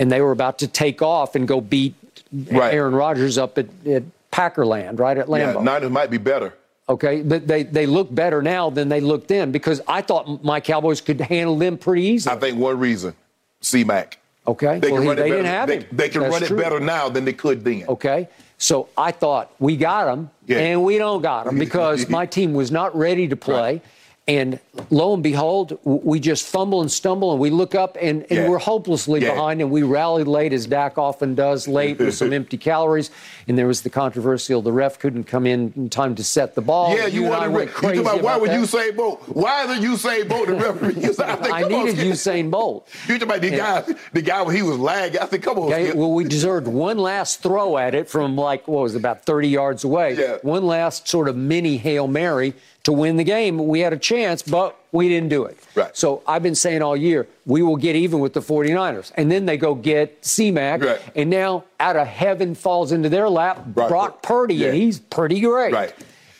And 0.00 0.10
they 0.10 0.20
were 0.20 0.32
about 0.32 0.58
to 0.58 0.66
take 0.66 1.00
off 1.00 1.36
and 1.36 1.46
go 1.46 1.60
beat 1.60 1.94
Right. 2.32 2.74
Aaron 2.74 2.94
Rodgers 2.94 3.38
up 3.38 3.56
at, 3.58 3.66
at 3.86 4.02
Packerland, 4.48 4.98
right 5.00 5.18
at 5.18 5.26
Lambeau. 5.26 5.54
Yeah. 5.56 5.62
Niners 5.62 5.90
might 5.90 6.10
be 6.10 6.18
better. 6.18 6.54
Okay, 6.88 7.20
but 7.22 7.46
they, 7.46 7.64
they 7.64 7.84
look 7.86 8.14
better 8.14 8.40
now 8.40 8.70
than 8.70 8.88
they 8.88 9.00
looked 9.00 9.28
then 9.28 9.50
because 9.52 9.80
I 9.86 10.00
thought 10.00 10.42
my 10.42 10.58
Cowboys 10.60 11.00
could 11.02 11.20
handle 11.20 11.56
them 11.58 11.76
pretty 11.76 12.02
easily. 12.04 12.34
I 12.34 12.38
think 12.38 12.58
one 12.58 12.78
reason, 12.78 13.14
C-Mac. 13.60 14.18
Okay, 14.46 14.78
They 14.78 14.90
well, 14.90 15.02
can 15.02 15.02
he- 15.02 15.08
run 15.08 15.18
it 15.18 15.22
they 15.22 15.28
better. 15.28 15.42
didn't 15.42 15.46
have 15.52 15.68
they, 15.68 15.76
him. 15.80 15.86
they 15.92 16.08
can 16.08 16.20
That's 16.22 16.32
run 16.32 16.42
it 16.42 16.46
true. 16.46 16.56
better 16.56 16.80
now 16.80 17.10
than 17.10 17.26
they 17.26 17.34
could 17.34 17.62
then. 17.64 17.84
Okay, 17.88 18.28
so 18.56 18.88
I 18.96 19.10
thought 19.10 19.52
we 19.58 19.76
got 19.76 20.06
them, 20.06 20.30
Yeah. 20.46 20.58
and 20.60 20.82
we 20.82 20.96
don't 20.96 21.20
got 21.20 21.44
them 21.44 21.58
because 21.66 22.08
my 22.08 22.24
team 22.24 22.54
was 22.54 22.70
not 22.70 22.96
ready 22.96 23.28
to 23.28 23.36
play. 23.36 23.82
And 24.28 24.60
lo 24.90 25.14
and 25.14 25.22
behold, 25.22 25.78
we 25.84 26.20
just 26.20 26.46
fumble 26.46 26.82
and 26.82 26.92
stumble, 26.92 27.30
and 27.32 27.40
we 27.40 27.48
look 27.48 27.74
up, 27.74 27.96
and, 27.98 28.24
and 28.28 28.30
Yeah. 28.30 28.48
we're 28.50 28.58
hopelessly 28.58 29.22
Yeah. 29.22 29.32
behind, 29.32 29.62
and 29.62 29.70
we 29.70 29.82
rally 29.82 30.22
late 30.22 30.52
as 30.52 30.66
Dak 30.66 30.98
often 30.98 31.34
does, 31.34 31.66
late 31.66 31.98
with 31.98 32.14
some 32.14 32.32
empty 32.34 32.58
calories. 32.58 33.10
And 33.48 33.56
there 33.56 33.66
was 33.66 33.80
the 33.80 33.88
controversial: 33.88 34.60
the 34.60 34.70
ref 34.70 34.98
couldn't 34.98 35.24
come 35.24 35.46
in 35.46 35.72
in 35.74 35.88
time 35.88 36.14
to 36.16 36.22
set 36.22 36.54
the 36.54 36.60
ball. 36.60 36.94
Yeah, 36.94 37.06
you, 37.06 37.22
and 37.22 37.30
want 37.30 37.42
I 37.42 37.46
to 37.46 37.50
went 37.52 37.68
you 37.70 37.74
crazy 37.74 38.00
about 38.02 38.22
why 38.22 38.36
would 38.36 38.50
that. 38.50 38.60
Usain 38.60 38.94
Bolt? 38.96 39.22
Why 39.28 39.64
is 39.64 39.78
it 39.78 39.82
Usain 39.88 40.28
Bolt 40.28 40.46
the 40.48 40.54
referee? 40.56 41.02
You 41.02 41.12
said, 41.14 41.30
I, 41.30 41.36
think, 41.36 41.54
I 41.54 41.62
come 41.62 41.72
on, 41.72 41.86
needed 41.86 42.04
Usain 42.06 42.50
Bolt. 42.50 42.86
You 43.08 43.14
talking 43.14 43.22
about 43.28 43.40
the 43.40 43.48
Yeah. 43.50 43.80
guy? 43.86 43.94
The 44.12 44.20
guy 44.22 44.42
when 44.42 44.54
he 44.54 44.60
was 44.60 44.76
lagging. 44.78 45.22
I 45.22 45.24
think, 45.24 45.42
come 45.42 45.58
on, 45.58 45.72
Okay, 45.72 45.92
well, 45.94 46.12
we 46.12 46.24
deserved 46.24 46.68
one 46.68 46.98
last 46.98 47.42
throw 47.42 47.78
at 47.78 47.94
it 47.94 48.10
from 48.10 48.36
like 48.36 48.68
what 48.68 48.82
was 48.82 48.94
it, 48.94 48.98
about 48.98 49.24
30 49.24 49.48
yards 49.48 49.84
away. 49.84 50.16
Yeah. 50.18 50.36
One 50.42 50.66
last 50.66 51.08
sort 51.08 51.28
of 51.30 51.36
mini 51.36 51.78
hail 51.78 52.06
mary 52.08 52.52
to 52.84 52.92
win 52.92 53.16
the 53.16 53.24
game. 53.24 53.66
We 53.68 53.80
had 53.80 53.92
a 53.92 53.98
chance, 53.98 54.42
but 54.42 54.78
we 54.92 55.08
didn't 55.08 55.28
do 55.28 55.44
it. 55.44 55.58
Right. 55.74 55.94
So 55.96 56.22
I've 56.26 56.42
been 56.42 56.54
saying 56.54 56.80
all 56.82 56.96
year 56.96 57.26
we 57.44 57.62
will 57.62 57.76
get 57.76 57.96
even 57.96 58.20
with 58.20 58.32
the 58.32 58.40
49ers, 58.40 59.12
and 59.16 59.30
then 59.30 59.44
they 59.46 59.56
go 59.56 59.74
get 59.74 60.24
C-Mac, 60.24 60.82
Right. 60.82 61.00
and 61.14 61.28
now 61.30 61.64
out 61.80 61.96
of 61.96 62.06
heaven 62.06 62.54
falls 62.54 62.92
into 62.92 63.08
their 63.08 63.28
lap 63.28 63.64
Brock 63.66 63.88
Brock, 63.88 64.22
Pur- 64.22 64.28
Purdy, 64.46 64.64
and 64.64 64.74
he's 64.74 64.98
pretty 64.98 65.40
great. 65.40 65.72
Right. 65.72 65.94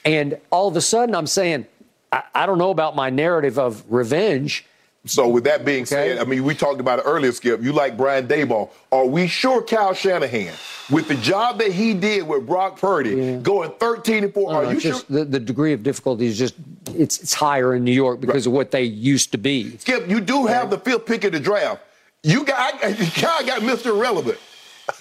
And 0.05 0.39
all 0.51 0.69
of 0.69 0.77
a 0.77 0.81
sudden, 0.81 1.15
I'm 1.15 1.27
saying. 1.27 1.66
I, 2.10 2.23
I 2.35 2.47
don't 2.47 2.56
know 2.56 2.70
about 2.70 2.97
my 2.97 3.10
narrative 3.10 3.59
of 3.59 3.85
revenge. 3.93 4.65
So 5.07 5.29
with 5.29 5.45
that 5.45 5.65
being 5.65 5.83
Okay. 5.83 6.15
said, 6.15 6.19
I 6.19 6.25
mean, 6.25 6.45
we 6.45 6.55
talked 6.55 6.81
about 6.81 6.99
it 6.99 7.03
earlier, 7.07 7.33
Skip. 7.33 7.62
You 7.62 7.73
like 7.73 7.97
Brian 7.97 8.27
Daboll. 8.27 8.70
Are 8.93 9.07
we 9.07 9.27
sure 9.27 9.62
Kyle 9.62 9.95
Shanahan, 9.95 10.53
with 10.91 11.09
the 11.09 11.15
job 11.15 11.59
that 11.61 11.73
he 11.73 11.95
did 11.95 12.27
with 12.27 12.47
Brock 12.47 12.79
Purdy, 12.79 13.39
going 13.39 13.70
13 13.79 14.25
and 14.25 14.35
4, 14.35 14.51
I 14.51 14.55
are 14.55 14.65
you 14.65 14.70
it's 14.73 14.83
sure? 14.83 15.01
the, 15.09 15.25
the 15.25 15.41
degree 15.41 15.73
of 15.73 15.83
difficulty 15.83 16.27
is 16.27 16.39
just 16.39 16.55
it's 16.95 17.19
it's 17.20 17.33
higher 17.33 17.75
in 17.75 17.85
New 17.85 17.93
York 17.93 18.20
because 18.20 18.47
of 18.47 18.53
what 18.53 18.70
they 18.70 18.83
used 18.83 19.33
to 19.33 19.39
be. 19.39 19.77
Skip, 19.79 20.09
you 20.09 20.20
do 20.20 20.47
have 20.47 20.69
the 20.69 20.79
fifth 20.79 21.07
pick 21.07 21.25
of 21.25 21.33
the 21.33 21.41
draft. 21.41 21.83
You 22.23 22.45
got 22.45 22.81
Kyle 22.81 23.47
got 23.47 23.62
Mr. 23.62 23.87
Irrelevant. 23.97 24.39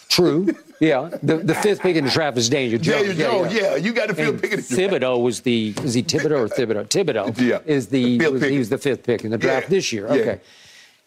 True. 0.10 0.56
Yeah. 0.80 1.10
The 1.24 1.38
the 1.38 1.56
fifth 1.56 1.82
pick 1.82 1.96
in 1.96 2.06
the 2.06 2.12
draft 2.12 2.38
is 2.38 2.50
Daniel 2.50 2.80
Jones. 2.80 3.08
Daniel 3.08 3.44
Jones, 3.44 3.54
yeah, 3.54 3.76
you 3.76 3.94
got 3.94 4.10
fifth 4.10 4.20
And 4.20 4.42
pick 4.42 4.52
in 4.54 4.62
the 4.62 4.68
draft. 4.76 4.94
Thibodeaux 4.94 5.22
was 5.22 5.42
the 5.42 5.74
is 5.84 5.94
he 5.94 6.04
Thibodeaux 6.04 6.40
or 6.40 6.48
Thibodeaux? 6.48 6.88
Thibodeaux 6.88 7.40
Yeah. 7.42 7.60
is 7.66 7.88
the, 7.88 8.18
was, 8.30 8.42
he 8.44 8.58
was 8.58 8.70
the 8.70 8.78
fifth 8.78 9.04
pick 9.04 9.24
in 9.24 9.32
the 9.32 9.38
draft 9.38 9.66
Yeah. 9.66 9.70
this 9.70 9.92
year. 9.94 10.06
Yeah. 10.08 10.22
Okay. 10.22 10.40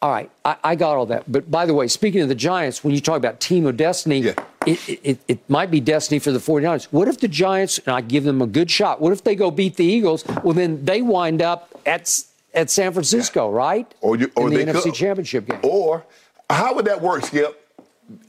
All 0.03 0.11
right, 0.11 0.31
I, 0.47 0.57
I 0.65 0.75
got 0.77 0.97
all 0.97 1.05
that. 1.07 1.31
But 1.31 1.51
by 1.51 1.67
the 1.67 1.75
way, 1.75 1.87
speaking 1.87 2.23
of 2.23 2.29
the 2.29 2.35
Giants, 2.35 2.83
when 2.83 2.95
you 2.95 3.03
talk 3.03 3.19
about 3.19 3.39
team 3.39 3.67
of 3.67 3.77
destiny, 3.77 4.21
Yeah. 4.21 4.33
it, 4.67 5.01
it, 5.05 5.19
it, 5.29 5.39
might 5.51 5.71
be 5.71 5.79
destiny 5.79 6.19
for 6.19 6.33
the 6.33 6.39
49ers. 6.39 6.85
What 6.91 7.07
if 7.07 7.21
the 7.21 7.29
Giants, 7.29 7.79
and 7.85 7.95
I 7.95 8.01
give 8.01 8.25
them 8.25 8.41
a 8.41 8.47
good 8.47 8.71
shot, 8.71 9.03
what 9.03 9.13
if 9.13 9.23
they 9.25 9.35
go 9.35 9.51
beat 9.51 9.77
the 9.77 9.85
Eagles? 9.85 10.25
Well, 10.43 10.55
then 10.55 10.83
they 10.87 11.03
wind 11.03 11.43
up 11.43 11.69
at 11.85 12.19
at 12.55 12.71
San 12.71 12.93
Francisco, 12.95 13.51
right? 13.51 13.87
Or 14.01 14.17
you- 14.17 14.33
or 14.37 14.49
in 14.49 14.55
the 14.55 14.73
NFC 14.73 14.85
could. 14.85 14.95
Championship 14.95 15.47
game. 15.47 15.61
Or 15.63 16.03
how 16.49 16.75
would 16.75 16.87
that 16.87 17.03
work, 17.03 17.27
Skip? 17.27 17.60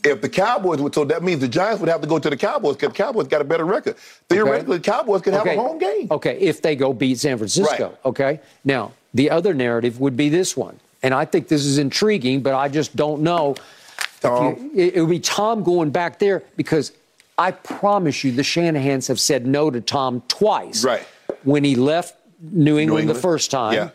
If 0.03 0.21
the 0.21 0.29
Cowboys 0.29 0.79
would, 0.81 0.93
so 0.93 1.05
that 1.05 1.23
means 1.23 1.41
the 1.41 1.47
Giants 1.47 1.79
would 1.79 1.89
have 1.89 2.01
to 2.01 2.07
go 2.07 2.19
to 2.19 2.29
the 2.29 2.37
Cowboys 2.37 2.75
because 2.75 2.89
the 2.89 3.03
Cowboys 3.03 3.27
got 3.27 3.41
a 3.41 3.43
better 3.43 3.65
record. 3.65 3.95
Theoretically, 4.29 4.77
the 4.77 4.83
Cowboys 4.83 5.21
could 5.21 5.33
have 5.33 5.45
a 5.45 5.55
home 5.55 5.77
game. 5.77 6.07
Okay, 6.11 6.37
if 6.39 6.61
they 6.61 6.75
go 6.75 6.93
beat 6.93 7.19
San 7.19 7.37
Francisco. 7.37 7.89
Right. 7.89 7.97
Okay. 8.05 8.39
Now, 8.63 8.91
the 9.13 9.29
other 9.29 9.53
narrative 9.53 9.99
would 9.99 10.15
be 10.17 10.29
this 10.29 10.55
one. 10.55 10.79
And 11.03 11.13
I 11.13 11.25
think 11.25 11.47
this 11.47 11.65
is 11.65 11.77
intriguing, 11.79 12.41
but 12.41 12.53
I 12.53 12.67
just 12.67 12.95
don't 12.95 13.21
know. 13.21 13.55
Tom? 14.21 14.55
you- 14.55 14.71
it, 14.75 14.95
it 14.95 15.01
would 15.01 15.09
be 15.09 15.19
Tom 15.19 15.63
going 15.63 15.89
back 15.89 16.19
there 16.19 16.43
because 16.55 16.91
I 17.37 17.51
promise 17.51 18.23
you 18.23 18.31
the 18.31 18.43
Shanahans 18.43 19.07
have 19.07 19.19
said 19.19 19.47
no 19.47 19.71
to 19.71 19.81
Tom 19.81 20.21
twice. 20.27 20.83
Right. 20.83 21.03
When 21.43 21.63
he 21.63 21.75
left 21.75 22.15
New 22.39 22.77
England, 22.77 23.07
the 23.09 23.13
England? 23.13 23.21
first 23.21 23.49
time. 23.49 23.73
Yeah. 23.73 23.89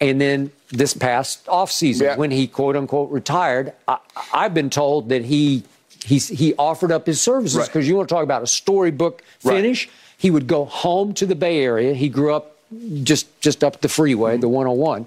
And 0.00 0.20
then 0.20 0.50
this 0.70 0.94
past 0.94 1.44
offseason, 1.46 2.02
Yeah. 2.02 2.16
when 2.16 2.30
he 2.30 2.46
quote 2.46 2.76
unquote 2.76 3.10
retired, 3.10 3.72
I, 3.88 3.98
I've 4.32 4.54
been 4.54 4.70
told 4.70 5.08
that 5.08 5.24
he 5.24 5.64
he's, 6.04 6.28
he 6.28 6.54
offered 6.58 6.92
up 6.92 7.06
his 7.06 7.20
services 7.20 7.58
Right. 7.58 7.66
because 7.66 7.86
you 7.88 7.96
want 7.96 8.08
to 8.08 8.14
talk 8.14 8.24
about 8.24 8.42
a 8.42 8.46
storybook 8.46 9.22
Right. 9.44 9.56
finish. 9.56 9.88
He 10.16 10.30
would 10.30 10.46
go 10.46 10.64
home 10.64 11.12
to 11.14 11.26
the 11.26 11.34
Bay 11.34 11.62
Area. 11.62 11.94
He 11.94 12.08
grew 12.08 12.32
up 12.34 12.56
just 13.02 13.26
just 13.40 13.64
up 13.64 13.80
the 13.80 13.88
freeway, 13.88 14.32
Mm-hmm. 14.34 14.40
the 14.42 14.48
101. 14.48 15.06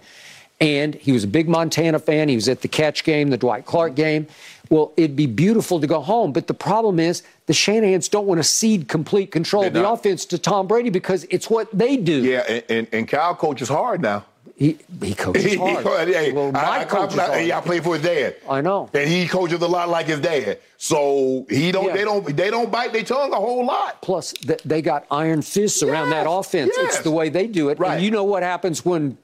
And 0.61 0.95
he 0.95 1.11
was 1.11 1.23
a 1.23 1.27
big 1.27 1.49
Montana 1.49 1.99
fan. 1.99 2.29
He 2.29 2.35
was 2.35 2.47
at 2.47 2.61
the 2.61 2.67
catch 2.67 3.03
game, 3.03 3.29
the 3.31 3.37
Dwight 3.37 3.65
Clark 3.65 3.95
game. 3.95 4.27
Well, 4.69 4.91
it'd 4.95 5.15
be 5.15 5.25
beautiful 5.25 5.79
to 5.81 5.87
go 5.87 5.99
home. 5.99 6.31
But 6.31 6.47
the 6.47 6.53
problem 6.53 6.99
is 6.99 7.21
the 7.47 7.53
Shanahans 7.53 8.09
don't 8.09 8.25
want 8.27 8.39
to 8.39 8.43
cede 8.43 8.87
complete 8.87 9.31
control 9.31 9.65
of 9.65 9.73
the 9.73 9.81
not. 9.81 9.93
offense 9.99 10.25
to 10.25 10.37
Tom 10.37 10.67
Brady 10.67 10.89
because 10.89 11.25
it's 11.29 11.49
what 11.49 11.67
they 11.77 11.97
do. 11.97 12.21
Yeah, 12.23 12.43
and, 12.47 12.63
and, 12.69 12.87
and 12.93 13.07
Kyle 13.07 13.35
coaches 13.35 13.67
hard 13.67 14.01
now. 14.01 14.25
He, 14.55 14.77
he 15.01 15.15
coaches 15.15 15.55
hard. 15.55 16.07
hey, 16.09 16.31
well, 16.31 16.55
I, 16.55 16.81
I, 16.81 16.85
coach 16.85 17.17
I, 17.17 17.25
hard. 17.25 17.51
I 17.51 17.61
play 17.61 17.79
for 17.79 17.95
his 17.95 18.03
dad. 18.03 18.35
I 18.47 18.61
know. 18.61 18.89
And 18.93 19.09
he 19.09 19.27
coaches 19.27 19.59
a 19.61 19.67
lot 19.67 19.89
like 19.89 20.05
his 20.05 20.19
dad. 20.19 20.59
So 20.77 21.45
he 21.49 21.71
don't 21.71 21.87
Yeah. 21.87 21.93
they 21.93 22.03
don't 22.03 22.37
they 22.37 22.49
don't 22.51 22.71
bite 22.71 22.93
their 22.93 23.03
tongue 23.03 23.33
a 23.33 23.37
whole 23.37 23.65
lot. 23.65 24.01
Plus, 24.03 24.31
th- 24.33 24.61
they 24.63 24.81
got 24.81 25.05
iron 25.09 25.41
fists 25.41 25.81
around 25.81 26.11
that 26.11 26.27
offense. 26.29 26.71
yes. 26.77 26.95
It's 26.95 27.03
the 27.03 27.11
way 27.11 27.29
they 27.29 27.47
do 27.47 27.69
it. 27.69 27.79
Right. 27.79 27.95
And 27.95 28.03
you 28.05 28.11
know 28.11 28.23
what 28.25 28.43
happens 28.43 28.85
when 28.85 29.17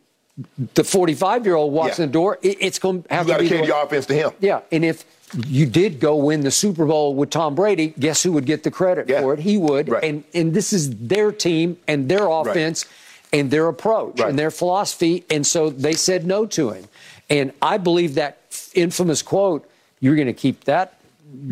the 0.74 0.84
45 0.84 1.46
year 1.46 1.56
old 1.56 1.74
walks 1.74 2.00
Yeah. 2.00 2.06
in 2.06 2.10
the 2.10 2.14
door? 2.14 2.40
It, 2.42 2.58
it's 2.60 2.80
going 2.80 3.04
to 3.04 3.14
have 3.14 3.28
to 3.28 3.38
be. 3.38 3.44
You 3.44 3.50
to 3.50 3.56
gotta 3.56 3.62
be. 3.62 3.62
the 3.62 3.68
your 3.68 3.84
offense 3.86 4.06
to 4.08 4.14
him. 4.16 4.32
Yeah, 4.40 4.62
and 4.72 4.84
if 4.84 5.06
you 5.48 5.68
did 5.68 6.00
go 6.00 6.16
win 6.16 6.42
the 6.42 6.50
Super 6.52 6.86
Bowl 6.88 7.14
with 7.14 7.30
Tom 7.30 7.54
Brady, 7.54 7.94
guess 8.00 8.24
who 8.24 8.32
would 8.32 8.46
get 8.46 8.64
the 8.64 8.72
credit 8.72 9.08
Yeah. 9.08 9.22
for 9.22 9.34
it? 9.36 9.40
He 9.40 9.58
would. 9.58 9.90
Right. 9.90 10.04
And 10.04 10.24
and 10.34 10.54
this 10.56 10.74
is 10.74 10.90
their 10.98 11.32
team 11.32 11.78
and 11.88 12.10
their 12.10 12.28
offense 12.28 12.86
and 13.32 13.52
their 13.52 13.68
approach 13.68 14.20
Right. 14.20 14.30
and 14.30 14.40
their 14.40 14.52
philosophy, 14.52 15.24
and 15.30 15.46
so 15.46 15.70
they 15.70 15.94
said 15.94 16.26
no 16.26 16.46
to 16.48 16.72
him. 16.72 16.86
And 17.30 17.52
I 17.62 17.78
believe 17.78 18.16
that 18.16 18.38
infamous 18.74 19.22
quote, 19.22 19.70
"You're 20.00 20.16
going 20.16 20.28
to 20.28 20.34
keep 20.34 20.64
that 20.66 20.96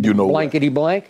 You 0.02 0.14
know 0.14 0.28
blankety 0.28 0.70
blank." 0.70 1.10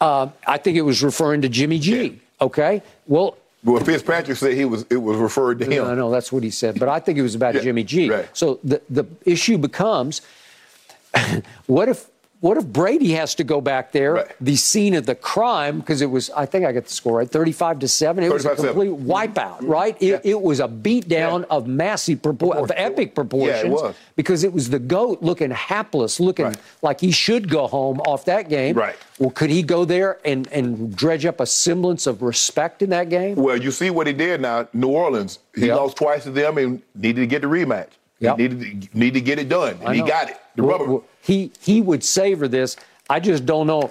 Uh, 0.00 0.28
I 0.46 0.58
think 0.58 0.76
it 0.76 0.82
was 0.82 1.02
referring 1.02 1.42
to 1.42 1.48
Jimmy 1.48 1.78
G. 1.78 2.02
Yeah. 2.02 2.10
Okay, 2.40 2.82
well. 3.06 3.36
Well, 3.64 3.82
Fitzpatrick 3.82 4.36
said 4.36 4.54
he 4.54 4.64
was 4.64 4.84
it 4.88 4.96
was 5.02 5.16
referred 5.18 5.58
to 5.58 5.64
him. 5.64 5.84
I 5.84 5.94
know 5.94 6.10
that's 6.10 6.30
what 6.32 6.42
he 6.44 6.50
said, 6.50 6.78
but 6.78 6.88
I 6.88 7.00
think 7.00 7.18
it 7.18 7.22
was 7.22 7.34
about 7.34 7.54
Yeah, 7.54 7.62
Jimmy 7.62 7.82
G. 7.84 8.08
right. 8.08 8.28
So 8.32 8.60
the 8.62 8.80
the 8.88 9.04
issue 9.24 9.58
becomes, 9.58 10.20
what 11.66 11.88
if 11.88 12.06
what 12.40 12.56
if 12.56 12.66
Brady 12.66 13.12
has 13.12 13.34
to 13.36 13.44
go 13.44 13.60
back 13.60 13.90
there, 13.90 14.28
the 14.40 14.54
scene 14.54 14.94
of 14.94 15.06
the 15.06 15.16
crime, 15.16 15.80
because 15.80 16.00
it 16.00 16.10
was, 16.10 16.30
I 16.30 16.46
think 16.46 16.64
I 16.64 16.72
got 16.72 16.84
the 16.84 16.92
score 16.92 17.18
right, 17.18 17.28
35 17.28 17.80
to 17.80 17.88
7. 17.88 18.22
It 18.22 18.32
was 18.32 18.44
a 18.44 18.50
35-7. 18.50 18.56
complete 18.56 18.90
wipeout, 18.90 19.34
mm-hmm. 19.34 19.66
right? 19.66 19.96
It, 20.00 20.20
it 20.24 20.40
was 20.40 20.60
a 20.60 20.68
beatdown 20.68 21.44
of 21.50 21.66
massive, 21.66 22.22
propor- 22.22 22.54
of 22.54 22.70
epic 22.76 23.16
proportions. 23.16 23.64
Yeah, 23.64 23.66
it 23.66 23.70
was. 23.70 23.96
Because 24.14 24.44
it 24.44 24.52
was 24.52 24.70
the 24.70 24.78
GOAT 24.78 25.20
looking 25.20 25.50
hapless, 25.50 26.20
looking 26.20 26.56
like 26.80 27.00
he 27.00 27.10
should 27.10 27.48
go 27.48 27.66
home 27.66 28.00
off 28.02 28.24
that 28.26 28.48
game. 28.48 28.76
Right. 28.76 28.96
Well, 29.18 29.30
could 29.30 29.50
he 29.50 29.62
go 29.62 29.84
there 29.84 30.18
and, 30.24 30.46
and 30.52 30.94
dredge 30.94 31.26
up 31.26 31.40
a 31.40 31.46
semblance 31.46 32.06
of 32.06 32.22
respect 32.22 32.82
in 32.82 32.90
that 32.90 33.08
game? 33.08 33.34
Well, 33.34 33.60
you 33.60 33.72
see 33.72 33.90
what 33.90 34.06
he 34.06 34.12
did 34.12 34.40
now. 34.40 34.68
New 34.72 34.88
Orleans, 34.88 35.40
he 35.54 35.66
Yep. 35.66 35.76
lost 35.76 35.96
twice 35.96 36.22
to 36.22 36.30
them 36.30 36.56
and 36.56 36.82
needed 36.94 37.22
to 37.22 37.26
get 37.26 37.42
the 37.42 37.48
rematch. 37.48 37.88
Yep. 38.20 38.38
He 38.38 38.48
needed 38.48 38.90
to, 38.92 38.98
need 38.98 39.14
to 39.14 39.20
get 39.20 39.38
it 39.38 39.48
done, 39.48 39.78
and 39.84 39.94
he 39.94 40.02
got 40.02 40.28
it. 40.30 40.36
The 40.56 40.64
Well, 40.64 40.78
rubber. 40.78 40.90
well, 40.92 41.04
he 41.22 41.52
he 41.60 41.80
would 41.80 42.02
savor 42.02 42.48
this. 42.48 42.76
I 43.08 43.20
just 43.20 43.46
don't 43.46 43.66
know 43.66 43.90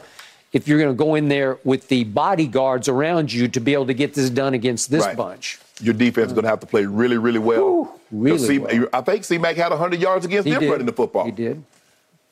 if 0.54 0.68
you're 0.68 0.80
going 0.80 0.92
to 0.96 0.98
go 0.98 1.16
in 1.16 1.28
there 1.30 1.60
with 1.64 1.88
the 1.88 2.04
bodyguards 2.04 2.88
around 2.90 3.32
you 3.32 3.48
to 3.48 3.60
be 3.60 3.74
able 3.74 3.88
to 3.88 3.94
get 3.94 4.14
this 4.14 4.30
done 4.30 4.54
against 4.54 4.92
this 4.92 5.06
Right. 5.06 5.16
bunch. 5.16 5.60
Your 5.82 5.94
defense 5.94 6.28
is 6.28 6.34
going 6.34 6.44
to 6.44 6.50
have 6.50 6.60
to 6.62 6.68
play 6.68 6.86
really, 6.86 7.18
really 7.18 7.40
well. 7.40 8.00
really 8.12 8.38
C- 8.40 8.58
well. 8.60 8.88
I 8.94 9.02
think 9.02 9.24
C-Mac 9.24 9.56
had 9.58 9.72
100 9.72 10.00
yards 10.02 10.26
against 10.26 10.46
He 10.48 10.52
them 10.54 10.62
did. 10.62 10.72
running 10.72 10.86
the 10.88 10.94
football. 10.94 11.26
He 11.26 11.32
did. 11.32 11.64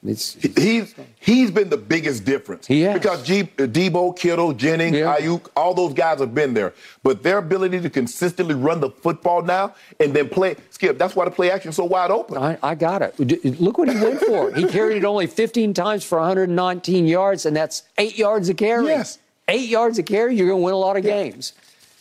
It's, 0.04 0.34
he's 0.34 0.94
he's 1.20 1.50
been 1.50 1.70
the 1.70 1.78
biggest 1.78 2.26
difference. 2.26 2.68
He 2.68 2.82
has. 2.82 2.94
Because 2.94 3.24
G, 3.24 3.44
Debo, 3.44 4.16
Kittle, 4.16 4.54
Jennings, 4.54 4.96
Yeah. 4.98 5.16
Aiyuk, 5.18 5.48
all 5.56 5.74
those 5.74 5.94
guys 5.94 6.20
have 6.20 6.36
been 6.36 6.54
there. 6.54 6.74
But 7.02 7.24
their 7.24 7.40
ability 7.40 7.82
to 7.82 7.90
consistently 7.90 8.54
run 8.54 8.82
the 8.82 8.92
football 8.92 9.42
now 9.42 9.74
and 10.00 10.14
then 10.14 10.30
play, 10.30 10.58
Skip, 10.70 11.00
that's 11.00 11.16
why 11.16 11.26
the 11.26 11.32
play 11.32 11.50
action 11.50 11.70
is 11.70 11.76
so 11.78 11.86
wide 11.86 12.12
open. 12.12 12.38
I, 12.38 12.58
I 12.62 12.76
got 12.76 13.02
it. 13.02 13.20
Look 13.60 13.78
what 13.80 13.90
he 13.90 14.00
went 14.00 14.20
for. 14.22 14.52
He 14.54 14.66
carried 14.68 14.98
it 14.98 15.06
only 15.06 15.26
15 15.26 15.74
times 15.74 16.04
for 16.04 16.20
119 16.20 17.08
yards, 17.08 17.46
and 17.48 17.56
that's 17.56 17.84
eight 17.98 18.18
yards 18.18 18.48
a 18.50 18.54
carry. 18.54 18.86
Yes. 18.88 19.18
Eight 19.48 19.70
yards 19.70 19.98
a 19.98 20.04
carry, 20.04 20.36
you're 20.36 20.48
going 20.48 20.62
to 20.62 20.66
win 20.66 20.74
a 20.74 20.78
lot 20.78 20.98
of 20.98 21.04
games. 21.04 21.54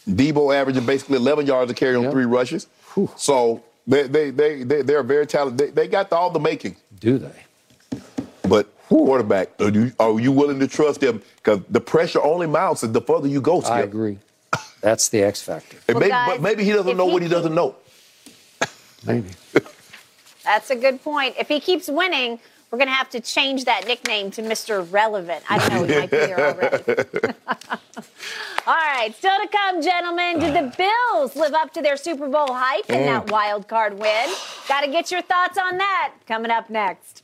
Debo 0.09 0.55
averaging 0.55 0.85
basically 0.85 1.16
11 1.16 1.47
yards 1.47 1.71
a 1.71 1.75
carry 1.75 1.97
on 1.97 2.11
three 2.11 2.27
rushes. 2.27 2.66
So 3.16 3.62
they, 3.87 4.07
they, 4.07 4.31
they, 4.31 4.62
they, 4.62 4.83
they're 4.83 5.03
very 5.03 5.27
talented. 5.27 5.59
They, 5.75 5.83
they 5.83 5.89
got 5.89 6.12
all 6.12 6.31
the 6.31 6.39
making. 6.41 6.77
Do 7.01 7.19
they? 7.19 7.44
But 8.49 8.69
quarterback, 8.89 9.51
are 9.61 9.71
you, 9.71 9.93
are 9.99 10.21
you 10.21 10.33
willing 10.33 10.61
to 10.61 10.69
trust 10.69 11.01
them? 11.01 11.23
Because 11.37 11.61
the 11.71 11.81
pressure 11.81 12.23
only 12.23 12.47
mounts 12.47 12.83
the 12.83 13.01
further 13.01 13.29
you 13.29 13.41
go, 13.41 13.61
Skip. 13.61 13.73
I 13.73 13.81
agree. 13.81 14.19
That's 14.81 15.09
the 15.09 15.23
X 15.23 15.43
factor. 15.43 15.79
Well, 15.89 16.01
maybe, 16.01 16.11
guys, 16.11 16.31
but 16.31 16.43
maybe 16.43 16.65
he 16.65 16.73
doesn't 16.73 16.97
know 16.97 17.07
he 17.07 17.12
what 17.12 17.23
he 17.23 17.29
keep- 17.29 17.37
doesn't 17.37 17.55
know. 17.55 17.77
Maybe. 19.07 19.29
That's 20.45 20.71
a 20.71 20.77
good 20.77 21.03
point. 21.03 21.37
If 21.39 21.49
he 21.49 21.61
keeps 21.61 21.89
winning, 21.89 22.39
we're 22.71 22.79
going 22.79 22.89
to 22.89 22.95
have 22.95 23.11
to 23.11 23.21
change 23.21 23.66
that 23.66 23.87
nickname 23.87 24.31
to 24.33 24.43
Mr. 24.43 24.91
Relevant. 24.91 25.45
I 25.49 25.59
don't 25.59 25.69
know, 25.69 25.95
he 25.95 26.01
might 26.01 26.11
be 26.11 26.16
here 26.16 26.37
already. 26.37 27.05
All 28.66 28.75
right, 28.75 29.15
still 29.15 29.37
to 29.39 29.49
come, 29.49 29.83
gentlemen. 29.83 30.41
Did 30.41 30.55
the 30.55 30.75
Bills 31.12 31.37
live 31.37 31.53
up 31.53 31.73
to 31.75 31.83
their 31.83 31.97
Super 31.97 32.29
Bowl 32.29 32.53
hype 32.53 32.89
in 32.89 33.05
that 33.07 33.27
mm. 33.27 33.31
wild 33.31 33.69
card 33.69 33.99
win? 33.99 34.31
Got 34.69 34.81
to 34.81 34.91
get 34.91 35.11
your 35.11 35.23
thoughts 35.23 35.59
on 35.59 35.77
that 35.79 36.15
coming 36.27 36.51
up 36.51 36.71
next. 36.71 37.24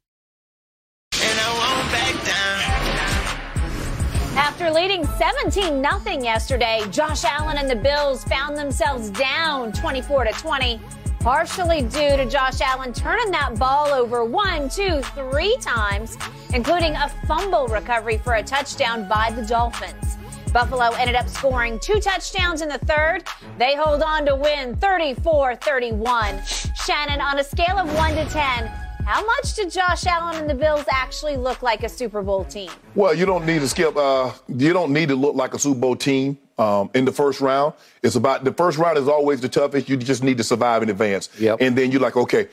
After 4.61 4.71
leading 4.71 5.05
17 5.05 5.83
0 5.83 6.23
yesterday, 6.23 6.83
Josh 6.89 7.25
Allen 7.25 7.57
and 7.57 7.69
the 7.69 7.75
Bills 7.75 8.23
found 8.23 8.57
themselves 8.57 9.09
down 9.09 9.71
24 9.73 10.25
to 10.25 10.31
20, 10.31 10.79
partially 11.19 11.81
due 11.81 12.15
to 12.15 12.25
Josh 12.29 12.61
Allen 12.61 12.93
turning 12.93 13.31
that 13.31 13.57
ball 13.57 13.87
over 13.87 14.23
one, 14.23 14.69
two, 14.69 15.01
three 15.15 15.57
times, 15.61 16.17
including 16.53 16.95
a 16.95 17.09
fumble 17.27 17.67
recovery 17.67 18.19
for 18.19 18.35
a 18.35 18.43
touchdown 18.43 19.07
by 19.09 19.31
the 19.31 19.41
Dolphins. 19.41 20.17
Buffalo 20.53 20.91
ended 20.97 21.15
up 21.15 21.27
scoring 21.27 21.79
two 21.79 21.99
touchdowns 21.99 22.61
in 22.61 22.69
the 22.69 22.79
third. 22.79 23.23
They 23.57 23.75
hold 23.75 24.01
on 24.01 24.25
to 24.27 24.35
win 24.35 24.75
34 24.77 25.55
31. 25.55 26.41
Shannon, 26.85 27.19
on 27.19 27.39
a 27.39 27.43
scale 27.43 27.77
of 27.77 27.93
1 27.95 28.15
to 28.15 28.25
10, 28.25 28.71
how 29.11 29.25
much 29.25 29.55
did 29.55 29.69
Josh 29.69 30.05
Allen 30.05 30.37
and 30.37 30.49
the 30.49 30.55
Bills 30.55 30.85
actually 30.89 31.35
look 31.35 31.61
like 31.61 31.83
a 31.83 31.89
Super 31.89 32.21
Bowl 32.21 32.45
team? 32.45 32.71
Well, 32.95 33.13
you 33.13 33.25
don't 33.25 33.45
need 33.45 33.59
to 33.59 33.67
skip. 33.67 33.97
Uh, 33.97 34.31
you 34.47 34.71
don't 34.71 34.93
need 34.93 35.09
to 35.09 35.15
look 35.15 35.35
like 35.35 35.53
a 35.53 35.59
Super 35.59 35.81
Bowl 35.81 35.97
team 35.97 36.37
um, 36.57 36.89
in 36.93 37.03
the 37.03 37.11
first 37.11 37.41
round. 37.41 37.73
It's 38.03 38.15
about 38.15 38.45
the 38.45 38.53
first 38.53 38.77
round 38.77 38.97
is 38.97 39.09
always 39.09 39.41
the 39.41 39.49
toughest. 39.49 39.89
You 39.89 39.97
just 39.97 40.23
need 40.23 40.37
to 40.37 40.45
survive 40.45 40.81
in 40.81 40.89
advance, 40.89 41.27
Yep. 41.37 41.57
and 41.59 41.77
then 41.77 41.91
you're 41.91 41.99
like, 41.99 42.15
okay, 42.15 42.47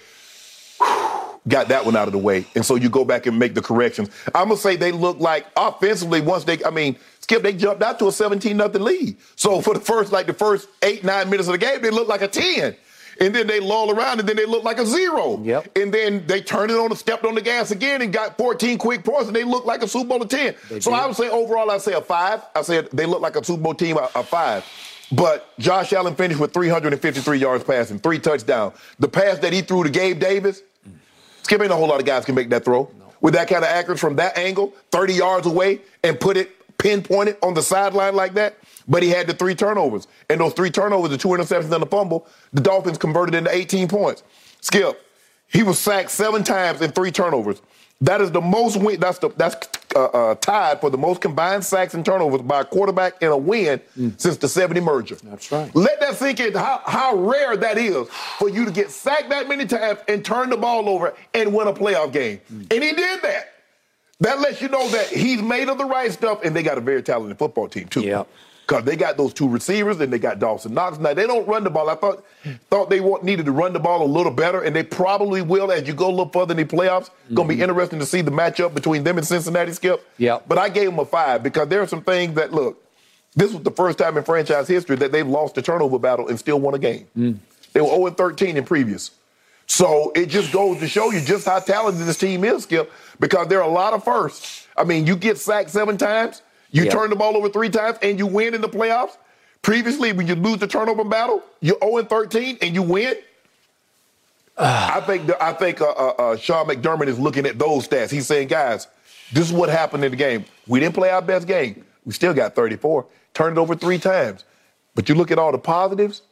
got 1.47 1.69
that 1.69 1.85
one 1.85 1.95
out 1.95 2.09
of 2.09 2.13
the 2.13 2.19
way, 2.19 2.45
and 2.57 2.67
so 2.67 2.75
you 2.75 2.91
go 2.91 3.05
back 3.05 3.27
and 3.27 3.39
make 3.39 3.55
the 3.55 3.63
corrections. 3.63 4.11
I'm 4.35 4.49
gonna 4.49 4.57
say 4.57 4.75
they 4.75 4.91
look 4.91 5.21
like 5.21 5.47
offensively 5.57 6.21
once 6.23 6.43
they. 6.43 6.65
I 6.65 6.71
mean, 6.71 6.97
Skip, 7.21 7.45
they 7.45 7.53
jumped 7.53 7.85
out 7.85 8.01
to 8.01 8.09
a 8.09 8.13
17 8.13 8.57
nothing 8.57 8.83
lead. 8.83 9.17
So 9.37 9.61
for 9.61 9.75
the 9.75 9.81
first 9.81 10.11
like 10.11 10.27
the 10.27 10.35
first 10.35 10.69
eight 10.83 11.05
nine 11.05 11.31
minutes 11.31 11.47
of 11.47 11.53
the 11.53 11.59
game, 11.59 11.81
they 11.83 11.91
looked 11.91 12.09
like 12.09 12.23
a 12.23 12.29
10. 12.29 12.75
And 13.21 13.35
then 13.35 13.47
they 13.47 13.59
lull 13.59 13.91
around, 13.91 14.21
and 14.21 14.29
then 14.29 14.37
they 14.37 14.47
look 14.47 14.63
like 14.63 14.79
a 14.79 14.87
zero. 14.87 15.41
Yep. 15.43 15.77
And 15.77 15.93
then 15.93 16.27
they 16.27 16.41
turned 16.41 16.71
it 16.71 16.79
on 16.79 16.87
and 16.87 16.99
stepped 16.99 17.25
on 17.25 17.35
the 17.35 17.43
gas 17.43 17.71
again 17.71 18.01
and 18.01 18.13
got 18.13 18.39
14 18.39 18.79
quick 18.79 19.05
points, 19.05 19.27
and 19.27 19.35
they 19.35 19.45
look 19.45 19.67
like 19.67 19.83
a 19.83 19.89
Super 19.89 20.09
Bowl 20.09 20.23
of 20.23 20.29
10. 20.29 20.55
so 20.81 20.93
I 20.93 21.07
would 21.07 21.17
say 21.17 21.29
overall, 21.29 21.71
I'd 21.71 21.83
say 21.83 21.95
a 21.95 22.01
five. 22.01 22.43
I 22.55 22.63
said 22.63 22.91
they 22.93 23.07
look 23.07 23.21
like 23.21 23.37
a 23.37 23.45
Super 23.45 23.63
Bowl 23.63 23.75
team, 23.75 23.97
a, 23.97 24.09
a 24.15 24.23
five. 24.23 24.65
But 25.11 25.59
Josh 25.59 25.93
Allen 25.93 26.15
finished 26.15 26.39
with 26.39 26.53
353 26.53 27.39
yards 27.39 27.65
passing, 27.65 27.99
three 27.99 28.19
touchdowns. 28.19 28.77
The 28.99 29.09
pass 29.09 29.39
that 29.39 29.53
he 29.53 29.63
threw 29.63 29.83
to 29.83 29.91
Gabe 29.91 30.19
Davis, 30.21 30.63
Skip 31.43 31.63
ain't 31.63 31.73
a 31.73 31.77
whole 31.77 31.89
lot 31.89 31.99
of 31.99 32.05
guys 32.05 32.27
can 32.27 32.35
make 32.35 32.51
that 32.51 32.65
throw. 32.65 32.91
With 33.23 33.35
that 33.35 33.49
kind 33.49 33.65
of 33.65 33.71
accuracy 33.71 34.01
from 34.01 34.17
that 34.17 34.37
angle, 34.37 34.75
30 34.93 35.15
yards 35.15 35.47
away, 35.47 35.81
and 36.05 36.21
put 36.21 36.37
it 36.37 36.55
pinpointed 36.79 37.37
on 37.43 37.55
the 37.55 37.63
sideline 37.63 38.15
like 38.15 38.35
that. 38.35 38.57
But 38.89 39.03
he 39.03 39.11
had 39.11 39.27
the 39.27 39.35
three 39.35 39.55
turnovers. 39.55 40.09
And 40.31 40.41
those 40.41 40.55
three 40.55 40.71
turnovers, 40.71 41.11
the 41.11 41.19
two 41.19 41.29
interceptions 41.29 41.71
and 41.73 41.83
the 41.83 41.87
fumble, 41.87 42.27
the 42.53 42.63
Dolphins 42.63 42.99
converted 42.99 43.35
into 43.35 43.55
18 43.55 43.87
points. 43.89 44.23
Skip, 44.61 45.01
he 45.47 45.63
was 45.63 45.79
sacked 45.79 46.11
seven 46.11 46.43
times 46.43 46.81
in 46.81 46.93
three 46.93 47.11
turnovers. 47.11 47.61
That 48.01 48.21
is 48.21 48.31
the 48.31 48.41
most 48.41 48.77
win. 48.77 49.01
That's 49.01 49.19
the 49.19 49.31
that's 49.31 49.57
uh, 49.97 50.05
uh, 50.05 50.35
tied 50.37 50.81
for 50.81 50.89
the 50.89 50.99
most 50.99 51.21
combined 51.21 51.65
sacks 51.65 51.95
and 51.95 52.05
turnovers 52.05 52.43
by 52.43 52.61
a 52.61 52.65
quarterback 52.65 53.21
in 53.21 53.29
a 53.29 53.37
win 53.37 53.81
since 54.17 54.37
the 54.37 54.47
70 54.49 54.81
merger. 54.81 55.17
That's 55.25 55.51
right. 55.51 55.75
Let 55.75 55.99
that 56.01 56.15
sink 56.15 56.39
in 56.39 56.53
how, 56.53 56.81
how 56.85 57.17
rare 57.17 57.57
that 57.57 57.77
is 57.77 58.07
for 58.39 58.49
you 58.49 58.65
to 58.65 58.71
get 58.71 58.91
sacked 58.93 59.31
that 59.31 59.49
many 59.49 59.67
times 59.67 59.99
and 60.07 60.25
turn 60.25 60.51
the 60.51 60.57
ball 60.57 60.89
over 60.89 61.15
and 61.35 61.53
win 61.53 61.67
a 61.67 61.73
playoff 61.73 62.13
game. 62.13 62.41
And 62.49 62.71
he 62.71 62.93
did 62.93 63.23
that. 63.23 63.55
That 64.21 64.41
lets 64.41 64.61
you 64.61 64.69
know 64.69 64.89
that 64.91 65.07
he's 65.09 65.41
made 65.43 65.69
of 65.69 65.79
the 65.79 65.85
right 65.85 66.13
stuff, 66.13 66.41
and 66.45 66.55
they 66.55 66.63
got 66.63 66.77
a 66.77 66.81
very 66.81 67.03
talented 67.03 67.39
football 67.39 67.69
team 67.69 67.87
too. 67.89 68.01
Yeah. 68.01 68.25
Because 68.69 68.85
they 68.85 68.97
got 68.97 69.17
those 69.17 69.33
two 69.33 69.49
receivers, 69.49 69.99
and 69.99 70.13
they 70.13 70.19
got 70.19 70.39
Dawson 70.39 70.75
Knox. 70.75 70.99
Now 70.99 71.15
they 71.15 71.27
don't 71.27 71.49
run 71.49 71.65
the 71.65 71.71
ball. 71.71 71.89
I 71.89 71.95
thought 71.95 72.23
thought 72.69 72.91
they 72.91 73.01
want, 73.01 73.25
needed 73.25 73.47
to 73.47 73.53
run 73.53 73.73
the 73.73 73.79
ball 73.79 74.03
a 74.03 74.05
little 74.05 74.31
better, 74.31 74.61
and 74.61 74.77
they 74.77 74.83
probably 74.83 75.41
will 75.41 75.73
as 75.73 75.89
you 75.89 75.95
go 75.95 76.09
a 76.09 76.11
little 76.11 76.29
further 76.29 76.53
in 76.53 76.59
the 76.59 76.77
playoffs. 76.77 77.09
Going 77.33 77.49
to 77.49 77.55
be 77.55 77.61
mm-hmm. 77.61 77.71
interesting 77.71 77.99
to 77.99 78.05
see 78.05 78.21
the 78.21 78.31
matchup 78.31 78.75
between 78.75 79.05
them 79.05 79.17
and 79.17 79.27
Cincinnati. 79.27 79.73
Skip. 79.73 80.07
Yeah. 80.19 80.41
But 80.47 80.59
I 80.59 80.69
gave 80.69 80.91
them 80.91 80.99
a 80.99 81.07
five 81.07 81.43
because 81.43 81.69
there 81.69 81.81
are 81.81 81.87
some 81.87 82.03
things 82.03 82.35
that 82.35 82.53
look. 82.53 82.85
This 83.35 83.55
was 83.55 83.63
the 83.63 83.71
first 83.71 83.97
time 83.97 84.19
in 84.19 84.25
franchise 84.25 84.69
history 84.69 84.97
that 84.97 85.13
they've 85.13 85.27
lost 85.27 85.57
a 85.57 85.63
turnover 85.63 85.99
battle 85.99 86.29
and 86.29 86.39
still 86.39 86.61
won 86.61 86.75
a 86.75 86.79
game. 86.79 87.07
Mm. 87.17 87.39
They 87.73 87.81
were 87.81 87.89
0 87.89 88.11
13 88.11 88.59
in 88.59 88.65
previous. 88.65 89.13
So 89.67 90.13
it 90.15 90.27
just 90.27 90.53
goes 90.53 90.79
to 90.81 90.89
show 90.89 91.11
you 91.11 91.21
just 91.21 91.47
how 91.47 91.61
talented 91.61 92.07
this 92.07 92.19
team 92.19 92.43
is, 92.43 92.65
Skip, 92.65 92.91
because 93.21 93.49
there 93.49 93.63
are 93.63 93.69
a 93.69 93.73
lot 93.73 93.93
of 93.93 94.05
firsts. 94.05 94.67
I 94.77 94.85
mean, 94.85 95.07
you 95.07 95.15
get 95.15 95.39
sacked 95.39 95.71
seven 95.71 95.97
times, 95.99 96.43
you 96.71 96.85
Yeah. 96.85 96.91
turn 96.91 97.11
the 97.11 97.17
ball 97.17 97.37
over 97.37 97.49
three 97.49 97.69
times, 97.71 97.99
and 98.03 98.19
you 98.19 98.27
win 98.27 98.55
in 98.55 98.61
the 98.61 98.69
playoffs. 98.69 99.17
Previously, 99.63 100.13
when 100.13 100.27
you 100.27 100.35
lose 100.35 100.59
the 100.59 100.67
turnover 100.67 101.05
battle, 101.05 101.43
you're 101.61 101.79
0 101.83 102.05
13 102.05 102.59
and 102.63 102.75
you 102.75 102.83
win. 102.83 103.17
I 104.57 105.01
think 105.07 105.27
the, 105.27 105.43
I 105.43 105.53
think 105.53 105.81
uh, 105.81 105.87
uh, 105.91 106.15
uh, 106.19 106.37
Sean 106.37 106.67
McDermott 106.67 107.07
is 107.07 107.19
looking 107.19 107.47
at 107.47 107.59
those 107.59 107.87
stats. 107.87 108.11
He's 108.11 108.27
saying, 108.27 108.49
guys, 108.49 108.89
this 109.33 109.47
is 109.47 109.53
what 109.53 109.69
happened 109.69 110.05
in 110.05 110.11
the 110.11 110.17
game. 110.17 110.45
We 110.67 110.81
didn't 110.81 110.95
play 110.95 111.11
our 111.11 111.23
best 111.23 111.47
game. 111.47 111.85
We 112.05 112.13
still 112.13 112.35
got 112.35 112.55
34. 112.57 113.07
Turned 113.35 113.57
it 113.57 113.61
over 113.61 113.77
three 113.77 113.99
times. 113.99 114.45
But 114.95 115.09
you 115.09 115.15
look 115.15 115.31
at 115.31 115.39
all 115.39 115.53
the 115.53 115.59
positives. 115.59 116.23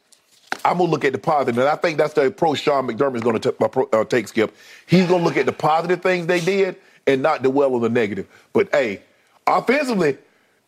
I'm 0.65 0.77
gonna 0.77 0.89
look 0.89 1.05
at 1.05 1.11
the 1.13 1.19
positive, 1.19 1.57
and 1.57 1.67
I 1.69 1.75
think 1.75 1.97
that's 1.97 2.13
the 2.13 2.25
approach 2.25 2.59
Sean 2.61 2.87
McDermott 2.87 3.17
is 3.17 3.21
gonna 3.21 3.39
t- 3.39 3.51
uh, 3.93 4.03
take. 4.05 4.27
Skip, 4.27 4.53
he's 4.87 5.07
gonna 5.07 5.23
look 5.23 5.37
at 5.37 5.45
the 5.45 5.51
positive 5.53 6.01
things 6.01 6.25
they 6.25 6.39
did 6.39 6.77
and 7.05 7.21
not 7.21 7.43
dwell 7.43 7.75
on 7.75 7.81
the 7.81 7.89
negative. 7.89 8.27
But 8.53 8.69
hey, 8.71 9.01
offensively, 9.45 10.17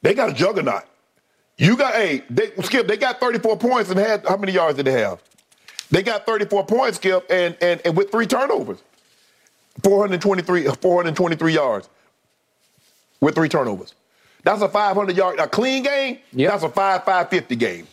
they 0.01 0.13
got 0.13 0.29
a 0.29 0.33
juggernaut. 0.33 0.83
You 1.57 1.75
got 1.75 1.93
hey, 1.93 2.23
they, 2.29 2.51
Skip, 2.61 2.87
they 2.87 2.97
got 2.97 3.19
34 3.19 3.57
points 3.57 3.89
and 3.89 3.99
had 3.99 4.25
how 4.25 4.37
many 4.37 4.53
yards 4.53 4.77
did 4.77 4.85
they 4.85 5.01
have? 5.01 5.21
They 5.91 6.03
got 6.03 6.25
34 6.25 6.65
points, 6.65 6.97
Skip, 6.97 7.25
and 7.29 7.57
and, 7.61 7.81
and 7.83 7.97
with 7.97 8.11
three 8.11 8.27
turnovers, 8.27 8.81
423 9.83 10.63
423 10.63 11.53
yards 11.53 11.89
with 13.19 13.35
three 13.35 13.49
turnovers. 13.49 13.93
That's 14.43 14.61
a 14.61 14.69
500 14.69 15.17
yard, 15.17 15.39
a 15.39 15.47
clean 15.47 15.83
game. 15.83 16.19
That's 16.33 16.63
a 16.63 16.69
5 16.69 17.03
550 17.03 17.55
game. 17.55 17.87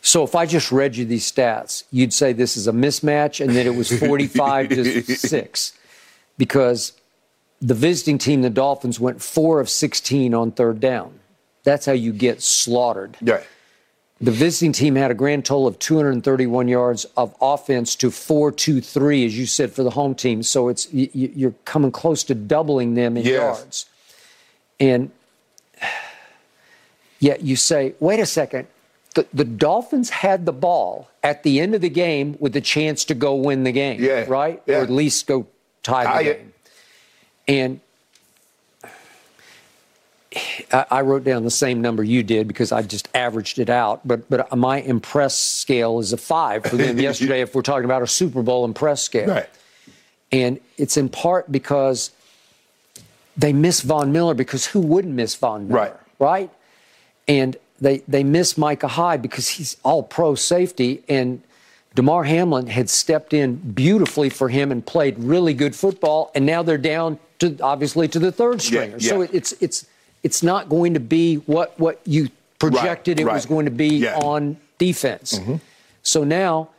So 0.00 0.22
if 0.22 0.34
I 0.34 0.44
just 0.44 0.70
read 0.70 0.96
you 0.96 1.04
these 1.04 1.30
stats, 1.30 1.84
you'd 1.90 2.12
say 2.12 2.32
this 2.32 2.56
is 2.56 2.68
a 2.68 2.72
mismatch 2.72 3.42
and 3.42 3.56
that 3.56 3.64
it 3.64 3.74
was 3.74 3.90
45 3.98 4.68
to 4.70 5.02
6 5.16 5.72
because 6.36 6.92
the 7.64 7.74
visiting 7.74 8.18
team, 8.18 8.42
the 8.42 8.50
Dolphins, 8.50 9.00
went 9.00 9.22
4 9.22 9.58
of 9.60 9.70
16 9.70 10.34
on 10.34 10.52
third 10.52 10.80
down. 10.80 11.18
That's 11.62 11.86
how 11.86 11.92
you 11.92 12.12
get 12.12 12.42
slaughtered. 12.42 13.16
Yeah. 13.22 13.40
The 14.20 14.30
visiting 14.30 14.72
team 14.72 14.94
had 14.96 15.10
a 15.10 15.14
grand 15.14 15.44
total 15.46 15.66
of 15.66 15.78
231 15.78 16.68
yards 16.68 17.04
of 17.16 17.34
offense 17.40 17.96
to 17.96 18.10
423, 18.10 19.24
as 19.26 19.38
you 19.38 19.46
said, 19.46 19.72
for 19.72 19.82
the 19.82 19.90
home 19.90 20.14
team. 20.14 20.42
So 20.42 20.68
it's 20.68 20.92
you, 20.92 21.08
you're 21.14 21.54
coming 21.64 21.90
close 21.90 22.22
to 22.24 22.34
doubling 22.34 22.94
them 22.94 23.16
in 23.16 23.24
Yes. 23.24 23.32
yards. 23.34 23.86
And 24.78 25.10
yet 27.18 27.42
you 27.42 27.56
say, 27.56 27.94
wait 28.00 28.20
a 28.20 28.26
second, 28.26 28.66
the, 29.14 29.26
the 29.32 29.44
Dolphins 29.44 30.10
had 30.10 30.44
the 30.46 30.52
ball 30.52 31.08
at 31.22 31.42
the 31.42 31.60
end 31.60 31.74
of 31.74 31.80
the 31.80 31.88
game 31.90 32.36
with 32.40 32.54
a 32.56 32.60
chance 32.60 33.04
to 33.06 33.14
go 33.14 33.34
win 33.34 33.64
the 33.64 33.72
game, 33.72 34.02
Yeah, 34.02 34.24
right? 34.28 34.62
yeah. 34.66 34.78
Or 34.78 34.82
at 34.82 34.90
least 34.90 35.26
go 35.26 35.46
tie 35.82 36.04
the 36.04 36.10
I- 36.10 36.22
game. 36.34 36.50
And 37.46 37.80
I, 40.72 40.86
I 40.90 41.00
wrote 41.02 41.24
down 41.24 41.44
the 41.44 41.50
same 41.50 41.80
number 41.80 42.02
you 42.02 42.22
did 42.22 42.48
because 42.48 42.72
I 42.72 42.82
just 42.82 43.08
averaged 43.14 43.58
it 43.58 43.70
out. 43.70 44.06
But 44.06 44.28
but 44.28 44.54
my 44.56 44.80
impress 44.80 45.36
scale 45.36 45.98
is 46.00 46.12
a 46.12 46.16
five 46.16 46.64
for 46.64 46.76
them 46.76 46.98
yesterday. 47.08 47.40
If 47.40 47.54
we're 47.54 47.62
talking 47.62 47.84
about 47.84 48.02
a 48.02 48.06
Super 48.06 48.42
Bowl 48.42 48.64
impress 48.64 49.02
scale, 49.02 49.28
Right. 49.28 49.48
and 50.32 50.58
it's 50.76 50.96
in 50.96 51.08
part 51.08 51.50
because 51.52 52.10
they 53.36 53.52
miss 53.52 53.80
Von 53.80 54.12
Miller 54.12 54.34
because 54.34 54.66
who 54.66 54.80
wouldn't 54.80 55.14
miss 55.14 55.34
Von 55.34 55.68
Miller, 55.68 55.80
Right. 55.80 55.94
Right, 56.18 56.50
and 57.28 57.56
they 57.80 57.98
they 58.08 58.24
miss 58.24 58.56
Micah 58.58 58.88
Hyde 58.88 59.22
because 59.22 59.48
he's 59.48 59.76
all 59.84 60.02
pro 60.02 60.34
safety 60.34 61.02
and. 61.08 61.42
Damar 61.96 62.24
Hamlin 62.24 62.66
had 62.66 62.90
stepped 62.90 63.32
in 63.32 63.54
beautifully 63.54 64.28
for 64.28 64.48
him 64.48 64.72
and 64.72 64.84
played 64.84 65.16
really 65.16 65.54
good 65.54 65.76
football, 65.76 66.32
and 66.34 66.44
now 66.44 66.60
they're 66.60 66.76
down 66.76 67.20
to 67.44 67.62
obviously 67.62 68.08
to 68.08 68.18
the 68.18 68.32
third 68.32 68.60
stringer. 68.62 68.98
So 69.00 69.22
yeah. 69.22 69.28
it's 69.32 69.52
it's 69.60 69.86
it's 70.22 70.42
not 70.42 70.68
going 70.68 70.94
to 70.94 71.00
be 71.00 71.36
what 71.36 71.78
what 71.78 72.00
you 72.04 72.30
projected 72.58 73.20
it 73.20 73.24
was 73.24 73.32
right. 73.32 73.42
Mm-hmm. 73.42 73.54
going 73.54 73.64
to 73.66 73.70
be 73.70 73.88
Yeah. 73.96 74.18
on 74.18 74.56
defense. 74.78 75.38
So 76.02 76.24
now 76.24 76.70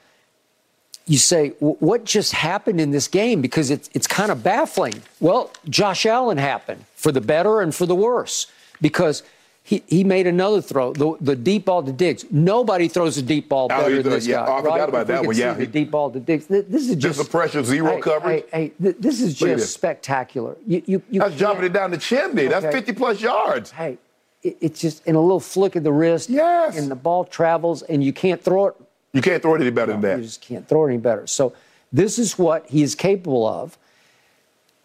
you 1.07 1.17
say, 1.19 1.49
what 1.59 2.03
just 2.03 2.31
happened 2.31 2.81
in 2.81 2.91
this 2.91 3.07
game? 3.07 3.41
Because 3.41 3.69
it's 3.69 3.89
it's 3.93 4.07
kind 4.07 4.31
of 4.31 4.43
baffling. 4.43 5.01
Well, 5.19 5.51
Josh 5.69 6.05
Allen 6.05 6.37
happened 6.37 6.85
for 6.95 7.11
the 7.11 7.21
better 7.21 7.61
and 7.61 7.73
for 7.73 7.85
the 7.85 7.95
worse 7.95 8.47
because. 8.81 9.23
He, 9.67 9.83
he 9.87 10.03
made 10.03 10.27
another 10.27 10.61
throw, 10.61 10.93
the, 10.93 11.17
the 11.19 11.35
deep 11.35 11.65
ball 11.65 11.81
to 11.81 11.91
Diggs. 11.91 12.23
Nobody 12.29 12.87
throws 12.87 13.17
a 13.17 13.23
deep 13.23 13.49
ball 13.49 13.65
Oh, 13.65 13.81
better 13.81 13.95
he 13.95 14.01
than 14.03 14.11
this 14.11 14.27
yeah. 14.27 14.45
guy. 14.45 14.47
Oh, 14.47 14.53
I 14.53 14.61
forgot 14.61 14.73
right? 14.79 14.89
about 14.89 15.01
If 15.01 15.07
that 15.07 15.25
one, 15.25 15.35
yeah. 15.35 15.53
The 15.53 15.65
deep 15.65 15.89
ball 15.89 16.11
to 16.11 16.19
Diggs. 16.19 16.45
Th- 16.45 16.65
This 16.69 16.83
is 16.83 16.89
just 16.89 17.01
Just 17.17 17.17
the 17.17 17.25
pressure, 17.25 17.63
zero 17.63 17.95
Hey, 17.95 17.99
coverage. 18.01 18.43
Hey, 18.53 18.71
hey, 18.79 18.93
this 18.99 19.21
is 19.21 19.33
just 19.33 19.55
this. 19.55 19.73
spectacular. 19.73 20.55
You, 20.67 20.83
you, 20.85 21.01
you 21.09 21.19
That's 21.19 21.35
jumping 21.35 21.65
it 21.65 21.73
down 21.73 21.89
the 21.89 21.97
chimney. 21.97 22.45
That's 22.45 22.63
50 22.63 22.93
plus 22.93 23.19
yards. 23.19 23.71
Hey, 23.71 23.97
it, 24.43 24.55
it's 24.61 24.79
just 24.79 25.03
in 25.07 25.15
a 25.15 25.19
little 25.19 25.39
flick 25.39 25.75
of 25.75 25.83
the 25.83 25.91
wrist. 25.91 26.29
Yes. 26.29 26.77
And 26.77 26.91
the 26.91 26.95
ball 26.95 27.25
travels, 27.25 27.81
and 27.81 28.03
you 28.03 28.13
can't 28.13 28.43
throw 28.43 28.67
it. 28.67 28.75
You 29.13 29.23
can't 29.23 29.41
throw 29.41 29.55
it 29.55 29.61
any 29.61 29.71
better 29.71 29.93
You 29.93 29.99
than 29.99 30.01
that. 30.11 30.17
You 30.19 30.23
just 30.25 30.41
can't 30.41 30.67
throw 30.69 30.85
it 30.85 30.89
any 30.89 30.97
better. 30.99 31.25
So 31.25 31.53
this 31.91 32.19
is 32.19 32.37
what 32.37 32.67
he 32.69 32.83
is 32.83 32.93
capable 32.93 33.47
of. 33.47 33.79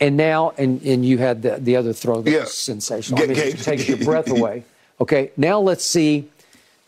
And 0.03 0.17
now, 0.17 0.55
and, 0.57 0.81
and 0.81 1.05
you 1.05 1.19
had 1.19 1.43
the, 1.43 1.57
the 1.59 1.77
other 1.77 1.93
throw 1.93 2.23
that 2.23 2.31
Yeah. 2.31 2.41
was 2.41 2.55
sensational. 2.55 3.19
Ga- 3.19 3.25
I 3.25 3.27
mean, 3.27 3.37
it 3.37 3.41
ga- 3.45 3.51
just 3.53 3.65
takes 3.65 3.87
your 3.87 3.99
breath 3.99 4.31
away. 4.39 4.65
Okay, 5.01 5.31
now 5.37 5.61
let's 5.61 5.85
see 5.85 6.29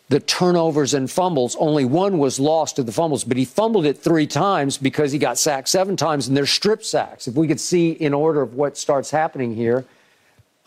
the 0.09 0.21
turnovers 0.21 0.93
and 0.93 1.11
fumbles. 1.11 1.57
Only 1.57 1.87
one 1.87 2.19
was 2.19 2.39
lost 2.39 2.77
to 2.77 2.83
the 2.83 2.93
fumbles, 2.93 3.25
but 3.25 3.39
he 3.39 3.47
fumbled 3.47 3.87
it 3.87 3.97
three 3.97 4.27
times 4.27 4.77
because 4.77 5.11
he 5.13 5.19
got 5.19 5.39
sacked 5.39 5.69
seven 5.69 5.97
times, 5.97 6.29
and 6.29 6.37
they're 6.37 6.45
strip 6.45 6.85
sacks. 6.85 7.27
If 7.27 7.35
we 7.35 7.49
could 7.49 7.61
see 7.61 7.93
in 7.93 8.13
order 8.13 8.43
of 8.43 8.55
what 8.55 8.77
starts 8.77 9.11
happening 9.11 9.55
here, 9.55 9.87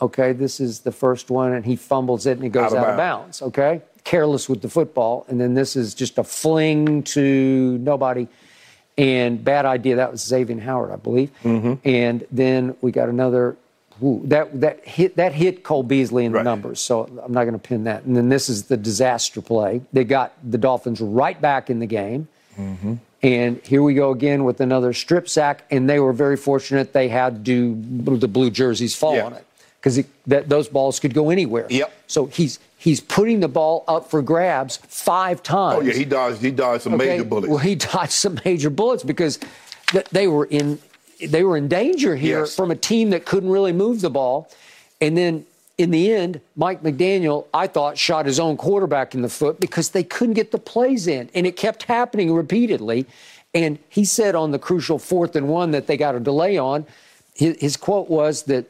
okay, 0.01 0.33
this 0.33 0.59
is 0.59 0.79
the 0.79 0.91
first 0.91 1.29
one, 1.29 1.53
and 1.53 1.63
he 1.63 1.75
fumbles 1.75 2.25
it 2.25 2.37
and 2.37 2.45
it 2.45 2.49
goes 2.49 2.73
Out 2.73 2.79
out 2.79 2.83
of 2.85 2.89
of, 2.91 2.97
bounds. 2.97 3.41
Okay, 3.43 3.81
careless 4.03 4.49
with 4.49 4.63
the 4.63 4.69
football, 4.69 5.25
and 5.27 5.39
then 5.39 5.53
this 5.53 5.75
is 5.75 5.93
just 5.93 6.17
a 6.17 6.23
fling 6.23 7.03
to 7.03 7.77
nobody. 7.77 8.27
And 8.97 9.43
bad 9.43 9.65
idea. 9.65 9.97
That 9.97 10.09
was 10.09 10.25
Xavier 10.25 10.57
Howard, 10.61 10.89
I 10.89 10.95
believe. 10.95 11.29
Mm-hmm. 11.43 11.73
And 11.83 12.25
then 12.31 12.77
we 12.81 12.93
got 12.93 13.09
another. 13.09 13.57
Ooh, 14.03 14.21
that 14.25 14.59
that 14.61 14.85
hit 14.85 15.15
that 15.15 15.31
hit 15.33 15.63
Cole 15.63 15.83
Beasley 15.83 16.25
in 16.25 16.33
the 16.33 16.43
numbers, 16.43 16.81
so 16.81 17.05
I'm 17.23 17.31
not 17.31 17.43
going 17.43 17.53
to 17.53 17.59
pin 17.59 17.85
that. 17.85 18.03
And 18.03 18.15
then 18.15 18.27
this 18.29 18.49
is 18.49 18.63
the 18.63 18.75
disaster 18.77 19.41
play. 19.41 19.81
They 19.93 20.03
got 20.03 20.33
the 20.43 20.57
Dolphins 20.57 20.99
right 20.99 21.39
back 21.39 21.69
in 21.69 21.79
the 21.79 21.85
game. 21.85 22.27
Mm-hmm. 22.57 22.95
And 23.23 23.59
here 23.65 23.81
we 23.81 23.93
go 23.93 24.11
again 24.11 24.43
with 24.43 24.59
another 24.61 24.91
strip 24.93 25.27
sack, 25.29 25.63
and 25.71 25.89
they 25.89 25.99
were 25.99 26.13
very 26.13 26.37
fortunate 26.37 26.93
they 26.93 27.07
had 27.07 27.45
to 27.45 27.75
the 28.17 28.27
blue 28.27 28.49
jerseys 28.51 28.95
fall 28.95 29.15
Yeah. 29.15 29.25
on 29.25 29.33
it 29.33 29.45
because 29.79 30.03
that 30.27 30.49
those 30.49 30.67
balls 30.67 30.99
could 30.99 31.13
go 31.13 31.29
anywhere. 31.29 31.65
Yep. 31.69 31.93
So 32.07 32.25
he's 32.25 32.59
he's 32.77 32.99
putting 32.99 33.39
the 33.39 33.47
ball 33.47 33.83
up 33.87 34.09
for 34.11 34.21
grabs 34.21 34.77
five 34.77 35.41
times. 35.41 35.79
Oh, 35.79 35.87
yeah, 35.87 35.93
he 35.93 36.05
dodged, 36.05 36.41
he 36.41 36.51
dodged 36.51 36.83
some 36.83 36.95
Okay, 36.95 37.05
major 37.17 37.23
bullets. 37.23 37.47
Well, 37.47 37.57
he 37.59 37.75
dodged 37.93 38.11
some 38.11 38.39
major 38.43 38.69
bullets 38.69 39.03
because 39.03 39.39
they 40.11 40.27
were 40.27 40.45
in 40.45 40.79
they 41.19 41.43
were 41.43 41.57
in 41.57 41.67
danger 41.67 42.15
here 42.15 42.41
Yes. 42.41 42.55
from 42.55 42.71
a 42.71 42.75
team 42.75 43.09
that 43.11 43.25
couldn't 43.25 43.49
really 43.49 43.73
move 43.73 44.01
the 44.01 44.09
ball, 44.09 44.49
and 45.01 45.17
then. 45.17 45.45
In 45.77 45.91
the 45.91 46.13
end, 46.13 46.39
Mike 46.55 46.83
McDaniel, 46.83 47.47
I 47.53 47.67
thought, 47.67 47.97
shot 47.97 48.25
his 48.25 48.39
own 48.39 48.55
quarterback 48.55 49.13
in 49.13 49.21
the 49.21 49.27
foot 49.27 49.59
because 49.59 49.89
they 49.89 50.03
couldn't 50.03 50.35
get 50.35 50.51
the 50.53 50.57
plays 50.57 51.05
in, 51.05 51.29
and 51.35 51.45
it 51.45 51.57
kept 51.57 51.83
happening 51.83 52.31
repeatedly. 52.33 53.05
And 53.53 53.77
he 53.89 54.05
said 54.05 54.35
on 54.35 54.51
the 54.51 54.57
crucial 54.57 54.99
fourth 54.99 55.35
and 55.35 55.49
one 55.49 55.71
that 55.71 55.85
they 55.85 55.97
got 55.97 56.15
a 56.15 56.21
delay 56.21 56.57
on, 56.57 56.85
his, 57.33 57.57
his 57.59 57.75
quote 57.75 58.09
was 58.09 58.43
that 58.43 58.67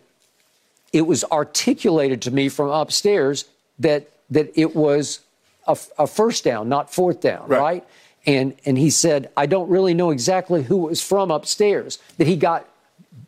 it 0.94 1.04
was 1.06 1.24
articulated 1.26 2.24
to 2.24 2.32
me 2.32 2.50
from 2.50 2.70
upstairs 2.72 3.46
that 3.78 4.10
that 4.32 4.52
it 4.56 4.76
was 4.76 5.20
a, 5.68 5.78
a 6.00 6.08
first 6.08 6.44
down, 6.44 6.68
not 6.70 6.92
fourth 6.92 7.22
down, 7.22 7.48
Right. 7.48 7.60
right. 7.60 7.84
And 8.28 8.56
and 8.66 8.78
he 8.78 8.90
said, 8.90 9.30
I 9.38 9.46
don't 9.46 9.70
really 9.70 9.94
know 9.94 10.10
exactly 10.10 10.64
who 10.64 10.88
it 10.88 10.90
was 10.92 11.02
from 11.04 11.30
upstairs 11.32 12.00
that 12.18 12.28
he 12.28 12.36
got 12.36 12.68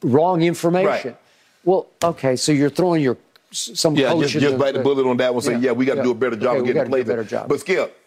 wrong 0.02 0.42
information. 0.42 1.12
Right. 1.12 1.18
Well, 1.64 1.88
okay, 2.04 2.36
so 2.36 2.52
you're 2.52 2.70
throwing 2.70 3.02
your 3.04 3.18
some 3.52 3.96
Yeah, 3.96 4.14
just, 4.20 4.34
just 4.34 4.58
bite 4.58 4.74
the 4.74 4.80
bullet 4.80 5.06
on 5.08 5.18
that 5.18 5.34
one. 5.34 5.42
Say, 5.44 5.54
Yeah, 5.54 5.58
yeah, 5.60 5.72
we 5.74 5.86
got 5.86 5.94
to 5.94 5.98
yeah. 6.00 6.04
do 6.04 6.12
a 6.12 6.16
better 6.16 6.36
job 6.36 6.52
Okay, 6.52 6.60
of 6.60 6.66
getting 6.66 6.76
gotta 6.84 6.90
the 6.90 6.96
do 6.96 7.02
a 7.02 7.04
plays. 7.06 7.10
in. 7.10 7.16
better 7.16 7.24
job. 7.24 7.48
But 7.50 7.60
Skip, 7.60 7.98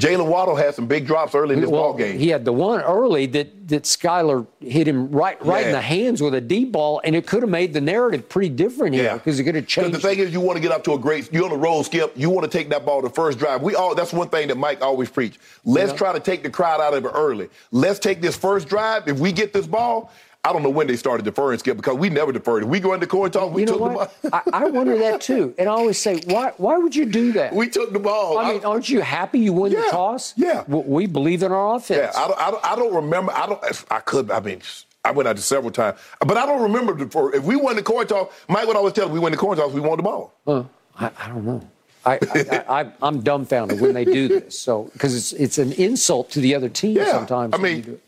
Jaylen 0.00 0.26
Waddle 0.26 0.56
had 0.56 0.74
some 0.74 0.86
big 0.86 1.06
drops 1.06 1.34
early 1.34 1.54
in 1.54 1.60
this 1.60 1.68
well, 1.70 1.82
ball 1.82 1.94
game. 1.94 2.18
He 2.18 2.28
had 2.28 2.44
the 2.44 2.52
one 2.52 2.80
early 2.80 3.26
that 3.26 3.68
that 3.68 3.84
Skylar 3.84 4.46
hit 4.60 4.88
him 4.88 5.10
right 5.12 5.40
right 5.44 5.66
in 5.66 5.72
the 5.72 5.80
hands 5.80 6.20
with 6.20 6.34
a 6.34 6.40
deep 6.40 6.72
ball, 6.72 7.00
and 7.04 7.14
it 7.14 7.26
could 7.26 7.42
have 7.42 7.50
made 7.50 7.72
the 7.72 7.80
narrative 7.80 8.28
pretty 8.28 8.48
different 8.48 8.94
here 8.94 9.04
Yeah. 9.04 9.14
because 9.14 9.38
it 9.38 9.44
could 9.44 9.54
have 9.54 9.66
changed. 9.66 9.92
the 9.94 10.00
thing 10.00 10.18
is, 10.18 10.32
you 10.32 10.40
want 10.40 10.56
to 10.56 10.60
get 10.62 10.72
up 10.72 10.82
to 10.84 10.94
a 10.94 10.98
great. 10.98 11.32
You're 11.32 11.44
on 11.44 11.50
the 11.50 11.56
road, 11.56 11.82
Skip. 11.84 12.12
You 12.16 12.30
want 12.30 12.50
to 12.50 12.58
take 12.58 12.70
that 12.70 12.84
ball 12.84 13.02
the 13.02 13.10
first 13.10 13.38
drive. 13.38 13.62
We 13.62 13.74
all. 13.74 13.94
That's 13.94 14.12
one 14.12 14.28
thing 14.28 14.48
that 14.48 14.56
Mike 14.56 14.82
always 14.82 15.10
preach. 15.10 15.38
Let's 15.64 15.92
Yeah. 15.92 15.98
try 15.98 16.12
to 16.14 16.20
take 16.20 16.42
the 16.42 16.50
crowd 16.50 16.80
out 16.80 16.94
of 16.94 17.04
it 17.04 17.12
early. 17.14 17.48
Let's 17.70 17.98
take 17.98 18.20
this 18.20 18.36
first 18.36 18.68
drive. 18.68 19.06
If 19.06 19.18
we 19.18 19.30
get 19.32 19.52
this 19.52 19.66
ball, 19.66 20.10
I 20.42 20.54
don't 20.54 20.62
know 20.62 20.70
when 20.70 20.86
they 20.86 20.96
started 20.96 21.24
deferring, 21.24 21.58
Skip, 21.58 21.76
because 21.76 21.96
we 21.98 22.08
never 22.08 22.32
deferred. 22.32 22.64
We 22.64 22.80
go 22.80 22.94
into 22.94 23.06
coin 23.06 23.30
talk, 23.30 23.52
we 23.52 23.60
you 23.62 23.66
know 23.66 23.72
took 23.74 23.80
what? 23.94 24.22
the 24.22 24.30
ball. 24.30 24.42
I, 24.52 24.64
I 24.64 24.64
wonder 24.70 24.96
that 24.96 25.20
too, 25.20 25.54
and 25.58 25.68
I 25.68 25.72
always 25.72 25.98
say, 25.98 26.20
why? 26.26 26.52
Why 26.56 26.78
would 26.78 26.96
you 26.96 27.04
do 27.04 27.32
that? 27.32 27.54
we 27.54 27.68
took 27.68 27.92
the 27.92 27.98
ball. 27.98 28.38
I 28.38 28.52
mean, 28.52 28.64
aren't 28.64 28.88
you 28.88 29.02
happy 29.02 29.38
you 29.38 29.52
won 29.52 29.70
Yeah, 29.70 29.82
the 29.82 29.90
toss? 29.90 30.32
yeah. 30.36 30.64
We 30.66 31.06
believe 31.06 31.42
in 31.42 31.52
our 31.52 31.76
offense. 31.76 32.14
Yeah, 32.14 32.20
I 32.22 32.26
don't, 32.28 32.40
I 32.40 32.50
don't, 32.50 32.64
I 32.72 32.76
don't 32.76 32.94
remember. 32.94 33.32
I 33.32 33.46
don't. 33.46 33.84
I 33.90 34.00
could. 34.00 34.30
I 34.30 34.40
mean, 34.40 34.62
I 35.04 35.10
went 35.10 35.28
out 35.28 35.36
there 35.36 35.42
several 35.42 35.72
times, 35.72 35.98
but 36.20 36.38
I 36.38 36.46
don't 36.46 36.62
remember 36.62 36.94
the, 36.94 37.06
for, 37.10 37.34
if 37.34 37.44
we 37.44 37.56
won 37.56 37.76
the 37.76 37.82
coin 37.82 38.06
toss. 38.06 38.32
Mike 38.48 38.66
would 38.66 38.76
always 38.76 38.94
tell 38.94 39.06
us 39.06 39.10
we 39.10 39.18
won 39.18 39.32
the 39.32 39.38
coin 39.38 39.58
toss. 39.58 39.72
We 39.72 39.80
won 39.80 39.98
the 39.98 40.02
ball. 40.02 40.32
Uh, 40.46 40.64
I, 40.98 41.10
I 41.18 41.28
don't 41.28 41.44
know. 41.44 41.68
I, 42.06 42.18
I, 42.22 42.80
I, 42.80 42.92
I'm 43.02 43.20
dumbfounded 43.20 43.78
when 43.78 43.92
they 43.92 44.06
do 44.06 44.26
this. 44.28 44.58
So 44.58 44.84
because 44.94 45.14
it's 45.14 45.32
it's 45.34 45.58
an 45.58 45.72
insult 45.72 46.30
to 46.30 46.40
the 46.40 46.54
other 46.54 46.70
team 46.70 46.96
Yeah, 46.96 47.12
sometimes. 47.12 47.52
I 47.54 47.58
mean, 47.58 48.00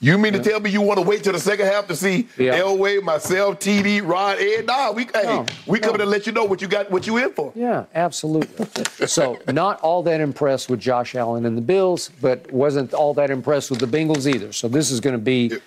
you 0.00 0.12
do 0.12 0.12
it. 0.12 0.16
You 0.16 0.18
mean 0.22 0.32
to 0.32 0.40
tell 0.50 0.60
me 0.60 0.70
you 0.70 0.80
want 0.80 0.98
to 0.98 1.06
wait 1.06 1.22
till 1.24 1.32
the 1.32 1.38
second 1.38 1.66
half 1.66 1.86
to 1.88 1.96
see 1.96 2.26
Yeah. 2.36 2.58
Elway, 2.58 3.02
myself, 3.02 3.58
TD, 3.58 4.00
Rod, 4.06 4.38
Ed? 4.40 4.66
Nah, 4.66 4.92
we 4.92 5.04
hey, 5.04 5.22
No, 5.24 5.46
we 5.66 5.78
no. 5.78 5.86
coming 5.86 5.98
to 6.00 6.06
let 6.06 6.26
you 6.26 6.32
know 6.32 6.44
what 6.44 6.60
you 6.62 6.68
got, 6.68 6.90
what 6.90 7.06
you 7.06 7.16
in 7.18 7.32
for. 7.32 7.52
Yeah, 7.54 7.84
absolutely. 7.94 8.66
so, 9.06 9.38
not 9.48 9.80
all 9.80 10.02
that 10.04 10.20
impressed 10.20 10.70
with 10.70 10.80
Josh 10.80 11.14
Allen 11.14 11.44
and 11.46 11.56
the 11.56 11.62
Bills, 11.62 12.10
but 12.20 12.50
wasn't 12.52 12.92
all 12.94 13.14
that 13.14 13.30
impressed 13.30 13.70
with 13.70 13.78
the 13.80 13.86
Bengals 13.86 14.26
either. 14.26 14.52
So, 14.52 14.68
this 14.68 14.90
is 14.90 15.00
going 15.00 15.14
to 15.14 15.22
be 15.22 15.46
It 15.46 15.60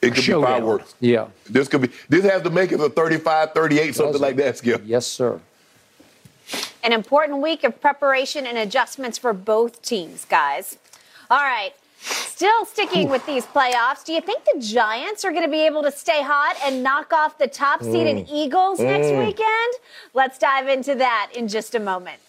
could 0.00 0.14
be 0.14 0.20
showdown. 0.22 0.50
fireworks. 0.60 0.94
Yeah. 1.00 1.26
This 1.48 1.68
could 1.68 1.82
be. 1.82 1.90
This 2.08 2.24
has 2.24 2.42
to 2.42 2.50
make 2.50 2.72
it 2.72 2.80
a 2.80 2.88
35, 2.88 3.52
38, 3.52 3.94
something 3.94 4.12
Does 4.12 4.20
it? 4.20 4.24
like 4.24 4.36
that, 4.36 4.56
Skip. 4.58 4.82
Yes, 4.86 5.06
sir. 5.06 5.38
An 6.82 6.92
important 6.94 7.40
week 7.42 7.62
of 7.64 7.80
preparation 7.80 8.46
and 8.46 8.56
adjustments 8.56 9.18
for 9.18 9.32
both 9.34 9.82
teams, 9.82 10.24
guys. 10.24 10.78
All 11.30 11.38
right. 11.42 11.72
Still 12.00 12.64
sticking 12.64 13.10
with 13.10 13.24
these 13.26 13.44
playoffs, 13.46 14.04
do 14.04 14.12
you 14.14 14.20
think 14.22 14.44
the 14.44 14.58
Giants 14.58 15.24
are 15.24 15.30
going 15.30 15.44
to 15.44 15.50
be 15.50 15.66
able 15.66 15.82
to 15.82 15.92
stay 15.92 16.22
hot 16.22 16.56
and 16.64 16.82
knock 16.82 17.12
off 17.12 17.36
the 17.36 17.46
top 17.46 17.82
seeded 17.82 18.26
Mm. 18.26 18.32
Eagles 18.32 18.80
next 18.80 19.08
Mm. 19.08 19.26
weekend? 19.26 19.74
Let's 20.14 20.38
dive 20.38 20.66
into 20.68 20.94
that 20.94 21.30
in 21.34 21.48
just 21.48 21.74
a 21.74 21.80
moment. 21.80 22.20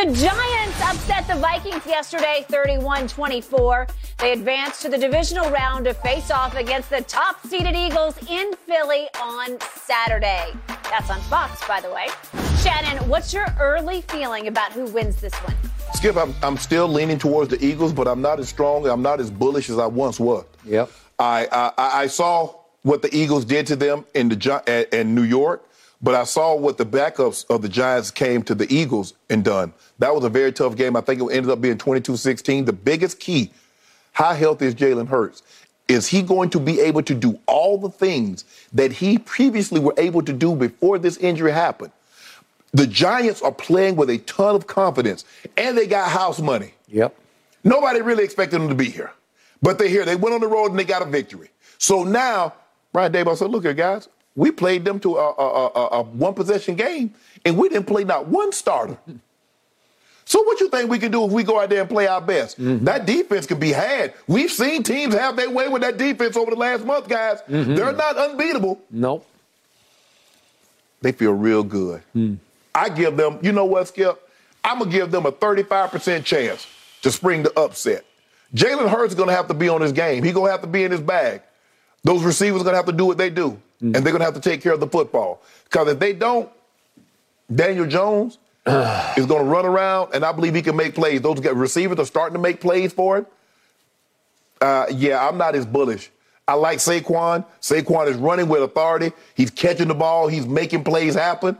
The 0.00 0.14
Giants 0.14 0.80
upset 0.80 1.28
the 1.28 1.34
Vikings 1.34 1.84
yesterday 1.84 2.46
31 2.48 3.06
24. 3.06 3.86
They 4.18 4.32
advanced 4.32 4.80
to 4.80 4.88
the 4.88 4.96
divisional 4.96 5.50
round 5.50 5.84
to 5.84 5.92
face 5.92 6.30
off 6.30 6.56
against 6.56 6.88
the 6.88 7.02
top 7.02 7.46
seeded 7.46 7.76
Eagles 7.76 8.16
in 8.26 8.54
Philly 8.66 9.08
on 9.20 9.58
Saturday. 9.60 10.54
That's 10.84 11.10
on 11.10 11.20
Fox, 11.22 11.62
by 11.68 11.82
the 11.82 11.90
way. 11.90 12.06
Shannon, 12.62 13.06
what's 13.10 13.34
your 13.34 13.44
early 13.60 14.00
feeling 14.00 14.48
about 14.48 14.72
who 14.72 14.86
wins 14.86 15.16
this 15.16 15.34
one? 15.34 15.54
Skip, 15.92 16.16
I'm, 16.16 16.34
I'm 16.42 16.56
still 16.56 16.88
leaning 16.88 17.18
towards 17.18 17.50
the 17.50 17.62
Eagles, 17.62 17.92
but 17.92 18.08
I'm 18.08 18.22
not 18.22 18.40
as 18.40 18.48
strong. 18.48 18.86
I'm 18.86 19.02
not 19.02 19.20
as 19.20 19.30
bullish 19.30 19.68
as 19.68 19.78
I 19.78 19.86
once 19.86 20.18
was. 20.18 20.46
Yep. 20.64 20.90
I 21.18 21.46
I, 21.52 21.72
I 21.76 22.06
saw 22.06 22.54
what 22.84 23.02
the 23.02 23.14
Eagles 23.14 23.44
did 23.44 23.66
to 23.66 23.76
them 23.76 24.06
in 24.14 24.30
the 24.30 24.88
in 24.98 25.14
New 25.14 25.24
York, 25.24 25.68
but 26.02 26.14
I 26.14 26.24
saw 26.24 26.54
what 26.54 26.78
the 26.78 26.86
backups 26.86 27.44
of 27.50 27.62
the 27.62 27.68
Giants 27.68 28.10
came 28.10 28.42
to 28.44 28.54
the 28.54 28.72
Eagles 28.72 29.14
and 29.28 29.44
done. 29.44 29.72
That 29.98 30.14
was 30.14 30.24
a 30.24 30.28
very 30.28 30.52
tough 30.52 30.76
game. 30.76 30.96
I 30.96 31.00
think 31.00 31.20
it 31.20 31.24
ended 31.32 31.50
up 31.50 31.60
being 31.60 31.78
22-16. 31.78 32.66
The 32.66 32.72
biggest 32.72 33.20
key, 33.20 33.50
how 34.12 34.32
healthy 34.32 34.66
is 34.66 34.74
Jalen 34.74 35.08
Hurts? 35.08 35.42
Is 35.88 36.06
he 36.06 36.22
going 36.22 36.50
to 36.50 36.60
be 36.60 36.80
able 36.80 37.02
to 37.02 37.14
do 37.14 37.38
all 37.46 37.76
the 37.76 37.90
things 37.90 38.44
that 38.72 38.92
he 38.92 39.18
previously 39.18 39.80
were 39.80 39.94
able 39.96 40.22
to 40.22 40.32
do 40.32 40.54
before 40.54 40.98
this 40.98 41.16
injury 41.16 41.52
happened? 41.52 41.92
The 42.72 42.86
Giants 42.86 43.42
are 43.42 43.52
playing 43.52 43.96
with 43.96 44.08
a 44.10 44.18
ton 44.18 44.54
of 44.54 44.68
confidence, 44.68 45.24
and 45.56 45.76
they 45.76 45.88
got 45.88 46.08
house 46.08 46.40
money. 46.40 46.74
Yep. 46.88 47.16
Nobody 47.64 48.00
really 48.00 48.22
expected 48.24 48.60
them 48.60 48.68
to 48.68 48.74
be 48.74 48.88
here. 48.88 49.12
But 49.60 49.78
they're 49.78 49.88
here. 49.88 50.04
They 50.04 50.16
went 50.16 50.34
on 50.34 50.40
the 50.40 50.46
road 50.46 50.70
and 50.70 50.78
they 50.78 50.84
got 50.84 51.02
a 51.02 51.04
victory. 51.04 51.50
So 51.78 52.04
now, 52.04 52.54
Brian 52.92 53.12
Daboll 53.12 53.36
said, 53.36 53.50
look 53.50 53.64
here, 53.64 53.74
guys, 53.74 54.08
we 54.40 54.50
played 54.50 54.86
them 54.86 54.98
to 55.00 55.18
a, 55.18 55.34
a, 55.34 55.66
a, 55.66 55.88
a 55.98 56.02
one 56.02 56.32
possession 56.32 56.74
game, 56.74 57.12
and 57.44 57.58
we 57.58 57.68
didn't 57.68 57.86
play 57.86 58.04
not 58.04 58.26
one 58.26 58.52
starter. 58.52 58.96
So 60.24 60.42
what 60.44 60.60
you 60.60 60.70
think 60.70 60.88
we 60.88 60.98
can 60.98 61.12
do 61.12 61.26
if 61.26 61.30
we 61.30 61.42
go 61.42 61.60
out 61.60 61.68
there 61.68 61.82
and 61.82 61.90
play 61.90 62.06
our 62.06 62.22
best? 62.22 62.58
Mm-hmm. 62.58 62.86
That 62.86 63.04
defense 63.04 63.44
can 63.44 63.58
be 63.58 63.70
had. 63.70 64.14
We've 64.26 64.50
seen 64.50 64.82
teams 64.82 65.12
have 65.12 65.36
their 65.36 65.50
way 65.50 65.68
with 65.68 65.82
that 65.82 65.98
defense 65.98 66.38
over 66.38 66.52
the 66.52 66.56
last 66.56 66.86
month, 66.86 67.06
guys. 67.06 67.42
Mm-hmm. 67.50 67.74
They're 67.74 67.92
not 67.92 68.16
unbeatable. 68.16 68.80
Nope. 68.90 69.26
They 71.02 71.12
feel 71.12 71.32
real 71.32 71.62
good. 71.62 72.00
Hmm. 72.14 72.34
I 72.74 72.88
give 72.88 73.18
them, 73.18 73.40
you 73.42 73.52
know 73.52 73.66
what, 73.66 73.88
Skip? 73.88 74.26
I'm 74.64 74.78
gonna 74.78 74.90
give 74.90 75.10
them 75.10 75.26
a 75.26 75.32
35% 75.32 76.24
chance 76.24 76.66
to 77.02 77.10
spring 77.10 77.42
the 77.42 77.58
upset. 77.60 78.06
Jalen 78.54 78.88
Hurts 78.88 79.12
is 79.12 79.18
gonna 79.18 79.32
have 79.32 79.48
to 79.48 79.54
be 79.54 79.68
on 79.68 79.82
his 79.82 79.92
game. 79.92 80.22
He's 80.22 80.32
gonna 80.32 80.50
have 80.50 80.62
to 80.62 80.66
be 80.66 80.84
in 80.84 80.92
his 80.92 81.00
bag. 81.02 81.42
Those 82.04 82.22
receivers 82.22 82.62
are 82.62 82.64
gonna 82.64 82.78
have 82.78 82.86
to 82.86 82.92
do 82.92 83.04
what 83.04 83.18
they 83.18 83.28
do, 83.28 83.60
and 83.80 83.94
they're 83.94 84.12
gonna 84.12 84.24
have 84.24 84.34
to 84.34 84.40
take 84.40 84.62
care 84.62 84.72
of 84.72 84.80
the 84.80 84.86
football. 84.86 85.42
Because 85.64 85.88
if 85.88 85.98
they 85.98 86.12
don't, 86.12 86.48
Daniel 87.54 87.86
Jones 87.86 88.38
is 89.16 89.26
gonna 89.26 89.44
run 89.44 89.64
around, 89.66 90.14
and 90.14 90.24
I 90.24 90.32
believe 90.32 90.54
he 90.54 90.62
can 90.62 90.76
make 90.76 90.94
plays. 90.94 91.20
Those 91.20 91.40
receivers 91.40 91.98
are 91.98 92.04
starting 92.06 92.34
to 92.34 92.40
make 92.40 92.60
plays 92.60 92.92
for 92.92 93.18
him. 93.18 93.26
Uh, 94.60 94.86
yeah, 94.92 95.26
I'm 95.26 95.38
not 95.38 95.54
as 95.54 95.64
bullish. 95.64 96.10
I 96.46 96.54
like 96.54 96.78
Saquon. 96.78 97.44
Saquon 97.62 98.08
is 98.08 98.16
running 98.16 98.48
with 98.48 98.62
authority. 98.62 99.12
He's 99.34 99.50
catching 99.50 99.88
the 99.88 99.94
ball. 99.94 100.26
He's 100.28 100.46
making 100.46 100.84
plays 100.84 101.14
happen. 101.14 101.56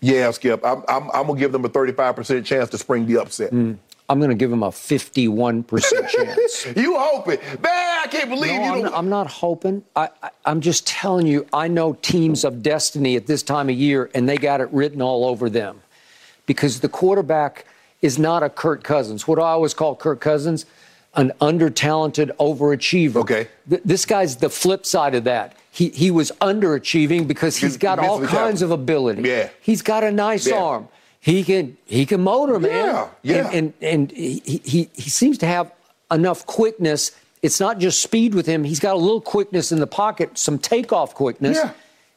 Yeah, 0.00 0.30
Skip. 0.32 0.64
I'm, 0.64 0.82
I'm, 0.88 1.10
I'm 1.14 1.26
gonna 1.26 1.38
give 1.38 1.52
them 1.52 1.64
a 1.64 1.68
35% 1.68 2.44
chance 2.44 2.68
to 2.70 2.78
spring 2.78 3.06
the 3.06 3.18
upset. 3.20 3.52
I'm 4.08 4.18
going 4.18 4.30
to 4.30 4.36
give 4.36 4.52
him 4.52 4.62
a 4.62 4.68
51% 4.70 6.08
chance. 6.08 6.66
you 6.76 6.96
hoping? 6.98 7.38
Man, 7.62 8.00
I 8.02 8.06
can't 8.10 8.28
believe 8.28 8.52
No, 8.52 8.58
you 8.64 8.72
I'm, 8.72 8.82
don't. 8.82 8.94
I'm 8.94 9.08
not 9.08 9.26
hoping. 9.28 9.84
I, 9.96 10.10
I, 10.22 10.30
I'm 10.44 10.60
just 10.60 10.86
telling 10.86 11.26
you, 11.26 11.46
I 11.52 11.68
know 11.68 11.94
teams 12.02 12.44
of 12.44 12.62
destiny 12.62 13.16
at 13.16 13.26
this 13.26 13.42
time 13.42 13.68
of 13.70 13.76
year, 13.76 14.10
and 14.14 14.28
they 14.28 14.36
got 14.36 14.60
it 14.60 14.68
written 14.72 15.00
all 15.00 15.24
over 15.24 15.48
them. 15.48 15.80
Because 16.46 16.80
the 16.80 16.88
quarterback 16.88 17.64
is 18.02 18.18
not 18.18 18.42
a 18.42 18.50
Kirk 18.50 18.82
Cousins. 18.82 19.26
What 19.28 19.36
do 19.36 19.42
I 19.42 19.50
always 19.50 19.72
call 19.74 19.94
Kirk 19.96 20.20
Cousins? 20.20 20.66
An 21.14 21.30
under 21.40 21.70
talented 21.70 22.32
overachiever. 22.40 23.16
Okay. 23.16 23.48
this 23.66 24.04
guy's 24.06 24.36
the 24.36 24.48
flip 24.50 24.84
side 24.84 25.14
of 25.14 25.24
that. 25.24 25.56
He, 25.70 25.88
he 25.90 26.10
was 26.10 26.32
underachieving 26.40 27.26
because 27.28 27.56
he's 27.56 27.76
got 27.76 27.98
all 27.98 28.20
kinds 28.26 28.60
of 28.62 28.70
ability. 28.70 29.22
Yeah. 29.22 29.48
He's 29.60 29.80
got 29.82 30.04
a 30.04 30.10
nice 30.10 30.46
Yeah. 30.46 30.56
arm. 30.56 30.88
He 31.22 31.44
can 31.44 31.78
he 31.86 32.04
can 32.04 32.20
motor, 32.20 32.58
man. 32.58 32.70
Yeah, 32.72 33.08
yeah. 33.22 33.46
And 33.52 33.72
and, 33.80 34.10
and 34.10 34.10
he, 34.10 34.60
he 34.64 34.90
he 34.92 35.08
seems 35.08 35.38
to 35.38 35.46
have 35.46 35.72
enough 36.10 36.44
quickness. 36.46 37.12
It's 37.42 37.60
not 37.60 37.78
just 37.78 38.02
speed 38.02 38.34
with 38.34 38.44
him. 38.46 38.64
He's 38.64 38.80
got 38.80 38.94
a 38.94 38.98
little 38.98 39.20
quickness 39.20 39.70
in 39.70 39.78
the 39.78 39.86
pocket, 39.86 40.36
some 40.36 40.58
takeoff 40.58 41.14
quickness. 41.14 41.56
Yeah. 41.56 41.70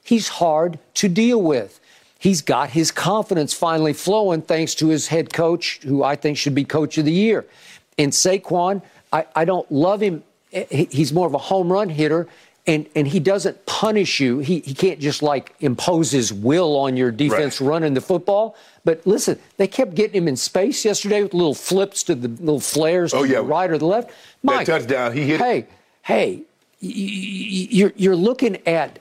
He's 0.04 0.28
hard 0.28 0.80
to 0.96 1.08
deal 1.08 1.40
with. 1.40 1.80
He's 2.18 2.42
got 2.42 2.72
his 2.72 2.90
confidence 2.90 3.54
finally 3.54 3.94
flowing 3.94 4.42
thanks 4.42 4.74
to 4.76 4.88
his 4.88 5.08
head 5.08 5.32
coach, 5.32 5.80
who 5.84 6.04
I 6.04 6.16
think 6.16 6.38
should 6.38 6.56
be 6.56 6.66
coach 6.66 6.98
of 6.98 7.06
the 7.06 7.12
year. 7.12 7.46
And 8.00 8.12
Saquon, 8.12 8.82
I, 9.14 9.28
I 9.36 9.46
don't 9.46 9.72
love 9.72 10.02
him. 10.02 10.24
He's 10.50 11.14
more 11.14 11.28
of 11.28 11.36
a 11.36 11.40
home 11.40 11.72
run 11.72 11.90
hitter, 11.90 12.28
and, 12.68 12.88
and 12.96 13.08
he 13.08 13.20
doesn't 13.20 13.66
punish 13.66 14.20
you. 14.20 14.40
He, 14.40 14.60
he 14.62 14.74
can't 14.74 15.00
just 15.00 15.22
like 15.22 15.54
impose 15.60 16.12
his 16.12 16.34
will 16.34 16.76
on 16.78 16.98
your 16.98 17.12
defense 17.12 17.62
running 17.62 17.94
the 17.94 18.02
football. 18.02 18.56
But 18.84 19.06
listen, 19.06 19.40
they 19.58 19.68
kept 19.68 19.94
getting 19.96 20.24
him 20.24 20.28
in 20.28 20.36
space 20.36 20.84
yesterday 20.86 21.22
with 21.24 21.34
little 21.34 21.54
flips 21.56 22.04
to 22.04 22.16
the 22.16 22.28
little 22.28 22.60
flares 22.60 23.14
oh, 23.14 23.18
to 23.18 23.22
Oh, 23.24 23.26
yeah. 23.26 23.36
the 23.38 23.44
right 23.44 23.70
or 23.70 23.78
the 23.78 23.86
left. 23.86 24.12
Mike, 24.44 24.66
touchdown, 24.66 25.14
he 25.14 25.22
hit 25.28 25.42
it. 25.42 25.44
Hey, 25.44 25.66
hey, 26.04 26.36
y- 26.82 26.90
y- 26.90 27.68
you're 27.72 27.94
you're 27.96 28.16
looking 28.16 28.58
at 28.68 29.00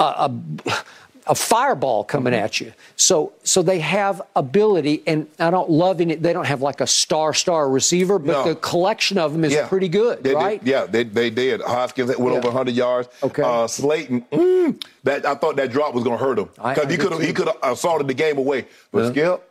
a, 0.00 0.04
a, 0.04 0.34
a 1.26 1.34
fireball 1.34 2.04
coming 2.04 2.32
Mm-hmm. 2.32 2.44
at 2.44 2.60
you. 2.60 2.72
So 2.96 3.32
so 3.44 3.62
they 3.62 3.78
have 3.80 4.22
ability, 4.34 5.02
and 5.06 5.26
I 5.38 5.50
don't 5.50 5.70
love 5.70 6.00
any. 6.00 6.14
They 6.16 6.32
don't 6.32 6.46
have 6.46 6.62
like 6.62 6.80
a 6.80 6.86
star 6.86 7.32
star 7.34 7.68
receiver, 7.68 8.18
but 8.18 8.32
No. 8.32 8.44
the 8.44 8.54
collection 8.56 9.18
of 9.18 9.32
them 9.32 9.44
is 9.44 9.52
Yeah. 9.52 9.66
pretty 9.68 9.88
good, 9.88 10.22
They 10.22 10.34
right? 10.34 10.62
Did, 10.62 10.70
yeah, 10.70 10.86
they, 10.86 11.04
they 11.04 11.30
did. 11.30 11.60
Hodgins 11.60 12.16
went 12.18 12.32
Yeah. 12.32 12.38
over 12.38 12.48
100 12.48 12.74
yards. 12.74 13.08
Okay. 13.22 13.42
Uh, 13.42 13.66
Slayton, 13.66 14.24
mm, 14.32 14.82
that 15.04 15.24
I 15.26 15.34
thought 15.34 15.56
that 15.56 15.70
drop 15.70 15.94
was 15.94 16.02
going 16.04 16.18
to 16.18 16.24
hurt 16.24 16.38
him 16.38 16.48
because 16.56 16.90
he 16.90 16.96
could 16.96 17.12
have 17.12 17.20
he 17.22 17.32
could 17.32 17.46
have 17.48 17.58
assaulted 17.62 18.08
the 18.08 18.14
game 18.14 18.38
away. 18.38 18.66
But 18.90 19.04
Yeah. 19.04 19.10
Skip, 19.10 19.48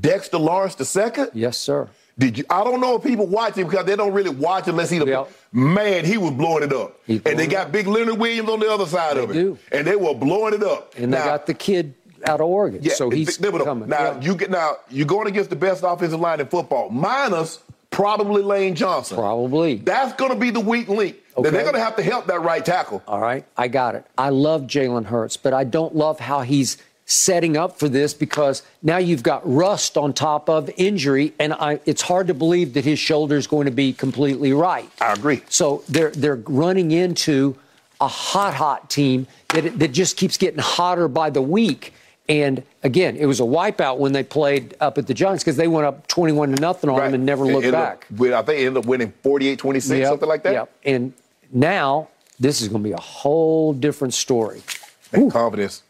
Dexter 0.00 0.38
Lawrence 0.38 0.74
the 0.74 0.84
second. 0.84 1.30
Yes, 1.34 1.56
sir. 1.56 1.88
Did 2.18 2.38
you? 2.38 2.44
I 2.48 2.62
don't 2.62 2.80
know 2.80 2.96
if 2.96 3.02
people 3.02 3.26
watch 3.26 3.56
him 3.56 3.66
because 3.68 3.86
they 3.86 3.96
don't 3.96 4.12
really 4.12 4.30
watch 4.30 4.68
unless 4.68 4.88
he 4.90 4.98
the 4.98 5.26
man. 5.52 6.04
He 6.04 6.16
was 6.16 6.30
blowing 6.32 6.62
it 6.62 6.72
up, 6.72 7.00
and 7.08 7.20
they 7.38 7.46
got 7.48 7.72
big 7.72 7.86
Leonard 7.88 8.18
Williams 8.18 8.48
on 8.48 8.60
the 8.60 8.70
other 8.70 8.86
side 8.86 9.16
of 9.16 9.30
it, 9.30 9.34
do. 9.34 9.58
and 9.72 9.86
they 9.86 9.96
were 9.96 10.14
blowing 10.14 10.54
it 10.54 10.62
up. 10.62 10.94
And 10.96 11.12
they 11.12 11.18
got 11.18 11.46
the 11.46 11.54
kid 11.54 11.94
out 12.26 12.40
of 12.40 12.46
Oregon, 12.46 12.80
yeah, 12.82 12.94
so 12.94 13.10
he's 13.10 13.36
th- 13.36 13.50
th- 13.50 13.64
coming. 13.64 13.88
Now 13.88 14.12
Yeah. 14.12 14.20
you 14.20 14.34
get 14.36 14.50
now 14.50 14.76
you're 14.90 15.06
going 15.06 15.26
against 15.26 15.50
the 15.50 15.56
best 15.56 15.82
offensive 15.84 16.20
line 16.20 16.38
in 16.40 16.46
football, 16.46 16.88
minus 16.88 17.58
probably 17.90 18.42
Lane 18.42 18.74
Johnson. 18.76 19.16
Probably. 19.16 19.76
That's 19.76 20.12
going 20.14 20.30
to 20.30 20.36
be 20.38 20.50
the 20.50 20.60
weak 20.60 20.88
link. 20.88 21.16
Then 21.36 21.46
Okay. 21.46 21.50
They're 21.50 21.62
going 21.62 21.74
to 21.74 21.80
have 21.80 21.96
to 21.96 22.02
help 22.02 22.26
that 22.28 22.40
right 22.42 22.64
tackle. 22.64 23.02
All 23.08 23.18
right, 23.20 23.44
I 23.56 23.66
got 23.68 23.96
it. 23.96 24.06
I 24.16 24.28
love 24.28 24.62
Jalen 24.62 25.06
Hurts, 25.06 25.36
but 25.36 25.52
I 25.52 25.64
don't 25.64 25.94
love 25.96 26.20
how 26.20 26.42
he's 26.42 26.78
setting 27.06 27.56
up 27.56 27.78
for 27.78 27.88
this 27.88 28.14
because 28.14 28.62
now 28.82 28.96
you've 28.96 29.22
got 29.22 29.42
rust 29.44 29.96
on 29.96 30.12
top 30.12 30.48
of 30.48 30.70
injury, 30.76 31.34
and 31.38 31.52
I, 31.52 31.80
it's 31.84 32.02
hard 32.02 32.28
to 32.28 32.34
believe 32.34 32.74
that 32.74 32.84
his 32.84 32.98
shoulder 32.98 33.36
is 33.36 33.46
going 33.46 33.66
to 33.66 33.70
be 33.70 33.92
completely 33.92 34.52
right. 34.52 34.88
I 35.00 35.12
agree. 35.12 35.42
So 35.48 35.82
they're 35.88 36.10
they're 36.10 36.36
running 36.46 36.90
into 36.92 37.56
a 38.00 38.08
hot, 38.08 38.54
hot 38.54 38.90
team 38.90 39.26
that 39.48 39.78
that 39.78 39.88
just 39.92 40.16
keeps 40.16 40.36
getting 40.36 40.60
hotter 40.60 41.08
by 41.08 41.30
the 41.30 41.42
week. 41.42 41.92
And 42.26 42.62
again, 42.82 43.16
it 43.16 43.26
was 43.26 43.38
a 43.40 43.44
wipeout 43.44 43.98
when 43.98 44.12
they 44.12 44.22
played 44.22 44.74
up 44.80 44.96
at 44.96 45.06
the 45.06 45.12
Giants 45.12 45.44
because 45.44 45.58
they 45.58 45.68
went 45.68 45.86
up 45.86 46.06
21 46.06 46.54
to 46.54 46.60
nothing 46.60 46.88
on 46.88 46.96
them 46.98 47.12
and 47.12 47.26
never 47.26 47.44
looked 47.44 47.66
Ended 47.66 47.74
up 47.74 48.00
back. 48.00 48.06
win- 48.18 48.32
I 48.32 48.36
think 48.38 48.46
they 48.46 48.66
ended 48.66 48.82
up 48.82 48.86
winning 48.88 49.12
48 49.22 49.58
26, 49.58 49.98
Yep, 49.98 50.08
something 50.08 50.28
like 50.30 50.42
that. 50.44 50.52
yep. 50.54 50.70
And 50.86 51.12
now 51.52 52.08
this 52.40 52.62
is 52.62 52.68
going 52.68 52.82
to 52.82 52.88
be 52.88 52.92
a 52.94 53.00
whole 53.00 53.74
different 53.74 54.14
story. 54.14 54.62
That 55.10 55.30
confidence. 55.30 55.82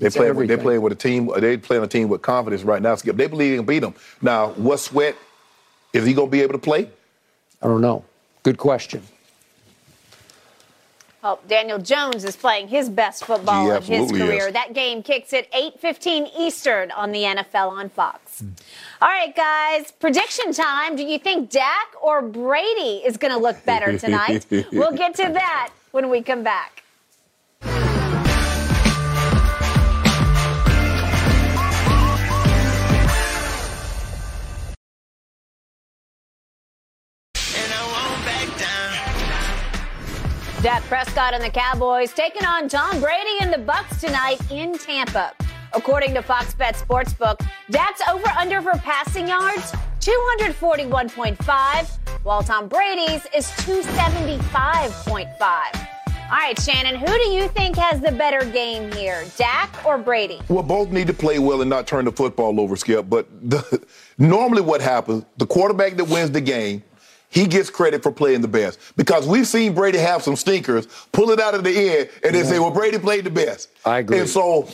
They 0.00 0.06
It's 0.06 0.16
play. 0.16 0.32
They 0.46 0.56
play 0.56 0.78
with 0.78 0.92
a 0.92 0.96
team. 0.96 1.30
They 1.38 1.58
playing 1.58 1.84
a 1.84 1.86
team 1.86 2.08
with 2.08 2.22
confidence 2.22 2.62
right 2.62 2.80
now. 2.80 2.94
Skip. 2.94 3.16
They 3.16 3.26
believe 3.26 3.52
they 3.52 3.56
can 3.58 3.66
beat 3.66 3.80
them. 3.80 3.94
Now, 4.22 4.48
what 4.52 4.80
Sweat? 4.80 5.14
Is 5.92 6.06
he 6.06 6.14
going 6.14 6.28
to 6.28 6.32
be 6.32 6.40
able 6.40 6.52
to 6.54 6.58
play? 6.58 6.88
I 7.62 7.66
don't 7.66 7.80
know. 7.82 8.04
Good 8.42 8.56
question. 8.56 9.02
Well, 11.22 11.38
Daniel 11.46 11.78
Jones 11.78 12.24
is 12.24 12.34
playing 12.34 12.68
his 12.68 12.88
best 12.88 13.24
football 13.24 13.66
He 13.66 13.70
of 13.72 13.86
his 13.86 14.10
career. 14.10 14.46
is. 14.46 14.52
That 14.54 14.72
game 14.72 15.02
kicks 15.02 15.34
at 15.34 15.52
8:15 15.52 16.30
Eastern 16.38 16.90
on 16.92 17.12
the 17.12 17.24
NFL 17.24 17.68
on 17.70 17.90
Fox. 17.90 18.40
Hmm. 18.40 18.48
All 19.02 19.08
right, 19.08 19.36
guys, 19.36 19.90
prediction 19.90 20.54
time. 20.54 20.96
Do 20.96 21.02
you 21.04 21.18
think 21.18 21.50
Dak 21.50 21.88
or 22.00 22.22
Brady 22.22 23.02
is 23.04 23.18
going 23.18 23.34
to 23.34 23.38
look 23.38 23.62
better 23.66 23.98
tonight? 23.98 24.46
we'll 24.72 24.96
get 24.96 25.14
to 25.16 25.24
that 25.24 25.70
when 25.90 26.08
we 26.08 26.22
come 26.22 26.42
back. 26.42 26.79
Dak 40.62 40.82
Prescott 40.82 41.32
and 41.32 41.42
the 41.42 41.48
Cowboys 41.48 42.12
taking 42.12 42.44
on 42.44 42.68
Tom 42.68 43.00
Brady 43.00 43.38
and 43.40 43.50
the 43.50 43.56
Bucks 43.56 43.98
tonight 43.98 44.38
in 44.50 44.76
Tampa. 44.76 45.32
According 45.72 46.12
to 46.12 46.20
Fox 46.20 46.52
Bet 46.52 46.74
Sportsbook, 46.74 47.40
Dak's 47.70 48.02
over 48.06 48.28
under 48.38 48.60
for 48.60 48.72
passing 48.72 49.26
yards 49.26 49.72
241.5, 50.00 51.98
while 52.24 52.42
Tom 52.42 52.68
Brady's 52.68 53.26
is 53.34 53.46
275.5. 53.46 55.40
All 55.40 56.36
right, 56.36 56.60
Shannon, 56.60 56.94
who 56.96 57.06
do 57.06 57.30
you 57.30 57.48
think 57.48 57.76
has 57.76 58.02
the 58.02 58.12
better 58.12 58.44
game 58.44 58.92
here, 58.92 59.24
Dak 59.38 59.84
or 59.86 59.96
Brady? 59.96 60.42
Well, 60.48 60.62
both 60.62 60.90
need 60.90 61.06
to 61.06 61.14
play 61.14 61.38
well 61.38 61.62
and 61.62 61.70
not 61.70 61.86
turn 61.86 62.04
the 62.04 62.12
football 62.12 62.60
over, 62.60 62.76
Skip. 62.76 63.08
But 63.08 63.26
the, 63.48 63.82
normally, 64.18 64.60
what 64.60 64.82
happens, 64.82 65.24
the 65.38 65.46
quarterback 65.46 65.96
that 65.96 66.04
wins 66.04 66.30
the 66.32 66.42
game, 66.42 66.82
he 67.30 67.46
gets 67.46 67.70
credit 67.70 68.02
for 68.02 68.12
playing 68.12 68.40
the 68.42 68.48
best. 68.48 68.78
Because 68.96 69.26
we've 69.26 69.46
seen 69.46 69.72
Brady 69.74 69.98
have 69.98 70.22
some 70.22 70.36
stinkers, 70.36 70.86
pull 71.12 71.30
it 71.30 71.40
out 71.40 71.54
of 71.54 71.64
the 71.64 71.70
end, 71.70 72.10
and 72.24 72.34
then 72.34 72.44
say, 72.44 72.58
well, 72.58 72.72
Brady 72.72 72.98
played 72.98 73.24
the 73.24 73.30
best. 73.30 73.70
I 73.84 73.98
agree. 74.00 74.18
And 74.18 74.28
so 74.28 74.68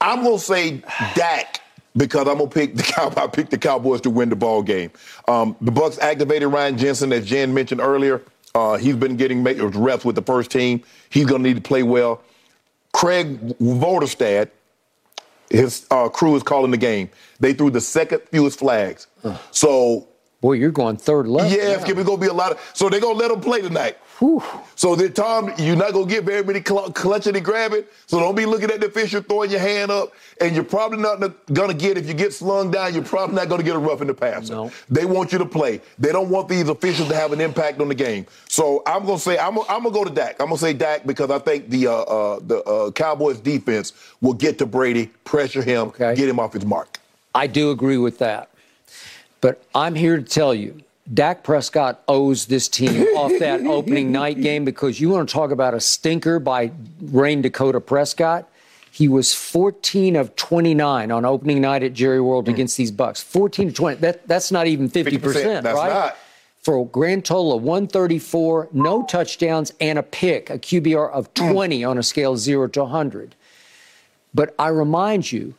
I'm 0.00 0.22
going 0.22 0.38
to 0.38 0.42
say 0.44 0.82
Dak 1.14 1.60
because 1.96 2.28
I'm 2.28 2.38
going 2.38 2.48
to 2.50 2.54
pick 2.54 2.76
the 2.76 2.82
Cow- 2.94 3.12
I 3.16 3.26
pick 3.26 3.50
the 3.50 3.58
Cowboys 3.58 4.00
to 4.02 4.10
win 4.10 4.28
the 4.28 4.36
ball 4.36 4.62
game. 4.62 4.90
Um, 5.26 5.56
the 5.60 5.72
Bucks 5.72 5.98
activated 5.98 6.48
Ryan 6.48 6.78
Jensen, 6.78 7.12
as 7.12 7.26
Jen 7.26 7.52
mentioned 7.52 7.80
earlier. 7.80 8.22
Uh, 8.54 8.76
he's 8.76 8.96
been 8.96 9.16
getting 9.16 9.42
reps 9.44 10.04
with 10.04 10.14
the 10.14 10.22
first 10.22 10.50
team. 10.50 10.82
He's 11.10 11.26
going 11.26 11.42
to 11.42 11.48
need 11.48 11.56
to 11.56 11.62
play 11.62 11.82
well. 11.82 12.22
Craig 12.92 13.38
Wrolstad, 13.58 14.48
his 15.50 15.86
uh, 15.90 16.08
crew 16.08 16.34
is 16.36 16.42
calling 16.42 16.70
the 16.70 16.78
game. 16.78 17.10
They 17.40 17.52
threw 17.52 17.70
the 17.70 17.80
second 17.82 18.22
fewest 18.30 18.58
flags. 18.58 19.08
So, 19.50 20.08
boy, 20.40 20.52
you're 20.52 20.70
going 20.70 20.96
third 20.96 21.26
left. 21.26 21.50
Yeah, 21.54 21.72
it's 21.72 21.84
gonna 21.84 22.16
be 22.18 22.26
a 22.26 22.32
lot 22.32 22.52
of. 22.52 22.70
So 22.74 22.88
they're 22.88 23.00
gonna 23.00 23.18
let 23.18 23.30
them 23.30 23.40
play 23.40 23.60
tonight. 23.60 23.98
So 24.76 24.94
then, 24.94 25.12
Tom, 25.12 25.52
you're 25.58 25.76
not 25.76 25.92
gonna 25.92 26.06
get 26.06 26.24
very 26.24 26.42
many 26.42 26.62
cl- 26.62 26.90
clutching 26.92 27.36
and 27.36 27.44
grabbing. 27.44 27.84
So 28.06 28.18
don't 28.18 28.34
be 28.34 28.46
looking 28.46 28.70
at 28.70 28.80
the 28.80 28.86
official 28.86 29.20
throwing 29.22 29.50
your 29.50 29.60
hand 29.60 29.90
up, 29.90 30.12
and 30.40 30.54
you're 30.54 30.64
probably 30.64 30.98
not 30.98 31.20
gonna 31.52 31.74
get 31.74 31.98
if 31.98 32.06
you 32.06 32.14
get 32.14 32.32
slung 32.32 32.70
down. 32.70 32.94
You're 32.94 33.02
probably 33.04 33.36
not 33.36 33.48
gonna 33.48 33.62
get 33.62 33.76
a 33.76 33.78
rough 33.78 34.00
in 34.00 34.06
the 34.06 34.14
passer. 34.14 34.70
They 34.88 35.04
want 35.04 35.32
you 35.32 35.38
to 35.38 35.44
play. 35.46 35.80
They 35.98 36.12
don't 36.12 36.30
want 36.30 36.48
these 36.48 36.68
officials 36.68 37.08
to 37.08 37.14
have 37.14 37.32
an 37.32 37.40
impact 37.40 37.80
on 37.80 37.88
the 37.88 37.94
game. 37.94 38.26
So 38.48 38.82
I'm 38.86 39.04
gonna 39.04 39.18
say 39.18 39.38
I'm 39.38 39.58
I'm 39.68 39.82
gonna 39.82 39.90
go 39.90 40.04
to 40.04 40.10
Dak. 40.10 40.36
I'm 40.40 40.46
gonna 40.46 40.58
say 40.58 40.72
Dak 40.72 41.06
because 41.06 41.30
I 41.30 41.38
think 41.38 41.68
the 41.68 41.88
uh, 41.88 41.92
uh, 41.92 42.40
the 42.42 42.62
uh, 42.64 42.90
Cowboys 42.92 43.38
defense 43.40 43.92
will 44.20 44.34
get 44.34 44.58
to 44.58 44.66
Brady, 44.66 45.06
pressure 45.24 45.62
him, 45.62 45.92
get 45.98 46.18
him 46.18 46.40
off 46.40 46.54
his 46.54 46.64
mark. 46.64 46.98
I 47.34 47.46
do 47.46 47.70
agree 47.70 47.98
with 47.98 48.18
that. 48.18 48.50
But 49.40 49.62
I'm 49.74 49.94
here 49.94 50.16
to 50.16 50.22
tell 50.22 50.54
you, 50.54 50.82
Dak 51.12 51.44
Prescott 51.44 52.02
owes 52.08 52.46
this 52.46 52.68
team 52.68 53.02
off 53.16 53.32
that 53.38 53.60
opening 53.66 54.10
night 54.10 54.40
game 54.40 54.64
because 54.64 55.00
you 55.00 55.10
want 55.10 55.28
to 55.28 55.32
talk 55.32 55.50
about 55.50 55.74
a 55.74 55.80
stinker 55.80 56.38
by 56.38 56.72
Rayne 57.00 57.42
Dakota 57.42 57.80
Prescott. 57.80 58.48
He 58.90 59.08
was 59.08 59.34
14 59.34 60.16
of 60.16 60.34
29 60.36 61.10
on 61.10 61.24
opening 61.24 61.60
night 61.60 61.82
at 61.82 61.92
Jerry 61.92 62.20
World 62.20 62.46
hmm. 62.46 62.54
against 62.54 62.76
these 62.76 62.90
Bucks. 62.90 63.22
14 63.22 63.68
to 63.68 63.74
20. 63.74 64.00
That, 64.00 64.26
that's 64.26 64.50
not 64.50 64.66
even 64.66 64.88
50%, 64.88 65.20
50%, 65.20 65.62
that's 65.62 65.76
right? 65.76 65.88
not. 65.90 66.16
For 66.62 66.80
a 66.80 66.84
grand 66.84 67.24
total 67.24 67.52
of 67.52 67.62
134, 67.62 68.70
no 68.72 69.04
touchdowns, 69.04 69.72
and 69.80 70.00
a 70.00 70.02
pick, 70.02 70.50
a 70.50 70.58
QBR 70.58 71.12
of 71.12 71.28
hmm. 71.36 71.52
20 71.52 71.84
on 71.84 71.98
a 71.98 72.02
scale 72.02 72.32
of 72.32 72.38
0 72.38 72.68
to 72.68 72.82
100. 72.84 73.34
But 74.34 74.54
I 74.58 74.68
remind 74.68 75.30
you, 75.30 75.54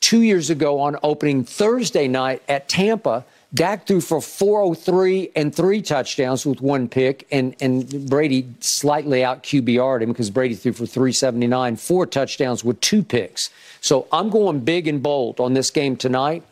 two 0.00 0.22
years 0.22 0.50
ago 0.50 0.80
on 0.80 0.96
opening 1.02 1.44
Thursday 1.44 2.08
night 2.08 2.42
at 2.48 2.68
Tampa, 2.68 3.24
Dak 3.52 3.86
threw 3.86 4.00
for 4.00 4.20
403 4.20 5.32
and 5.34 5.54
three 5.54 5.82
touchdowns 5.82 6.46
with 6.46 6.60
one 6.60 6.88
pick, 6.88 7.26
and, 7.32 7.54
and 7.60 8.08
Brady 8.08 8.48
slightly 8.60 9.24
out 9.24 9.42
QBR'd 9.42 10.02
him 10.02 10.10
because 10.10 10.30
Brady 10.30 10.54
threw 10.54 10.72
for 10.72 10.86
379, 10.86 11.76
four 11.76 12.06
touchdowns 12.06 12.64
with 12.64 12.80
two 12.80 13.02
picks. 13.02 13.50
So 13.80 14.06
I'm 14.12 14.30
going 14.30 14.60
big 14.60 14.86
and 14.86 15.02
bold 15.02 15.40
on 15.40 15.54
this 15.54 15.70
game 15.70 15.96
tonight. 15.96 16.44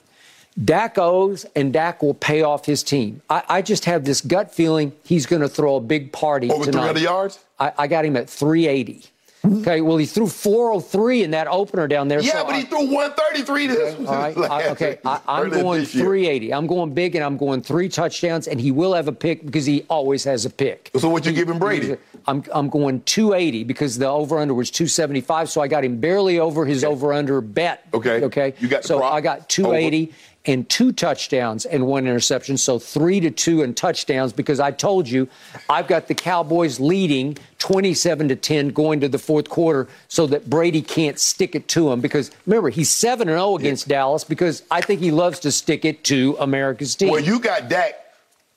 Dak 0.65 0.99
owes, 0.99 1.47
and 1.55 1.73
Dak 1.73 2.03
will 2.03 2.15
pay 2.15 2.43
off 2.43 2.67
his 2.67 2.83
team. 2.83 3.23
I, 3.31 3.45
I 3.49 3.63
just 3.63 3.85
have 3.85 4.05
this 4.05 4.21
gut 4.21 4.53
feeling 4.53 4.93
he's 5.05 5.25
going 5.25 5.43
to 5.43 5.49
throw 5.49 5.77
a 5.77 5.81
big 5.81 6.11
party 6.11 6.51
Over 6.51 6.65
tonight. 6.65 6.95
300 6.95 7.03
yards? 7.03 7.39
I, 7.61 7.73
I 7.79 7.87
got 7.87 8.05
him 8.05 8.17
at 8.17 8.29
380. 8.29 9.05
Mm-hmm. 9.45 9.61
Okay, 9.61 9.81
well, 9.81 9.97
he 9.97 10.07
threw 10.07 10.27
403 10.27 11.23
in 11.23 11.31
that 11.31 11.47
opener 11.47 11.87
down 11.87 12.09
there. 12.09 12.21
Yeah, 12.21 12.33
so 12.33 12.45
but 12.45 12.55
I- 12.55 12.59
he 12.61 12.65
threw 12.65 12.87
133 12.87 13.67
this. 13.69 13.95
all 14.09 14.15
right. 14.15 14.37
I, 14.37 14.69
okay. 14.71 14.99
I, 15.05 15.21
I'm 15.29 15.51
going 15.51 15.85
380. 15.85 16.53
I'm 16.53 16.67
going 16.67 16.93
big, 16.93 17.15
and 17.15 17.25
I'm 17.25 17.37
going 17.37 17.63
three 17.63 17.89
touchdowns, 17.89 18.49
and 18.49 18.61
he 18.61 18.73
will 18.73 18.95
have 18.95 19.07
a 19.09 19.13
pick 19.13 19.45
because 19.47 19.65
he 19.67 19.85
always 19.89 20.25
has 20.25 20.45
a 20.45 20.51
pick. 20.51 20.91
So 20.99 21.09
what 21.09 21.25
you 21.25 21.33
giving 21.33 21.59
Brady? 21.59 21.97
I'm 22.27 22.43
I'm 22.53 22.69
going 22.69 23.01
280 23.03 23.65
because 23.65 23.97
the 23.97 24.09
over 24.09 24.39
under 24.39 24.55
was 24.55 24.71
275, 24.71 25.49
so 25.51 25.61
I 25.61 25.69
got 25.69 25.85
him 25.85 25.99
barely 26.01 26.39
over 26.39 26.65
his 26.67 26.85
over 26.85 27.13
under 27.13 27.41
bet. 27.41 27.87
Okay. 27.95 28.23
Okay. 28.25 28.55
You 28.59 28.69
got 28.69 28.85
so? 28.85 29.03
I 29.03 29.21
got 29.21 29.49
280 29.49 30.13
and 30.49 30.67
two 30.71 30.93
touchdowns 30.93 31.67
and 31.67 31.87
one 31.87 32.07
interception, 32.07 32.57
so 32.57 32.79
three 32.79 33.21
to 33.21 33.31
two 33.31 33.63
and 33.63 33.77
touchdowns 33.77 34.33
because 34.33 34.59
I 34.59 34.71
told 34.71 35.07
you 35.07 35.29
I've 35.69 35.87
got 35.87 36.09
the 36.09 36.15
Cowboys 36.15 36.81
leading 36.81 37.37
27 37.59 38.29
to 38.29 38.37
10 38.37 38.69
going 38.71 39.01
to 39.01 39.09
the 39.09 39.19
fourth 39.19 39.51
quarter 39.51 39.89
so 40.09 40.27
that 40.29 40.49
Brady 40.49 40.81
can't 40.81 41.19
stick 41.19 41.55
it 41.55 41.69
to 41.69 41.93
him 41.93 42.01
because 42.01 42.31
remember 42.47 42.71
he's 42.71 42.91
7 42.91 43.29
and 43.29 43.37
0 43.37 43.57
against 43.57 43.89
Dallas 43.89 44.25
because 44.25 44.63
I 44.71 44.81
think 44.81 45.01
he 45.01 45.11
loves 45.11 45.39
to 45.41 45.53
stick 45.53 45.85
it 45.85 46.03
to 46.05 46.37
America's 46.41 46.97
team. 46.97 47.11
Well, 47.11 47.23
you 47.23 47.39
got 47.39 47.69
Dak 47.69 48.07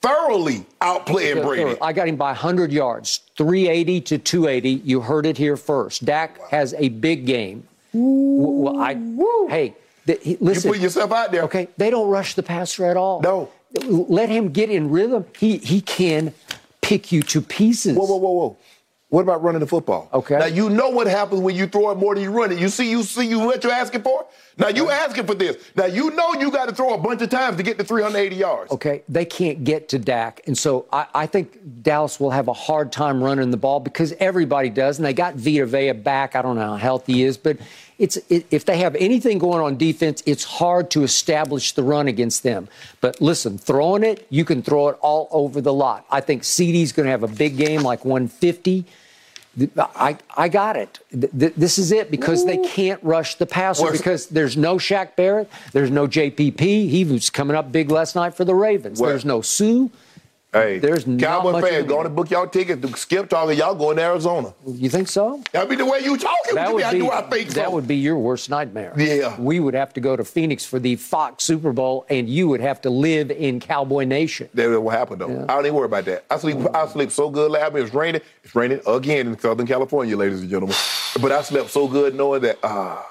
thoroughly 0.00 0.64
outplaying 0.80 1.42
Brady. 1.42 1.78
I 1.82 1.92
got 1.92 2.08
him 2.08 2.16
by 2.16 2.30
100 2.30 2.72
yards, 2.72 3.20
380 3.36 4.00
to 4.00 4.18
280. 4.18 4.70
You 4.82 5.02
heard 5.02 5.26
it 5.26 5.36
here 5.36 5.58
first. 5.58 6.06
Dak 6.06 6.40
has 6.48 6.72
a 6.78 6.88
big 6.88 7.26
game. 7.26 7.68
Well, 7.92 8.78
I, 8.78 8.94
hey, 9.50 9.74
the, 10.06 10.18
he, 10.22 10.36
listen. 10.40 10.68
You 10.68 10.74
put 10.74 10.82
yourself 10.82 11.12
out 11.12 11.32
there. 11.32 11.42
Okay, 11.44 11.68
they 11.76 11.90
don't 11.90 12.08
rush 12.08 12.34
the 12.34 12.42
passer 12.42 12.86
at 12.86 12.96
all. 12.96 13.20
No. 13.22 13.50
Let 13.88 14.28
him 14.28 14.50
get 14.50 14.70
in 14.70 14.90
rhythm. 14.90 15.24
He 15.38 15.56
he 15.58 15.80
can 15.80 16.34
pick 16.80 17.12
you 17.12 17.22
to 17.22 17.40
pieces. 17.40 17.96
Whoa, 17.96 18.04
whoa, 18.04 18.16
whoa, 18.16 18.30
whoa. 18.32 18.56
What 19.12 19.20
about 19.20 19.42
running 19.42 19.60
the 19.60 19.66
football? 19.66 20.08
Okay. 20.10 20.38
Now 20.38 20.46
you 20.46 20.70
know 20.70 20.88
what 20.88 21.06
happens 21.06 21.42
when 21.42 21.54
you 21.54 21.66
throw 21.66 21.90
it 21.90 21.98
more 21.98 22.14
than 22.14 22.24
you 22.24 22.30
run 22.30 22.50
it. 22.50 22.58
You 22.58 22.70
see, 22.70 22.90
you 22.90 23.02
see, 23.02 23.26
you 23.26 23.40
what 23.40 23.62
you're 23.62 23.70
asking 23.70 24.00
for. 24.00 24.24
Now 24.56 24.68
you 24.68 24.88
asking 24.88 25.26
for 25.26 25.34
this. 25.34 25.62
Now 25.76 25.84
you 25.84 26.12
know 26.12 26.32
you 26.32 26.50
got 26.50 26.70
to 26.70 26.74
throw 26.74 26.94
a 26.94 26.98
bunch 26.98 27.20
of 27.20 27.28
times 27.28 27.58
to 27.58 27.62
get 27.62 27.76
to 27.76 27.84
380 27.84 28.34
yards. 28.34 28.72
Okay, 28.72 29.02
they 29.10 29.26
can't 29.26 29.64
get 29.64 29.90
to 29.90 29.98
Dak. 29.98 30.40
And 30.46 30.56
so 30.56 30.86
I, 30.90 31.06
I 31.14 31.26
think 31.26 31.82
Dallas 31.82 32.18
will 32.18 32.30
have 32.30 32.48
a 32.48 32.54
hard 32.54 32.90
time 32.90 33.22
running 33.22 33.50
the 33.50 33.58
ball 33.58 33.80
because 33.80 34.14
everybody 34.18 34.70
does. 34.70 34.98
And 34.98 35.04
they 35.04 35.12
got 35.12 35.34
Vita 35.34 35.66
Vea 35.66 35.92
back. 35.92 36.34
I 36.34 36.40
don't 36.40 36.56
know 36.56 36.70
how 36.70 36.76
healthy 36.76 37.12
he 37.12 37.24
is, 37.24 37.36
but 37.36 37.58
it's 38.02 38.16
it, 38.28 38.46
if 38.50 38.64
they 38.64 38.78
have 38.78 38.94
anything 38.96 39.38
going 39.38 39.60
on 39.62 39.76
defense, 39.76 40.22
it's 40.26 40.44
hard 40.44 40.90
to 40.90 41.02
establish 41.04 41.72
the 41.72 41.82
run 41.82 42.08
against 42.08 42.42
them. 42.42 42.68
But 43.00 43.20
listen, 43.20 43.56
throwing 43.58 44.02
it, 44.02 44.26
you 44.28 44.44
can 44.44 44.62
throw 44.62 44.88
it 44.88 44.98
all 45.00 45.28
over 45.30 45.60
the 45.60 45.72
lot. 45.72 46.04
I 46.10 46.20
think 46.20 46.42
CD's 46.44 46.92
going 46.92 47.06
to 47.06 47.10
have 47.10 47.22
a 47.22 47.28
big 47.28 47.56
game, 47.56 47.82
like 47.82 48.04
150. 48.04 48.84
I, 49.76 50.16
I 50.34 50.48
got 50.48 50.76
it. 50.76 50.98
Th- 51.10 51.30
th- 51.38 51.52
This 51.56 51.78
is 51.78 51.92
it 51.92 52.10
because 52.10 52.46
they 52.46 52.56
can't 52.56 53.02
rush 53.04 53.34
the 53.34 53.44
passer 53.44 53.84
because 53.92 54.26
there's 54.28 54.56
no 54.56 54.76
Shaq 54.76 55.14
Barrett, 55.14 55.50
there's 55.72 55.90
no 55.90 56.06
JPP. 56.08 56.58
He 56.58 57.04
was 57.04 57.28
coming 57.28 57.54
up 57.54 57.70
big 57.70 57.90
last 57.90 58.16
night 58.16 58.34
for 58.34 58.44
the 58.46 58.54
Ravens. 58.54 58.98
Well- 59.00 59.10
there's 59.10 59.24
no 59.26 59.42
Suh. 59.42 59.88
Hey, 60.52 60.78
There's 60.80 61.04
Cowboy 61.04 61.62
fans, 61.62 61.76
of- 61.84 61.86
go 61.86 62.00
on 62.00 62.04
and 62.06 62.14
book 62.14 62.30
y'all 62.30 62.46
tickets 62.46 62.82
to 62.82 62.94
Skip 62.98 63.30
talking. 63.30 63.56
Y'all 63.56 63.74
going 63.74 63.96
to 63.96 64.02
Arizona. 64.02 64.52
You 64.66 64.90
think 64.90 65.08
so? 65.08 65.42
I 65.54 65.64
be 65.64 65.76
the 65.76 65.86
way 65.86 66.00
you 66.00 66.18
talking 66.18 66.54
That 66.56 66.64
to 66.64 66.68
me, 66.68 66.74
would 66.74 66.84
I 66.84 66.92
be 66.92 66.98
do. 66.98 67.10
I 67.10 67.22
think 67.22 67.50
so. 67.52 67.54
that 67.60 67.72
would 67.72 67.88
be 67.88 67.96
your 67.96 68.18
worst 68.18 68.50
nightmare. 68.50 68.92
Yeah. 68.98 69.40
we 69.40 69.60
would 69.60 69.72
have 69.72 69.94
to 69.94 70.00
go 70.00 70.14
to 70.14 70.24
Phoenix 70.24 70.66
for 70.66 70.78
the 70.78 70.96
Fox 70.96 71.44
Super 71.44 71.72
Bowl, 71.72 72.04
and 72.10 72.28
you 72.28 72.48
would 72.48 72.60
have 72.60 72.82
to 72.82 72.90
live 72.90 73.30
in 73.30 73.60
Cowboy 73.60 74.04
Nation. 74.04 74.50
That 74.52 74.68
will 74.68 74.90
happen 74.90 75.18
though. 75.20 75.44
I 75.48 75.54
don't 75.54 75.64
even 75.64 75.74
worry 75.74 75.86
about 75.86 76.04
that. 76.04 76.26
I 76.30 76.36
sleep. 76.36 76.58
I 76.74 76.86
sleep 76.86 77.10
so 77.12 77.30
good. 77.30 77.50
last 77.50 77.72
night. 77.72 77.82
It's 77.84 77.94
raining. 77.94 78.20
It's 78.44 78.54
raining 78.54 78.82
again 78.86 79.28
in 79.28 79.38
Southern 79.38 79.66
California, 79.66 80.14
ladies 80.18 80.42
and 80.42 80.50
gentlemen. 80.50 80.76
But 81.22 81.32
I 81.32 81.40
slept 81.40 81.70
so 81.70 81.88
good 81.88 82.14
knowing 82.14 82.42
that. 82.42 82.58
Ah, 82.62 83.06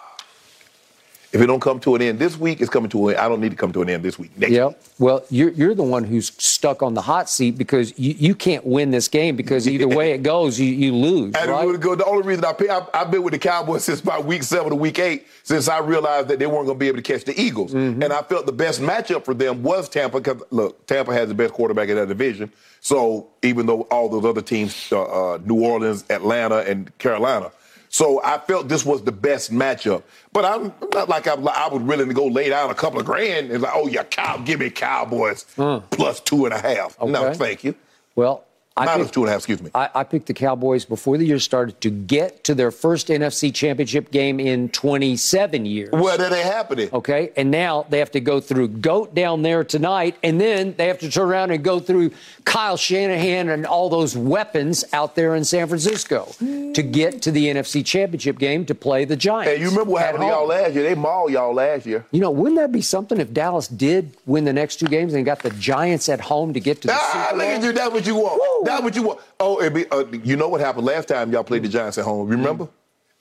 If 1.33 1.39
it 1.39 1.45
don't 1.47 1.61
come 1.61 1.79
to 1.81 1.95
an 1.95 2.01
end 2.01 2.19
this 2.19 2.37
week, 2.37 2.59
it's 2.59 2.69
coming 2.69 2.89
to 2.89 3.07
an 3.07 3.15
end. 3.15 3.23
I 3.25 3.29
don't 3.29 3.39
need 3.39 3.51
to 3.51 3.55
come 3.55 3.71
to 3.71 3.81
an 3.81 3.89
end 3.89 4.03
this 4.03 4.19
week. 4.19 4.37
Next 4.37 4.51
Yep. 4.51 4.67
week. 4.67 4.77
Well, 4.99 5.23
you're, 5.29 5.51
you're 5.51 5.73
the 5.73 5.83
one 5.83 6.03
who's 6.03 6.33
stuck 6.37 6.83
on 6.83 6.93
the 6.93 7.01
hot 7.01 7.29
seat 7.29 7.57
because 7.57 7.97
you, 7.97 8.13
you 8.17 8.35
can't 8.35 8.65
win 8.65 8.91
this 8.91 9.07
game 9.07 9.37
because 9.37 9.65
either 9.65 9.87
way 9.87 10.11
it 10.11 10.23
goes, 10.23 10.59
you, 10.59 10.65
you 10.65 10.93
lose, 10.93 11.33
And 11.35 11.49
right? 11.49 11.79
go, 11.79 11.95
the 11.95 12.03
only 12.05 12.23
reason 12.27 12.43
I 12.43 12.51
pick, 12.51 12.69
I, 12.69 12.85
I've 12.93 13.11
been 13.11 13.23
with 13.23 13.31
the 13.31 13.39
Cowboys 13.39 13.83
since 13.85 14.01
about 14.01 14.25
week 14.25 14.43
seven 14.43 14.73
or 14.73 14.77
week 14.79 14.99
eight, 14.99 15.25
since 15.43 15.69
I 15.69 15.79
realized 15.79 16.27
that 16.27 16.39
they 16.39 16.47
weren't 16.47 16.65
going 16.65 16.77
to 16.77 16.79
be 16.79 16.87
able 16.89 16.97
to 16.97 17.03
catch 17.03 17.23
the 17.23 17.39
Eagles. 17.39 17.73
Mm-hmm. 17.73 18.03
And 18.03 18.11
I 18.11 18.23
felt 18.23 18.45
the 18.45 18.51
best 18.51 18.81
matchup 18.81 19.23
for 19.23 19.33
them 19.33 19.63
was 19.63 19.87
Tampa 19.87 20.19
because, 20.19 20.41
look, 20.49 20.85
Tampa 20.85 21.13
has 21.13 21.29
the 21.29 21.35
best 21.35 21.53
quarterback 21.53 21.87
in 21.87 21.95
that 21.95 22.09
division. 22.09 22.51
So 22.81 23.29
even 23.41 23.67
though 23.67 23.83
all 23.83 24.09
those 24.09 24.25
other 24.25 24.41
teams, 24.41 24.91
uh, 24.91 25.03
uh, 25.03 25.37
New 25.45 25.63
Orleans, 25.63 26.03
Atlanta, 26.09 26.57
and 26.57 26.95
Carolina. 26.97 27.51
So 27.91 28.21
I 28.23 28.37
felt 28.37 28.69
this 28.69 28.85
was 28.85 29.03
the 29.03 29.11
best 29.11 29.51
matchup. 29.51 30.03
But 30.31 30.45
I'm 30.45 30.73
not 30.93 31.09
like 31.09 31.27
I'm, 31.27 31.45
I 31.47 31.67
was 31.67 31.81
willing 31.81 32.07
to 32.07 32.13
go 32.13 32.25
lay 32.25 32.49
down 32.49 32.69
a 32.69 32.73
couple 32.73 32.99
of 32.99 33.05
grand 33.05 33.51
and 33.51 33.61
like, 33.61 33.73
oh, 33.75 33.87
yeah, 33.87 34.03
cow, 34.03 34.37
give 34.37 34.61
me 34.61 34.69
Cowboys 34.69 35.43
hmm. 35.57 35.79
plus 35.91 36.21
two 36.21 36.45
and 36.45 36.53
a 36.53 36.59
half. 36.59 36.97
No, 37.01 37.33
thank 37.33 37.65
you. 37.65 37.75
Well, 38.15 38.45
I 38.77 38.85
Minus 38.85 39.07
picked- 39.07 39.13
two 39.15 39.19
and 39.21 39.27
a 39.29 39.31
half, 39.33 39.39
excuse 39.39 39.61
me. 39.61 39.69
I, 39.75 39.89
I 39.93 40.03
picked 40.05 40.27
the 40.27 40.33
Cowboys 40.33 40.85
before 40.85 41.17
the 41.17 41.25
year 41.25 41.39
started 41.39 41.81
to 41.81 41.89
get 41.89 42.45
to 42.45 42.55
their 42.55 42.71
first 42.71 43.09
NFC 43.09 43.53
championship 43.53 44.11
game 44.11 44.39
in 44.39 44.69
27 44.69 45.65
years. 45.65 45.89
Well, 45.91 46.17
that 46.17 46.31
ain't 46.31 46.45
happening. 46.45 46.89
Okay, 46.93 47.31
and 47.35 47.51
now 47.51 47.85
they 47.89 47.99
have 47.99 48.11
to 48.11 48.21
go 48.21 48.39
through 48.39 48.69
Goat 48.69 49.13
down 49.13 49.41
there 49.41 49.63
tonight, 49.65 50.15
and 50.23 50.39
then 50.39 50.73
they 50.77 50.87
have 50.87 50.99
to 50.99 51.11
turn 51.11 51.27
around 51.27 51.51
and 51.51 51.63
go 51.63 51.79
through 51.81 52.11
Kyle 52.45 52.77
Shanahan 52.77 53.49
and 53.49 53.65
all 53.65 53.89
those 53.89 54.15
weapons 54.15 54.85
out 54.93 55.15
there 55.15 55.35
in 55.35 55.43
San 55.43 55.67
Francisco 55.67 56.33
to 56.39 56.81
get 56.81 57.21
to 57.23 57.31
the 57.31 57.47
NFC 57.47 57.85
championship 57.85 58.39
game 58.39 58.65
to 58.65 58.73
play 58.75 59.03
the 59.03 59.15
Giants. 59.17 59.51
Hey, 59.51 59.59
you 59.61 59.69
remember 59.69 59.91
what 59.91 60.03
happened 60.03 60.23
to 60.23 60.27
y'all 60.27 60.47
last 60.47 60.73
year? 60.75 60.83
They 60.83 60.95
mauled 60.95 61.31
y'all 61.31 61.53
last 61.53 61.85
year. 61.85 62.05
You 62.11 62.21
know, 62.21 62.31
wouldn't 62.31 62.57
that 62.57 62.71
be 62.71 62.81
something 62.81 63.19
if 63.19 63.33
Dallas 63.33 63.67
did 63.67 64.15
win 64.25 64.45
the 64.45 64.53
next 64.53 64.77
two 64.77 64.87
games 64.87 65.13
and 65.13 65.25
got 65.25 65.39
the 65.39 65.49
Giants 65.51 66.07
at 66.09 66.21
home 66.21 66.53
to 66.53 66.59
get 66.61 66.81
to 66.81 66.87
the 66.87 66.93
Ah, 66.95 67.27
Super 67.29 67.37
look 67.37 67.47
at 67.47 67.63
you. 67.63 67.71
That's 67.73 67.91
what 67.93 68.05
you 68.07 68.15
want. 68.15 68.60
That's 68.63 68.83
what 68.83 68.95
you 68.95 69.03
want. 69.03 69.19
Oh, 69.39 69.59
it 69.61 69.73
be, 69.73 69.87
uh, 69.89 70.05
you 70.23 70.35
know 70.35 70.47
what 70.49 70.61
happened 70.61 70.85
last 70.85 71.07
time 71.07 71.31
y'all 71.31 71.43
played 71.43 71.63
the 71.63 71.69
Giants 71.69 71.97
at 71.97 72.05
home? 72.05 72.27
Remember? 72.27 72.67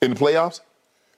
In 0.01 0.13
the 0.13 0.19
playoffs? 0.19 0.61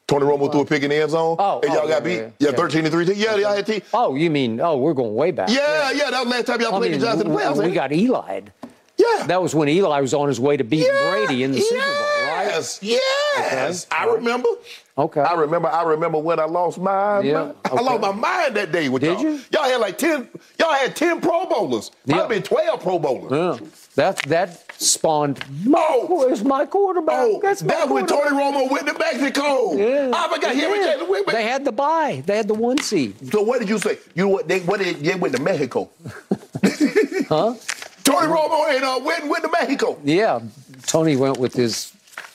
Tony 0.07 0.25
Romo 0.25 0.51
threw 0.51 0.61
a 0.61 0.65
pick 0.65 0.83
in 0.83 0.89
the 0.89 0.97
end 0.97 1.11
zone. 1.11 1.37
Oh, 1.39 1.61
and 1.63 1.71
y'all 1.73 1.83
oh, 1.83 1.87
got 1.87 1.89
yeah, 1.89 1.99
beat. 2.01 2.15
yeah, 2.15 2.29
Yeah, 2.39 2.49
yeah. 2.49 2.55
13 2.57 2.83
to 2.83 2.89
3. 2.89 3.05
Yeah, 3.13 3.35
y'all 3.37 3.55
had 3.55 3.65
team. 3.65 3.81
Oh, 3.93 4.15
you 4.15 4.29
mean, 4.29 4.59
oh, 4.59 4.77
we're 4.77 4.93
going 4.93 5.15
way 5.15 5.31
back. 5.31 5.49
Yeah, 5.49 5.91
yeah, 5.91 6.09
that 6.11 6.25
was 6.25 6.29
last 6.33 6.47
time 6.47 6.59
y'all 6.61 6.75
I 6.75 6.79
played 6.79 6.91
mean, 6.91 6.99
the 6.99 7.05
Giants 7.05 7.21
in 7.23 7.29
the 7.29 7.33
we- 7.35 7.41
playoffs. 7.41 7.63
we 7.65 7.71
got 7.71 7.91
Eli'd. 7.93 8.51
Yeah. 8.97 9.25
That 9.27 9.41
was 9.41 9.55
when 9.55 9.69
Eli 9.69 10.01
was 10.01 10.13
on 10.13 10.27
his 10.27 10.39
way 10.39 10.55
to 10.57 10.63
beating 10.63 10.91
Brady 11.09 11.43
in 11.43 11.51
the 11.51 11.59
Super 11.61 11.81
Bowl, 11.81 11.85
right? 12.27 12.45
Yes, 12.47 12.79
yes. 12.83 13.87
I 13.89 14.05
Okay. 14.05 14.15
remember. 14.17 14.49
Okay. 14.97 15.21
I 15.21 15.33
remember. 15.33 15.67
I 15.67 15.83
remember 15.83 16.19
when 16.19 16.39
I 16.39 16.45
lost 16.45 16.77
my. 16.77 17.19
Yeah, 17.21 17.53
I 17.65 17.69
okay. 17.73 17.83
lost 17.83 18.01
my 18.01 18.11
mind 18.11 18.55
that 18.55 18.71
day 18.71 18.89
with 18.89 19.01
Did 19.01 19.19
y'all. 19.19 19.23
you? 19.33 19.39
Y'all 19.51 19.63
had 19.63 19.77
like 19.77 19.97
ten. 19.97 20.29
Y'all 20.59 20.73
had 20.73 20.95
ten 20.95 21.19
Pro 21.21 21.47
Bowlers. 21.47 21.89
Yeah. 22.05 22.17
have 22.17 22.29
been 22.29 22.43
twelve 22.43 22.81
Pro 22.81 22.99
Bowlers. 22.99 23.59
Yeah. 23.59 23.67
That 23.95 24.17
that 24.23 24.63
spawned. 24.81 25.43
Oh, 25.67 26.07
where's 26.09 26.43
my 26.43 26.65
quarterback? 26.65 27.15
Oh, 27.19 27.39
That's 27.43 27.61
my 27.61 27.73
that 27.75 27.89
when 27.89 28.07
Tony. 28.07 28.31
Romo 28.31 28.69
went 28.71 28.87
to 28.87 28.97
Mexico. 28.97 29.73
Yeah. 29.75 30.11
I 30.13 30.33
forgot 30.33 30.55
him 30.55 30.71
and 30.71 30.81
Yeah. 30.81 30.93
Jason 30.93 31.07
Witten. 31.07 31.31
They 31.31 31.43
had 31.43 31.63
the 31.63 31.71
bye. 31.71 32.23
They 32.25 32.35
had 32.37 32.47
the 32.47 32.55
one 32.55 32.79
seed. 32.79 33.31
So 33.31 33.43
what 33.43 33.59
did 33.59 33.69
you 33.69 33.77
say? 33.77 33.99
You 34.15 34.23
know 34.23 34.29
what? 34.29 34.47
They 34.47 34.61
what 34.61 34.79
did 34.79 34.97
they 34.97 35.15
went 35.15 35.35
to 35.35 35.41
Mexico? 35.41 35.89
Huh? 37.29 37.55
Tony 38.03 38.27
Romo 38.27 38.75
and 38.75 38.83
uh, 38.83 38.99
went 39.03 39.27
went 39.27 39.43
to 39.43 39.49
Mexico. 39.51 39.97
Yeah. 40.03 40.41
Tony 40.87 41.15
went 41.15 41.37
with 41.37 41.53
his 41.53 41.93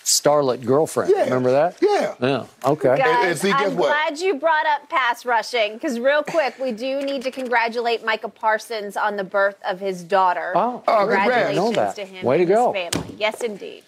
starlet 0.09 0.65
girlfriend. 0.65 1.13
Yeah. 1.15 1.25
Remember 1.25 1.51
that? 1.53 1.77
Yeah. 1.81 2.15
Yeah. 2.21 2.47
Okay. 2.65 2.97
Guys, 2.97 3.27
and 3.31 3.39
see, 3.39 3.51
guess 3.51 3.61
I'm 3.61 3.77
what? 3.77 3.89
glad 3.89 4.19
you 4.19 4.35
brought 4.37 4.67
up 4.67 4.89
pass 4.89 5.25
rushing 5.27 5.75
because, 5.75 6.01
real 6.01 6.23
quick, 6.23 6.59
we 6.59 6.73
do 6.73 7.03
need 7.03 7.23
to 7.23 7.31
congratulate 7.31 8.05
Micah 8.05 8.29
Parsons 8.31 8.97
on 8.97 9.17
the 9.17 9.25
birth 9.25 9.57
of 9.67 9.81
his 9.81 10.03
daughter. 10.03 10.53
Oh, 10.55 10.83
oh, 10.89 10.99
congratulations 11.07 11.57
Know 11.57 11.73
that. 11.73 11.95
to 11.97 12.05
him 12.05 12.25
Way 12.25 12.39
to 12.39 12.43
and 12.45 12.51
his 12.51 12.57
go. 12.57 12.73
family. 12.73 13.15
Yes, 13.19 13.43
indeed. 13.43 13.85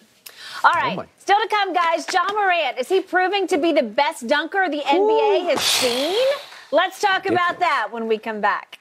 Oh, 0.63 0.69
All 0.73 0.79
right, 0.79 0.95
my. 0.95 1.07
still 1.17 1.39
to 1.41 1.47
come, 1.47 1.73
guys. 1.73 2.05
Ja 2.13 2.21
Morant 2.31 2.77
is 2.77 2.87
he 2.87 3.01
proving 3.01 3.47
to 3.47 3.57
be 3.57 3.73
the 3.73 3.81
best 3.83 4.27
dunker 4.27 4.69
the 4.69 4.81
NBA 4.81 5.49
has 5.49 5.59
seen? 5.59 6.27
Let's 6.71 7.01
talk 7.01 7.25
about 7.25 7.59
that 7.59 7.87
when 7.91 8.07
we 8.07 8.17
come 8.19 8.41
back. 8.41 8.77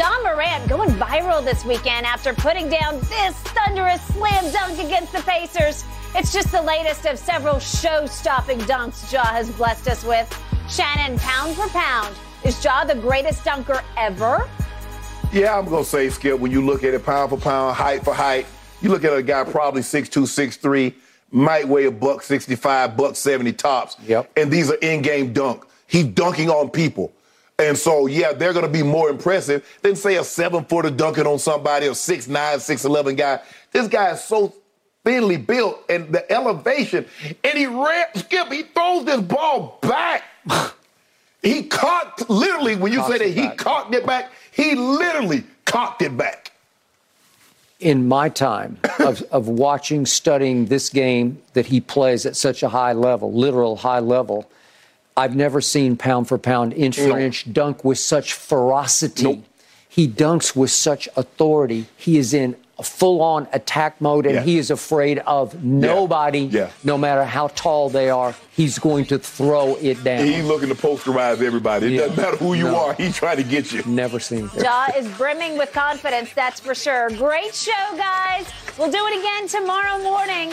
Ja 0.00 0.18
Morant 0.22 0.66
going 0.66 0.88
viral 0.92 1.44
this 1.44 1.62
weekend 1.62 2.06
after 2.06 2.32
putting 2.32 2.70
down 2.70 2.98
this 3.00 3.34
thunderous 3.52 4.00
slam 4.06 4.50
dunk 4.50 4.78
against 4.78 5.12
the 5.12 5.18
Pacers. 5.18 5.84
It's 6.14 6.32
just 6.32 6.50
the 6.50 6.62
latest 6.62 7.04
of 7.04 7.18
several 7.18 7.58
show 7.58 8.06
stopping 8.06 8.58
dunks 8.60 9.12
Ja 9.12 9.22
has 9.24 9.50
blessed 9.50 9.88
us 9.88 10.02
with. 10.02 10.26
Shannon, 10.70 11.18
pound 11.18 11.54
for 11.54 11.68
pound, 11.68 12.16
is 12.44 12.64
Ja 12.64 12.82
the 12.84 12.94
greatest 12.94 13.44
dunker 13.44 13.82
ever? 13.98 14.48
Yeah, 15.34 15.58
I'm 15.58 15.66
gonna 15.66 15.84
say, 15.84 16.08
Skip, 16.08 16.40
when 16.40 16.50
you 16.50 16.64
look 16.64 16.82
at 16.82 16.94
it 16.94 17.04
pound 17.04 17.28
for 17.28 17.36
pound, 17.36 17.76
height 17.76 18.02
for 18.02 18.14
height, 18.14 18.46
you 18.80 18.88
look 18.88 19.04
at 19.04 19.12
a 19.14 19.22
guy 19.22 19.44
probably 19.44 19.82
6'2, 19.82 20.22
6'3, 20.22 20.94
might 21.30 21.68
weigh 21.68 21.84
a 21.84 21.90
buck 21.90 22.22
65, 22.22 22.96
buck 22.96 23.16
70 23.16 23.52
tops. 23.52 23.98
Yep. 24.06 24.30
And 24.34 24.50
these 24.50 24.70
are 24.70 24.76
in-game 24.76 25.34
dunk. 25.34 25.66
He's 25.86 26.06
dunking 26.06 26.48
on 26.48 26.70
people. 26.70 27.12
And 27.60 27.76
so, 27.78 28.06
yeah, 28.06 28.32
they're 28.32 28.54
gonna 28.54 28.68
be 28.68 28.82
more 28.82 29.10
impressive 29.10 29.64
than 29.82 29.94
say 29.94 30.16
a 30.16 30.24
seven-footer 30.24 30.90
dunking 30.90 31.26
on 31.26 31.38
somebody, 31.38 31.86
a 31.86 31.90
6'9, 31.90 32.58
6'11 32.58 33.16
guy. 33.16 33.40
This 33.70 33.86
guy 33.86 34.10
is 34.12 34.24
so 34.24 34.54
thinly 35.04 35.36
built 35.36 35.84
and 35.88 36.10
the 36.12 36.30
elevation, 36.32 37.04
and 37.44 37.58
he 37.58 37.66
ran, 37.66 38.06
Skip, 38.16 38.50
he 38.50 38.62
throws 38.62 39.04
this 39.04 39.20
ball 39.20 39.78
back. 39.82 40.24
He 41.42 41.62
cocked, 41.62 42.28
literally, 42.28 42.76
when 42.76 42.92
you 42.92 43.02
say 43.08 43.16
that 43.16 43.28
he 43.28 43.46
back. 43.46 43.56
cocked 43.56 43.94
it 43.94 44.04
back, 44.04 44.30
he 44.52 44.74
literally 44.74 45.44
cocked 45.64 46.02
it 46.02 46.14
back. 46.14 46.52
in 47.78 48.06
my 48.06 48.28
time 48.28 48.78
of, 48.98 49.22
of 49.32 49.48
watching, 49.48 50.04
studying 50.04 50.66
this 50.66 50.90
game 50.90 51.40
that 51.54 51.64
he 51.64 51.80
plays 51.80 52.26
at 52.26 52.36
such 52.36 52.62
a 52.62 52.68
high 52.68 52.92
level, 52.92 53.32
literal 53.32 53.76
high 53.76 54.00
level, 54.00 54.50
I've 55.20 55.36
never 55.36 55.60
seen 55.60 55.96
pound 55.96 56.28
for 56.28 56.38
pound, 56.38 56.72
inch 56.72 56.96
for 56.98 57.08
No. 57.08 57.18
inch 57.18 57.52
dunk 57.52 57.84
with 57.84 57.98
such 57.98 58.32
ferocity. 58.34 59.22
Nope. 59.24 59.44
He 59.88 60.08
dunks 60.08 60.54
with 60.56 60.70
such 60.70 61.08
authority. 61.16 61.86
He 61.96 62.16
is 62.16 62.32
in 62.32 62.56
a 62.78 62.82
full 62.82 63.20
on 63.20 63.46
attack 63.52 64.00
mode 64.00 64.24
and 64.24 64.36
Yeah. 64.36 64.42
he 64.42 64.56
is 64.56 64.70
afraid 64.70 65.18
of 65.26 65.62
nobody, 65.62 66.44
Yeah. 66.58 66.68
no 66.82 66.96
matter 66.96 67.24
how 67.24 67.48
tall 67.48 67.90
they 67.90 68.08
are. 68.08 68.34
He's 68.56 68.78
going 68.78 69.04
to 69.06 69.18
throw 69.18 69.76
it 69.82 70.02
down. 70.02 70.24
He's 70.24 70.44
looking 70.46 70.70
to 70.70 70.74
posterize 70.74 71.42
everybody. 71.42 71.86
It 71.88 71.90
Yeah. 71.92 72.00
doesn't 72.06 72.16
matter 72.16 72.36
who 72.38 72.54
you 72.54 72.68
No. 72.68 72.76
are, 72.76 72.94
he's 72.94 73.14
trying 73.16 73.36
to 73.36 73.42
get 73.42 73.70
you. 73.72 73.82
Never 73.84 74.18
seen 74.18 74.48
it. 74.54 74.62
Ja 74.62 74.86
is 74.96 75.06
brimming 75.18 75.58
with 75.58 75.70
confidence, 75.74 76.30
that's 76.34 76.58
for 76.60 76.74
sure. 76.74 77.10
Great 77.10 77.54
show, 77.54 77.84
guys. 77.98 78.46
We'll 78.78 78.90
do 78.90 79.04
it 79.08 79.18
again 79.18 79.46
tomorrow 79.48 79.98
morning. 80.02 80.50